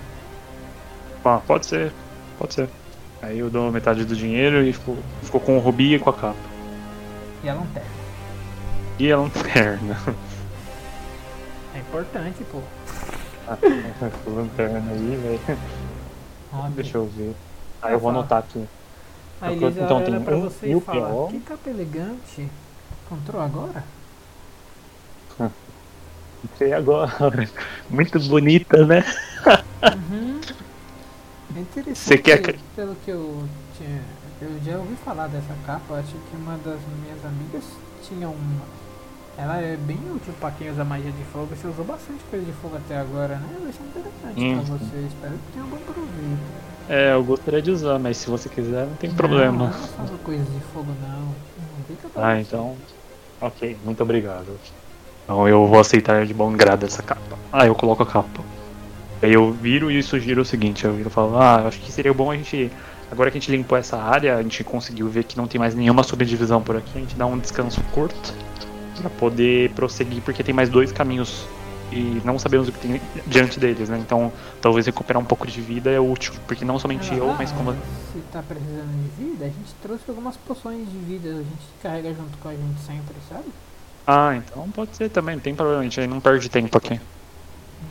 [1.25, 1.91] Ah, pode ser,
[2.39, 2.69] pode ser.
[3.21, 6.13] Aí eu dou metade do dinheiro e ficou, ficou com o rubi e com a
[6.13, 6.35] capa.
[7.43, 7.89] E a lanterna.
[8.99, 9.97] E a lanterna.
[11.75, 12.59] É importante, pô.
[13.47, 15.59] Essa lanterna aí, velho.
[16.71, 17.35] Deixa eu ver.
[17.83, 18.67] Aí eu vou anotar aqui.
[19.39, 21.27] A então Elisa tem um você e fala, PO.
[21.29, 22.49] que capa elegante.
[23.05, 23.83] Encontrou agora?
[26.43, 27.47] Entrei agora.
[27.91, 29.03] Muito bonita, né?
[29.83, 30.16] Uhum.
[31.57, 31.97] É interessante.
[31.97, 33.43] Você quer que- Pelo que eu
[33.77, 34.01] tinha.
[34.39, 37.63] Eu já ouvi falar dessa capa, acho que uma das minhas amigas
[38.03, 38.61] tinha uma.
[39.35, 41.47] Ela é bem útil pra quem usa magia de fogo.
[41.55, 43.47] Você usou bastante coisa de fogo até agora, né?
[43.59, 44.63] Eu achei interessante Hum.
[44.65, 45.07] pra você.
[45.07, 46.67] Espero que tenha um bom proveito.
[46.89, 49.65] É, eu gostaria de usar, mas se você quiser, não tem Não, problema.
[49.65, 51.19] eu não faço coisas de fogo, não.
[51.21, 52.41] Não fica pra Ah, você.
[52.41, 52.75] então.
[53.41, 54.47] Ok, muito obrigado.
[55.23, 57.37] Então eu vou aceitar de bom grado essa capa.
[57.51, 58.41] Ah, eu coloco a capa.
[59.21, 62.13] Aí eu viro e sugiro o seguinte, eu viro e falo, ah, acho que seria
[62.13, 62.71] bom a gente
[63.11, 65.73] Agora que a gente limpou essa área, a gente conseguiu ver que não tem mais
[65.73, 66.91] nenhuma subdivisão por aqui.
[66.95, 68.33] A gente dá um descanso curto
[68.99, 71.45] para poder prosseguir, porque tem mais dois caminhos
[71.89, 73.97] e não sabemos o que tem diante deles, né?
[73.97, 74.31] Então,
[74.61, 77.71] talvez recuperar um pouco de vida é útil, porque não somente eu, mas como
[78.11, 82.09] Se tá precisando de vida, a gente trouxe algumas poções de vida, a gente carrega
[82.09, 83.45] junto com a gente sempre, sabe?
[84.05, 86.99] Ah, então pode ser também, não tem problema, a gente não perde tempo aqui.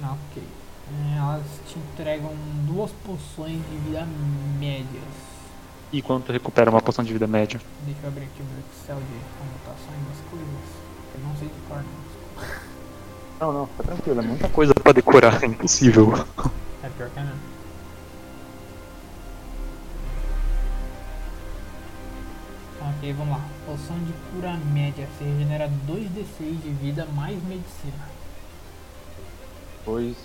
[0.03, 0.43] Não, ok.
[0.89, 2.33] É, elas te entregam
[2.67, 4.07] duas poções de vida
[4.59, 5.03] médias.
[5.93, 7.61] E quanto recupera uma poção de vida média?
[7.85, 10.49] Deixa eu abrir aqui o meu Excel de anotações das coisas.
[11.15, 12.07] Eu não sei de cor, não.
[13.39, 16.13] Não, não, fica tranquilo, é muita coisa pra decorar, é impossível.
[16.83, 17.41] É pior que é mesmo.
[22.81, 23.45] Ok, vamos lá.
[23.67, 25.09] Poção de cura média.
[25.19, 28.09] Você regenera 2d6 de vida mais medicina.
[29.85, 30.17] Dois.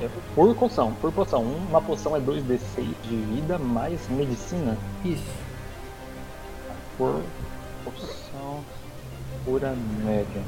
[0.00, 1.42] É por poção, por poção.
[1.42, 4.76] Uma poção é 2d6 de vida mais medicina.
[5.04, 5.24] Isso.
[6.96, 7.20] Por
[7.84, 8.64] poção
[9.44, 10.42] cura média.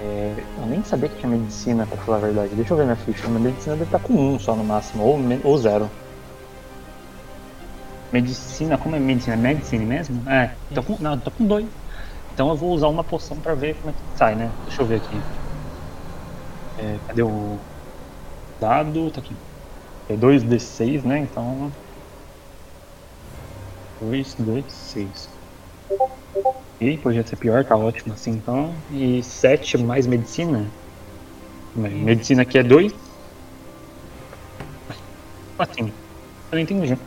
[0.00, 2.54] É, eu nem sabia que tinha medicina, pra falar a verdade.
[2.54, 3.28] Deixa eu ver minha ficha.
[3.28, 5.90] Minha medicina deve estar com um só no máximo, ou, ou zero.
[8.12, 9.36] Medicina, como é medicina?
[9.36, 10.22] Medicine mesmo?
[10.28, 11.66] É, tô com, não, tô com dois.
[12.32, 14.50] Então eu vou usar uma poção pra ver como é que sai, né?
[14.66, 15.20] Deixa eu ver aqui.
[16.78, 17.58] É, cadê o
[18.60, 19.10] dado?
[19.10, 19.34] Tá aqui.
[20.08, 21.20] É 2d6, né?
[21.20, 21.72] Então.
[24.00, 25.28] 2, 2, 6.
[26.80, 28.72] E podia ser pior, tá ótimo assim então.
[28.90, 30.66] E 7 mais medicina.
[31.74, 32.92] Medicina aqui é 2.
[35.58, 35.88] Assim.
[35.88, 35.92] Eu
[36.52, 36.98] não entendi.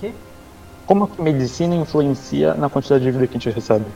[0.00, 0.12] Que?
[0.86, 3.86] Como que medicina influencia na quantidade de vida que a gente recebe?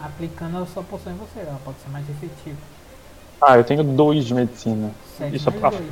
[0.00, 2.56] Aplicando a sua poção em você, ela pode ser mais efetiva.
[3.40, 4.90] Ah, eu tenho 2 de medicina.
[5.18, 5.82] 7 Isso é pra- 2.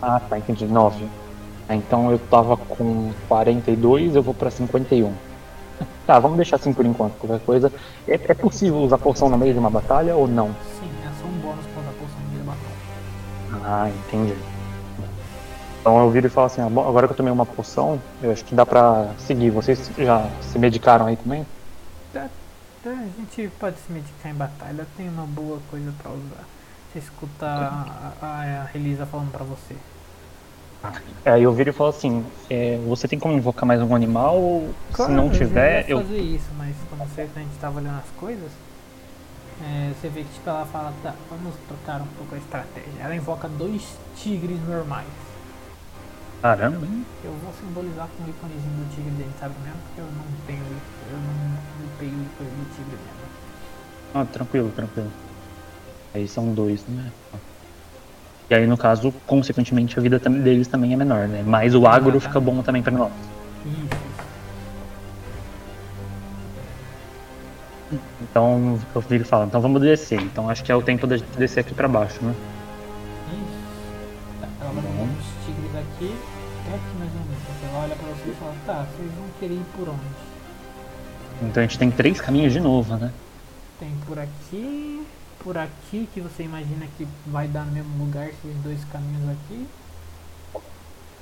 [0.00, 0.66] Ah, tá, entendi.
[0.66, 1.06] 9.
[1.70, 5.12] Então eu tava com 42, eu vou pra 51.
[6.06, 7.14] Tá, vamos deixar assim por enquanto.
[7.18, 7.72] Qualquer coisa.
[8.06, 10.48] É, é possível usar poção no meio de uma batalha ou não?
[10.80, 13.64] Sim, é só um bônus pra dar poção de vida batalha.
[13.64, 14.34] Ah, entendi.
[15.80, 18.44] Então eu viro e falo assim, ah, agora que eu tomei uma poção, eu acho
[18.44, 19.50] que dá pra seguir.
[19.50, 21.46] Vocês já se medicaram aí também?
[22.12, 22.26] Tá,
[22.82, 26.44] tá, a gente pode se medicar em batalha, tem uma boa coisa pra usar.
[26.98, 29.76] Você escuta a, a, a Relisa falando pra você.
[31.24, 34.36] É, aí eu viro e falo assim, é, você tem como invocar mais um animal?
[34.36, 36.00] ou Se não tiver, eu.
[36.00, 38.50] fazer isso, mas quando você, a gente tava olhando as coisas,
[39.62, 43.00] é, você vê que tipo, ela fala, tá, vamos trocar um pouco a estratégia.
[43.00, 45.06] Ela invoca dois tigres normais.
[46.42, 47.06] Caramba, hein?
[47.24, 49.78] Eu vou simbolizar com o íconezinho do tigre dele, sabe mesmo?
[49.86, 53.18] Porque eu não tenho, eu não, não peguei o ícone do tigre mesmo.
[54.14, 55.27] Ah, tranquilo, tranquilo.
[56.14, 57.10] Aí são dois, né?
[58.50, 61.44] E aí, no caso, consequentemente, a vida deles também é menor, né?
[61.46, 62.26] Mas o agro Exatamente.
[62.26, 63.12] fica bom também pra nós.
[63.66, 64.08] Isso.
[68.22, 70.20] Então, eu viro falo, então vamos descer.
[70.20, 72.34] Então acho que é o tempo da gente descer aqui pra baixo, né?
[73.32, 74.40] Isso.
[74.40, 74.72] Tá, ela
[75.98, 76.14] aqui,
[76.62, 77.38] até aqui mais ou menos.
[77.64, 80.00] Ela olha pra você e fala, tá, vocês vão querer ir por onde?
[81.42, 83.12] Então a gente tem três caminhos de novo, né?
[83.78, 84.87] Tem por aqui,
[85.48, 89.66] por aqui, que você imagina que vai dar no mesmo lugar esses dois caminhos aqui.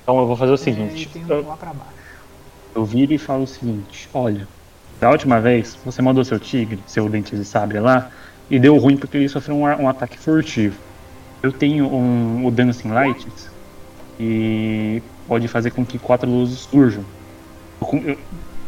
[0.01, 1.09] Então eu vou fazer o é, seguinte.
[1.15, 1.47] um Eu,
[1.77, 2.17] baixo.
[2.75, 4.49] eu viro e falo o seguinte, olha,
[4.99, 8.11] da última vez você mandou seu tigre, seu dente de sabre lá,
[8.49, 10.81] e deu ruim porque ele sofreu um, um ataque furtivo.
[11.43, 13.57] Eu tenho um, o Dancing Lights
[14.19, 17.07] e pode fazer com que quatro luzes surjam.
[17.91, 18.17] Eu,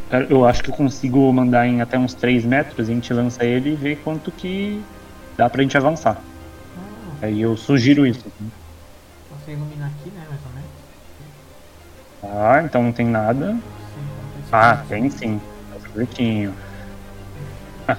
[0.09, 3.45] eu- eu acho que eu consigo mandar em até uns 3 metros, a gente lança
[3.45, 4.89] ele e vê quanto que
[5.39, 6.17] dá pra gente avançar.
[6.77, 8.25] Ah, Aí eu sugiro isso.
[9.31, 10.69] você ilumina aqui, né, mais ou menos.
[12.51, 13.53] Ah, então não tem nada.
[13.53, 13.61] Sim,
[14.45, 15.39] então, Ah, tem sim.
[15.71, 16.53] Tá certinho.
[17.87, 17.95] não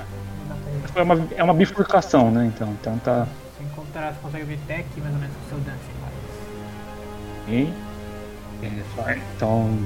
[0.49, 0.99] dá pra ir.
[0.99, 2.45] É uma, é uma bifurcação, né?
[2.55, 3.27] Então, então tá.
[3.57, 5.97] Se encontrar, você consegue ver até aqui mais ou menos com o seu dancing
[7.49, 7.73] lights.
[8.63, 8.67] E,
[9.09, 9.79] é, então.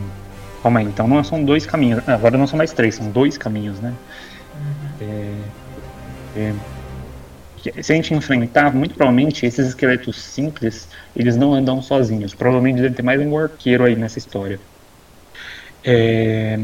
[0.63, 2.03] Calma aí, então não são dois caminhos.
[2.09, 3.95] Ah, Agora não são mais três, são dois caminhos, né?
[4.57, 5.07] Uhum.
[5.07, 6.55] É, é,
[7.83, 12.35] se a gente enfrentar, muito provavelmente esses esqueletos simples, eles não andam sozinhos.
[12.35, 14.59] Provavelmente deve ter mais um arqueiro aí nessa história.
[15.85, 16.59] É,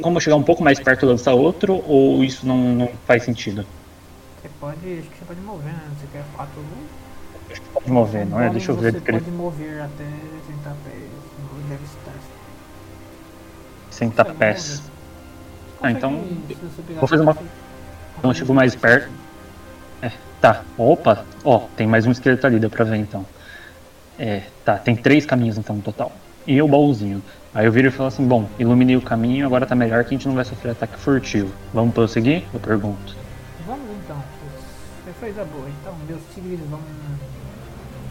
[0.00, 3.64] como chegar um pouco mais perto e lançar outro, ou isso não, não faz sentido?
[4.42, 5.80] Você pode, acho que você pode mover, né?
[6.00, 7.62] Você quer quatro luzes.
[7.72, 8.50] Pode mover, não é?
[8.50, 8.92] Deixa eu ver.
[8.92, 10.04] Você pode mover até
[10.46, 11.24] 60 pés
[11.68, 12.12] deve estar.
[13.90, 14.82] 60 Consegue pés.
[15.82, 16.24] Ah, então,
[16.98, 17.36] vou fazer uma-
[18.24, 19.10] Então eu chego mais perto.
[20.40, 23.26] Tá, opa, ó, tem mais um esqueleto ali, deu pra ver então.
[24.18, 26.10] É, tá, tem três caminhos então no total.
[26.46, 27.22] E o baúzinho.
[27.54, 30.16] Aí eu viro e falo assim, bom, iluminei o caminho, agora tá melhor que a
[30.16, 31.52] gente não vai sofrer ataque furtivo.
[31.74, 32.44] Vamos prosseguir?
[32.54, 33.14] Eu pergunto.
[33.66, 34.16] Vamos então.
[35.04, 35.68] Você fez a boa.
[35.82, 36.80] Então, meus tigres vão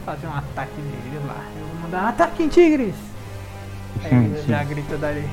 [0.05, 1.43] fazer um ataque neles lá.
[1.59, 2.93] Eu vou mandar ataque em tigres!
[4.03, 5.27] Aí ele já grita dali.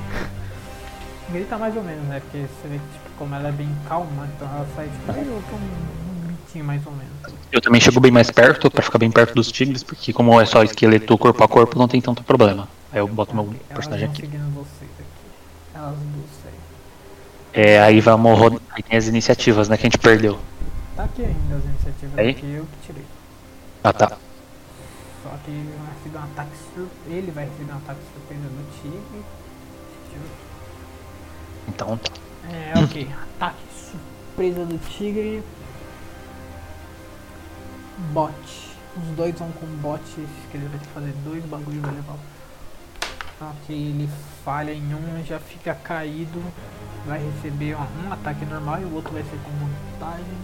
[1.32, 2.20] Grita mais ou menos, né?
[2.20, 5.42] Porque você vê que tipo, como ela é bem calma, então ela sai tipo meio
[5.48, 7.10] com um, um gritinho mais ou menos.
[7.52, 10.44] Eu também chego bem mais perto, pra ficar bem perto dos tigres, porque como é
[10.44, 12.68] só esqueleto corpo a corpo, não tem tanto problema.
[12.92, 14.22] Aí eu boto meu personagem aqui.
[14.22, 15.74] seguindo vocês aqui.
[15.74, 17.62] Elas duas aí.
[17.62, 18.60] É, aí vamos rodar.
[18.70, 20.38] Aí tem as iniciativas, né, que a gente perdeu.
[20.96, 22.30] Tá aqui ainda as iniciativas Aí?
[22.30, 23.04] aqui, eu que tirei.
[23.82, 24.08] Ah, tá.
[25.22, 26.88] Só que ele vai receber um ataque sur...
[27.06, 28.00] ele vai receber um ataque
[31.70, 32.12] Então tá.
[32.52, 33.08] É, ok.
[33.36, 35.42] Ataque surpresa do tigre.
[38.12, 38.34] Bot.
[38.96, 42.16] Os dois vão com bot, que ele vai ter que fazer dois bagulho vai levar.
[43.40, 44.08] Ok, ele
[44.44, 46.42] falha em um, já fica caído.
[47.06, 50.34] Vai receber um ataque normal e o outro vai ser com vantagem.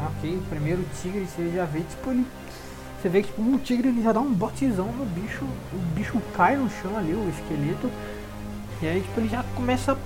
[0.00, 2.26] Ok, o primeiro tigre você já vê, tipo, ele.
[3.00, 5.44] Você vê que tipo, um tigre ele já dá um botezão no bicho.
[5.44, 7.90] O bicho cai no chão ali, o esqueleto.
[8.80, 9.96] E aí tipo, ele já começa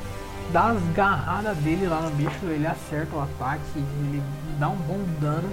[0.53, 4.23] dar as garradas dele lá no bicho, ele acerta o ataque, ele
[4.59, 5.49] dá um bom dano.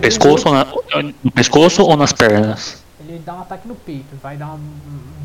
[0.00, 0.66] Pescoço na-
[1.22, 2.82] no pescoço ou nas pernas?
[3.00, 4.60] ele dá um ataque no peito, vai dar um,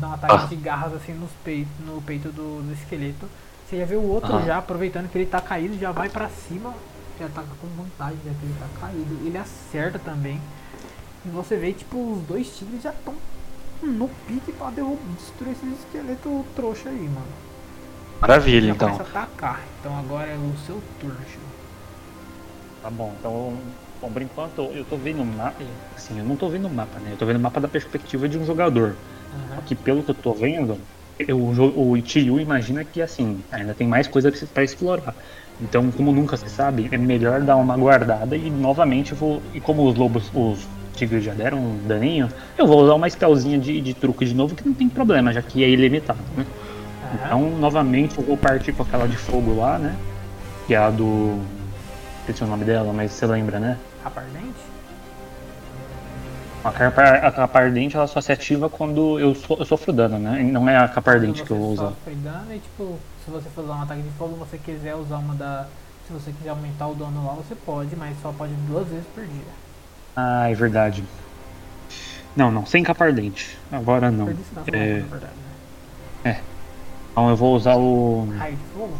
[0.00, 0.46] dar um ataque Ah.
[0.46, 3.26] de garras assim nos peitos, no peito do, do esqueleto.
[3.68, 4.42] Você já vê o outro Ah.
[4.42, 6.72] já, aproveitando que ele tá caído, já vai pra cima,
[7.18, 9.26] já ataca com vantagem, já que ele tá caído.
[9.26, 10.40] Ele acerta também.
[11.24, 13.14] E você vê, tipo, os dois tigres já estão
[13.82, 17.26] no pique pra derrubar, destruir esse esqueleto trouxa aí, mano.
[18.22, 18.88] Maravilha, já então.
[18.88, 19.68] começa a atacar.
[19.78, 21.46] Então agora é o seu turno, Chico.
[22.80, 25.62] Tá bom, então, bom, por enquanto eu tô vendo o mapa,
[25.94, 27.12] assim, eu não tô vendo o mapa, né?
[27.12, 28.98] Eu tô vendo o mapa da perspectiva de um jogador.
[29.32, 29.62] Aham.
[29.64, 30.84] Que pelo que eu tô vendo,
[31.18, 35.14] eu, o Ichiyu imagina que assim, ainda tem mais coisa pra explorar.
[35.60, 39.42] Então, como nunca se sabe, é melhor dar uma guardada e novamente eu vou.
[39.52, 42.28] E como os lobos, os tigres já deram um daninho,
[42.58, 45.42] eu vou usar uma spellzinha de, de truque de novo que não tem problema, já
[45.42, 46.46] que é ilimitado, né?
[47.14, 49.96] Então, novamente, eu vou partir com aquela de fogo lá, né?
[50.66, 51.38] Que é a do.
[52.20, 53.78] Esqueci o nome dela, mas você lembra, né?
[54.02, 54.72] Rapardente?
[56.64, 60.18] A capa, a capa ardente ela só se ativa quando eu, so, eu sofro dano,
[60.18, 60.42] né?
[60.44, 61.88] Não é a capa ardente que eu vou usar.
[61.88, 65.16] sofre dano e tipo, se você for usar um ataque de fogo, você quiser usar
[65.16, 65.66] uma da.
[66.06, 69.24] Se você quiser aumentar o dano lá, você pode, mas só pode duas vezes por
[69.24, 69.52] dia.
[70.14, 71.02] Ah, é verdade.
[72.36, 73.58] Não, não, sem capa ardente.
[73.70, 74.32] Agora não.
[74.32, 75.32] Distância, É, verdade.
[76.24, 76.40] Né?
[77.12, 78.98] Então eu vou usar o, Raio de fogo?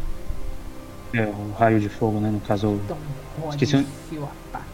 [1.15, 2.31] é, o raio de fogo, né?
[2.31, 2.97] No caso, o- Então
[3.41, 4.67] rode Esqueci o- seu ataque.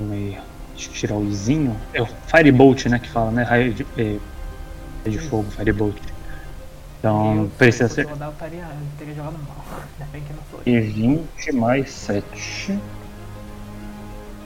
[0.00, 0.42] meio-
[0.74, 1.76] deixa eu tirar o izinho.
[1.92, 2.98] É o Firebolt, né?
[2.98, 3.42] Que fala, né?
[3.42, 4.20] Raio de, é, raio
[5.06, 5.96] de fogo, Firebolt.
[6.98, 8.06] Então, eu, precisa se ser.
[8.06, 9.64] rodar, eu teria, eu teria jogado mal.
[9.98, 10.60] Ainda bem que não foi.
[10.66, 12.78] E 20 mais 7.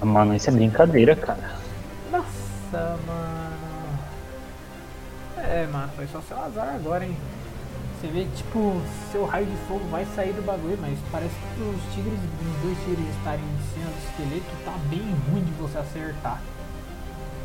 [0.01, 1.55] Ah, Mano, isso é brincadeira, cara.
[2.13, 3.44] Nossa, mano.
[5.47, 7.17] É, mano, foi só seu azar agora, hein?
[8.01, 8.81] Você vê que, tipo,
[9.13, 12.79] seu raio de fogo vai sair do bagulho, mas parece que os tigres, os dois
[12.85, 16.41] tigres estarem em cima do esqueleto, tá bem ruim de você acertar.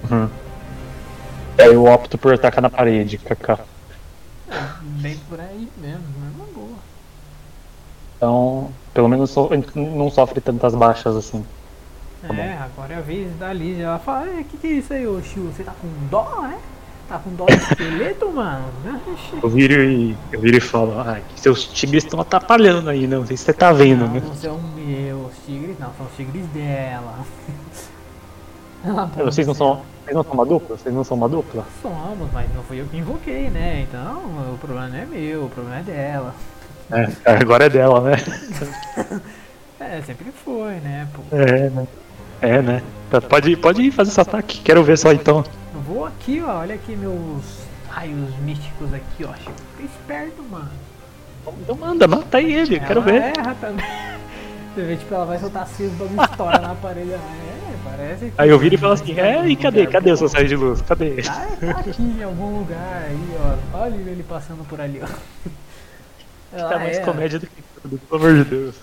[0.09, 0.29] Uhum.
[1.57, 3.59] Aí eu opto por atacar na parede, kaká.
[4.81, 6.77] Bem por aí mesmo, mas uma boa.
[8.17, 11.45] Então, pelo menos so- não sofre tantas baixas assim.
[12.21, 13.79] Tá é, agora é a vez da Liz.
[13.79, 15.43] Ela fala, o que, que é isso aí, ô Chiu?
[15.43, 16.59] Você tá com dó, né?
[17.09, 18.65] Tá com dó do esqueleto, mano?
[18.85, 19.39] Ixi.
[19.41, 23.35] Eu viro e, eu viro e falo, ah, seus tigres estão atrapalhando aí, não sei
[23.35, 24.21] se você tá vendo, Não, né?
[24.23, 27.15] não são meus tigres, não, são os tigres dela.
[28.85, 29.81] Ela É, Vocês não são.
[30.05, 30.77] Vocês não são uma dupla?
[30.77, 31.65] Vocês não são uma dupla?
[31.81, 33.87] Somos, mas não fui eu que invoquei, né?
[33.89, 34.21] Então
[34.53, 36.35] o problema não é meu, o problema é dela.
[36.91, 38.17] É, agora é dela, né?
[39.81, 41.07] É, sempre foi, né?
[41.13, 41.21] Pô.
[41.31, 41.87] É, né?
[42.41, 42.83] É, né?
[43.09, 45.41] Tá, Pode, pode fazer esse ataque, quero ver só então.
[46.09, 47.43] Aqui, ó, olha aqui meus
[47.89, 49.33] raios místicos aqui, ó.
[49.35, 49.51] Chico.
[49.77, 50.69] Fica esperto, mano.
[51.61, 53.37] Então manda, mata aí ele, quero ela ver.
[53.37, 53.85] erra também.
[54.75, 57.11] Você vê, tipo, ela vai soltar assim, os bagulho estoura na parede.
[57.11, 58.33] ela, É, parece que.
[58.37, 59.87] Aí eu viro e falo assim, é, e cadê?
[59.87, 60.81] Cadê seu saio de luz?
[60.81, 61.15] Cadê?
[61.27, 63.17] Ah, tá aqui em algum lugar aí,
[63.73, 63.77] ó.
[63.79, 65.07] Olha ele passando por ali, ó.
[66.53, 67.05] Ela Tá mais erra.
[67.05, 68.75] comédia do que tudo, pelo amor de Deus.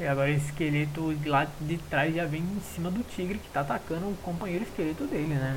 [0.00, 3.60] E agora esse esqueleto lá de trás já vem em cima do tigre que tá
[3.60, 5.56] atacando o companheiro esqueleto dele, né?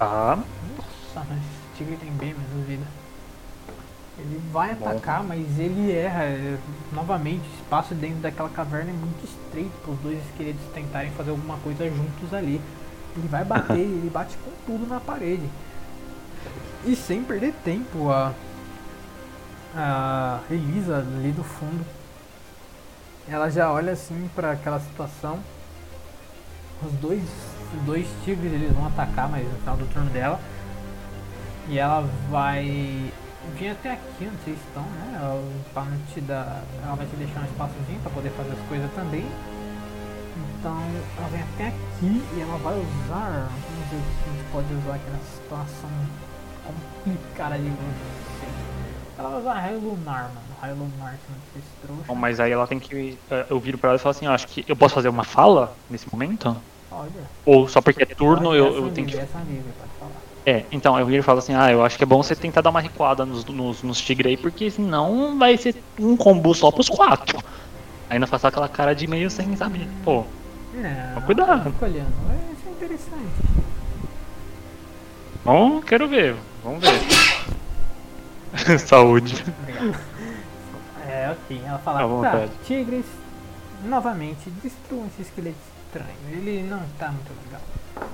[0.00, 0.38] Ah,
[0.76, 2.86] Nossa, mas esse tigre tem bem menos vida.
[4.18, 6.24] Ele vai atacar, mas ele erra.
[6.24, 6.58] É,
[6.92, 11.30] Novamente, o espaço dentro daquela caverna é muito estreito para os dois esqueletos tentarem fazer
[11.30, 12.60] alguma coisa juntos ali.
[13.16, 15.48] Ele vai bater, ele bate com tudo na parede.
[16.84, 18.32] E sem perder tempo, a,
[19.74, 21.84] a Elisa ali do fundo,
[23.28, 25.38] ela já olha assim pra aquela situação.
[26.82, 27.22] Os dois,
[27.84, 30.40] dois tigres eles vão atacar, mas no final do turno dela.
[31.68, 33.12] E ela vai
[33.56, 35.18] vir até aqui, onde vocês estão, né?
[35.20, 35.42] Ela,
[36.12, 39.24] te dar, ela vai te deixar um espaçozinho pra poder fazer as coisas também.
[40.58, 40.76] Então
[41.18, 43.48] ela vem até aqui e ela vai usar.
[43.50, 45.90] Vamos ver o que a gente pode usar aqui nessa situação
[46.66, 47.72] complicada de.
[49.18, 50.40] Ela vai usar raio lunar, mano.
[50.60, 52.02] Raio lunar, se não fez trouxa.
[52.06, 53.18] Bom, mas aí ela tem que.
[53.30, 55.24] eh, Eu viro pra ela e falo assim: "Ah, acho que eu posso fazer uma
[55.24, 56.56] fala nesse momento?
[56.90, 57.12] Pode.
[57.46, 59.16] Ou só porque é turno eu, eu tenho que.
[60.44, 62.60] É, então eu viro e falo assim: ah, eu acho que é bom você tentar
[62.60, 66.72] dar uma recuada nos, nos, nos tigres aí, porque senão vai ser um combo só
[66.72, 67.38] pros quatro.
[68.08, 69.86] Aí não faço aquela cara de meio sem saber.
[70.04, 70.24] Pô,
[70.74, 71.70] Não, cuidado.
[71.70, 72.12] fica olhando.
[72.26, 73.30] Vai ser interessante.
[75.44, 76.34] bom, quero ver.
[76.64, 77.00] Vamos ver.
[78.80, 79.44] Saúde.
[79.62, 80.00] Obrigado.
[81.08, 81.62] É, ok.
[81.64, 83.06] Ela fala, tá, tigres,
[83.84, 86.16] novamente, destruam esse esqueleto estranho.
[86.30, 87.60] Ele não tá muito legal.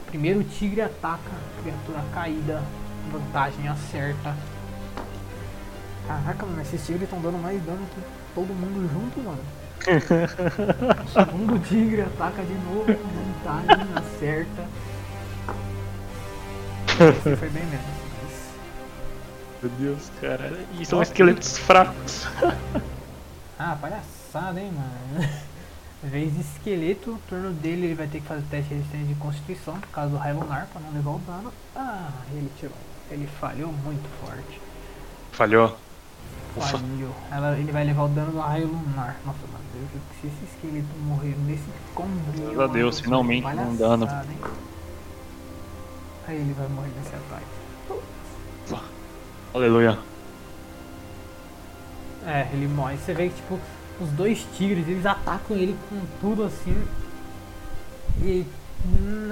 [0.06, 1.30] Primeiro o tigre ataca,
[1.62, 2.62] criatura caída,
[3.12, 4.34] vantagem acerta.
[6.06, 8.00] Caraca, mano, esses tigres estão dando mais dano que
[8.34, 9.40] todo mundo junto, mano.
[11.04, 14.64] O segundo tigre ataca de novo, vantagem acerta.
[16.98, 17.84] Esse foi bem menos.
[18.22, 20.58] mas- Meu Deus, cara.
[20.78, 22.26] E são esqueletos fracos.
[23.58, 25.28] Ah, palhaçada, hein, mano.
[26.02, 29.88] Vez esqueleto, turno dele ele vai ter que fazer teste de resistência de constituição, por
[29.88, 31.52] causa do raio lunar, pra não levar o dano.
[31.74, 32.76] Ah, ele tirou.
[33.10, 34.60] Ele falhou muito forte.
[35.32, 35.76] Falhou.
[36.54, 37.14] Falhou.
[37.30, 39.16] Ela, ele vai levar o dano do raio lunar.
[39.24, 42.62] Nossa, mano, eu se esse esqueleto morrer nesse combo.
[42.62, 44.06] A Deus, finalmente um dano.
[44.06, 44.38] Hein?
[46.28, 47.56] Aí ele vai morrer nesse ataque.
[49.54, 49.98] Aleluia.
[52.26, 52.96] É, ele morre.
[52.96, 53.58] Você vê que, tipo,
[54.00, 56.76] os dois tigres, eles atacam ele com tudo assim.
[58.22, 58.46] E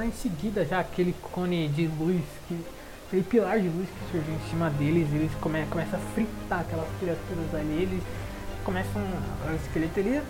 [0.05, 2.59] em seguida, já aquele cone de luz, que,
[3.07, 6.89] aquele pilar de luz que surgiu em cima deles, eles come, começam a fritar aquelas
[6.99, 7.83] criaturas ali.
[7.83, 8.03] Eles
[8.65, 9.03] começam.
[9.03, 10.23] O esqueleto ele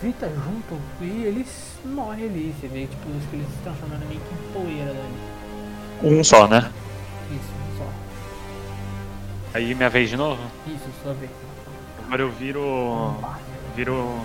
[0.00, 2.54] frita junto e eles morrem ali.
[2.60, 6.14] Você vê, tipo, os esqueletos se transformando meio que em poeira dali.
[6.16, 6.70] Um só, né?
[7.30, 7.86] Isso, só.
[9.54, 10.40] Aí minha vez de novo.
[10.66, 11.30] Isso, só vez.
[12.06, 12.60] Agora eu viro.
[12.60, 13.47] Combate.
[13.78, 14.20] Viro.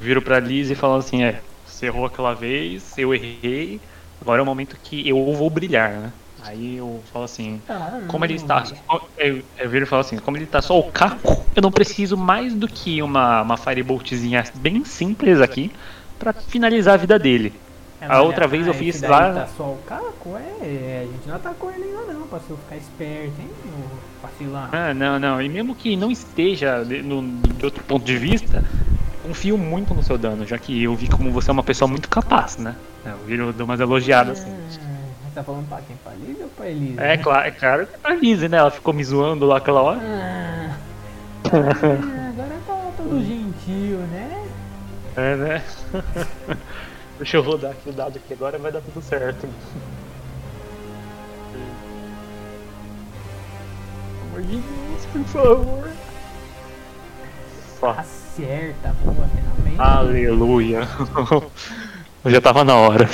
[0.00, 3.80] Viro pra Liz e falo assim: é, você errou aquela vez, eu errei,
[4.20, 6.12] agora é o momento que eu vou brilhar, né?
[6.44, 7.60] Aí eu falo assim:
[8.06, 8.62] como ele está.
[9.18, 12.16] Eu, eu viro e falo assim: como ele tá só o caco, eu não preciso
[12.16, 15.72] mais do que uma, uma fireboltzinha bem simples aqui
[16.16, 17.52] pra finalizar a vida dele.
[18.00, 20.36] É, A outra é- vez eu ah, fiz lá- Tá só o caco?
[20.62, 23.50] É, a gente não atacou ele ainda não, pra você ficar esperto, hein,
[24.40, 24.68] o vacilão.
[24.72, 25.40] Ah, não, não.
[25.42, 28.62] E mesmo que não esteja de, no, de outro ponto de vista,
[29.22, 32.08] confio muito no seu dano, já que eu vi como você é uma pessoa muito
[32.08, 32.74] capaz, né?
[33.04, 34.50] Eu viro, dou umas elogiadas assim.
[34.50, 35.96] Hum, você tá falando pra quem?
[35.96, 37.00] Pra Liz ou pra Elisa?
[37.00, 38.58] É claro, é claro que é pra Lizzie, né?
[38.58, 40.00] Ela ficou me zoando lá aquela hora.
[40.02, 40.76] Ah,
[41.52, 44.44] ah, agora tá todo gentil, né?
[45.16, 45.62] É, né?
[47.18, 49.48] Deixa eu rodar aqui o dado aqui agora vai dar tudo certo.
[54.36, 55.88] Amor de Deus, por favor.
[57.80, 57.90] Só.
[57.90, 59.80] Acerta, boa, finalmente.
[59.80, 60.80] Aleluia.
[62.24, 63.08] Eu já tava na hora.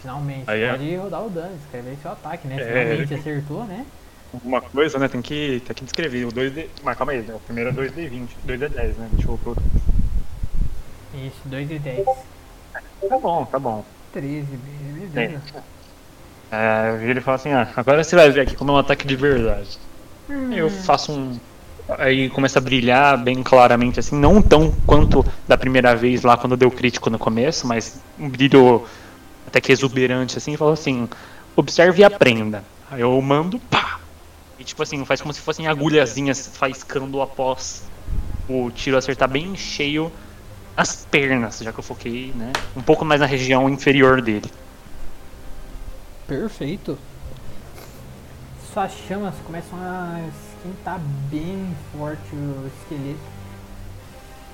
[0.00, 2.56] Finalmente, Aí é- pode rodar o dano, escrever seu ataque, né?
[2.56, 2.84] É.
[2.84, 3.86] Finalmente acertou, né?
[4.32, 5.08] Alguma coisa, né?
[5.08, 6.24] Tem que, tem que descrever.
[6.26, 6.68] O 2D.
[6.82, 7.34] Mas calma aí, né?
[7.34, 9.08] o primeiro é 2D20, 2D10, né?
[9.12, 9.56] Deixa eu pôr.
[11.14, 12.04] Isso, 2 e 10.
[13.08, 13.84] Tá bom, tá bom.
[14.12, 14.46] 13,
[15.12, 15.62] beleza.
[16.50, 19.14] É, ele fala assim: ah, agora você vai ver aqui como é um ataque de
[19.14, 19.78] verdade.
[20.28, 21.38] Hum, Eu faço um.
[21.98, 26.56] Aí começa a brilhar bem claramente, assim, não tão quanto da primeira vez lá quando
[26.56, 28.86] deu crítico no começo, mas um brilho
[29.46, 31.08] até que exuberante, assim, e fala assim:
[31.54, 32.64] observe e aprenda.
[32.90, 34.00] Aí eu mando, pá!
[34.58, 37.82] E tipo assim, faz como se fossem agulhazinhas faiscando após
[38.48, 40.10] o tiro acertar bem cheio
[40.76, 44.50] as pernas, já que eu foquei, né, um pouco mais na região inferior dele.
[46.26, 46.98] Perfeito.
[48.74, 50.98] Suas chamas começam a esquentar
[51.30, 53.20] bem forte o esqueleto.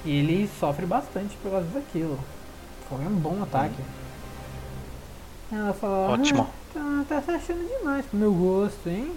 [0.05, 2.19] E ele sofre bastante por causa daquilo.
[2.89, 3.75] Foi um bom ataque.
[5.51, 6.47] Ela fala, Ótimo.
[6.77, 9.11] "Ah, tá, tá se achando demais pro meu gosto, hein?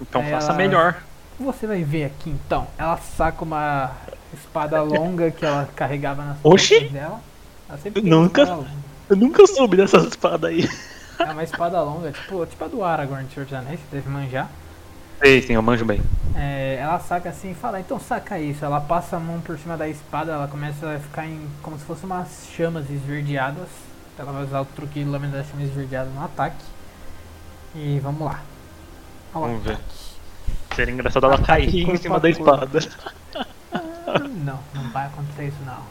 [0.00, 1.02] Então Aí faça ela- melhor.
[1.40, 2.66] Você vai ver aqui então.
[2.78, 3.92] Ela saca uma
[4.32, 6.88] espada longa que ela carregava nas Oxi!
[6.88, 7.20] dela.
[7.68, 8.66] Ela Nunca- espada.
[9.10, 10.68] Eu nunca soube dessas espadas aí.
[11.18, 14.08] É uma espada longa, tipo, tipo a do Aragorn de Senhor dos Anéis, que deve
[14.08, 14.48] manjar.
[15.20, 16.00] Sei, sim, eu manjo bem.
[16.36, 18.64] É, ela saca assim e fala, então saca isso.
[18.64, 21.84] Ela passa a mão por cima da espada, ela começa a ficar em como se
[21.84, 23.68] fossem umas chamas esverdeadas.
[24.18, 26.64] Ela vai usar o truque de lâmina das chamas esverdeadas no ataque.
[27.74, 28.40] E vamos lá.
[29.34, 29.72] Ao Vamos ver.
[29.74, 30.08] ataque.
[30.76, 32.78] Seria engraçado ela cair em cima da espada.
[34.44, 35.82] Não, não vai acontecer isso não.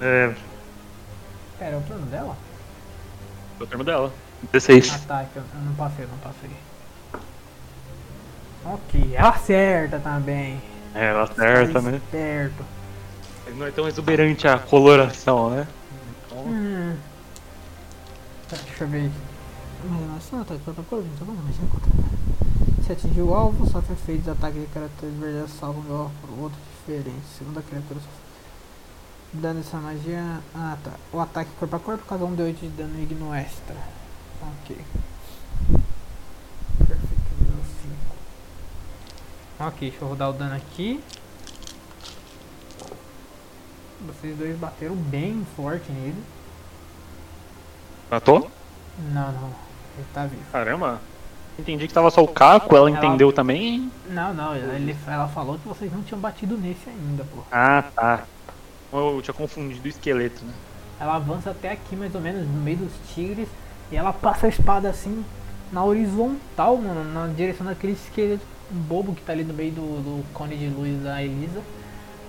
[0.00, 0.34] É,
[1.58, 2.34] Pera, é o turno dela?
[3.60, 4.12] é o termo dela.
[4.52, 4.94] 16.
[4.94, 6.50] Ataque, eu eu não passei, eu não passei.
[8.64, 10.60] Ok, ela acerta também.
[10.94, 12.00] É, ela acerta, né?
[12.10, 12.64] Certo.
[13.54, 15.68] Não é tão exuberante a coloração, né?
[16.32, 16.96] Hum.
[18.48, 19.26] Tá, deixa eu ver aqui.
[20.16, 21.90] Ação, ataque corpo a corpo, tá bom, mas não contra.
[22.84, 26.30] Se atingir o alvo, sofre efeitos de ataque de criaturas verdadeiras salvo um alvo por
[26.44, 27.26] outro diferente.
[27.38, 28.26] Segundo a criatura sofre.
[29.32, 30.40] Dano dessa magia.
[30.54, 30.92] Ah tá.
[31.12, 33.76] O ataque corpo a corpo causa um D8 de dano igno extra.
[34.46, 34.76] Ok.
[36.78, 37.94] Perfeito, nível 5.
[39.68, 41.00] Ok, deixa eu rodar o dano aqui.
[44.06, 46.22] Vocês dois bateram bem forte nele.
[48.10, 48.50] Matou?
[49.12, 49.48] Não, não.
[49.96, 50.42] Ele tá vivo.
[50.52, 51.00] Caramba.
[51.58, 53.90] Entendi que tava só o Caco, ela Ela- entendeu também.
[54.10, 54.54] Não, não.
[54.54, 57.42] Ele, ela falou que vocês não tinham batido nesse ainda, pô.
[57.50, 58.24] Ah, tá.
[58.92, 60.52] Eu tinha confundido o esqueleto, né?
[61.00, 63.48] Ela avança até aqui, mais ou menos, no meio dos tigres.
[63.90, 65.24] E ela passa a espada assim,
[65.72, 70.32] na horizontal, mano, na direção daquele esqueleto bobo que tá ali no meio do, do
[70.32, 71.62] cone de luz da Elisa.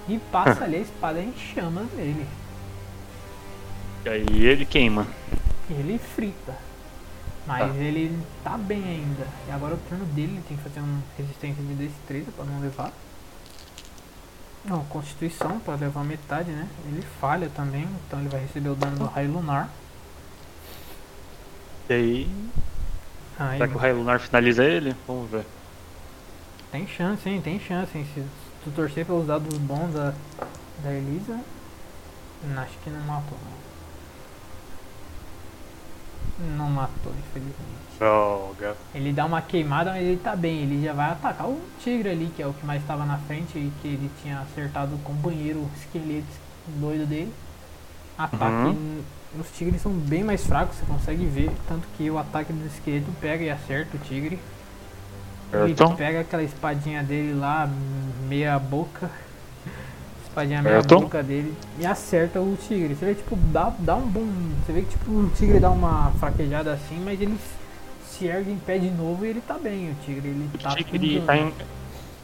[0.07, 2.25] E passa ali a espada em chamas dele.
[4.05, 5.07] E aí ele queima.
[5.69, 6.55] Ele frita.
[7.45, 9.25] Mas ele tá bem ainda.
[9.47, 12.59] E agora o turno dele ele tem que fazer uma resistência de destreza pra não
[12.59, 12.91] levar.
[14.65, 16.67] Não, constituição pra levar metade, né?
[16.85, 19.69] Ele falha também, então ele vai receber o dano do raio lunar.
[21.89, 22.29] E aí.
[23.39, 24.95] Aí, Será que o Raio Lunar finaliza ele?
[25.07, 25.45] Vamos ver.
[26.71, 27.41] tem chance, hein?
[27.41, 28.05] Tem chance, hein?
[28.13, 28.23] Se
[28.63, 30.13] tu torcer pelos dados bons da,
[30.83, 31.39] da Elisa.
[32.57, 33.67] Acho que não matou, não.
[36.57, 37.97] Não matou, infelizmente.
[37.97, 38.75] Droga.
[38.93, 40.61] Ele dá uma queimada, mas ele tá bem.
[40.63, 43.57] Ele já vai atacar o tigre ali, que é o que mais estava na frente
[43.57, 46.27] e que ele tinha acertado o companheiro o esqueleto
[46.67, 47.33] doido dele.
[48.17, 48.67] Ataque.
[48.67, 49.01] Uhum.
[49.39, 51.51] Os tigres são bem mais fracos, você consegue ver.
[51.67, 54.39] Tanto que o ataque do esqueleto pega e acerta o tigre.
[55.53, 55.95] Ele Certo.
[55.95, 57.69] pega aquela espadinha dele lá,
[58.27, 59.09] meia boca.
[60.27, 60.99] Espadinha meia Certo.
[60.99, 62.95] boca dele e acerta o tigre.
[62.95, 64.25] Você vê tipo, dá, dá um bom.
[64.65, 67.37] Você vê que tipo, o tigre dá uma fraquejada assim, mas ele
[68.05, 70.27] se ergue em pé de novo e ele tá bem, o tigre.
[70.29, 71.53] Ele O tá tigre com tá em.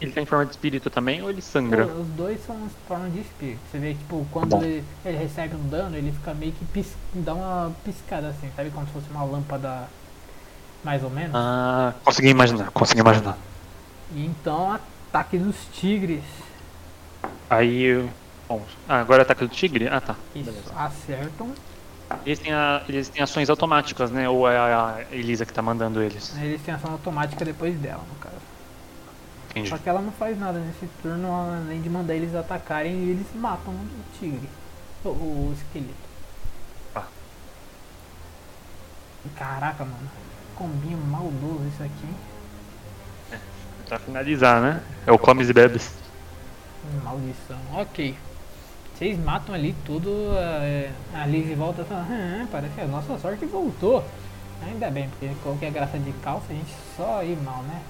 [0.04, 1.86] Ele tá em forma de espírito também ou ele Pô, sangra?
[1.86, 3.60] Os dois são em forma de espírito.
[3.72, 6.94] Você vê que tipo, quando ele, ele recebe um dano, ele fica meio que pis,
[7.14, 8.70] dá uma piscada assim, sabe?
[8.72, 9.88] Como se fosse uma lâmpada
[10.84, 11.32] mais ou menos.
[11.34, 13.38] Ah, consegui imaginar, consegui imaginar.
[14.14, 16.24] E então ataque dos tigres.
[17.50, 18.08] Aí.
[18.48, 19.88] Bom, ah, agora é ataque do tigre?
[19.88, 20.16] Ah tá.
[20.36, 20.74] Isso, Beleza.
[20.76, 21.54] acertam.
[22.26, 24.30] Eles têm, a- eles têm ações automáticas, né?
[24.30, 26.36] Ou é a Elisa que tá mandando eles?
[26.38, 28.23] Eles têm ação automática depois dela, no.
[29.54, 29.70] Entendi.
[29.70, 33.28] Só que ela não faz nada nesse turno, além de mandar eles atacarem e eles
[33.36, 33.88] matam o
[34.20, 34.50] tigre.
[35.06, 35.94] O, o esqueleto.
[36.96, 37.06] Ah.
[39.36, 40.10] Caraca, mano.
[40.56, 42.04] Combinho maldoso isso aqui.
[42.04, 43.40] hein?
[43.88, 44.82] Pra finalizar, né?
[45.06, 45.92] É o Comes e Bebes.
[47.04, 47.58] Maldição.
[47.76, 48.16] Ok.
[48.96, 50.10] Vocês matam ali tudo.
[50.38, 54.04] é, a Liz volta e fala: "Ah, parece que a nossa sorte voltou.
[54.66, 57.82] Ainda bem, porque qualquer graça de calça a gente só ir mal, né?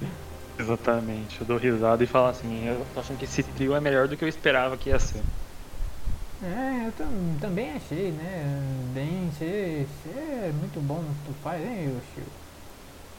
[0.60, 1.40] Exatamente.
[1.40, 4.16] Eu dou risada e falo assim, eu tô achando que esse trio é melhor do
[4.16, 5.24] que eu esperava que ia ser.
[6.42, 8.44] É, eu tam- também achei, né?
[8.94, 12.24] Bem, você é muito bom no que tu faz, hein, Yoshio?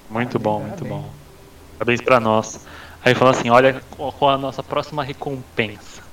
[0.09, 0.85] Muito Parabéns, bom, muito parabéns.
[0.85, 1.13] bom.
[1.77, 2.65] Parabéns pra nós.
[3.03, 6.03] Aí fala assim, olha qual qual a nossa próxima recompensa.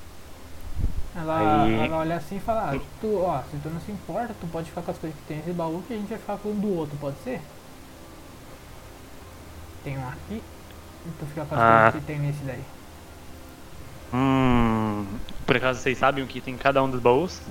[1.15, 4.33] Ela, Aí- ela olha assim e fala, ah, tu, ó, se tu não se importa,
[4.39, 6.37] tu pode ficar com as coisas que tem nesse baú que a gente vai ficar
[6.37, 7.41] com um do outro, pode ser?
[9.81, 10.41] Tem um aqui,
[11.05, 11.81] e tu fica com as Ah.
[11.91, 12.63] coisas que tem nesse daí.
[14.13, 15.05] Hum.
[15.45, 17.41] Por acaso vocês sabem o que tem em cada um dos baús?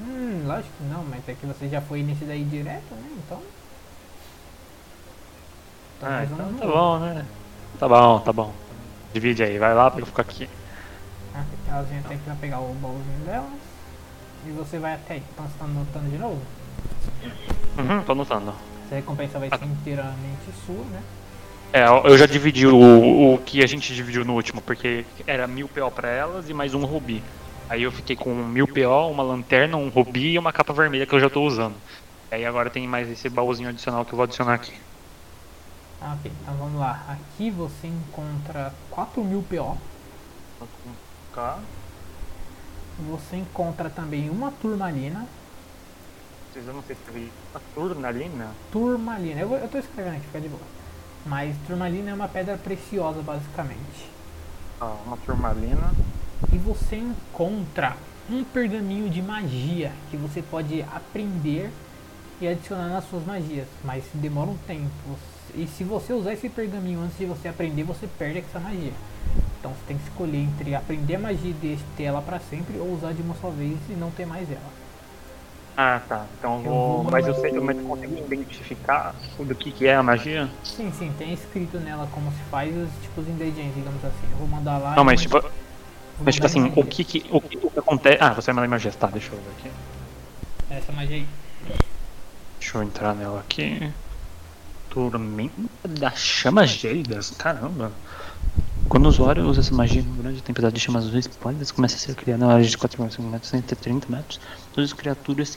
[0.00, 3.08] Hum, lógico que não, mas é que você já foi nesse daí direto, né?
[3.24, 3.42] Então.
[6.02, 7.26] Ah, Talvez então tá bom, né?
[7.78, 8.52] Tá bom, tá bom.
[9.12, 10.48] Divide aí, vai lá pra eu ficar aqui.
[11.34, 13.50] Ah, Elas vêm aqui pra pegar o baúzinho delas.
[14.46, 15.22] E você vai até aí.
[15.32, 16.40] Então você tá anotando de novo?
[17.78, 18.54] Uhum, tô anotando.
[18.86, 21.02] Essa recompensa vai ser inteiramente sua, né?
[21.72, 25.68] É, eu já dividi o, o que a gente dividiu no último, porque era mil
[25.68, 27.22] PO pra elas e mais um rubi.
[27.68, 31.14] Aí eu fiquei com mil PO, uma lanterna, um rubi e uma capa vermelha que
[31.14, 31.82] eu já tô usando.
[32.30, 34.72] Aí agora tem mais esse baúzinho adicional que eu vou adicionar aqui.
[36.00, 37.04] Ah, ok, então vamos lá.
[37.08, 39.76] Aqui você encontra 4.000 PO.
[41.34, 41.58] Cá.
[43.10, 45.26] Você encontra também uma turmalina.
[46.52, 47.32] Vocês não sei se
[47.74, 48.54] turmalina.
[48.72, 50.77] Turmalina, eu, vou- eu tô escrevendo aqui, fica de boa.
[51.26, 54.10] Mas turmalina é uma pedra preciosa, basicamente.
[54.80, 55.92] Ah, uma turmalina.
[56.52, 57.96] E você encontra
[58.30, 61.70] um pergaminho de magia que você pode aprender
[62.40, 65.18] e adicionar nas suas magias, mas demora um tempo.
[65.54, 68.92] E se você usar esse pergaminho antes de você aprender, você perde essa magia.
[69.58, 72.94] Então você tem que escolher entre aprender a magia e ter ela pra sempre ou
[72.94, 74.87] usar de uma só vez e não ter mais ela.
[75.80, 76.26] Ah, tá.
[76.36, 77.04] Então eu vou.
[77.04, 80.50] Mas eu sei, mas eu consigo identificar do que, que é a magia?
[80.64, 84.26] Sim, sim, tem escrito nela como se faz os tipos de ingredientes, digamos assim.
[84.32, 84.96] Eu vou mandar lá.
[84.96, 85.40] Não, e mas tipo,
[86.20, 88.18] mas, tipo assim, o que que, o que, o que acontece.
[88.20, 89.06] Ah, você vai mandar em magia, tá?
[89.06, 89.70] Deixa eu ver aqui.
[90.68, 91.26] Essa magia aí.
[92.58, 93.92] Deixa eu entrar nela aqui.
[94.90, 97.92] Tormenta das chamas gélidas, caramba.
[98.88, 101.98] Quando o usuário usa essa magia em grande tempestade de chamas azuis pólidas, começa a
[101.98, 104.40] ser criada na área de 4,5 metros, 130 metros.
[104.72, 105.56] Todas as criaturas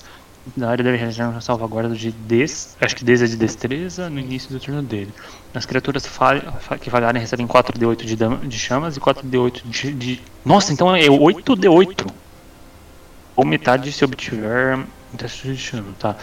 [0.57, 4.19] da área devem realizar uma salvaguarda de des, acho que des é de destreza no
[4.19, 5.13] início do turno dele.
[5.53, 9.93] As criaturas falha- fa- que falharem recebem 4d8 de, dama- de chamas e 4d8 de,
[9.93, 10.25] de.
[10.43, 12.11] Nossa, então é 8d8!
[13.35, 16.17] Ou metade se obtiver um teste de chama, tá?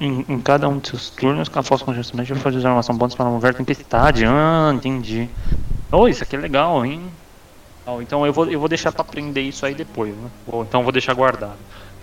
[0.00, 2.96] Em, em cada um de seus turnos, a falsa congestionamento vai fazer usar uma ação
[2.96, 4.24] bônus para mover tempestade.
[4.24, 5.28] Ah, entendi.
[5.90, 7.02] Oh, isso aqui é legal, hein?
[8.00, 10.30] Então eu vou, eu vou deixar pra aprender isso aí depois, né?
[10.46, 11.58] Então eu vou deixar guardado.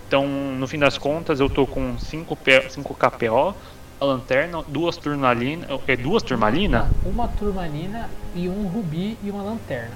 [0.07, 3.55] Então, no fim das contas, eu tô com 5 KPO,
[4.01, 5.67] a lanterna, duas turmalina.
[5.87, 6.89] É duas turmalina?
[7.05, 9.95] Uma turmalina e um rubi e uma lanterna.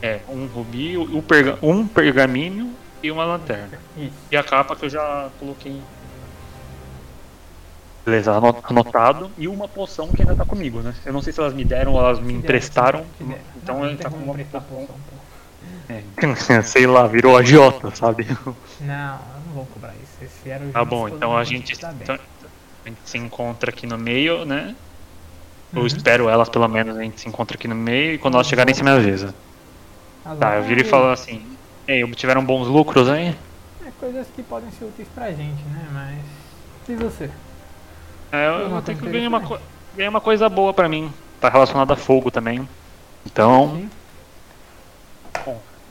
[0.00, 3.78] É, um rubi, um, perga, um pergaminho e uma lanterna.
[3.96, 4.12] Isso.
[4.30, 5.80] E a capa que eu já coloquei.
[8.08, 9.30] Beleza, ano- anotado.
[9.36, 10.94] E uma poção que ainda tá comigo, né?
[11.04, 13.04] Eu não sei se elas me deram ou elas me emprestaram.
[13.62, 14.86] Então ele tá com uma poção.
[14.86, 15.18] pô.
[15.90, 18.26] É, sei lá, virou agiota, sabe?
[18.80, 20.12] Não, eu não vou cobrar isso.
[20.20, 21.90] Eles vieram Tá juntos, bom, então a gente, bem.
[22.02, 24.74] então a gente se encontra aqui no meio, né?
[25.74, 25.86] Eu Uhum.
[25.86, 28.74] espero elas pelo menos, a gente se encontra aqui no meio e quando elas chegarem
[28.74, 29.34] você me avisa.
[30.24, 31.42] As Tá, eu viro e falo assim,
[31.86, 33.34] ei, obtiveram bons lucros aí?
[33.86, 35.86] É coisas que podem ser úteis pra gente, né?
[35.92, 36.18] Mas.
[36.88, 37.30] E você?
[38.32, 39.58] É, eu, eu tenho que ganhar uma, co-
[39.94, 41.12] ganhar uma coisa boa pra mim.
[41.40, 42.68] Tá relacionada a fogo também.
[43.24, 43.90] Então, Sim.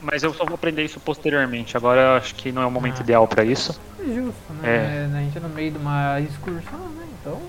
[0.00, 1.76] mas eu só vou aprender isso posteriormente.
[1.76, 3.02] Agora eu acho que não é o momento Ah.
[3.02, 3.80] ideal pra isso.
[3.98, 4.68] É justo, né?
[4.68, 5.04] É.
[5.16, 7.06] A gente é no meio de uma excursão, né?
[7.20, 7.40] Então.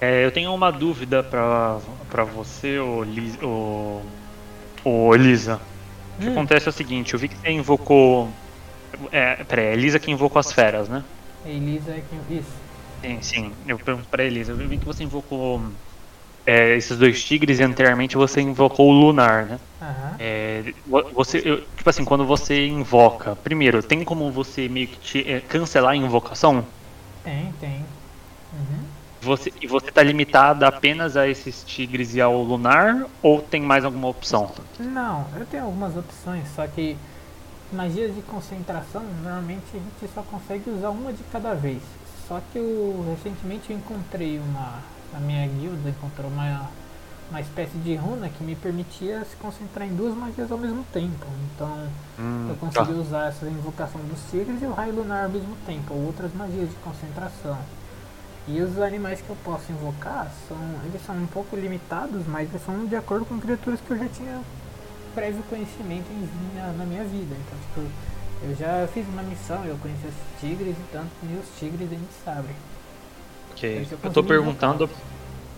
[0.00, 1.78] É, eu tenho uma dúvida pra,
[2.10, 4.00] pra você, ô, Liz, ô,
[4.84, 5.60] ô Elisa.
[6.18, 6.32] O que Hum.
[6.32, 8.28] acontece é o seguinte, eu vi que você invocou.
[9.10, 11.04] É, peraí, é Elisa que invocou as feras, né?
[11.44, 12.38] Elisa é quem.
[12.38, 12.52] Isso.
[13.04, 13.52] Sim, sim.
[13.66, 15.60] Eu pergunto pra Elisa, eu vi que você invocou
[16.46, 19.60] é, esses dois tigres e anteriormente você invocou o Lunar, né?
[19.80, 20.16] Aham.
[20.18, 24.98] É, vo- você, eu- tipo assim, quando você invoca, primeiro, tem como você meio que
[24.98, 26.66] te- é, cancelar a invocação?
[27.24, 27.84] Tem, tem.
[28.52, 28.84] Uhum.
[29.20, 33.06] Você, e você tá limitada apenas a esses tigres e ao lunar?
[33.22, 34.52] Ou tem mais alguma opção?
[34.78, 36.96] Não, eu tenho algumas opções, só que
[37.72, 41.82] magias de concentração, normalmente a gente só consegue usar uma de cada vez.
[42.28, 44.80] Só que eu recentemente eu encontrei uma.
[45.12, 46.70] Na minha guilda encontrou uma,
[47.28, 51.26] uma espécie de runa que me permitia se concentrar em duas magias ao mesmo tempo.
[51.54, 51.88] Então
[52.48, 56.06] eu consegui usar essa invocação dos tigres e o raio lunar ao mesmo tempo, ou
[56.06, 57.58] outras magias de concentração.
[58.48, 60.58] E os animais que eu posso invocar são.
[60.86, 64.08] Eles são um pouco limitados, mas eles são de acordo com criaturas que eu já
[64.08, 64.40] tinha
[65.14, 67.34] prévio conhecimento em minha, na minha vida.
[67.34, 67.90] Então, tipo,
[68.44, 71.94] eu já fiz uma missão, eu conheci os tigres e tanto que os tigres a
[71.94, 72.48] gente sabe.
[73.52, 73.82] Ok.
[73.82, 74.90] Esse eu Eu tô perguntando.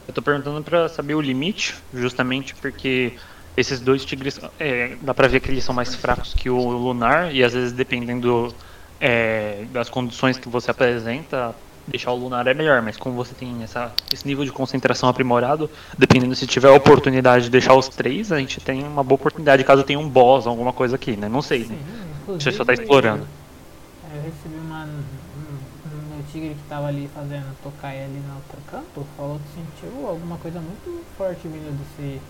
[0.06, 3.14] Eu tô perguntando pra saber o limite, justamente porque
[3.56, 4.38] esses dois tigres.
[4.58, 7.72] é, dá pra ver que eles são mais fracos que o lunar, e às vezes
[7.72, 8.54] dependendo
[9.00, 11.54] é, das condições que você apresenta,
[11.86, 15.70] deixar o lunar é melhor, mas como você tem essa, esse nível de concentração aprimorado,
[15.96, 19.62] dependendo se tiver a oportunidade de deixar os três, a gente tem uma boa oportunidade
[19.64, 21.28] caso tenha um boss, alguma coisa aqui, né?
[21.28, 21.76] Não sei, né?
[22.26, 23.26] Sim, Você só tá explorando.
[24.14, 24.84] Eu recebi uma.
[24.84, 30.08] Um, meu tigre que tava ali fazendo tocaia ali no outro canto, falou que sentiu
[30.08, 32.20] alguma coisa muito forte vindo desse.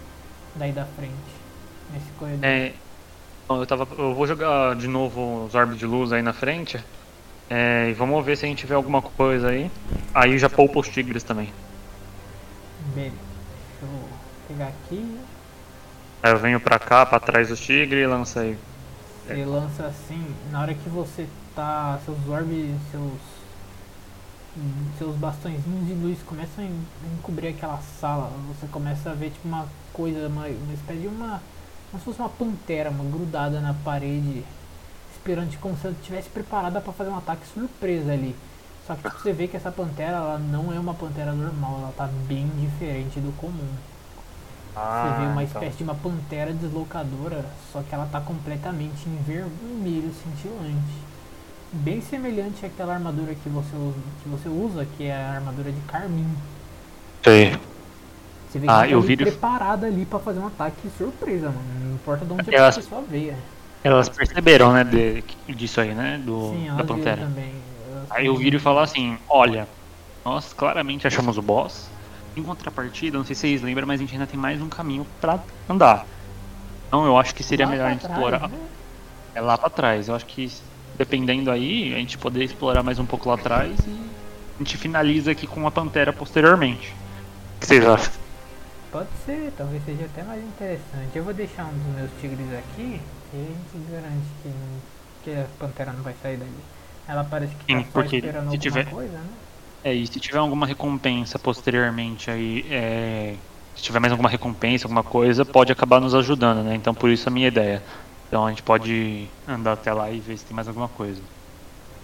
[0.56, 1.12] daí da frente.
[1.92, 2.44] Nesse corredor.
[2.44, 2.72] É,
[3.50, 6.82] eu, tava, eu vou jogar de novo os orbes de luz aí na frente.
[7.48, 9.70] É, e vamos ver se a gente vê alguma coisa aí.
[10.14, 11.52] Aí já poupa os tigres também.
[12.94, 13.14] Beleza.
[13.80, 14.08] Deixa eu
[14.48, 15.20] pegar aqui.
[16.22, 18.58] Aí eu venho pra cá, pra trás dos tigres e lança aí.
[19.26, 21.98] Você lança assim, na hora que você tá.
[22.04, 23.20] Seus orbes, seus.
[24.98, 26.86] Seus bastõezinhos de luz começam a en-
[27.18, 28.30] encobrir aquela sala.
[28.48, 31.42] Você começa a ver tipo uma coisa, uma, uma espécie de uma.
[31.90, 34.44] Como se fosse uma pantera, uma grudada na parede,
[35.24, 38.36] esperando como se ela estivesse preparada para fazer um ataque surpresa ali.
[38.86, 41.92] Só que tipo, você vê que essa pantera ela não é uma pantera normal, ela
[41.96, 43.66] tá bem diferente do comum.
[44.74, 45.62] Você vê uma então.
[45.62, 51.04] espécie de uma pantera deslocadora, só que ela tá completamente em vermelho cintilante.
[51.72, 55.80] Bem semelhante àquela armadura que você, usa, que você usa, que é a armadura de
[55.82, 56.28] Carmim.
[57.22, 57.56] Sei.
[58.50, 61.64] Você vê que Ah, ela tá vi- preparada ali pra fazer um ataque surpresa, mano.
[61.86, 63.36] Não importa de onde a pessoa veia.
[63.84, 65.22] Elas perceberam, né, de-
[65.54, 66.18] disso aí, né?
[66.24, 67.22] Do, Sim, da Pantera.
[67.22, 67.52] também.
[68.10, 69.68] Aí eu também- viro e falo assim, olha,
[70.24, 71.88] nós claramente achamos o boss.
[72.36, 75.06] Em contrapartida, não sei se vocês lembram, mas a gente ainda tem mais um caminho
[75.20, 75.38] pra
[75.68, 76.06] andar.
[76.88, 78.48] Então eu acho que seria Lá melhor a gente trás, explorar.
[78.48, 78.58] né?
[79.34, 80.08] É lá pra trás.
[80.08, 80.50] Eu acho que
[80.96, 83.90] dependendo aí, a gente poder explorar mais um pouco lá atrás e
[84.56, 86.88] a gente finaliza aqui com a Pantera posteriormente.
[87.56, 88.12] O que vocês acham?
[88.90, 91.10] Pode ser, talvez seja até mais interessante.
[91.14, 93.00] Eu vou deixar um dos meus tigres aqui
[93.42, 94.82] gente garante que, não-
[95.20, 96.68] que a pantera não vai sair dali.
[97.06, 99.40] Ela parece que tá Sim, só porque esperando se alguma tiver- coisa, né?
[99.84, 103.42] É, e se tiver alguma recompensa posteriormente aí, é,
[103.74, 106.74] se tiver mais alguma recompensa, alguma coisa, pode acabar nos ajudando, né?
[106.74, 107.84] Então por isso a minha ideia.
[108.26, 111.24] Então a gente pode andar até lá e ver se tem mais alguma coisa.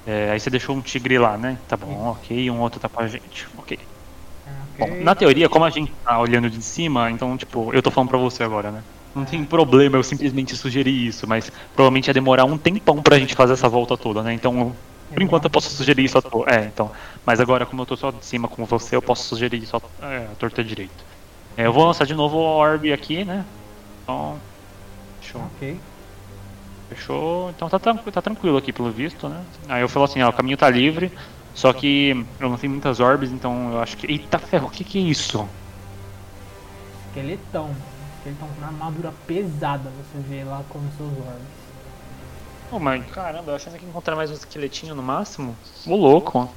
[0.04, 1.58] É, aí você deixou um tigre lá, né?
[1.68, 3.48] Tá bom, ok, e um outro tá com a gente.
[3.58, 3.78] Ok.
[4.78, 5.00] Bom, Ok.
[5.00, 8.18] na teoria, como a gente tá olhando de cima, então, tipo, eu tô falando pra
[8.18, 8.84] você agora, né?
[9.14, 13.34] Não tem problema eu simplesmente sugerir isso, mas provavelmente ia demorar um tempão pra gente
[13.34, 14.32] fazer essa volta toda, né?
[14.32, 14.74] Então,
[15.12, 16.46] por enquanto eu posso sugerir isso à toa.
[16.48, 16.90] É, então.
[17.26, 20.06] Mas agora, como eu tô só de cima com você, eu posso sugerir isso à
[20.06, 21.04] é, à torta direito.
[21.56, 23.44] É, eu vou lançar de novo o orb aqui, né?
[24.02, 24.38] Então.
[25.20, 25.42] Fechou.
[25.56, 25.80] Ok.
[26.88, 27.50] Fechou.
[27.50, 29.42] Então tá, tá tranquilo aqui pelo visto, né?
[29.68, 31.12] Aí eu falo assim, ó, o caminho tá livre.
[31.52, 34.10] Só que eu não tenho muitas orbes, então eu acho que.
[34.10, 35.48] Eita ferro, o que que é isso?
[37.08, 37.74] Esqueletão.
[38.20, 41.60] Esqueletão com uma armadura pesada, você vê lá com os seus orbes.
[42.70, 45.56] Oh, mas caramba, eu achando que encontrar mais um esqueletinho no máximo.
[45.86, 46.48] Ô louco.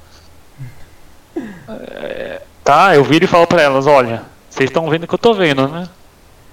[1.66, 5.18] É, tá, eu viro e falo pra elas, olha, vocês estão vendo o que eu
[5.18, 5.88] tô vendo, né?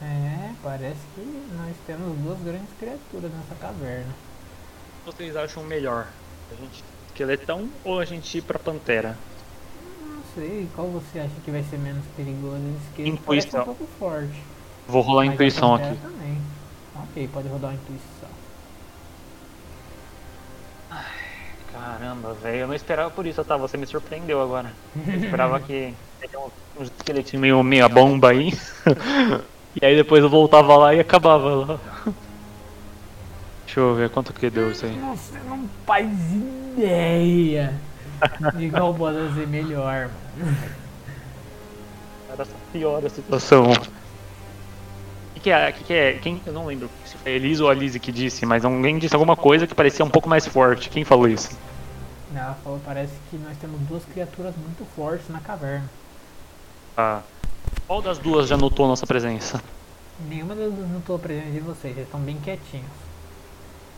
[0.02, 1.22] É, parece que
[1.58, 4.16] nós temos duas grandes criaturas nessa caverna.
[5.06, 6.08] Vocês acham melhor?
[6.52, 9.18] A gente esqueletão ou a gente ir pra pantera?
[10.02, 12.62] Não sei, qual você acha que vai ser menos perigoso?
[12.78, 14.42] Esse esqueleto parece um pouco forte.
[14.88, 15.96] Vou rolar a intuição aqui.
[16.02, 16.38] Também.
[16.96, 18.12] Ok, pode rodar a intuição.
[21.74, 23.58] Caramba, velho, eu não esperava por isso, tá?
[23.58, 24.72] Você me surpreendeu agora.
[25.08, 28.54] Eu esperava que teria um, um esqueletinho meio meia bomba aí.
[29.82, 31.80] e aí depois eu voltava lá e acabava lá.
[33.66, 35.00] Deixa eu ver quanto que deu isso aí.
[35.00, 36.10] Você não faz
[36.76, 37.74] ideia
[38.58, 40.58] de qual pode ser melhor, mano.
[42.34, 43.64] Era só pior a situação.
[45.42, 45.72] Que, que é?
[45.72, 46.14] Que que é?
[46.20, 48.98] Quem, eu não lembro se foi a Elisa ou a Lizzie que disse, mas alguém
[49.00, 50.90] disse alguma coisa que parecia um pouco mais forte.
[50.90, 51.58] Quem falou isso?
[52.34, 55.92] Ela falou, parece que nós temos duas criaturas muito fortes na caverna.
[56.96, 57.24] Ah,
[57.88, 59.64] qual das duas já notou nossa presença?
[60.18, 63.12] Nenhuma das duas notou a presença de vocês, vocês estão bem quietinhos.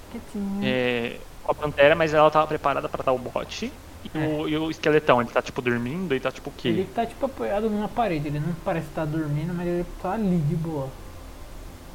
[0.09, 0.61] Quietinhos.
[0.61, 3.80] É, com a Pantera, mas ela tava preparada pra dar o bote.
[4.03, 6.89] E, o, e o esqueletão, ele tá tipo dormindo, ele tá tipo o Ele quê?
[6.93, 10.55] tá tipo apoiado numa parede, ele não parece estar dormindo, mas ele tá ali de
[10.55, 10.89] boa.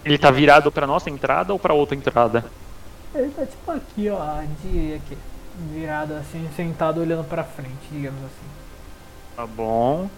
[0.08, 2.44] Ele tá virado pra nossa entrada ou pra outra entrada?
[3.14, 5.18] Ele tá tipo aqui, ó, de aqui.
[5.72, 8.48] Virado assim, sentado olhando pra frente, digamos assim.
[9.36, 10.08] Tá bom.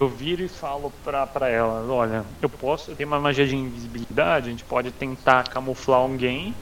[0.00, 3.56] Eu viro e falo pra, pra elas, olha, eu posso, eu tenho uma magia de
[3.56, 6.54] invisibilidade, a gente pode tentar camuflar alguém.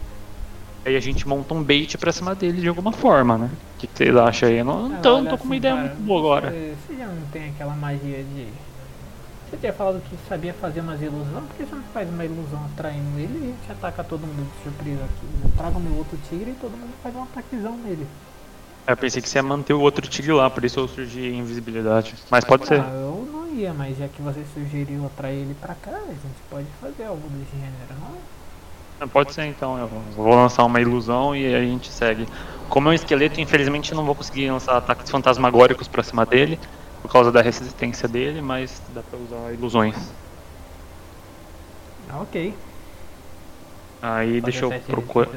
[0.84, 3.50] Aí a gente monta um bait pra cima dele de alguma forma, né?
[3.74, 4.58] O que, que vocês acham aí?
[4.58, 6.50] Eu não, Ela então, olha não tô com uma assim, ideia muito boa agora.
[6.50, 8.48] Você já não tem aquela magia de.
[9.48, 12.64] Você tinha falado que sabia fazer umas ilusões, por que você não faz uma ilusão
[12.72, 15.26] atraindo ele e a gente ataca todo mundo de surpresa aqui?
[15.44, 18.06] Eu trago meu outro tigre e todo mundo faz um ataquezão nele.
[18.88, 22.14] Eu pensei que você ia manter o outro tigre lá, por isso eu surgi invisibilidade.
[22.30, 22.80] Mas pode ser.
[22.80, 26.42] Ah, eu não ia, mas já que você sugeriu atrair ele pra cá, a gente
[26.50, 28.16] pode fazer algo do gênero, não?
[29.00, 32.26] Ah, Pode ser então, eu vou lançar uma ilusão e aí a gente segue.
[32.68, 36.58] Como é um esqueleto, infelizmente não vou conseguir lançar ataques fantasmagóricos pra cima dele,
[37.06, 39.94] por causa da resistência dele, mas dá pra usar ilusões.
[42.10, 42.52] Ah, ok.
[44.02, 45.30] Aí Pode deixa eu procurar.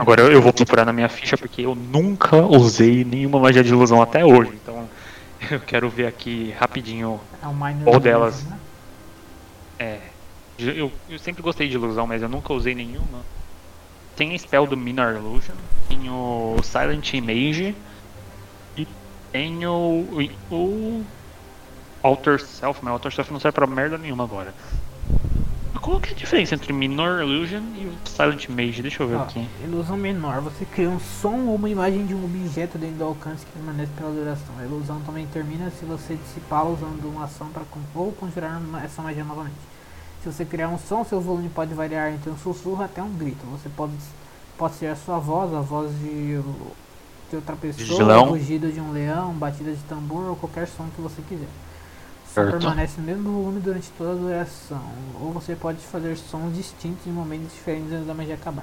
[0.00, 4.00] Agora eu vou procurar na minha ficha porque eu nunca usei nenhuma magia de ilusão
[4.00, 4.52] até hoje.
[4.62, 4.88] Então
[5.50, 7.20] eu quero ver aqui rapidinho.
[7.42, 8.44] É Qual delas?
[8.44, 8.58] né?
[9.78, 9.98] É.
[10.58, 13.24] Eu, eu sempre gostei de ilusão, mas eu nunca usei nenhuma.
[14.14, 15.54] tem a spell do Minor Illusion,
[15.88, 17.74] tem o Silent Image
[19.32, 20.06] tem o,
[20.50, 21.04] o,
[22.02, 24.54] Alter Self, mas o Alter Self não serve pra merda nenhuma agora.
[25.80, 28.82] Qual que é a diferença entre Minor Illusion e o Silent Mage?
[28.82, 29.48] Deixa eu ver Ó, aqui.
[29.64, 33.46] ilusão menor, você cria um som ou uma imagem de um objeto dentro do alcance
[33.46, 34.54] que permanece pela duração.
[34.58, 37.62] A ilusão também termina se você dissipá-la usando uma ação para
[37.94, 39.56] ou conjurar essa magia novamente.
[40.22, 43.44] Se você criar um som, seu volume pode variar entre um sussurro até um grito.
[43.46, 43.94] Você pode,
[44.58, 46.38] pode ser a sua voz, a voz de,
[47.30, 48.24] de outra pessoa, leão.
[48.26, 51.48] o rugido de um leão, batida de tambor ou qualquer som que você quiser.
[52.32, 52.50] Certo.
[52.58, 54.82] permanece no mesmo volume durante toda a duração.
[55.20, 58.62] Ou você pode fazer sons distintos em momentos diferentes antes da magia acabar.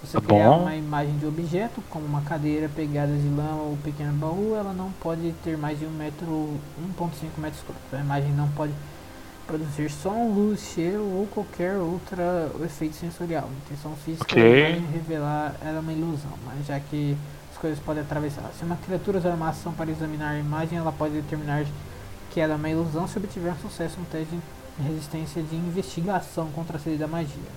[0.00, 0.62] Se você Tá criar bom.
[0.62, 4.72] uma imagem de objeto, como uma cadeira, pegadas de lama ou um pequeno baú, ela
[4.72, 6.26] não pode ter mais de 1 metro,
[6.98, 7.92] 1.5 metros quadrados.
[7.94, 8.72] A imagem não pode
[9.46, 13.44] produzir som, luz, cheiro ou qualquer outra efeito sensorial.
[13.48, 14.42] A intenção física Ok.
[14.42, 17.16] da imagem revelar ela é uma ilusão, mas já que
[17.58, 18.50] coisas podem atravessar.
[18.58, 21.64] Se uma criatura usar uma ação para examinar a imagem, ela pode determinar
[22.30, 24.34] que ela é uma ilusão se obtiver um sucesso no teste
[24.78, 27.52] de resistência de investigação contra a sede da magia.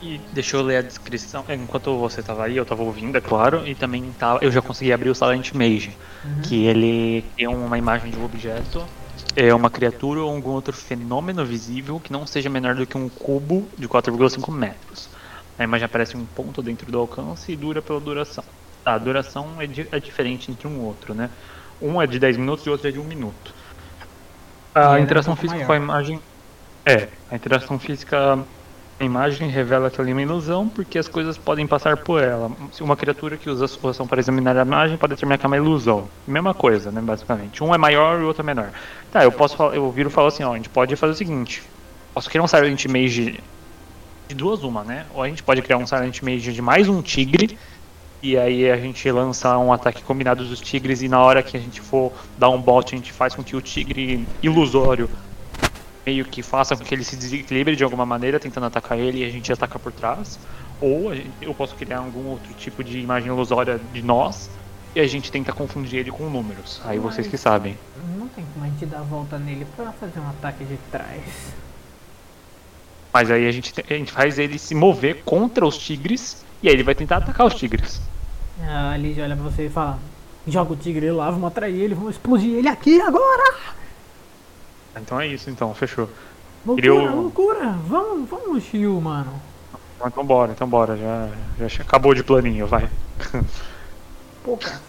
[0.00, 1.44] E deixa eu ler a descrição.
[1.48, 4.92] Enquanto você tava aí, eu tava ouvindo, é claro, e também tava, eu já consegui
[4.92, 6.40] abrir o Silent Mage, Uhum.
[6.42, 8.88] que ele é uma imagem de um objeto,
[9.34, 13.08] é uma criatura ou algum outro fenômeno visível que não seja menor do que um
[13.08, 15.08] cubo de 4,5 metros.
[15.58, 18.44] A imagem aparece em um ponto dentro do alcance e dura pela duração.
[18.84, 21.30] Tá, a duração é, di- é diferente entre um e outro, né?
[21.80, 23.54] Um é de 10 minutos e o outro é de 1 minuto.
[24.76, 25.66] E A ela é um interação física maior.
[25.66, 26.20] com a imagem.
[26.86, 28.46] É, a interação física
[29.00, 32.50] a imagem revela que ela é uma ilusão porque as coisas podem passar por ela.
[32.72, 35.46] Se uma criatura que usa a sua ação para examinar a imagem pode determinar que
[35.46, 36.10] é uma ilusão.
[36.26, 37.62] Mesma coisa, né, basicamente.
[37.62, 38.72] Um é maior e o outro é menor.
[39.10, 41.16] Tá, eu posso falar, eu viro e falo assim, ó, a gente pode fazer o
[41.16, 41.62] seguinte.
[42.14, 43.40] Posso criar um Silent Mage
[44.28, 45.06] de duas uma, né?
[45.14, 47.58] Ou a gente pode criar um Silent Mage de mais um tigre
[48.22, 51.60] e aí a gente lança um ataque combinado dos tigres e na hora que a
[51.60, 55.08] gente for dar um bote, a gente faz com que o tigre ilusório
[56.04, 59.24] meio que faça com que ele se desequilibre de alguma maneira, tentando atacar ele e
[59.24, 60.38] a gente ataca por trás.
[60.80, 64.50] Ou eu posso criar algum outro tipo de imagem ilusória de nós
[64.94, 66.82] e a gente tenta confundir ele com números.
[66.84, 67.76] Aí vocês que sabem.
[68.18, 71.22] Não tem como a gente dar a volta nele pra fazer um ataque de trás.
[73.12, 76.68] Mas aí a gente, te- a gente faz ele se mover contra os tigres e
[76.68, 78.00] aí ele vai tentar atacar os tigres.
[78.60, 79.98] A Liz olha pra você e fala:
[80.46, 83.54] Joga o tigre lá, vamos atrair ele, vamos explodir ele aqui agora!
[84.96, 86.08] Então é isso, então, fechou.
[86.66, 87.72] Loucura, o- loucura!
[87.86, 89.32] Vamos, vamos, Shio, mano.
[90.04, 92.88] Então bora, então bora, já, já acabou de planinho, vai.
[94.44, 94.80] Cara.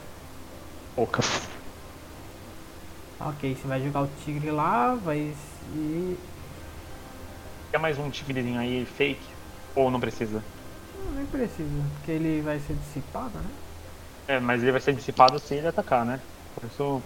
[0.96, 1.24] Pouca.
[3.20, 5.34] Ok, você vai jogar o tigre lá, vai.
[5.76, 6.16] E.
[7.72, 9.22] Quer mais um tigrezinho aí fake?
[9.76, 10.42] Ou não precisa?
[11.06, 13.50] Não, nem precisa, porque ele vai ser dissipado, né?
[14.28, 16.20] É, mas ele vai ser dissipado se ele atacar, né?
[16.56, 17.02] Por isso.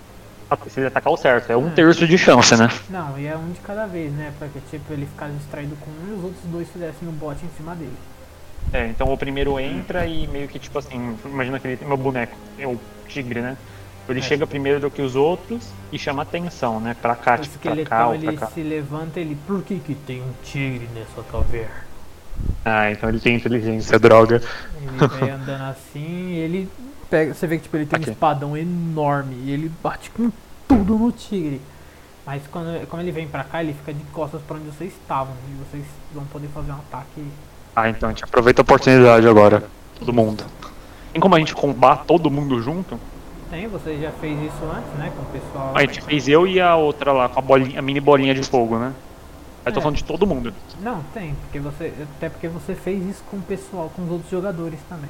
[0.50, 2.70] ah, Se ele atacar o certo, é um terço de chance, né?
[2.90, 4.34] Não, e é um de cada vez, né?
[4.40, 7.46] Pra que tipo ele ficasse distraído com um e os outros dois fizessem o bote
[7.46, 7.98] em cima dele.
[8.72, 11.98] É, então o primeiro entra e meio que tipo assim, imagina que ele tem meu
[11.98, 13.58] boneco, é o tigre, né?
[14.10, 14.22] Ele É.
[14.24, 16.96] chega primeiro do que os outros e chama atenção, né?
[17.02, 18.48] Pra cá, tipo, pra cá esqueletão ou pra ele cá.
[18.48, 19.38] se levanta ele.
[19.48, 21.84] Por que que tem um tigre nessa caverna?
[22.66, 24.42] Ah, então ele tem inteligência, droga.
[24.82, 26.70] Ele vai andando assim e ele
[27.10, 27.34] pega.
[27.34, 28.10] Você vê que tipo, ele tem Aqui.
[28.10, 30.32] um espadão enorme e ele bate com
[30.68, 31.62] tudo no tigre.
[32.26, 35.34] Mas quando, como ele vem pra cá, ele fica de costas pra onde vocês estavam.
[35.50, 37.24] E vocês vão poder fazer um ataque.
[37.76, 39.64] Ah, então a gente aproveita a oportunidade agora.
[40.00, 40.44] Todo mundo.
[41.12, 43.00] Tem como a gente combar todo mundo junto?
[43.54, 45.14] Tem, você já fez isso antes, né?
[45.16, 45.74] Com o pessoal.
[45.78, 48.42] A gente fez eu e a outra lá, com a, bolinha, a mini bolinha de
[48.42, 48.92] fogo, né?
[49.64, 49.82] Aí tô É.
[49.84, 50.52] falando de todo mundo.
[50.82, 51.94] Não, tem, porque você.
[52.18, 55.10] Até porque você fez isso com o pessoal, com os outros jogadores também.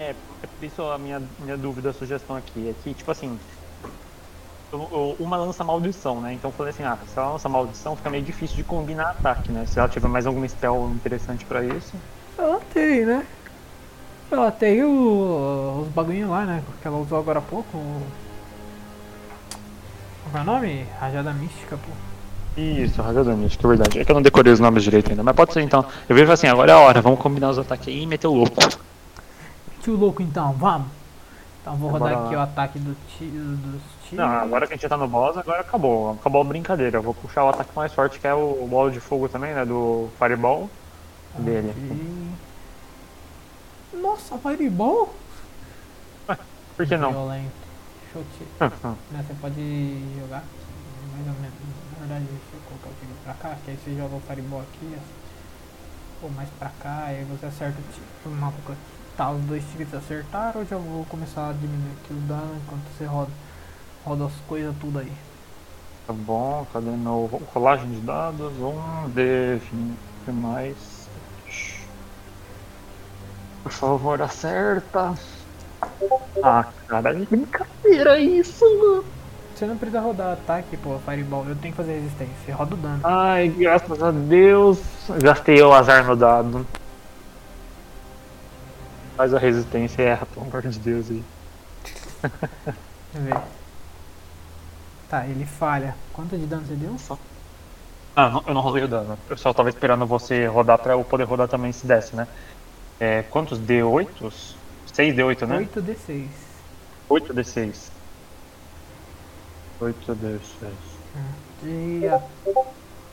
[0.00, 0.14] É, é
[0.46, 3.38] por isso a minha, minha dúvida, a sugestão aqui é que, tipo assim,
[5.20, 6.32] uma lança maldição, né?
[6.32, 9.52] Então eu falei assim, ah, se ela lança maldição, fica meio difícil de combinar ataque,
[9.52, 9.66] né?
[9.66, 11.92] Se ela tiver mais algum spell interessante pra isso.
[12.38, 13.26] Ela tem, né?
[14.30, 16.62] Ela tem o, os bagulhinhos lá, né?
[16.82, 17.76] Que ela usou agora há pouco.
[17.78, 18.02] o-
[20.30, 20.86] Qual é o nome?
[21.00, 22.60] Rajada Mística, pô.
[22.60, 24.00] Isso, Rajador Místico, é verdade.
[24.00, 25.84] É que eu não decorei os nomes direito ainda, mas pode ser então.
[26.08, 28.34] Eu vejo assim, agora é a hora, vamos combinar os ataques aí e meter o
[28.34, 28.56] louco.
[29.80, 30.88] Tio louco então, vamos!
[31.62, 32.26] Então vou rodar lá.
[32.26, 34.24] aqui o ataque do ti, dos tiros.
[34.24, 36.12] Não, agora que a gente já tá no boss, agora acabou.
[36.12, 36.98] Acabou a brincadeira.
[36.98, 39.64] Eu vou puxar o ataque mais forte, que é o bola de fogo também, né?
[39.64, 40.68] Do Fireball
[41.38, 41.72] dele.
[44.00, 45.14] Nossa, Fireball?
[46.76, 47.10] Por que não?
[47.10, 47.52] Violento.
[48.02, 48.46] Deixa eu te...
[48.84, 50.44] Ah, Né, você pode jogar
[51.12, 51.58] mais ou menos.
[51.94, 54.60] Na verdade, deixa eu colocar o tigre pra cá, que aí você joga o Fireball
[54.60, 54.94] aqui.
[54.94, 56.22] assim.
[56.22, 58.06] ou mais pra cá, aí você acerta o tiro.
[58.36, 58.80] Uma coisa.
[59.16, 62.84] Tá, os dois tigres acertaram, eu já vou começar a diminuir aqui o dano enquanto
[62.96, 63.30] você roda,
[64.04, 65.12] roda as coisas tudo aí.
[66.06, 68.52] Tá bom, cadê meu rolagem de dados?
[68.60, 69.96] Um D20
[70.32, 70.76] mais.
[73.68, 75.12] Por favor, acerta.
[76.42, 79.04] Ah, cara, que brincadeira isso, mano.
[79.54, 82.78] Você não precisa rodar ataque, pô, Fireball, eu tenho que fazer resistência, você roda o
[82.78, 83.00] dano.
[83.04, 84.78] Ai, graças a Deus.
[85.22, 86.66] Gastei o azar no dado.
[89.18, 91.22] Faz a resistência e erra, pelo amor de Deus aí.
[92.22, 92.32] Deixa
[93.16, 93.36] eu ver.
[95.10, 95.94] Tá, ele falha.
[96.14, 96.96] Quanto de dano você deu?
[98.16, 99.18] Ah, não- eu não rolei o dano.
[99.28, 102.26] Eu só tava esperando você rodar pra eu poder rodar também se desse, né?
[103.00, 104.56] É, quantos D8?
[104.92, 105.68] 6 D8, né?
[105.74, 106.26] 8d6.
[107.08, 107.90] 8 D6.
[109.80, 110.72] 8 D6.
[111.62, 112.20] E a...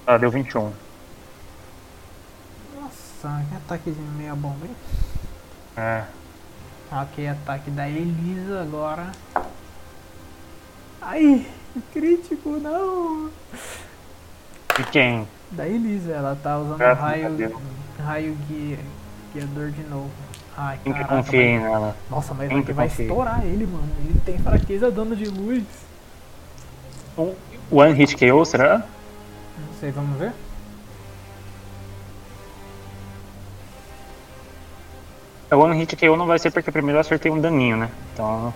[0.08, 0.72] Ah, deu 21.
[2.80, 4.76] Nossa, que ataquezinho meia bomba, hein?
[5.78, 6.04] É.
[6.92, 9.12] Ok, ataque da Elisa agora.
[11.02, 11.46] Ai,
[11.94, 13.30] crítico, não!
[14.80, 15.28] E quem?
[15.52, 17.62] Da Elisa, ela tá usando Graças raio,
[18.00, 18.80] raio guia,
[19.36, 20.10] guiador de novo.
[20.58, 21.96] Ai, que caraca, confia mas- nela?
[22.10, 23.90] Nossa, mas Quem vai, estourar ele, mano.
[24.00, 25.64] Ele tem fraqueza dano de luz.
[27.70, 28.78] One Hit KO, será?
[28.80, 30.32] Não sei, vamos ver?
[35.52, 37.92] É One Hit KO não vai ser porque primeiro eu acertei um daninho, né?
[38.14, 38.54] Então.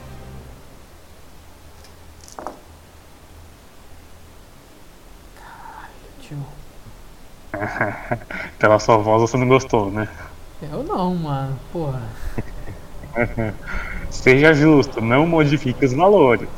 [6.22, 6.38] Tio.
[8.58, 10.08] Pela sua voz você não gostou, né?
[10.62, 11.58] Eu não, mano.
[11.72, 12.02] Porra.
[14.12, 16.50] Seja justo, não modifique os valores.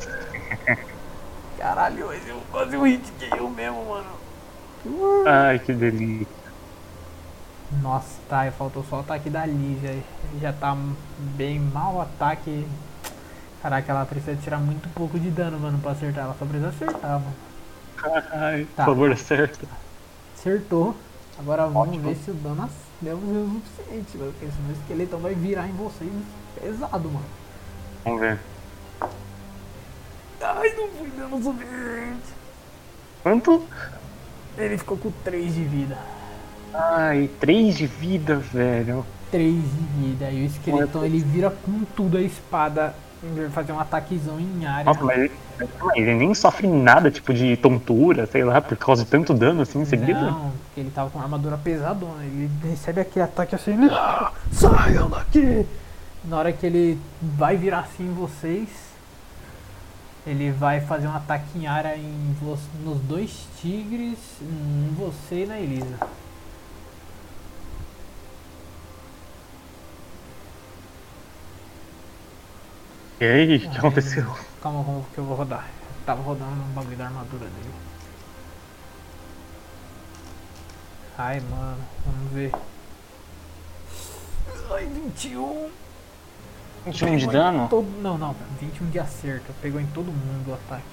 [1.58, 4.10] Caralho, mas eu quase um hit que eu mesmo, mano.
[5.28, 6.28] Ai, que delícia.
[7.82, 10.04] Nossa, tá, e faltou só o ataque da Lívia.
[10.42, 10.76] Já tá
[11.38, 12.66] bem mal o ataque.
[13.62, 16.26] Caraca, ela precisa tirar muito pouco de dano, mano, pra acertar.
[16.26, 17.36] Ela só precisa acertar, mano.
[18.34, 18.84] Ai, Tá.
[18.86, 19.68] por favor, acerta.
[20.36, 20.96] Acertou.
[21.38, 22.10] Agora vamos Ótimo.
[22.10, 24.32] ver se o dano ac- deu o suficiente, mano.
[24.34, 26.12] Porque senão o esqueletão vai virar em vocês
[26.60, 27.26] pesado, mano.
[28.04, 28.40] Vamos ver.
[30.42, 32.34] Ai, não fui dano o suficiente.
[33.24, 33.64] Quanto?
[34.58, 35.98] Ele ficou com 3 de vida.
[36.74, 39.06] Ai, 3 de vida, velho.
[39.30, 40.30] 3 de vida.
[40.32, 42.96] E o esqueletão ele vira com tudo a espada.
[43.54, 44.86] Fazer um ataquezão em área.
[44.86, 49.04] Nossa, mas ele, mas ele nem sofre nada, tipo de tontura, sei lá, por causa
[49.04, 50.20] de tanto dano assim em seguida.
[50.20, 52.24] Não, porque ele tava com uma armadura pesadona.
[52.24, 53.78] Ele recebe aquele ataque assim.
[53.92, 55.66] "Ah, Saiam daqui!
[56.26, 58.70] Na hora que ele vai virar assim em vocês,
[60.26, 62.36] ele vai fazer um ataque em área em
[62.84, 65.96] nos dois tigres, em você e na Elisa.
[73.22, 74.26] E aí, o que aconteceu?
[74.62, 75.66] Calma, como que eu vou rodar?
[76.00, 77.74] Eu tava rodando um bagulho da armadura dele.
[81.18, 82.52] Ai, mano, vamos ver.
[84.72, 85.70] Ai, 21.
[86.86, 87.68] 21 de Pegou dano?
[87.70, 89.54] todo- não, não, 21 de acerto.
[89.62, 90.84] Pegou em todo mundo o ataque.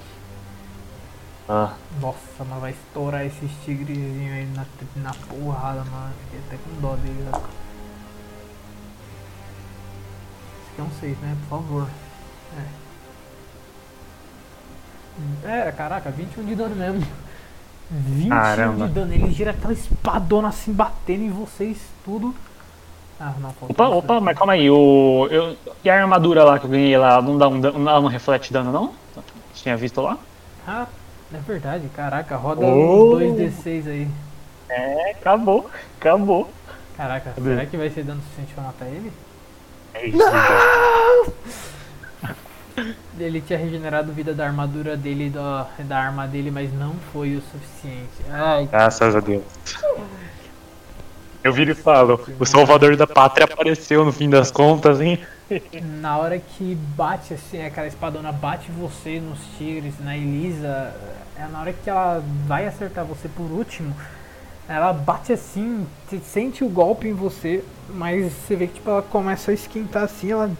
[1.48, 4.66] Ah, Nossa, mas vai estourar esses tigrezinhos aí na,
[4.97, 6.12] na porrada, mano.
[6.24, 7.26] Fiquei até com dó deles.
[7.32, 7.39] ó.
[10.58, 11.34] Esse aqui é um 6, né?
[11.48, 11.89] Por favor.
[15.44, 15.68] É.
[15.68, 17.07] É, caraca, 21 de dano mesmo.
[17.91, 18.86] 21 Caramba.
[18.86, 19.12] de dano.
[19.15, 22.35] Ele gira aquela espadona assim, batendo em vocês, tudo.
[23.20, 23.70] Ah, não, faltou.
[23.70, 25.27] Opa, um opa, mas calma aí, o.
[25.31, 28.09] Eu, e a armadura lá que eu ganhei lá, não dá um dano, ela não
[28.09, 28.93] reflete dano não?
[29.15, 30.17] Você tinha visto lá?
[30.67, 30.86] Ah,
[31.35, 33.15] é verdade, caraca, roda Oh.
[33.17, 34.09] os 2d6 aí.
[34.68, 35.68] É, acabou,
[35.99, 36.49] acabou.
[36.97, 37.51] Caraca, Cadê?
[37.55, 39.12] será que vai ser dano suficiente pra matar ele?
[39.94, 40.18] É isso,
[43.18, 47.42] Ele tinha regenerado vida da armadura dele, da, da arma dele, mas não foi o
[47.42, 48.31] suficiente.
[48.31, 49.42] Ai, Graças a Deus.
[51.42, 55.18] Eu viro e falo, o salvador da pátria apareceu no fim das contas, hein?
[56.00, 60.94] na hora que bate assim, aquela espadona bate você nos tigres, na Elisa,
[61.36, 63.94] é na hora que ela vai acertar você por último,
[64.68, 65.86] ela bate assim,
[66.23, 70.32] sente o golpe em você, mas você vê que tipo, ela começa a esquentar assim,
[70.32, 70.50] ela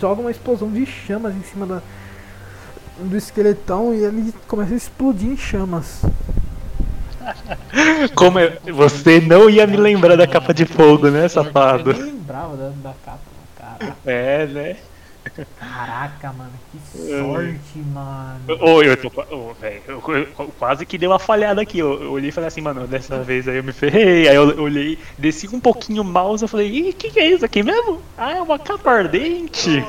[0.00, 1.82] joga uma explosão de chamas em cima da,
[2.98, 6.02] do esqueletão e ele começa a explodir em chamas.
[8.14, 11.90] Como eu- você não ia me lembrar da capa de fogo, né, safado?
[11.90, 13.18] Eu nem lembrava da, da capa,
[13.58, 13.96] cara.
[14.04, 14.76] É, né?
[15.58, 18.40] Caraca, mano, que sorte, mano.
[18.60, 19.08] Ô, eu tô.
[19.34, 19.82] ô, velho,
[20.58, 21.80] quase que dei uma falhada aqui.
[21.80, 24.28] Eu, eu olhei e falei assim, mano, dessa vez aí eu me ferrei.
[24.28, 27.26] Aí eu olhei, desci um pouquinho o mouse eu falei, ih, o que, que é
[27.26, 28.00] isso aqui mesmo?
[28.16, 29.70] Ah, é uma capa ardente.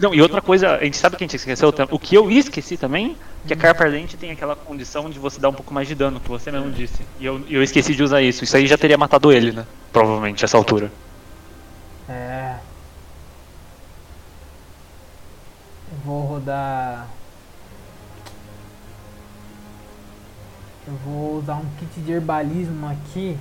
[0.00, 2.76] Não, e outra coisa, a gente sabe que a gente esqueceu O que eu esqueci
[2.76, 5.94] também, que a capa ardente tem aquela condição de você dar um pouco mais de
[5.94, 7.00] dano, que você mesmo disse.
[7.18, 8.44] E eu, e eu esqueci de usar isso.
[8.44, 9.66] Isso aí já teria matado ele, né?
[9.92, 10.90] Provavelmente, essa altura.
[12.08, 12.47] É.
[16.04, 17.06] vou rodar.
[20.86, 23.36] Eu vou usar um kit de herbalismo aqui.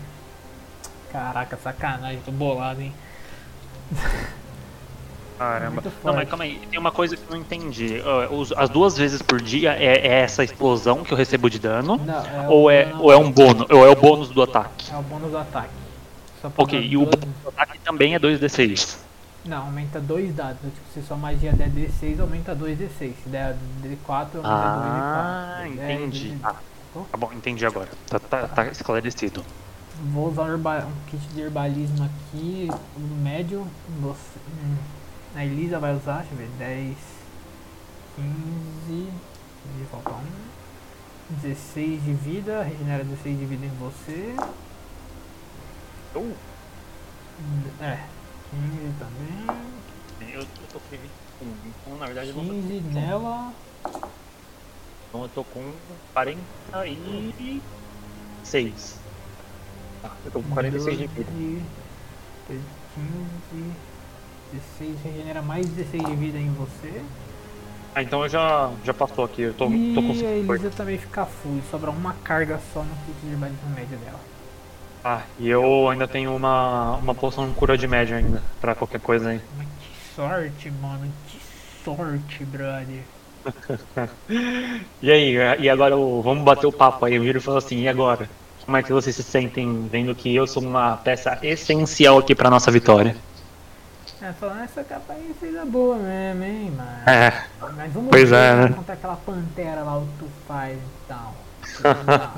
[1.11, 2.93] Caraca, sacanagem, tô bolado, hein?
[5.37, 5.83] Caramba.
[6.03, 8.01] Não, mas calma aí, tem uma coisa que eu não entendi.
[8.57, 11.95] As duas vezes por dia é, é essa explosão que eu recebo de dano?
[11.97, 13.67] Não, é Ou é, dano- ou é um bônus?
[13.69, 14.91] Ou é o bônus do ataque?
[14.91, 15.69] É o bônus do ataque.
[16.57, 18.97] Ok, e o bônus do ataque também é 2d6.
[19.47, 20.59] Não, aumenta dois dados.
[20.61, 23.13] Tipo, se sua magia der D6, aumenta 2D6.
[23.23, 25.79] Se der D4, aumenta Ah, 2D4.
[25.81, 26.29] É, entendi.
[26.31, 26.55] de- Ah,
[27.11, 27.89] tá bom, entendi agora.
[28.09, 29.43] Tá, tá, tá esclarecido.
[30.13, 33.65] Vou usar um, kit de herbalismo aqui, no médio.
[34.01, 34.75] Você, hum,
[35.35, 36.97] a Elisa vai usar, deixa eu ver, 10,
[38.15, 38.27] 15,
[38.87, 39.11] 15
[39.91, 40.23] falta um,
[41.41, 44.35] 16 de vida, regenera 16 de vida em você.
[46.15, 46.35] Uh,
[47.81, 47.99] É,
[48.51, 49.45] 15 também,
[50.33, 51.07] eu, eu tô com 21,
[51.65, 53.51] então na verdade eu não tô 15 nela,
[55.09, 55.71] Então eu tô com
[56.13, 58.99] 46.
[60.01, 61.31] Tá, eu tô com 46 de vida.
[62.49, 62.61] 12,
[62.95, 63.71] 15,
[64.79, 67.01] 16, regenera mais 16 de vida em você.
[67.95, 70.53] Ah, então eu já, já passou aqui, eu tô, tô com E a 58.
[70.53, 74.19] Elisa também fica full, sobra uma carga só no kit de herbalismo médio dela.
[75.03, 79.29] Ah, e eu ainda tenho uma, uma poção cura de média ainda, pra qualquer coisa
[79.29, 79.41] aí.
[79.57, 81.39] Mas que sorte, mano, que
[81.83, 83.03] sorte, brother.
[85.01, 87.17] E aí, e agora o- vamos bater o papo aí.
[87.17, 88.27] O Viro falou assim, e agora?
[88.65, 92.49] Como é que vocês se sentem vendo que eu sou uma peça essencial aqui pra
[92.49, 93.15] nossa vitória?
[94.21, 96.89] É, falando, essa capa aí fez a boa mesmo, hein, mano.
[97.07, 97.31] É,
[97.77, 98.73] Mas vamos Pois ver é, né?
[98.75, 101.33] contra aquela pantera lá, o que tu faz então.
[101.81, 102.33] Vamos lá.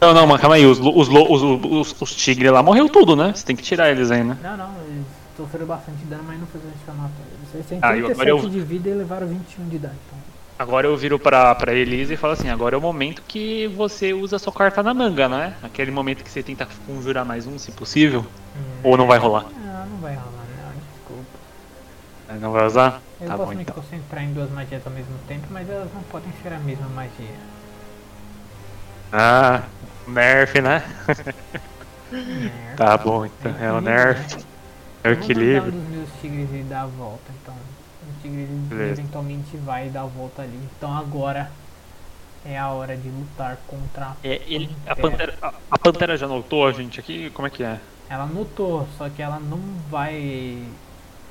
[0.00, 3.32] Não, não, mas calma aí, os, os, os, os, tigres lá morreu tudo, né?
[3.34, 4.36] Você tem que tirar eles aí, né?
[4.42, 5.04] não, não, eles
[5.36, 7.32] sofreram bastante dano, mas não fizeram exclamatório.
[7.50, 9.94] Vocês têm Ah, e 37 agora eu- de vida e levaram 21 de dano.
[10.06, 10.18] Então.
[10.58, 14.12] Agora eu viro pra, pra Elisa e falo assim, agora é o momento que você
[14.12, 15.54] usa sua carta na manga, né?
[15.62, 18.24] Aquele momento que você tenta conjurar mais um, se possível.
[18.82, 19.44] Ou não vai rolar?
[19.44, 22.40] Não, não vai rolar, não, desculpa.
[22.40, 23.00] Não vai usar?
[23.20, 23.74] Eu Tá posso bom me então.
[23.74, 27.34] concentrar em duas magias ao mesmo tempo, mas elas não podem ser a mesma magia.
[29.12, 29.62] Ah,
[30.06, 30.82] nerf, né?
[31.06, 31.34] Nerf.
[32.76, 33.54] Tá bom, então.
[33.60, 34.36] É o nerf.
[35.04, 35.72] É o Eu vou um equilíbrio.
[35.72, 37.54] dos meus tigres e dar a volta, então.
[37.54, 38.48] O tigre
[38.90, 40.58] eventualmente vai dar a volta ali.
[40.76, 41.50] Então agora
[42.46, 44.16] é a hora de lutar contra.
[44.24, 47.30] É, ele, a, pantera, a, a Pantera já notou a gente aqui?
[47.30, 47.78] Como é que é?
[48.08, 50.62] Ela notou, só que ela não vai.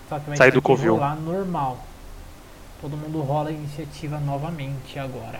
[0.09, 0.93] Só que vai Sai ter do que covil.
[0.95, 1.83] rolar normal.
[2.81, 5.39] Todo mundo rola a iniciativa novamente agora.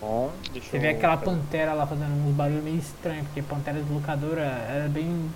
[0.00, 4.42] Bom, deixa Você vê aquela pantera lá fazendo uns barulhos meio estranhos, porque pantera deslocadora
[4.42, 5.30] é bem,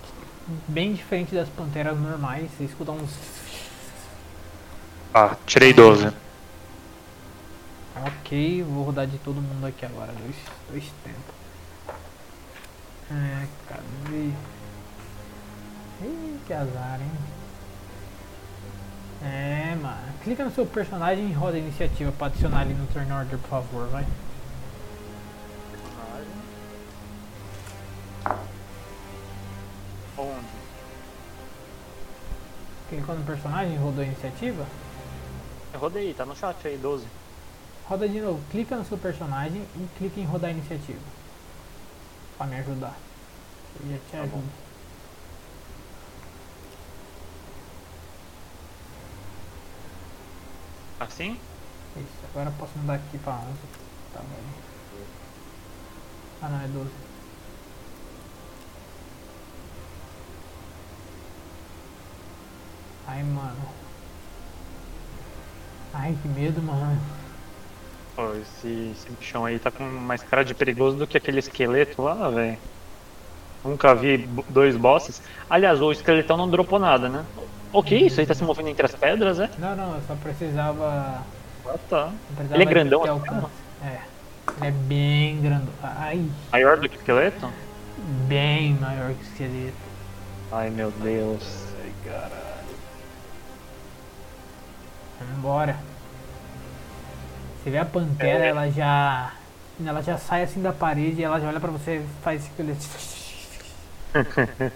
[0.66, 2.50] bem diferente das panteras normais.
[2.56, 3.10] Você escuta uns.
[5.12, 6.10] Ah, tirei 12.
[8.06, 10.36] Ok, vou rodar de todo mundo aqui agora, dois,
[10.70, 11.34] dois tempos.
[13.10, 14.30] É, cadê?
[16.02, 17.10] Ih, que azar, hein?
[19.22, 20.14] É, mano.
[20.22, 23.48] Clica no seu personagem e roda a iniciativa pra adicionar ali no turn order, por
[23.48, 24.04] favor, vai.
[30.16, 30.46] Onde?
[32.88, 34.66] Clicou no personagem e rodou a iniciativa.
[35.72, 37.06] Eu rodei, tá no chat aí, 12.
[37.86, 41.00] Roda de novo, clica no seu personagem e clica em rodar a iniciativa.
[42.38, 42.94] Pra me ajudar.
[43.80, 44.22] Eu já te Tá bom.
[44.38, 44.48] ajudo.
[51.00, 51.38] Assim?
[51.96, 53.44] Isso, agora eu posso mudar aqui pra 11.
[54.12, 55.04] Tá bom.
[56.42, 56.90] Ah não, é 12.
[63.06, 63.56] Ai, mano.
[65.92, 66.98] Ai, que medo, mano.
[68.16, 72.02] Pô, esse, esse bichão aí tá com mais cara de perigoso do que aquele esqueleto
[72.02, 72.58] lá, velho.
[73.64, 75.22] Nunca vi dois bosses.
[75.48, 77.24] Aliás, o esqueletão não dropou nada, né?
[77.72, 78.20] O que isso?
[78.20, 79.50] Aí tá se movendo entre as pedras, é?
[79.58, 81.22] Não, não, eu só precisava.
[81.66, 82.12] Ah, tá.
[82.36, 83.46] precisava Ele é grandão assim.
[83.82, 83.98] É.
[84.58, 85.72] Ele é bem grandão.
[85.82, 87.50] Ai, Maior do que o esqueleto?
[88.28, 89.74] bem maior que o esqueleto.
[90.52, 91.64] Ai, meu Deus.
[95.32, 95.76] Vambora.
[97.62, 98.48] Você vê a pantera, É.
[98.48, 99.32] ela já.
[99.84, 102.76] Ela já sai assim da parede, ela já olha pra você e faz aquele.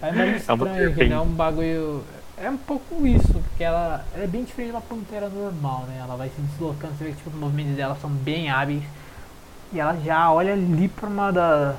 [0.01, 2.03] É meio É estranho, que é um bagulho.
[2.41, 5.99] É um pouco isso, porque ela, ela é bem diferente de uma pantera normal, né?
[6.01, 8.83] Ela vai se deslocando, você vê que tipo, os movimentos dela são bem hábeis.
[9.73, 11.75] E ela já olha ali pra uma da.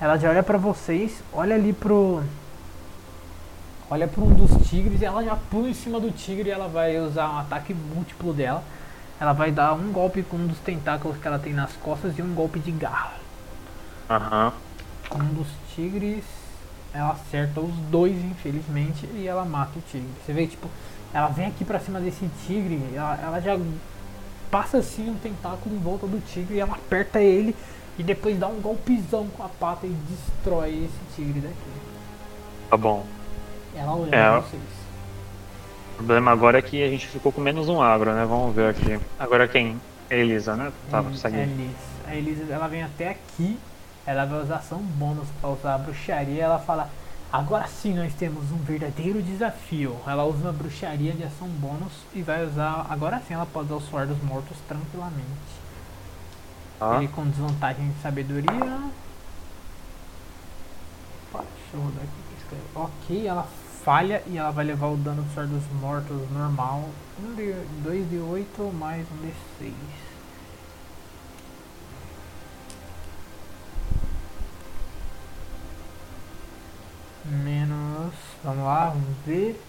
[0.00, 2.22] Ela já olha pra vocês, olha ali pro.
[3.90, 6.68] Olha pra um dos tigres e ela já pula em cima do tigre e ela
[6.68, 8.62] vai usar um ataque múltiplo dela.
[9.20, 12.22] Ela vai dar um golpe com um dos tentáculos que ela tem nas costas e
[12.22, 13.12] um golpe de garra.
[14.08, 14.52] Aham.
[15.14, 16.24] Um dos tigres,
[16.92, 20.08] ela acerta os dois, infelizmente, e ela mata o tigre.
[20.24, 20.68] Você vê, tipo,
[21.12, 23.58] ela vem aqui pra cima desse tigre, ela, ela já
[24.50, 27.54] passa assim um tentáculo em volta do tigre e ela aperta ele
[27.98, 31.54] e depois dá um golpezão com a pata e destrói esse tigre daqui.
[32.70, 33.04] Tá bom.
[33.76, 34.40] Ela olha É, pra ó.
[34.40, 34.62] vocês.
[35.92, 38.24] O problema agora é que a gente ficou com menos um agro, né?
[38.24, 38.98] Vamos ver aqui.
[39.18, 39.80] Agora quem?
[40.10, 40.72] É Elisa, né?
[40.90, 41.36] Tá, Elis- segue.
[41.36, 41.76] a Elis.
[42.06, 43.58] A Elisa ela vem até aqui,
[44.06, 46.42] ela vai usar ação bônus pra usar a bruxaria.
[46.42, 46.90] Ela fala:
[47.32, 49.96] Agora sim nós temos um verdadeiro desafio.
[50.06, 52.86] Ela usa uma bruxaria de ação bônus e vai usar.
[52.90, 55.24] Agora sim ela pode usar o suor dos mortos tranquilamente.
[56.78, 56.96] Tá.
[56.96, 58.50] Ele com desvantagem de sabedoria.
[61.32, 62.14] Opa, deixa eu rodar aqui.
[62.74, 63.46] Ok, ela
[63.84, 66.88] falha e ela vai levar o dano do suor dos mortos normal.
[67.82, 69.74] 2 de 8 mais um de 6.
[77.26, 78.14] Menos.
[78.42, 79.60] Vamos lá, vamos ver.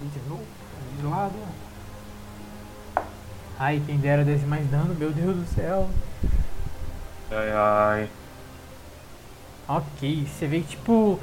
[0.00, 0.44] De novo.
[0.98, 1.34] De lado.
[3.58, 5.88] Ai, quem dera desse mais dano, meu Deus do céu.
[7.30, 8.10] Ai, ai.
[9.68, 11.18] Ok, você vê que tipo.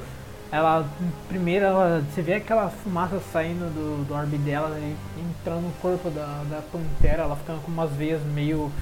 [0.50, 0.88] Ela.
[1.28, 2.00] Primeiro ela.
[2.00, 6.62] Você vê aquela fumaça saindo do, do orbe dela e entrando no corpo da, da
[6.72, 8.72] pantera, ela ficando com umas veias meio.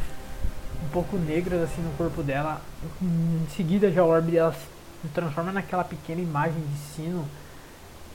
[0.84, 2.60] um pouco negras assim no corpo dela.
[3.02, 7.24] Em seguida já o orbe dela se transforma naquela pequena imagem de sino.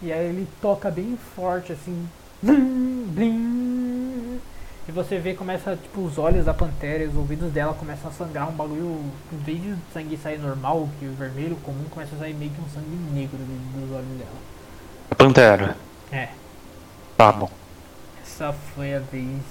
[0.02, 2.08] E aí ele toca bem forte assim.
[2.42, 4.42] Blim, blim.
[4.88, 8.14] E você vê começa, tipo, os olhos da pantera e os ouvidos dela começam a
[8.14, 9.00] sangrar um bagulho.
[9.32, 12.60] Em vez de sangue sair normal, que o vermelho comum começa a sair meio que
[12.60, 15.16] um sangue negro do- dos olhos dela.
[15.18, 15.78] Pantera.
[16.12, 16.30] É,
[17.16, 17.50] Tá bom.
[18.22, 19.42] essa foi a vez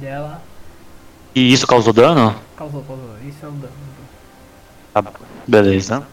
[0.00, 0.42] dela.
[1.34, 2.34] E isso causou dano?
[2.56, 3.16] Causou, causou.
[3.26, 3.72] Isso é o dano.
[4.92, 5.12] Tá bom.
[5.46, 6.06] Beleza.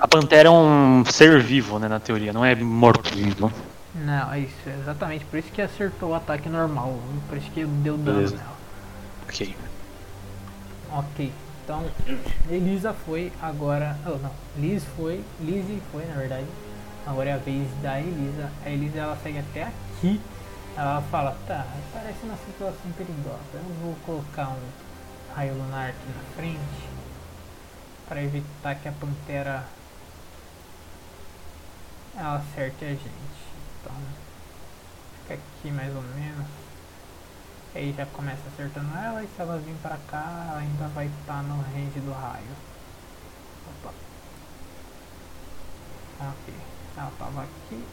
[0.00, 3.52] A pantera é um ser vivo, né, na teoria, não é morto-vivo.
[4.04, 5.24] Não, é isso, é exatamente.
[5.24, 6.98] Por isso que acertou o ataque normal.
[7.28, 8.36] Por isso que deu dano Beleza.
[8.36, 8.56] nela.
[9.24, 9.56] Ok.
[10.90, 11.32] Ok,
[11.64, 11.84] então
[12.48, 13.98] Elisa foi agora.
[14.06, 15.22] Oh, não, Liz foi.
[15.40, 16.46] Lizzie foi na verdade.
[17.06, 18.50] Agora é a vez da Elisa.
[18.64, 20.20] A Elisa ela segue até aqui.
[20.76, 23.38] Ela fala, tá, parece uma situação perigosa.
[23.54, 26.88] Eu vou colocar um raio lunar aqui na frente.
[28.08, 29.64] Para evitar que a pantera
[32.16, 33.27] ela acerte a gente.
[33.80, 33.94] Então
[35.22, 36.46] fica aqui mais ou menos.
[37.74, 41.42] Aí já começa acertando ela e se ela vir pra cá, ela ainda vai estar
[41.42, 42.44] no range do raio.
[43.68, 43.92] Opa.
[46.20, 46.54] Ok,
[46.96, 47.84] ela tava aqui.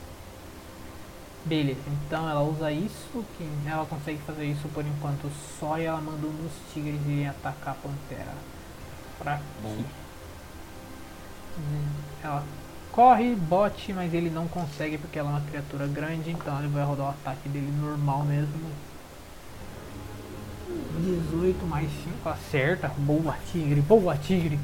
[1.45, 6.01] Beleza, então ela usa isso, que ela consegue fazer isso por enquanto só e ela
[6.01, 8.33] manda um dos tigres irem atacar a pantera.
[9.19, 9.85] Pra aqui.
[11.57, 11.87] Hum,
[12.23, 12.43] Ela
[12.95, 16.83] corre, bote, mas ele não consegue porque ela é uma criatura grande, então ele vai
[16.85, 18.71] rodar o ataque dele normal mesmo.
[20.97, 22.87] 18 mais 5 acerta.
[22.97, 24.57] Boa, tigre, boa, tigre.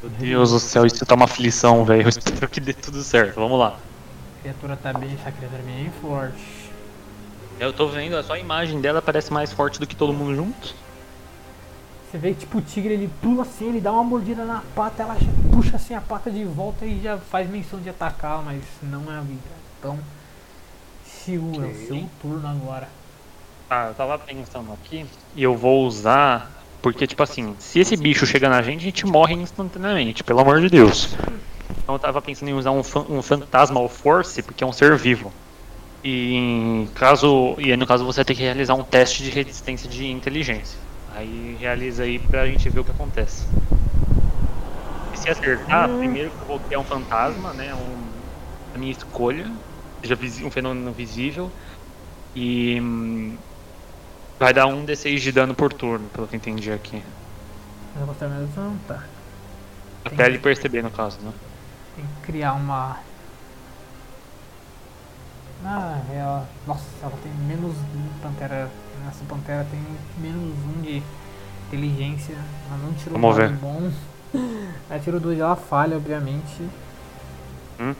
[0.00, 2.02] Meu Deus do céu, isso tá uma aflição, velho.
[2.02, 3.34] Eu espero que dê tudo certo.
[3.34, 3.76] Vamos lá.
[4.38, 6.70] A criatura tá bem, essa criatura é bem forte.
[7.58, 10.74] Eu tô vendo, só a imagem dela parece mais forte do que todo mundo junto.
[12.10, 15.02] Você vê que tipo o tigre ele pula assim, ele dá uma mordida na pata,
[15.02, 15.16] ela
[15.52, 19.18] puxa assim a pata de volta e já faz menção de atacar, mas não é
[19.18, 19.40] a vida.
[19.78, 19.98] Então,
[21.04, 22.88] Shiu, é o seu turno agora.
[23.68, 25.04] Ah, eu tava pensando aqui
[25.34, 26.52] e eu vou usar.
[26.80, 30.60] Porque, tipo assim, se esse bicho chega na gente, a gente morre instantaneamente, pelo amor
[30.60, 31.16] de Deus.
[31.82, 35.32] Então eu tava pensando em usar um, um Phantasmal Force, porque é um ser vivo.
[36.04, 37.56] E caso.
[37.58, 40.78] E aí, no caso você vai ter que realizar um teste de resistência de inteligência.
[41.16, 43.46] Aí realiza aí pra gente ver o que acontece.
[45.12, 47.74] E se acertar, primeiro que eu vou criar um fantasma, né?
[47.74, 48.12] Um,
[48.74, 49.50] a minha escolha.
[50.04, 51.50] Seja um fenômeno visível.
[52.34, 52.78] E.
[52.80, 53.38] hum,
[54.38, 57.02] Vai dar um D6 de dano por turno, pelo que eu entendi aqui.
[57.94, 59.02] Mas eu gostei mesmo, não tá.
[60.04, 61.32] Até ele perceber, no caso, né?
[61.94, 62.98] Tem que criar uma.
[65.66, 66.48] Ah, ela.
[66.66, 68.70] Nossa, ela tem menos um pantera.
[69.08, 69.80] Essa pantera tem
[70.18, 71.02] menos um de
[71.68, 72.34] inteligência.
[72.68, 73.50] Ela não tirou Vamos ver.
[73.50, 73.90] bom.
[74.90, 76.68] Ela tirou dois, ela falha, obviamente.
[77.78, 77.94] Hum.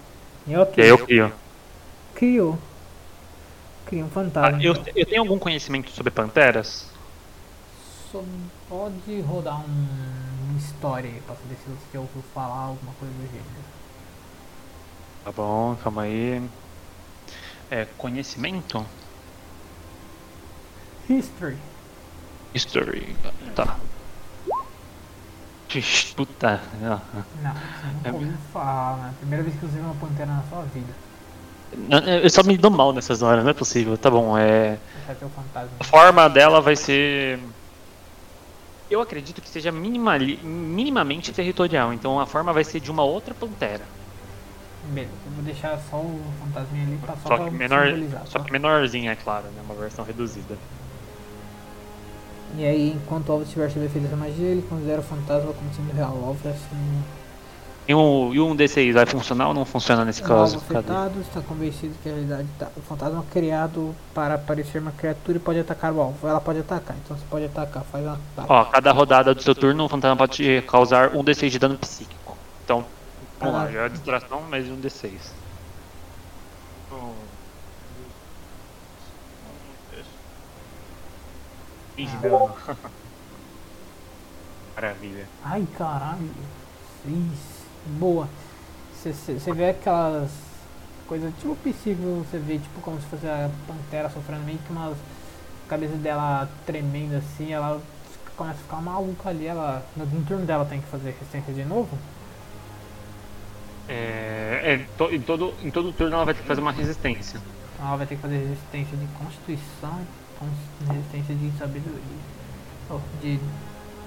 [0.46, 0.76] E ok.
[0.76, 1.32] E aí eu crio.
[2.14, 2.58] Criou.
[3.86, 4.62] Cria um Ah, fantasma.
[4.62, 4.92] eu, então.
[4.94, 6.90] eu tenho algum conhecimento sobre panteras?
[8.10, 8.22] Só
[8.68, 9.66] pode rodar um,
[10.48, 13.64] uma história aí pra saber se você ouviu falar alguma coisa do gênero.
[15.24, 16.48] Tá bom, calma aí.
[17.70, 18.84] É, conhecimento?
[21.08, 21.56] History.
[22.54, 23.16] History.
[23.54, 23.76] Tá.
[26.16, 26.60] Puta.
[26.82, 27.00] ah.
[27.42, 29.14] Não, você nunca É ouviu falar, né?
[29.18, 30.92] Primeira vez que você viu uma pantera na sua vida.
[31.76, 33.98] Não, Eu só me dou mal nessas horas, não é possível.
[33.98, 34.78] Tá bom, é.
[35.80, 37.38] A forma dela vai ser.
[38.88, 43.34] Eu acredito que seja minimali- minimamente territorial, então a forma vai ser de uma outra
[43.34, 43.82] pantera.
[44.88, 47.86] Beleza, eu vou deixar só o fantasminha ali pra só, Só pra menor,
[48.26, 48.44] só tá?
[48.44, 49.62] que menorzinha, é claro, né?
[49.64, 50.56] Uma versão reduzida.
[52.56, 55.74] E aí, enquanto o alvo estiver sob efeito dessa magia, ele considera o fantasma como
[55.74, 56.12] sendo real.
[56.12, 57.02] O alvo é assim.
[57.88, 60.56] E um, e um D6 vai funcionar ou não funciona nesse O caso?
[60.56, 62.68] Afetado está convencido que a realidade tá.
[62.76, 66.26] O fantasma criado para parecer uma criatura e pode atacar o alvo.
[66.26, 68.48] Ela pode atacar, então você pode atacar, faz um ataque.
[68.48, 72.36] Ó, cada rodada do seu turno, o fantasma pode causar um D6 de dano psíquico.
[72.64, 72.84] Então,
[73.38, 73.72] vamos lá, Caralho.
[73.72, 75.32] já é distração, mais um D6.
[81.96, 82.54] Ih, dano.
[84.76, 85.26] Maravilha.
[85.42, 86.30] Ai caralho.
[87.06, 87.66] Isso.
[87.98, 88.28] Boa.
[88.92, 90.30] Você vê aquelas
[91.06, 94.92] coisas tipo psíquico, você vê tipo como se fosse a pantera sofrendo meio que umas
[94.94, 97.80] a cabeça dela tremendo assim, ela
[98.36, 99.84] começa a ficar maluca ali, ela.
[99.96, 101.96] No, no turno dela tem que fazer resistência de novo.
[103.88, 107.40] É, é, to- em, todo, em todo turno ela vai ter que fazer uma resistência.
[107.74, 110.00] Então ela vai ter que fazer resistência de constituição
[110.80, 112.00] e resistência de sabedoria.
[112.90, 113.38] Oh, de.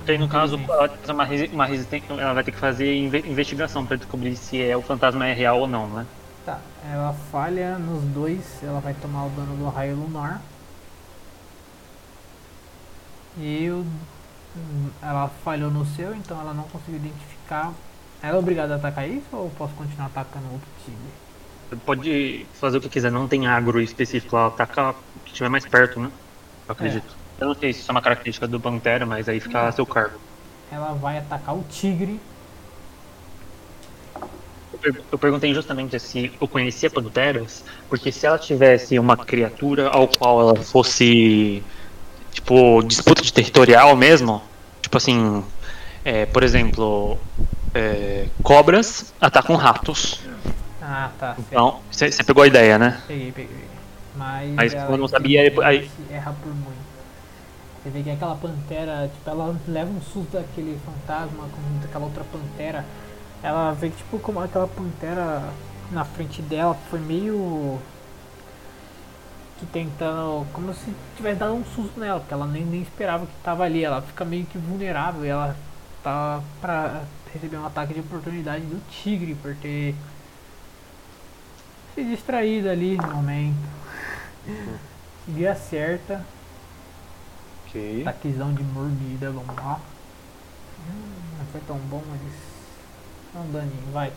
[0.07, 2.51] Aí, no caso, ela vai ter que fazer uma, resi- uma resistência, ela vai ter
[2.51, 6.05] que fazer inve- investigação pra descobrir se é, o fantasma é real ou não, né?
[6.45, 6.59] Tá,
[6.91, 10.41] ela falha nos dois, ela vai tomar o dano do raio lunar.
[13.37, 13.85] E o-
[14.55, 17.73] hum, ela falhou no seu, então ela não conseguiu identificar.
[18.21, 21.79] Ela é obrigada a atacar isso ou eu posso continuar atacando outro tigre?
[21.85, 25.65] Pode fazer o que quiser, não tem agro específico, ela ataca o que estiver mais
[25.65, 26.09] perto, né?
[26.67, 27.15] Eu acredito.
[27.39, 29.85] Eu não sei se isso é uma característica do Pantera, mas aí fica a seu
[29.85, 30.19] cargo.
[30.71, 32.19] Ela vai atacar o tigre.
[34.73, 39.89] Eu per- Eu perguntei justamente se eu conhecia Panteras, porque se ela tivesse uma criatura
[39.89, 41.63] ao qual ela fosse,
[42.31, 44.41] tipo, disputa de territorial mesmo,
[44.81, 45.43] tipo assim,
[46.03, 47.17] é, por exemplo,
[47.73, 50.21] é, cobras atacam ratos.
[50.81, 51.35] Ah, tá.
[51.37, 53.01] Então, você pegou a ideia, né?
[53.07, 53.65] Peguei, peguei.
[54.15, 56.79] Mas, ela, como eu não sabia, aí- erra por muito.
[57.83, 62.23] Você vê que aquela pantera, tipo, ela leva um susto daquele fantasma com aquela outra
[62.25, 62.85] pantera.
[63.41, 65.43] Ela vê que, tipo, como aquela pantera
[65.91, 67.79] na frente dela foi meio.
[69.59, 70.45] que tentando.
[70.53, 73.83] como se tivesse dado um susto nela, porque ela nem, nem esperava que tava ali.
[73.83, 75.55] Ela fica meio que vulnerável e ela
[76.03, 77.01] tá pra
[77.33, 79.95] receber um ataque de oportunidade do tigre por ter
[81.95, 83.67] se distraído ali no momento.
[85.25, 86.25] Tigre acerta.
[87.67, 88.01] Ok.
[88.01, 89.79] Ataquezão de mordida, vamos lá.
[90.79, 92.19] Hum, não foi tão bom, mas.
[93.33, 94.11] Dá um daninho, vai.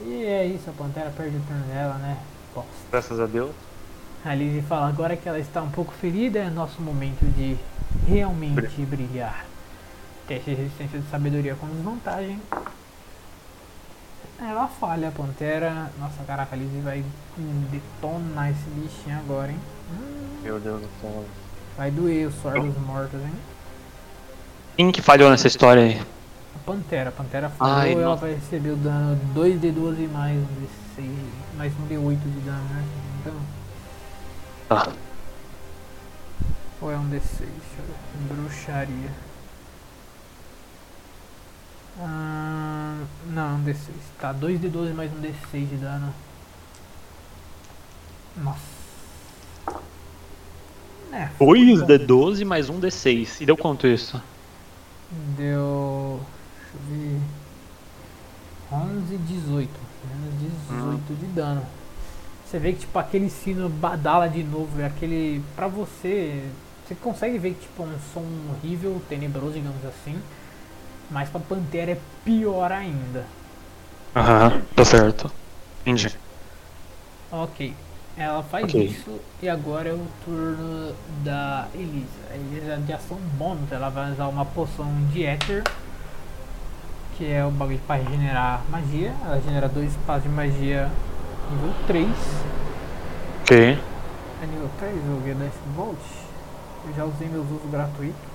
[0.00, 2.18] E é isso, a Pantera perde o turno dela, né?
[2.54, 2.70] Bosta.
[2.90, 3.54] Graças a Deus.
[4.24, 7.56] A Lizzie fala, agora que ela está um pouco ferida, é nosso momento de
[8.06, 9.49] realmente brilhar.
[10.30, 12.40] Teste de resistência de sabedoria com desvantagem.
[14.40, 15.90] Ela falha, a Pantera.
[15.98, 17.04] Nossa, caraca, a Lizzie vai
[17.36, 19.58] detonar esse bichinho agora, hein?
[19.92, 21.24] Hum, Meu Deus do céu.
[21.76, 23.34] vai doer o suor dos mortos, hein?
[24.76, 26.00] Quem que falhou nessa história aí?
[26.54, 28.20] A Pantera, a Pantera falou, Ai, ela nossa.
[28.20, 31.10] vai receber o dano 2d12 mais um d6,
[31.56, 32.84] mais um d8 de dano, né?
[33.20, 33.34] Então,
[34.68, 34.92] Tá.
[36.80, 37.18] ou é um d6?
[37.40, 38.34] Deixa eu ver.
[38.34, 39.10] Bruxaria.
[42.00, 42.96] Ah,
[43.26, 43.76] não, é um d6.
[44.18, 46.12] Tá, 2d12 mais um d6 de dano.
[48.36, 48.80] Nossa.
[51.12, 53.40] É, 2 foi D 12 mais um D6.
[53.40, 54.22] E deu quanto isso?
[55.36, 56.20] Deu.
[56.56, 57.20] Deixa eu ver.
[58.72, 59.70] 11, 18.
[60.08, 61.66] Menos 18 de dano.
[62.46, 64.80] Você vê que tipo aquele sino badala de novo.
[64.80, 65.42] É aquele.
[65.56, 66.44] Pra você.
[66.86, 70.16] Você consegue ver que tipo é um som horrível, tenebroso, digamos assim.
[71.10, 73.24] Mas pra Pantera é pior ainda.
[74.14, 75.30] Aham, tá certo.
[75.80, 76.16] Entendi.
[77.32, 77.74] Ok.
[78.16, 78.84] Ela faz Ok.
[78.84, 82.06] isso e agora é o turno da Elisa.
[82.30, 85.62] A Elisa de ação bônus, ela vai usar uma poção de éter,
[87.16, 89.14] que é o bagulho para regenerar magia.
[89.24, 90.90] Ela genera dois espaços de magia
[91.50, 92.08] nível 3.
[93.42, 93.78] Ok.
[94.42, 95.98] É nível 3 o Gedanse Volt.
[96.86, 98.29] Eu já usei meus usos gratuitos.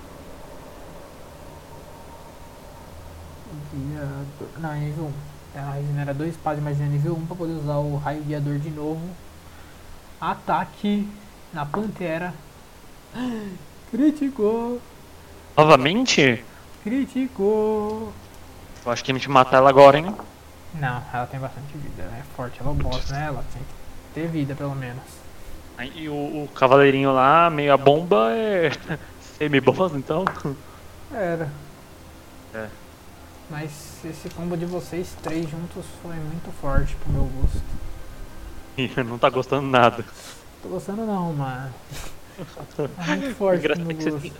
[3.74, 4.60] Guiador.
[4.60, 5.60] Não, é nível 1.
[5.60, 8.70] Ela regenera dois espaços de magia nível 1 para poder usar o raio guiador de
[8.70, 9.02] novo.
[10.20, 11.08] Ataque
[11.54, 12.34] na pantera.
[13.92, 14.82] Criticou!
[15.56, 16.44] Novamente?
[16.84, 18.12] Criticou!
[18.86, 20.14] Eu acho que a gente matar ela agora, hein?
[20.74, 23.26] Não, ela tem bastante vida, ela é forte, ela é o boss, né?
[23.28, 25.04] Ela tem que ter vida pelo menos.
[25.96, 28.72] E o, o cavaleirinho lá, meio a bomba, é
[29.38, 30.26] semi-boss, então.
[31.14, 31.50] Era.
[32.54, 32.68] É.
[33.50, 33.72] Mas
[34.04, 37.62] esse combo de vocês três juntos foi muito forte pro meu gosto.
[39.08, 40.04] Não tá gostando nada.
[40.62, 41.74] Tô gostando não, mano.
[43.08, 44.22] É muito forte pro Engraçado meu que você gosto.
[44.24, 44.34] tem-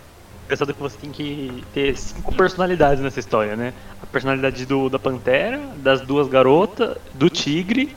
[0.44, 3.72] Engraçado que você tem que ter cinco personalidades nessa história, né?
[4.02, 7.96] A personalidade do, da Pantera, das duas garotas, do Tigre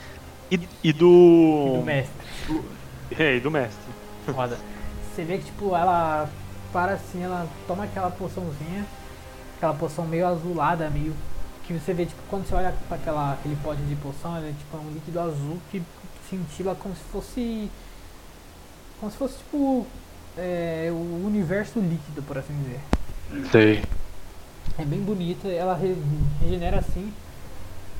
[0.50, 1.74] e, e E do.
[1.80, 2.14] do mestre.
[3.20, 3.84] É, e do mestre.
[4.34, 4.58] Foda.
[5.14, 6.30] Você vê que tipo, ela
[6.72, 8.86] para assim, ela toma aquela poçãozinha,
[9.60, 11.14] aquela poção meio azulada, meio.
[11.68, 14.54] Que você vê, tipo, quando você olha para aquela, aquele pote de poção, ela é
[14.58, 15.84] tipo um líquido azul que
[16.30, 17.70] cintila como se fosse.
[19.00, 19.86] Como se fosse tipo.
[20.38, 22.80] é, o universo líquido, por assim dizer.
[23.52, 23.84] Sei.
[24.80, 25.96] É bem bonita, ela re-
[26.42, 27.14] regenera assim.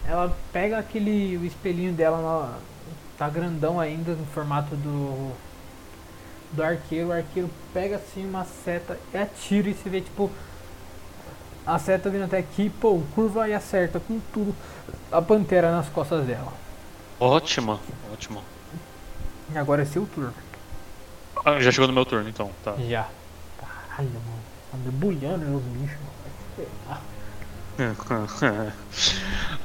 [0.08, 2.58] Ela pega aquele o espelhinho dela, na-
[3.18, 5.32] tá grandão ainda no formato do
[6.54, 7.10] do arqueiro.
[7.10, 10.32] O arqueiro pega assim uma seta e atira e você vê tipo
[11.70, 14.56] a seta vindo até aqui, pô, curva e acerta com tudo
[15.12, 16.52] a pantera nas costas dela.
[17.20, 17.80] Ótimo,
[18.12, 18.44] ótimo.
[19.54, 20.34] E agora é seu turno.
[21.46, 22.52] Ah, já chegou no meu turno, então.
[22.64, 22.76] Tá.
[22.88, 23.08] Já.
[23.58, 24.40] Caralho, mano.
[24.72, 25.98] Tá debulhando os bichos.
[26.00, 26.12] mano.
[27.78, 28.76] Vai se ferrar.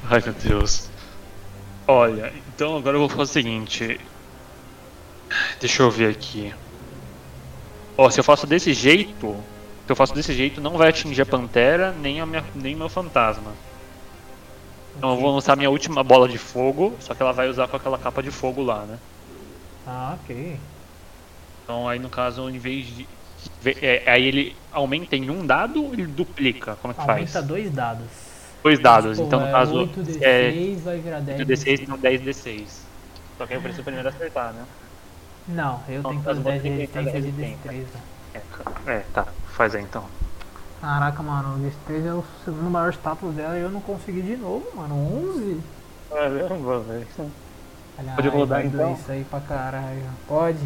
[0.11, 0.91] Ai meu Deus.
[1.87, 4.01] Olha, então agora eu vou fazer o seguinte.
[5.59, 6.55] Deixa eu ver aqui.
[7.97, 9.37] Ó, se eu faço desse jeito.
[9.87, 12.79] Se eu faço desse jeito, não vai atingir a pantera nem a minha, nem o
[12.79, 13.63] meu fantasma.
[14.97, 17.77] Então eu vou lançar minha última bola de fogo, só que ela vai usar com
[17.77, 19.01] aquela capa de fogo lá, né?
[19.87, 20.31] Ah, ok.
[21.63, 23.09] Então aí no caso, em vez de.
[23.83, 26.77] é, aí ele aumenta em um dado ou ele duplica?
[26.77, 27.43] Como é que Aumenta faz?
[27.43, 28.11] dois dados.
[28.65, 29.77] Dois dados, Tipo, então no é caso.
[29.77, 32.71] 8d6 é, vai virar 10 8d6 e não 10d6.
[33.37, 34.67] Só que aí eu preciso primeiro acertar, né?
[35.47, 37.99] Não, eu Não, tenho que fazer você 10 tem que resistência de destreza.
[38.87, 39.35] É, tá.
[39.57, 40.05] Faz aí então.
[40.81, 44.37] Caraca, mano, o destreza é o segundo maior status dela e eu não consegui de
[44.37, 44.95] novo, mano.
[45.35, 45.61] 11?
[46.11, 47.07] Caramba, velho.
[48.17, 48.93] Pode rodar, então?
[48.93, 50.03] isso aí pra caralho.
[50.29, 50.59] Pode?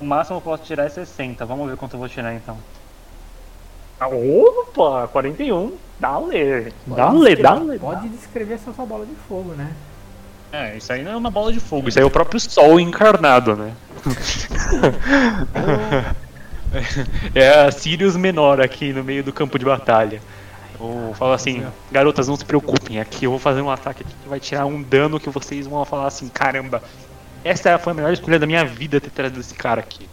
[0.00, 1.44] O máximo que eu posso tirar é 60.
[1.46, 2.58] Vamos ver quanto eu vou tirar então.
[4.00, 5.72] Ah, Opa, 41.
[5.98, 6.72] Dale.
[6.86, 7.78] Pode Dale, descrever- dale.
[7.78, 9.72] Pode descrever essa sua bola de fogo, né?
[10.52, 12.78] É, isso aí não é uma bola de fogo, isso aí é o próprio sol
[12.80, 13.72] encarnado, né?
[17.34, 20.20] é a Sirius menor aqui no meio do campo de batalha.
[20.80, 24.28] Eu falo assim, garotas, não se preocupem, aqui eu vou fazer um ataque aqui que
[24.28, 26.82] vai tirar um dano que vocês vão falar assim, caramba,
[27.42, 30.08] essa foi a melhor escolha da minha vida ter trazido esse cara aqui.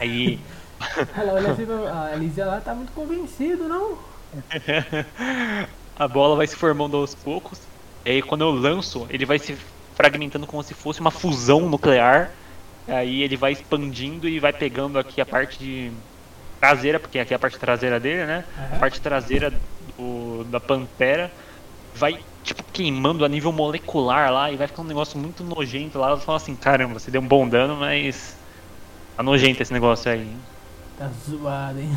[0.00, 0.40] Aí
[1.16, 1.66] Ela olha assim.
[1.92, 3.98] A Elisa lá tá muito convencido, não?
[5.98, 7.60] a bola vai se formando aos poucos.
[8.04, 9.56] E aí quando eu lanço, ele vai se
[9.94, 12.30] fragmentando como se fosse uma fusão nuclear.
[12.90, 15.92] Aí ele vai expandindo e vai pegando aqui a parte de
[16.60, 18.44] traseira, porque aqui é a parte traseira dele, né?
[18.58, 18.80] A Aham.
[18.80, 19.52] parte traseira
[19.96, 21.32] do, da pantera
[21.94, 26.08] vai tipo queimando a nível molecular lá e vai ficando um negócio muito nojento lá.
[26.08, 28.36] Ela fala assim, caramba, você deu um bom dano, mas
[29.16, 30.20] tá nojento esse negócio aí.
[30.20, 30.38] hein?
[30.98, 31.90] Tá zoado, hein?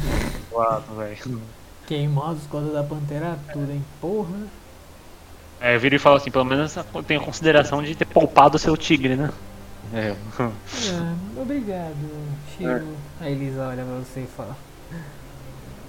[0.50, 1.42] Zoado, velho.
[1.88, 3.84] Queimou as costas da pantera tudo, hein?
[4.00, 4.38] Porra.
[5.60, 8.60] É, vira e fala assim, pelo menos eu tenho a consideração de ter poupado o
[8.60, 9.30] seu tigre, né?
[9.94, 10.16] É.
[10.40, 11.96] Ah, obrigado,
[12.58, 12.96] Chico.
[13.22, 14.56] A Elisa olha pra você e fala.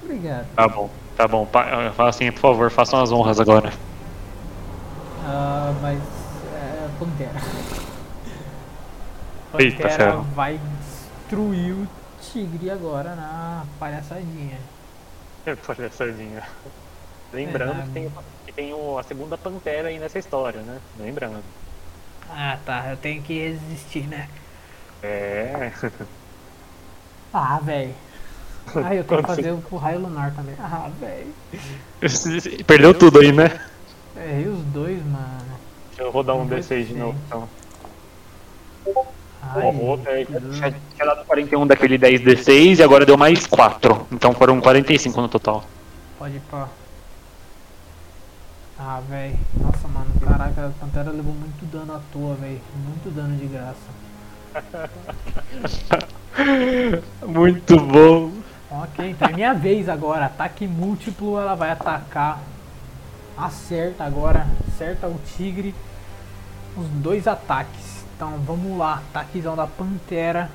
[0.02, 0.47] Obrigado.
[0.55, 1.47] Tá bom, tá bom.
[1.47, 3.73] Pa- Fala assim, por favor, façam as honras agora.
[5.24, 5.99] Ah, mas.
[6.55, 7.41] É, Pantera.
[9.58, 10.23] Eita, Pantera ferro.
[10.34, 11.89] vai destruir o
[12.20, 14.58] tigre agora na palhaçadinha.
[15.66, 16.42] Palhaçadinha.
[17.33, 18.12] Lembrando É, que tem,
[18.47, 20.78] que tem o- a segunda pantera aí nessa história, né?
[20.99, 21.42] Lembrando.
[22.30, 22.90] Ah, tá.
[22.90, 24.28] Eu tenho que resistir, né?
[25.02, 25.70] É.
[27.32, 27.94] Ah, velho.
[28.76, 30.54] Ah, eu tenho que fazer o raio lunar também.
[30.58, 31.34] Ah, velho.
[32.66, 33.60] Perdeu tudo aí, né?
[34.16, 35.44] Errei os dois, mano.
[35.88, 37.48] Deixa eu rodar um Não foi D6 de novo então.
[39.42, 43.46] Ai, O outro aí que tinha, tinha dado 41 daquele 10d6 e agora deu mais
[43.46, 44.06] 4.
[44.10, 45.62] Então foram 45 no total.
[46.18, 46.68] Pode ir pá.
[48.78, 49.38] Ah, velho.
[49.54, 50.10] Nossa, mano.
[50.20, 52.60] Caraca, a Pantera levou muito dano à toa, velho.
[52.76, 54.04] Muito dano de graça.
[57.26, 58.32] Muito bom.
[58.70, 60.26] Ok, então é minha vez agora.
[60.26, 62.40] Ataque múltiplo, ela vai atacar.
[63.36, 64.46] Acerta agora.
[64.68, 65.74] Acerta o tigre.
[66.76, 68.04] Os dois ataques.
[68.14, 69.02] Então vamos lá.
[69.10, 70.50] Ataquezão da Pantera.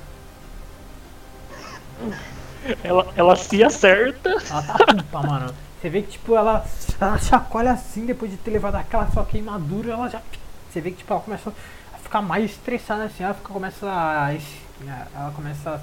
[2.82, 4.30] Ela, ela se acerta.
[4.30, 5.54] Ela tá puta, mano.
[5.80, 6.64] Você vê que tipo, ela,
[7.00, 10.20] ela chacoalha assim depois de ter levado aquela sua queimadura, ela já.
[10.70, 11.52] Você vê que tipo, ela começa
[11.92, 14.32] a ficar mais estressada assim, ela fica, começa a.
[15.14, 15.80] Ela começa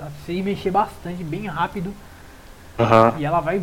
[0.00, 1.92] a, a se mexer bastante, bem rápido.
[2.78, 3.14] Aham.
[3.18, 3.62] E ela vai.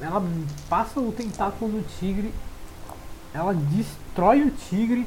[0.00, 0.22] Ela
[0.68, 2.32] passa o tentáculo no tigre.
[3.34, 5.06] Ela destrói o tigre.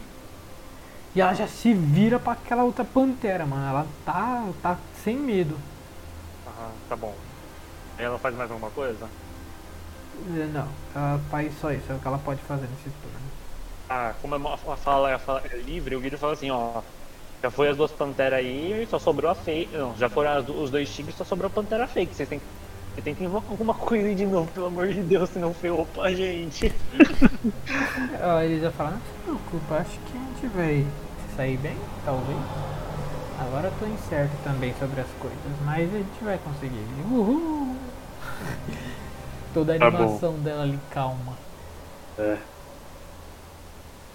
[1.16, 3.68] E ela já se vira pra aquela outra pantera, mano.
[3.68, 5.58] Ela tá, tá sem medo.
[6.46, 7.16] Aham, tá bom.
[7.98, 9.08] Ela faz mais alguma coisa?
[10.38, 13.20] Eh, Não, ela faz só isso, é o que ela pode fazer nesse turno.
[13.90, 16.82] Ah, como é a fala, a fala é livre, o Guido fala assim, ó.
[17.44, 19.78] Já foi as duas panteras aí, só sobrou a fake.
[19.78, 22.16] Não, já foram as os dois tigres, só sobrou a pantera fake.
[22.16, 22.42] Vocês têm,
[22.94, 25.86] vocês têm que invocar alguma coisa aí de novo, pelo amor de Deus, senão ferrou
[25.94, 26.74] pra gente.
[28.24, 30.88] Ó, eles já falam, não se preocupa, acho que a gente vai
[31.36, 32.40] sair bem, talvez.
[33.40, 36.86] Agora eu tô incerto também sobre as coisas, mas a gente vai conseguir.
[37.12, 37.76] Uhul!
[39.56, 41.32] Toda a Tá animação dela ali calma.
[42.20, 42.24] É.
[42.24, 42.40] Ela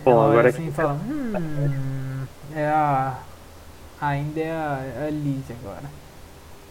[0.05, 3.19] Bom, olha agora assim e fala, hum, é a.
[4.03, 5.91] Ainda é a, a Liz agora.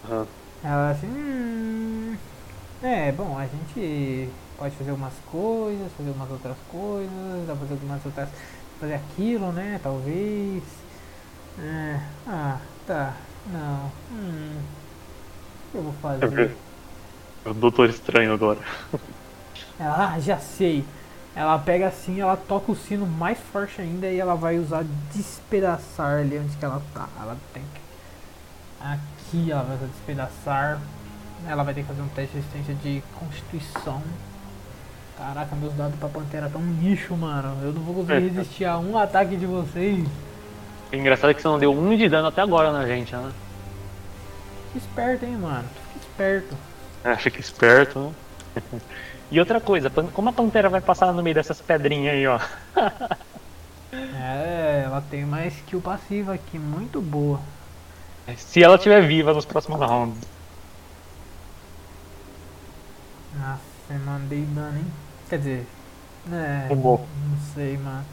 [0.05, 0.27] Aham.
[0.63, 2.15] Ela assim, hum.
[2.83, 7.73] É, bom, a gente pode fazer algumas coisas, fazer umas outras coisas, dá pra fazer
[7.73, 8.29] algumas outras.
[8.79, 9.79] fazer aquilo, né?
[9.81, 10.63] Talvez.
[11.59, 13.13] É, ah, tá.
[13.51, 13.91] Não.
[14.11, 14.61] Hum.
[15.67, 16.68] O que eu vou
[17.45, 18.59] É o Doutor Estranho agora.
[19.79, 20.83] Ela, ah, já sei.
[21.35, 26.19] Ela pega assim, ela toca o sino mais forte ainda e ela vai usar despedaçar
[26.19, 27.07] ali onde que ela tá.
[27.21, 27.81] Ela tem que.
[28.81, 30.81] Aqui ela vai usar despedaçar.
[31.47, 34.01] Ela vai ter que fazer um teste de resistência de constituição.
[35.17, 37.57] Caraca, meus dados pra pantera tão lixo, mano.
[37.61, 40.05] Eu não vou conseguir resistir a um ataque de vocês.
[40.91, 43.31] O engraçado é que você não deu um de dano até agora na gente, né?
[44.73, 45.65] Fica esperto, hein, mano.
[45.93, 46.68] Fica esperto.
[47.03, 48.81] É, fica esperto, né?
[49.31, 52.39] E outra coisa, como a pantera vai passar no meio dessas pedrinhas aí, ó?
[53.91, 57.39] É, ela tem uma skill passiva aqui, muito boa.
[58.37, 60.19] Se ela estiver viva nos próximos rounds.
[63.35, 64.85] Nossa, eu mandei dano, hein?
[65.27, 65.67] Quer dizer,
[66.31, 67.07] é, não
[67.55, 68.05] sei, mano.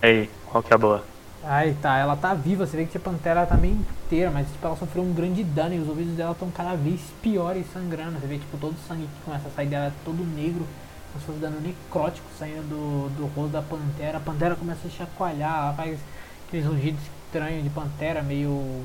[0.00, 1.11] Aí, qual que é a boa?
[1.44, 4.64] Ai, tá, ela tá viva, você vê que a pantera tá meio inteira, mas tipo,
[4.64, 8.20] ela sofreu um grande dano e os ouvidos dela estão cada vez piores sangrando.
[8.20, 10.64] Você vê tipo todo o sangue que começa a sair dela é todo negro,
[11.10, 14.18] como se fosse dano necrótico saindo do, do rosto da pantera.
[14.18, 15.98] A pantera começa a chacoalhar, ela faz
[16.46, 18.84] aqueles rugidos estranhos de pantera, meio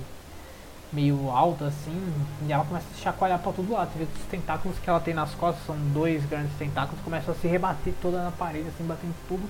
[0.92, 2.02] meio alto assim,
[2.48, 3.92] e ela começa a chacoalhar pra todo lado.
[3.92, 7.36] Você vê que os tentáculos que ela tem nas costas são dois grandes tentáculos, começam
[7.36, 9.44] a se rebater toda na parede, assim, batendo tudo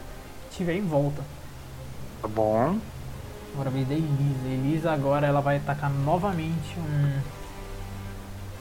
[0.50, 1.22] que tiver em volta.
[2.22, 2.78] Tá bom.
[3.58, 4.48] Agora a vez da Elisa.
[4.48, 7.20] Elisa agora ela vai atacar novamente um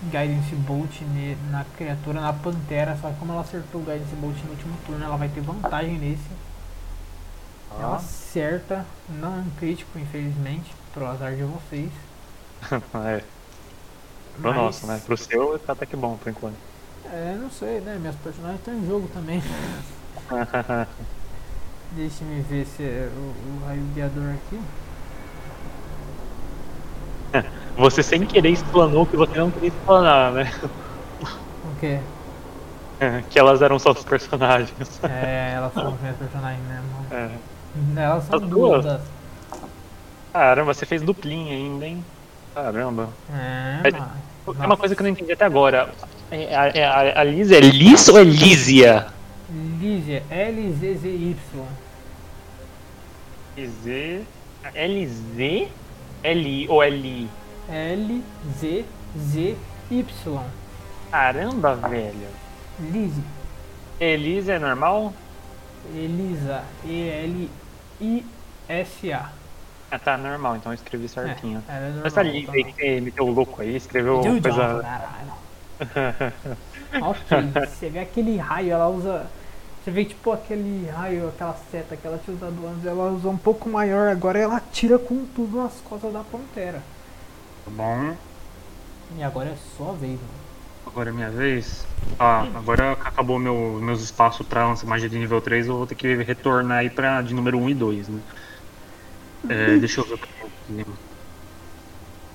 [0.04, 1.02] Guidance Bolt
[1.50, 2.96] na criatura, na Pantera.
[2.98, 5.98] Só que como ela acertou o Guidance Bolt no último turno, ela vai ter vantagem
[5.98, 6.24] nesse.
[7.78, 7.96] Ela Ah.
[7.96, 8.86] acerta,
[9.20, 11.90] não é um crítico, infelizmente, pro azar de vocês.
[12.72, 13.22] é,
[14.40, 14.98] pro Mas- nosso, né?
[15.04, 16.56] Pro seu tá até que bom, por enquanto.
[17.04, 17.98] É, não sei, né?
[18.00, 19.42] Meus personagens estão em jogo também.
[21.92, 24.60] Deixa me ver se é o, o raio guiador aqui.
[27.76, 30.52] você sem querer explanou o que você não queria explanar, né?
[31.20, 31.98] O quê?
[33.30, 35.00] que elas eram só os personagens.
[35.02, 37.06] É, elas são os meus personagens mesmo.
[37.10, 37.30] É.
[38.00, 38.84] Elas são As duas.
[38.84, 39.00] duas?
[40.32, 42.04] Caramba, você fez duplinha ainda, hein?
[42.54, 43.08] Caramba.
[43.34, 44.16] É, É-.
[44.62, 45.88] É uma coisa que eu não entendi até agora.
[46.30, 49.08] É, A, é, a, a Liz é Liz ou é Lísia?
[49.80, 51.36] Lígia, L-Z-Z-Y.
[53.58, 54.22] Z.
[54.74, 55.68] LZ?
[56.22, 57.28] L ou L?
[57.68, 58.86] L-Z-Z-Y.
[61.10, 62.28] Caramba, velho.
[62.80, 63.22] Lise.
[63.98, 65.12] Elise é normal?
[65.94, 66.62] Elisa.
[66.84, 67.50] E-L-I-S-A.
[69.90, 71.62] Ah, tá, normal, então eu escrevi certinho.
[71.68, 74.82] É, é normal, Essa tá aí que meteu o louco aí, escreveu coisa.
[74.82, 75.32] caralho.
[77.02, 79.26] ok, você vê aquele raio, ela usa
[79.86, 83.36] Você vê tipo aquele raio, aquela seta que ela tinha usado antes, ela usa um
[83.36, 86.82] pouco maior, agora ela tira com tudo nas costas da pantera.
[87.64, 88.16] Tá bom.
[89.16, 90.46] E agora é sua vez, mano.
[90.88, 91.86] Agora é minha vez.
[92.18, 95.86] Ah, agora que acabou meu, meus espaços pra lançar magia de nível 3, eu vou
[95.86, 98.20] ter que retornar aí pra de número 1 e 2, né?
[99.48, 100.28] É, deixa eu ver o que
[100.78, 100.86] eu.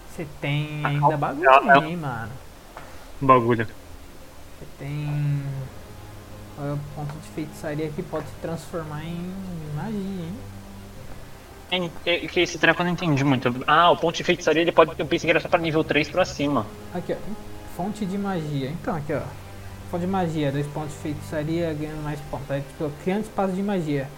[0.09, 2.31] Você tem Ah, ainda bagulho, ela- hein, mano.
[3.19, 3.65] Bagulho.
[3.65, 5.43] Você tem
[6.59, 9.17] é, ponto de feitiçaria que pode se transformar em
[9.75, 10.35] magia, hein?
[12.05, 13.63] É, que esse treco eu não entendi muito.
[13.65, 14.91] Ah, o ponto de feitiçaria ele pode.
[14.97, 16.65] Eu pensei que era só pra nível 3 pra cima.
[16.93, 17.17] Aqui, ó.
[17.77, 18.69] Fonte de magia.
[18.69, 19.21] Então, aqui, ó.
[19.89, 22.51] Fonte de magia, dois pontos de feitiçaria, ganhando mais pontos.
[22.51, 24.09] Aí, tipo, criando espaço de magia.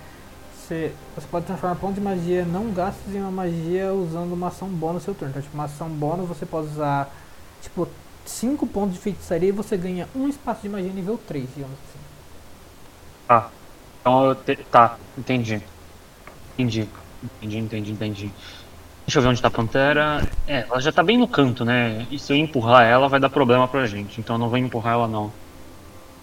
[0.58, 4.68] Você, você pode transformar ponto de magia não gastos em uma magia usando uma ação
[4.70, 5.30] bônus no seu turno.
[5.30, 7.14] Então, tipo, uma ação bônus você pode usar,
[7.62, 7.88] tipo,
[8.26, 11.93] 5 pontos de feitiçaria e você ganha um espaço de magia nível 3, digamos assim.
[13.28, 13.52] Tá.
[14.00, 14.56] Então eu te...
[14.66, 15.62] Tá, entendi.
[16.54, 16.90] Entendi.
[17.24, 18.32] Entendi, entendi, entendi.
[19.06, 20.22] Deixa eu ver onde tá a Pantera.
[20.48, 22.06] É, ela já tá bem no canto, né?
[22.10, 24.20] E se eu empurrar ela, vai dar problema pra gente.
[24.20, 25.32] Então eu não vou empurrar ela, não.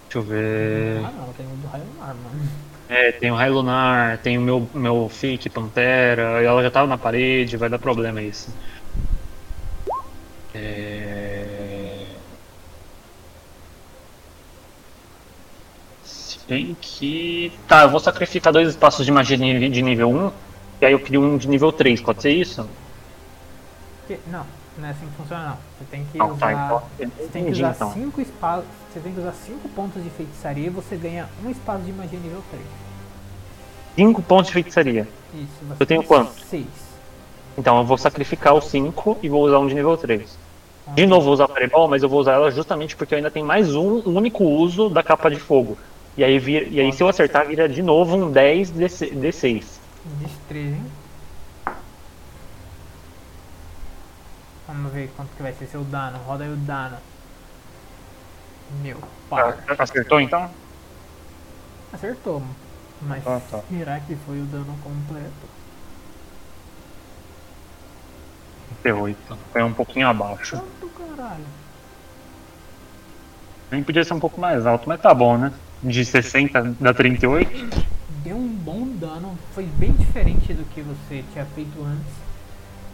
[0.09, 1.05] Deixa eu ver.
[1.05, 2.70] Ah, não, tem o do raio no ar, mano.
[2.89, 6.89] É, tem o Raio Lunar, tem o meu, meu fake Pantera, e ela já tava
[6.89, 8.53] na parede, vai dar problema isso.
[10.53, 12.05] É...
[16.03, 17.53] Se bem que.
[17.69, 20.33] Tá, eu vou sacrificar dois espaços de magia de nível- de nível 1,
[20.81, 22.69] e aí eu crio um de nível 3, pode ser isso?
[24.01, 24.45] Porque- não,
[24.77, 25.57] não é assim que funciona não.
[25.79, 26.39] Você tem que Não, usar.
[26.39, 26.83] tá, então.
[27.17, 27.93] Você tem que usar então.
[27.93, 28.65] 5 espaços.
[28.93, 32.19] Você tem que usar 5 pontos de feitiçaria e você ganha um espaço de magia
[32.19, 32.65] nível 3.
[33.95, 35.07] 5 pontos de feitiçaria.
[35.33, 35.49] Isso,
[35.79, 36.33] Eu tenho tem quanto?
[36.51, 36.67] 6.
[37.57, 40.37] Então eu vou sacrificar os 5 e vou usar um de nível 3.
[40.97, 43.31] De novo vou usar a Fireball, mas eu vou usar ela justamente porque eu ainda
[43.31, 45.79] tenho mais um único uso da capa de fogo.
[46.17, 49.13] E aí, vira, e aí se eu acertar, vira de novo um 10 D6.
[49.15, 49.65] D6.
[50.21, 50.87] Destreza, hein?
[54.67, 56.19] Vamos ver quanto que vai ser seu dano.
[56.19, 56.97] Roda aí o dano.
[58.83, 58.99] Meu
[59.29, 59.55] pai.
[59.79, 60.51] Acertou então?
[61.93, 62.43] Acertou.
[63.03, 63.61] Mas Ah, tá.
[63.69, 65.49] será que foi o dano completo?
[68.83, 69.39] 38.
[69.53, 70.57] Foi um pouquinho abaixo.
[70.57, 71.45] Quanto caralho?
[73.71, 75.53] Nem podia ser um pouco mais alto, mas tá bom, né?
[75.83, 77.86] De 60 dá 38.
[78.23, 79.39] Deu um bom dano.
[79.55, 82.12] Foi bem diferente do que você tinha feito antes.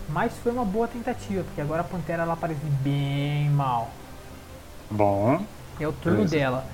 [0.08, 3.90] Mas foi uma boa tentativa, porque agora a Pantera ela parece bem mal.
[4.89, 5.44] Bom.
[5.81, 6.36] É o turno Beleza.
[6.36, 6.66] dela.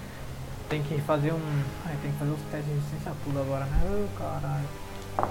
[0.68, 1.62] Tem que fazer um.
[1.86, 3.80] Ai, tem que fazer os testes de resistência tudo agora, né?
[3.84, 5.30] Ô caralho.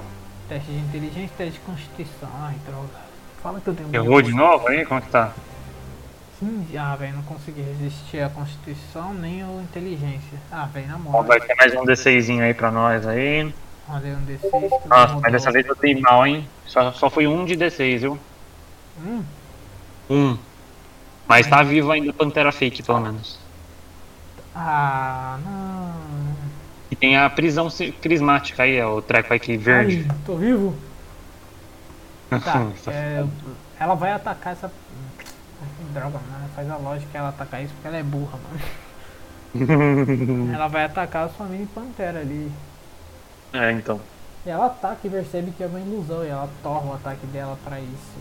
[0.49, 2.29] Teste de inteligência, teste de constituição.
[2.41, 3.11] Ai, droga.
[3.41, 4.85] Fala que eu tenho Errou de novo aí?
[4.85, 5.31] Como que tá?
[6.41, 6.75] 15.
[6.75, 10.39] Ah, velho, não consegui resistir à constituição nem a inteligência.
[10.51, 11.23] Ah, velho, na moral.
[11.23, 13.53] vai ter mais um D6zinho aí pra nós aí.
[13.87, 16.47] Rodei um D6 que Nossa, mas dessa vez eu dei mal, hein?
[16.65, 18.17] Só, só foi um de D6, viu?
[19.05, 19.23] Hum,
[20.09, 20.37] Um.
[21.27, 23.39] Mas tá vivo ainda Pantera Fake, pelo menos.
[24.55, 25.93] Ah, não.
[26.89, 27.69] E tem a prisão
[28.01, 30.05] crismática aí, é o treco aqui verde.
[30.09, 30.75] Ai, tô vivo?
[32.31, 33.25] Tá, é,
[33.77, 34.71] ela vai atacar essa.
[35.93, 36.49] Droga, mano.
[36.55, 38.59] Faz a lógica ela atacar isso porque ela é burra, mano.
[40.53, 42.49] Ela vai atacar a sua mini pantera ali.
[43.51, 43.99] é, então.
[44.45, 46.23] E ela ataca e percebe que é uma ilusão.
[46.23, 48.15] E ela torna o ataque dela pra isso.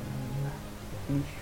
[1.09, 1.41] Lixo.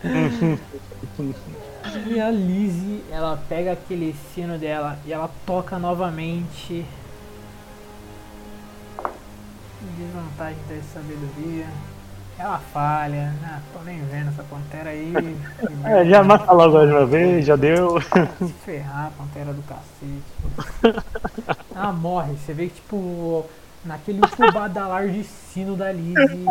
[2.06, 6.86] e a Lizzie, ela pega aquele sino dela e ela toca novamente.
[9.96, 11.66] Desvantagem da sabedoria.
[12.38, 13.34] Ela falha.
[13.44, 15.12] Ah, tô nem vendo essa pantera aí.
[15.84, 18.00] É, já mata logo de uma vez, já deu.
[18.00, 21.04] Se ferrar, pantera do cacete.
[21.74, 23.44] Ela morre, você vê que tipo,
[23.84, 26.44] naquele último badalar de sino da Lizzie,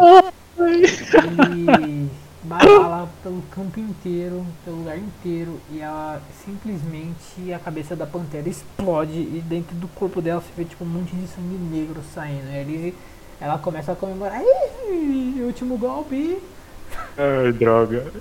[0.57, 2.09] ele
[2.43, 9.19] badala pelo campo inteiro, pelo lugar inteiro, e ela simplesmente a cabeça da pantera explode
[9.19, 12.49] e dentro do corpo dela você vê tipo um monte de sangue negro saindo.
[12.49, 12.95] E a Lizzie
[13.40, 16.41] ela começa a comemorar, "Ih, último golpe.
[17.17, 18.11] Ai, droga.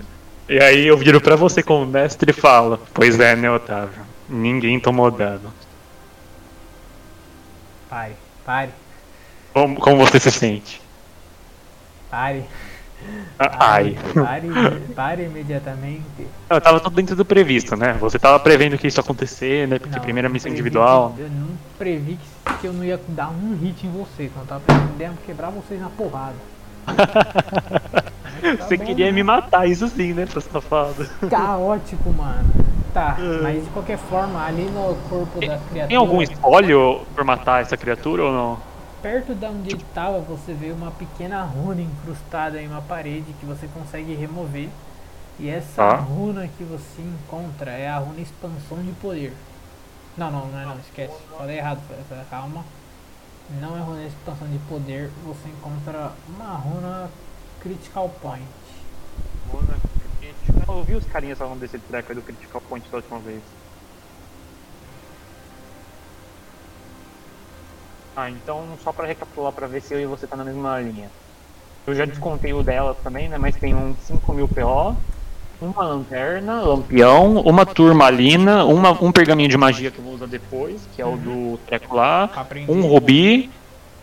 [0.48, 4.04] E aí eu viro pra você como mestre e falo: Pois é, né, Otávio?
[4.28, 5.52] Ninguém tomou dano.
[7.88, 8.14] Pare,
[8.44, 8.70] pare,
[9.52, 10.80] Como, como você se sente?
[12.10, 12.44] pare.
[13.39, 13.97] Ai.
[14.15, 14.47] Pare,
[14.94, 16.26] pare imediatamente.
[16.49, 17.93] Eu tava tudo dentro do previsto, né?
[18.01, 19.78] Você tava prevendo que isso ia acontecer, né?
[19.78, 21.12] Porque Não, primeira missão individual.
[21.15, 24.31] que- eu não previ que, que eu não ia dar um hit em vocês.
[24.33, 26.35] Quando eu tava pretendendo quebrar vocês na porrada.
[28.36, 29.12] Tá Você bom, queria né?
[29.12, 31.09] me matar, isso sim, né, seu safado?
[31.28, 32.44] Caótico, mano.
[32.93, 35.86] Tá, mas de qualquer forma, ali no corpo da criatura.
[35.89, 38.59] Tem algum espólio por matar essa criatura ou não?
[39.02, 43.47] Perto de onde ele estava, você vê uma pequena runa incrustada em uma parede que
[43.47, 44.68] você consegue remover.
[45.39, 45.97] E essa Tá.
[45.97, 49.34] runa que você encontra é a runa expansão de poder.
[50.16, 51.15] Não, não, não é não, esquece.
[51.36, 51.81] Falei errado,
[52.31, 52.65] calma.
[53.60, 57.10] Não é runa expansão de poder, você encontra uma runa
[57.60, 58.42] critical point.
[60.66, 63.41] Eu ouvi os carinhas falando desse treco aí do Critical Point da última vez.
[68.16, 71.10] Ah, então só pra recapitular pra ver se eu e você tá na mesma linha.
[71.86, 73.36] Eu já descontei o dela também, né?
[73.36, 74.96] Mas tem um 5000 PO,
[75.60, 80.80] uma lanterna, lampião, uma turmalina, uma, um pergaminho de magia que eu vou usar depois,
[80.96, 82.30] que é o do treco lá,
[82.66, 83.50] um rubi,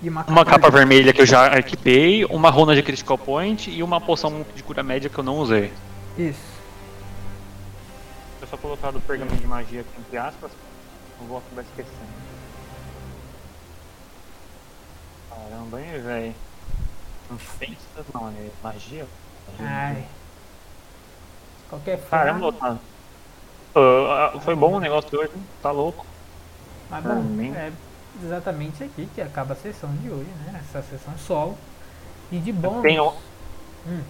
[0.02, 4.00] uma, uma capa vermelha que eu já equipei, uma runa de Critical Point e uma
[4.00, 5.74] poção de cura média que eu não usei.
[6.18, 6.54] Isso.
[8.42, 10.52] Eu só colocar do pergaminho de magia aqui entre aspas,
[11.20, 12.23] não vou acabar esquecendo.
[15.54, 16.36] Caramba, hein, velho.
[17.30, 19.06] Não tem isso não, é magia?
[19.60, 20.04] Ai.
[21.70, 22.26] Qualquer forma.
[22.26, 22.80] Caramba, Otávio.
[23.76, 25.44] Ah, foi bom o negócio hoje, hein?
[25.62, 26.06] tá louco.
[26.90, 27.24] Mas bom,
[27.56, 27.72] é
[28.24, 30.60] exatamente aqui que acaba a sessão de hoje, né?
[30.68, 31.56] Essa sessão solo.
[32.32, 32.52] E de
[32.82, 33.14] Tem um...
[33.86, 34.02] Hum.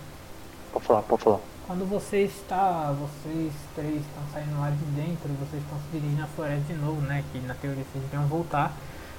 [0.72, 1.40] Pode falar, pode falar.
[1.68, 6.28] quando você está, vocês três estão saindo lá de dentro, vocês estão se dirigindo à
[6.28, 7.24] floresta de novo, né?
[7.32, 8.72] Que na teoria vocês deviam voltar.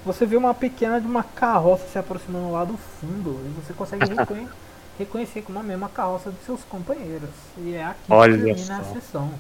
[0.05, 4.05] Você vê uma pequena de uma carroça se aproximando lá do fundo e você consegue
[4.15, 4.49] reconhe-
[4.99, 7.31] reconhecer como a mesma carroça dos seus companheiros.
[7.59, 9.31] E é aqui Olha que termina a sessão.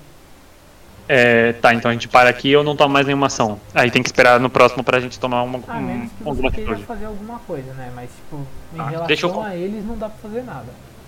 [1.06, 3.60] É, tá, então a gente para aqui e eu não tomo mais nenhuma ação.
[3.74, 6.28] Aí tem que esperar no próximo pra gente tomar uma, A um, menos que você
[6.30, 6.84] alguma atitude.
[6.84, 7.92] fazer alguma coisa, né?
[7.94, 8.36] Mas tipo,
[8.74, 10.64] em Ah, relação deixa eu- a eles não dá pra fazer nada.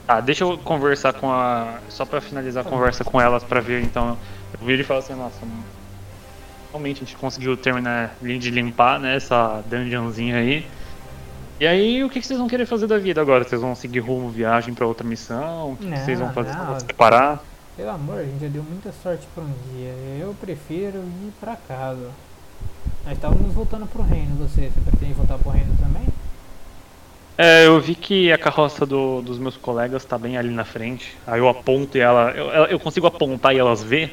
[0.06, 1.78] Tá, deixa eu conversar com a.
[1.88, 4.18] Só pra finalizar a conversa com elas pra ver então.
[4.60, 5.34] Eu vi ele falar assim, nossa,
[6.76, 10.66] realmente a gente conseguiu terminar de limpar né, essa dungeonzinha aí.
[11.58, 13.42] E aí, o que vocês vão querer fazer da vida agora?
[13.42, 15.72] Vocês vão seguir rumo, viagem pra outra missão?
[15.72, 16.52] O que Não, vocês vão fazer?
[16.54, 16.66] não.
[16.66, 17.42] Vão se separar?
[17.76, 19.92] Pelo amor, a gente já deu muita sorte por um dia.
[20.20, 22.10] Eu prefiro ir pra casa.
[23.04, 24.70] Nós estávamos voltando pro reino, você.
[24.70, 26.06] Você pretende voltar pro reino também?
[27.38, 31.16] É, eu vi que a carroça do- dos meus colegas tá bem ali na frente.
[31.26, 32.30] Aí eu aponto e ela.
[32.32, 34.10] Eu, eu consigo apontar e elas vê?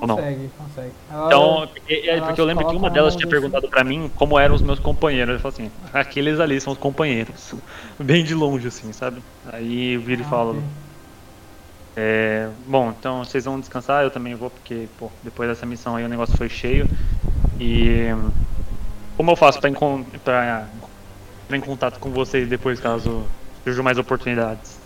[0.00, 0.94] Consegue, consegue.
[1.10, 4.08] Ela- Então, porque, é, porque eu lembro que uma delas tinha mão perguntado pra mim
[4.14, 5.34] como eram os meus companheiros.
[5.34, 7.54] Eu falei assim, aqueles ali são os companheiros.
[7.98, 9.22] Bem de longe, assim, sabe?
[9.44, 10.62] Aí eu vi ele Ah, fala, ok.
[11.96, 16.04] é, bom, então vocês vão descansar, eu também vou, porque, pô, depois dessa missão aí
[16.04, 16.86] o negócio foi cheio.
[17.60, 18.08] E
[19.16, 20.72] como eu faço pra entrar
[21.52, 23.26] em contato com vocês depois, caso
[23.64, 24.77] surjam mais oportunidades?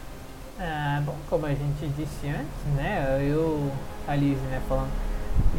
[0.64, 3.18] Ah, bom, como a gente disse antes, né?
[3.20, 3.68] Eu,
[4.06, 4.90] a Liz, né, falando.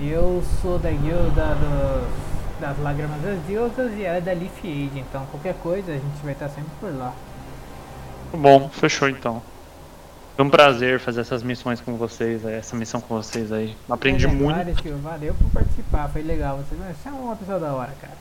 [0.01, 4.99] Eu sou da guilda dos, das Lágrimas das Deusas e ela é da Leaf Age,
[4.99, 7.13] então qualquer coisa a gente vai estar sempre por lá.
[8.31, 9.41] Bom, fechou então.
[10.37, 13.75] Foi um prazer fazer essas missões com vocês, aí, essa missão com vocês aí.
[13.89, 14.55] Aprendi É, muito.
[14.55, 16.57] Claro, tio, valeu por participar, foi legal.
[16.57, 18.17] Você, você é uma pessoa da hora, cara.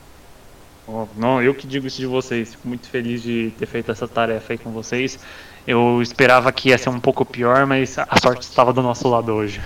[0.85, 2.51] Ó, Não, eu que digo isso de vocês.
[2.51, 5.17] Fico muito feliz de ter feito essa tarefa aí com vocês.
[5.65, 9.31] Eu esperava que ia ser um pouco pior, mas a sorte estava do nosso lado
[9.31, 9.61] hoje.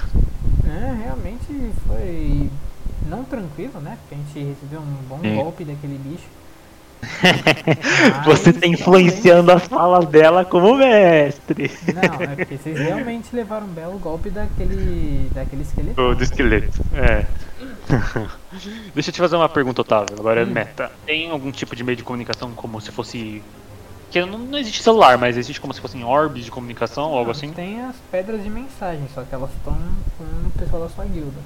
[0.65, 2.49] É, realmente foi
[3.07, 3.97] não tranquilo, né?
[4.01, 5.35] Porque a gente recebeu um bom Sim.
[5.35, 6.27] golpe daquele bicho.
[8.25, 11.71] Você está influenciando as falas dela como mestre.
[11.93, 15.29] Não, é porque vocês realmente levaram um belo golpe daquele.
[15.33, 16.15] daquele esqueleto.
[16.15, 16.81] Do esqueleto.
[16.95, 17.25] É.
[18.95, 20.15] Deixa eu te fazer uma pergunta, Otávio.
[20.19, 20.49] Agora é Hum.
[20.51, 20.91] meta.
[21.05, 23.41] Tem algum tipo de meio de comunicação como se fosse.
[24.11, 27.31] Que não, não existe celular, mas existe como se fossem orbes de comunicação ou algo
[27.31, 27.51] assim?
[27.51, 29.77] Tem as pedras de mensagem, só que elas estão
[30.17, 31.39] com o pessoal da sua guilda.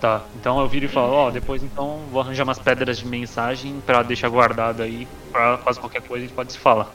[0.00, 3.80] Tá, então eu viro e falo, ó, depois então vou arranjar umas pedras de mensagem
[3.86, 6.90] pra deixar guardado aí, pra quase qualquer coisa a gente pode se falar.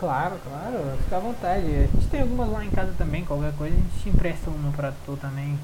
[0.00, 1.66] Claro, claro, fica à vontade.
[1.66, 4.72] A gente tem algumas lá em casa também, qualquer coisa a gente te empresta uma
[4.72, 5.58] pra tu também.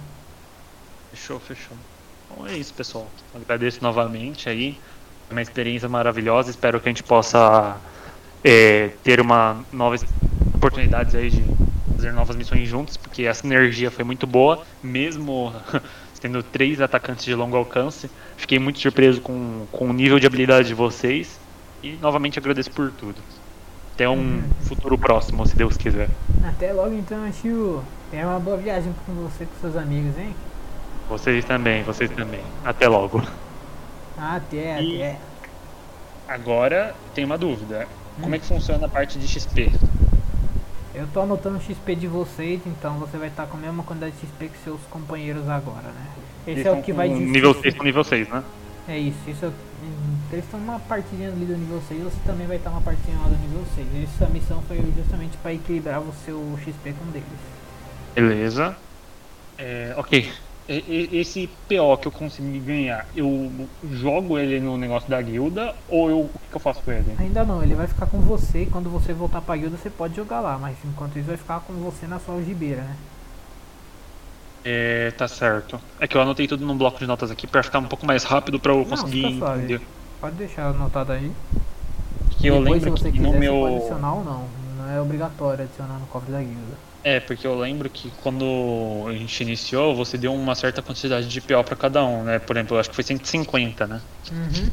[1.10, 1.76] Fechou, fechou.
[2.30, 3.06] Então é isso, pessoal.
[3.34, 4.78] Agradeço novamente aí.
[5.30, 6.50] Uma experiência maravilhosa.
[6.50, 7.76] Espero que a gente possa
[8.42, 10.04] é, ter uma novas
[10.54, 11.44] oportunidades aí de
[11.94, 15.52] fazer novas missões juntos, porque a sinergia foi muito boa, mesmo
[16.20, 18.10] tendo três atacantes de longo alcance.
[18.36, 21.38] Fiquei muito surpreso com, com o nível de habilidade de vocês.
[21.82, 23.16] E novamente agradeço por tudo.
[23.94, 26.08] Até um futuro próximo, se Deus quiser.
[26.44, 27.82] Até logo então, tio.
[28.10, 30.34] Tenha uma boa viagem com você e com seus amigos, hein?
[31.08, 32.40] Vocês também, vocês também.
[32.64, 33.22] Até logo.
[34.20, 35.18] Até, E- até.
[36.28, 37.88] Agora tem uma dúvida.
[38.20, 39.72] Como é que funciona a parte de XP?
[40.94, 44.12] Eu tô anotando o XP de vocês, então você vai estar com a mesma quantidade
[44.12, 46.06] de XP que seus companheiros agora, né?
[46.46, 47.24] Esse é o que vai dizer.
[47.26, 48.42] Nível 6 com nível 6, né?
[48.88, 52.46] É isso, isso é- hum, eles estão uma partidinha ali do nível 6, você também
[52.46, 53.86] vai estar uma partidinha lá do nível 6.
[54.04, 57.26] Essa missão foi justamente para equilibrar o seu XP com o deles.
[58.14, 58.76] Beleza.
[59.56, 60.30] É, ok.
[60.72, 63.50] Esse PO que eu consegui ganhar, eu
[63.90, 67.12] jogo ele no negócio da guilda ou eu, o que, eu faço com ele?
[67.18, 70.14] Ainda não, ele vai ficar com você e quando você voltar pra guilda você pode
[70.14, 72.96] jogar lá, mas enquanto isso vai ficar com você na sua algibeira, né?
[74.64, 75.80] É, tá certo.
[75.98, 78.22] É que eu anotei tudo num bloco de notas aqui pra ficar um pouco mais
[78.22, 79.64] rápido pra eu conseguir fica suave.
[79.64, 79.80] entender.
[80.20, 81.32] Pode deixar anotado aí.
[82.38, 83.54] Que eu lembro se você que quiser, no você meu.
[83.54, 84.44] pode adicionar ou não.
[84.78, 86.89] Não é obrigatório adicionar no cofre da guilda.
[87.02, 91.40] É, porque eu lembro que quando a gente iniciou, você deu uma certa quantidade de
[91.40, 92.38] PO pra cada um, né?
[92.38, 94.00] Por exemplo, eu acho que foi 150, né?
[94.30, 94.68] Uhum.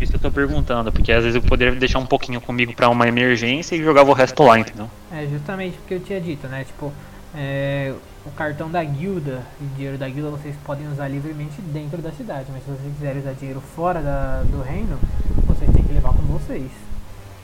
[0.00, 3.06] Isso eu tô perguntando, porque às vezes eu poderia deixar um pouquinho comigo pra uma
[3.06, 4.90] emergência e jogava o resto lá, entendeu?
[5.12, 6.64] É justamente porque eu tinha dito, né?
[6.64, 6.92] Tipo,
[7.32, 7.94] é,
[8.26, 12.10] o cartão da guilda e o dinheiro da guilda vocês podem usar livremente dentro da
[12.10, 14.98] cidade, mas se vocês quiserem usar dinheiro fora da- do reino,
[15.46, 16.70] vocês têm que levar com vocês.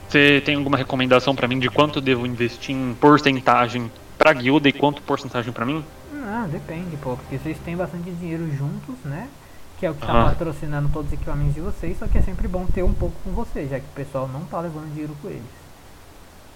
[0.09, 4.73] Você tem alguma recomendação pra mim de quanto devo investir em porcentagem pra guilda e
[4.73, 5.83] quanto porcentagem pra mim?
[6.23, 9.27] Ah, depende, pô, porque vocês têm bastante dinheiro juntos, né?
[9.79, 10.29] Que é o que tá Aham.
[10.29, 13.31] patrocinando todos os equipamentos de vocês, só que é sempre bom ter um pouco com
[13.31, 15.43] vocês, já que o pessoal não tá levando dinheiro com eles.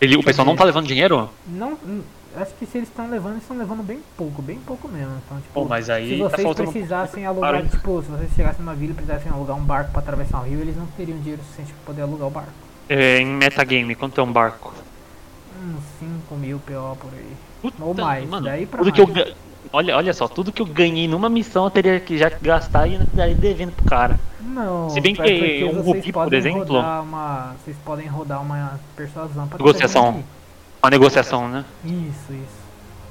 [0.01, 1.29] Ele, o pessoal não tá levando dinheiro?
[1.45, 2.01] Não, hum,
[2.37, 5.11] acho que se eles estão levando, eles estão levando bem pouco, bem pouco mesmo.
[5.25, 7.69] Então, tipo, Pô, mas aí se tá vocês faltando um precisassem alugar, preparo.
[7.77, 10.61] tipo, se vocês chegassem numa vila e precisassem alugar um barco pra atravessar o rio,
[10.61, 12.51] eles não teriam dinheiro suficiente pra poder alugar o barco.
[12.87, 14.73] É, em metagame, quanto é um barco?
[15.61, 17.33] Uns 5 mil PO por aí.
[17.61, 19.33] Puta, Ou mais, mano, daí pra tudo que eu mais.
[19.73, 22.97] olha, olha só, tudo que eu ganhei numa missão eu teria que já gastar e
[23.13, 24.19] daí devendo pro cara.
[24.39, 28.41] Não, Se bem é que um rubi, por podem exemplo- rodar Uma, vocês podem rodar
[28.41, 30.23] uma persuasão pra Negociação.
[30.81, 31.65] Uma negociação, né?
[31.83, 32.59] Isso, isso.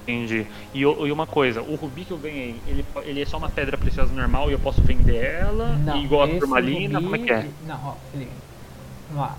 [0.03, 0.47] Entendi.
[0.73, 3.77] E, e uma coisa, o rubi que eu ganhei, ele, ele é só uma pedra
[3.77, 5.77] preciosa normal e eu posso vender ela?
[5.85, 6.99] Não, igual a turmalina?
[6.99, 7.47] rubi- Como é que é?
[7.67, 8.31] Não, ó, liga.
[9.11, 9.37] Vamos lá.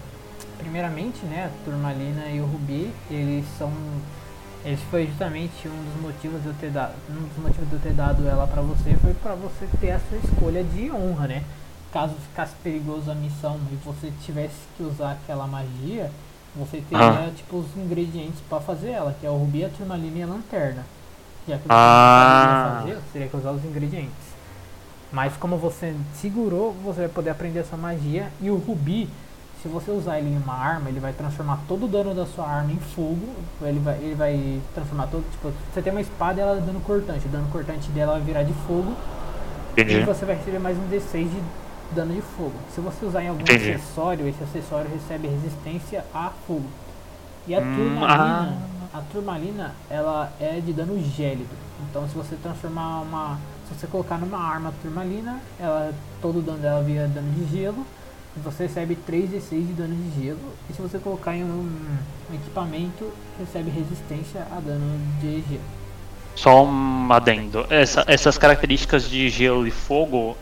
[0.60, 3.72] Primeiramente, né, a turmalina e o rubi, eles são.
[4.66, 6.94] Esse foi justamente um dos motivos de eu ter dado.
[7.10, 10.00] Um dos motivos de eu ter dado ela pra você foi pra você ter a
[10.00, 11.44] sua escolha de honra, né?
[11.92, 16.12] Caso ficasse perigoso a missão e você tivesse que usar aquela magia,
[16.56, 17.32] você teria Ah.
[17.36, 20.86] tipo os ingredientes pra fazer ela, que é o rubi, a turmalina e a lanterna.
[21.48, 22.72] Já que você Ah.
[22.74, 24.30] não fazer, você teria que usar os ingredientes.
[25.12, 28.30] Mas como você segurou, você vai poder aprender essa magia.
[28.42, 29.10] E o rubi,
[29.62, 32.46] se você usar ele em uma arma, ele vai transformar todo o dano da sua
[32.48, 33.28] arma em fogo.
[33.62, 35.30] Ele vai, ele vai transformar todo.
[35.32, 37.26] Tipo, você tem uma espada e ela dá dano cortante.
[37.26, 38.94] O dano cortante dela vai virar de fogo.
[39.76, 40.00] E Entendi.
[40.02, 41.42] você vai receber mais um D6 de
[41.94, 42.54] dano de fogo.
[42.74, 43.72] Se você usar em algum Entendi.
[43.72, 46.66] acessório, esse acessório recebe resistência a fogo.
[47.48, 48.58] E a Hum, turmalina,
[48.94, 51.50] a turmalina, ela é de dano gélido.
[51.90, 53.38] Então se você transformar uma.
[53.68, 57.86] Se você colocar numa arma turmalina, ela, todo o dano dela vira dano de gelo.
[58.40, 60.40] E você recebe 3d6 de dano de gelo.
[60.69, 61.69] E se você colocar em um,
[62.32, 65.61] um equipamento, recebe resistência a dano de gelo.
[66.35, 67.66] Só um adendo.
[67.69, 70.38] Essa- essas características de gelo e fogo,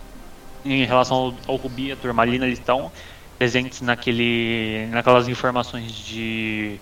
[0.64, 2.92] em relação ao, ao rubi e a turmalina, eles estão
[3.40, 6.80] presentes naquele, naquelas informações de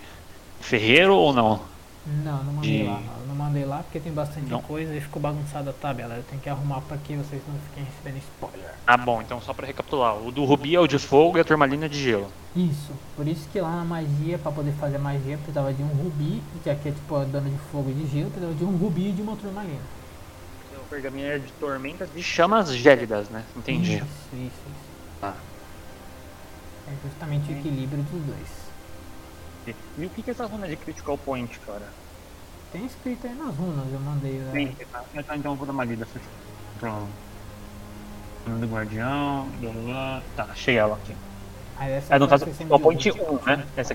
[0.60, 1.60] ferreiro ou não?
[2.24, 3.00] Não, não mandei De- lá.
[3.00, 4.62] Eu não mandei lá porque tem bastante Não.
[4.62, 6.14] coisa e ficou bagunçada a tabela.
[6.14, 8.70] Eu tenho que arrumar pra que vocês não fiquem recebendo spoiler.
[8.86, 11.44] Ah, bom, então só pra recapitular: o do rubi é o de fogo e a
[11.44, 12.30] turmalina é de gelo.
[12.54, 16.42] Isso, por isso que lá na magia, pra poder fazer magia, precisava de um rubi,
[16.62, 19.12] que aqui é tipo dano de fogo e de gelo, precisava de um rubi e
[19.12, 19.80] de uma turmalina.
[20.74, 23.44] O pergaminho é de tormentas de chamas gélidas, né?
[23.56, 23.96] Entendi.
[23.96, 24.86] Isso, isso, isso.
[25.20, 25.34] Tá.
[26.88, 28.66] É justamente o equilíbrio dos dois.
[29.98, 31.82] E o que que é essa runa de critical point, cara?
[32.76, 34.32] Tem escrito aí nas runas, eu mandei.
[34.34, 34.50] né?
[34.52, 35.02] Tem, tá.
[35.34, 36.06] Então eu vou dar uma lida.
[36.78, 37.08] Pronto.
[38.46, 40.22] Runa do guardião, blá blá blá.
[40.36, 41.16] Tá, achei ela aqui.
[41.78, 43.40] Aí essa É, no vai caso, sempre critical point útil.
[43.42, 43.66] 1, né?
[43.78, 43.94] Essa aqui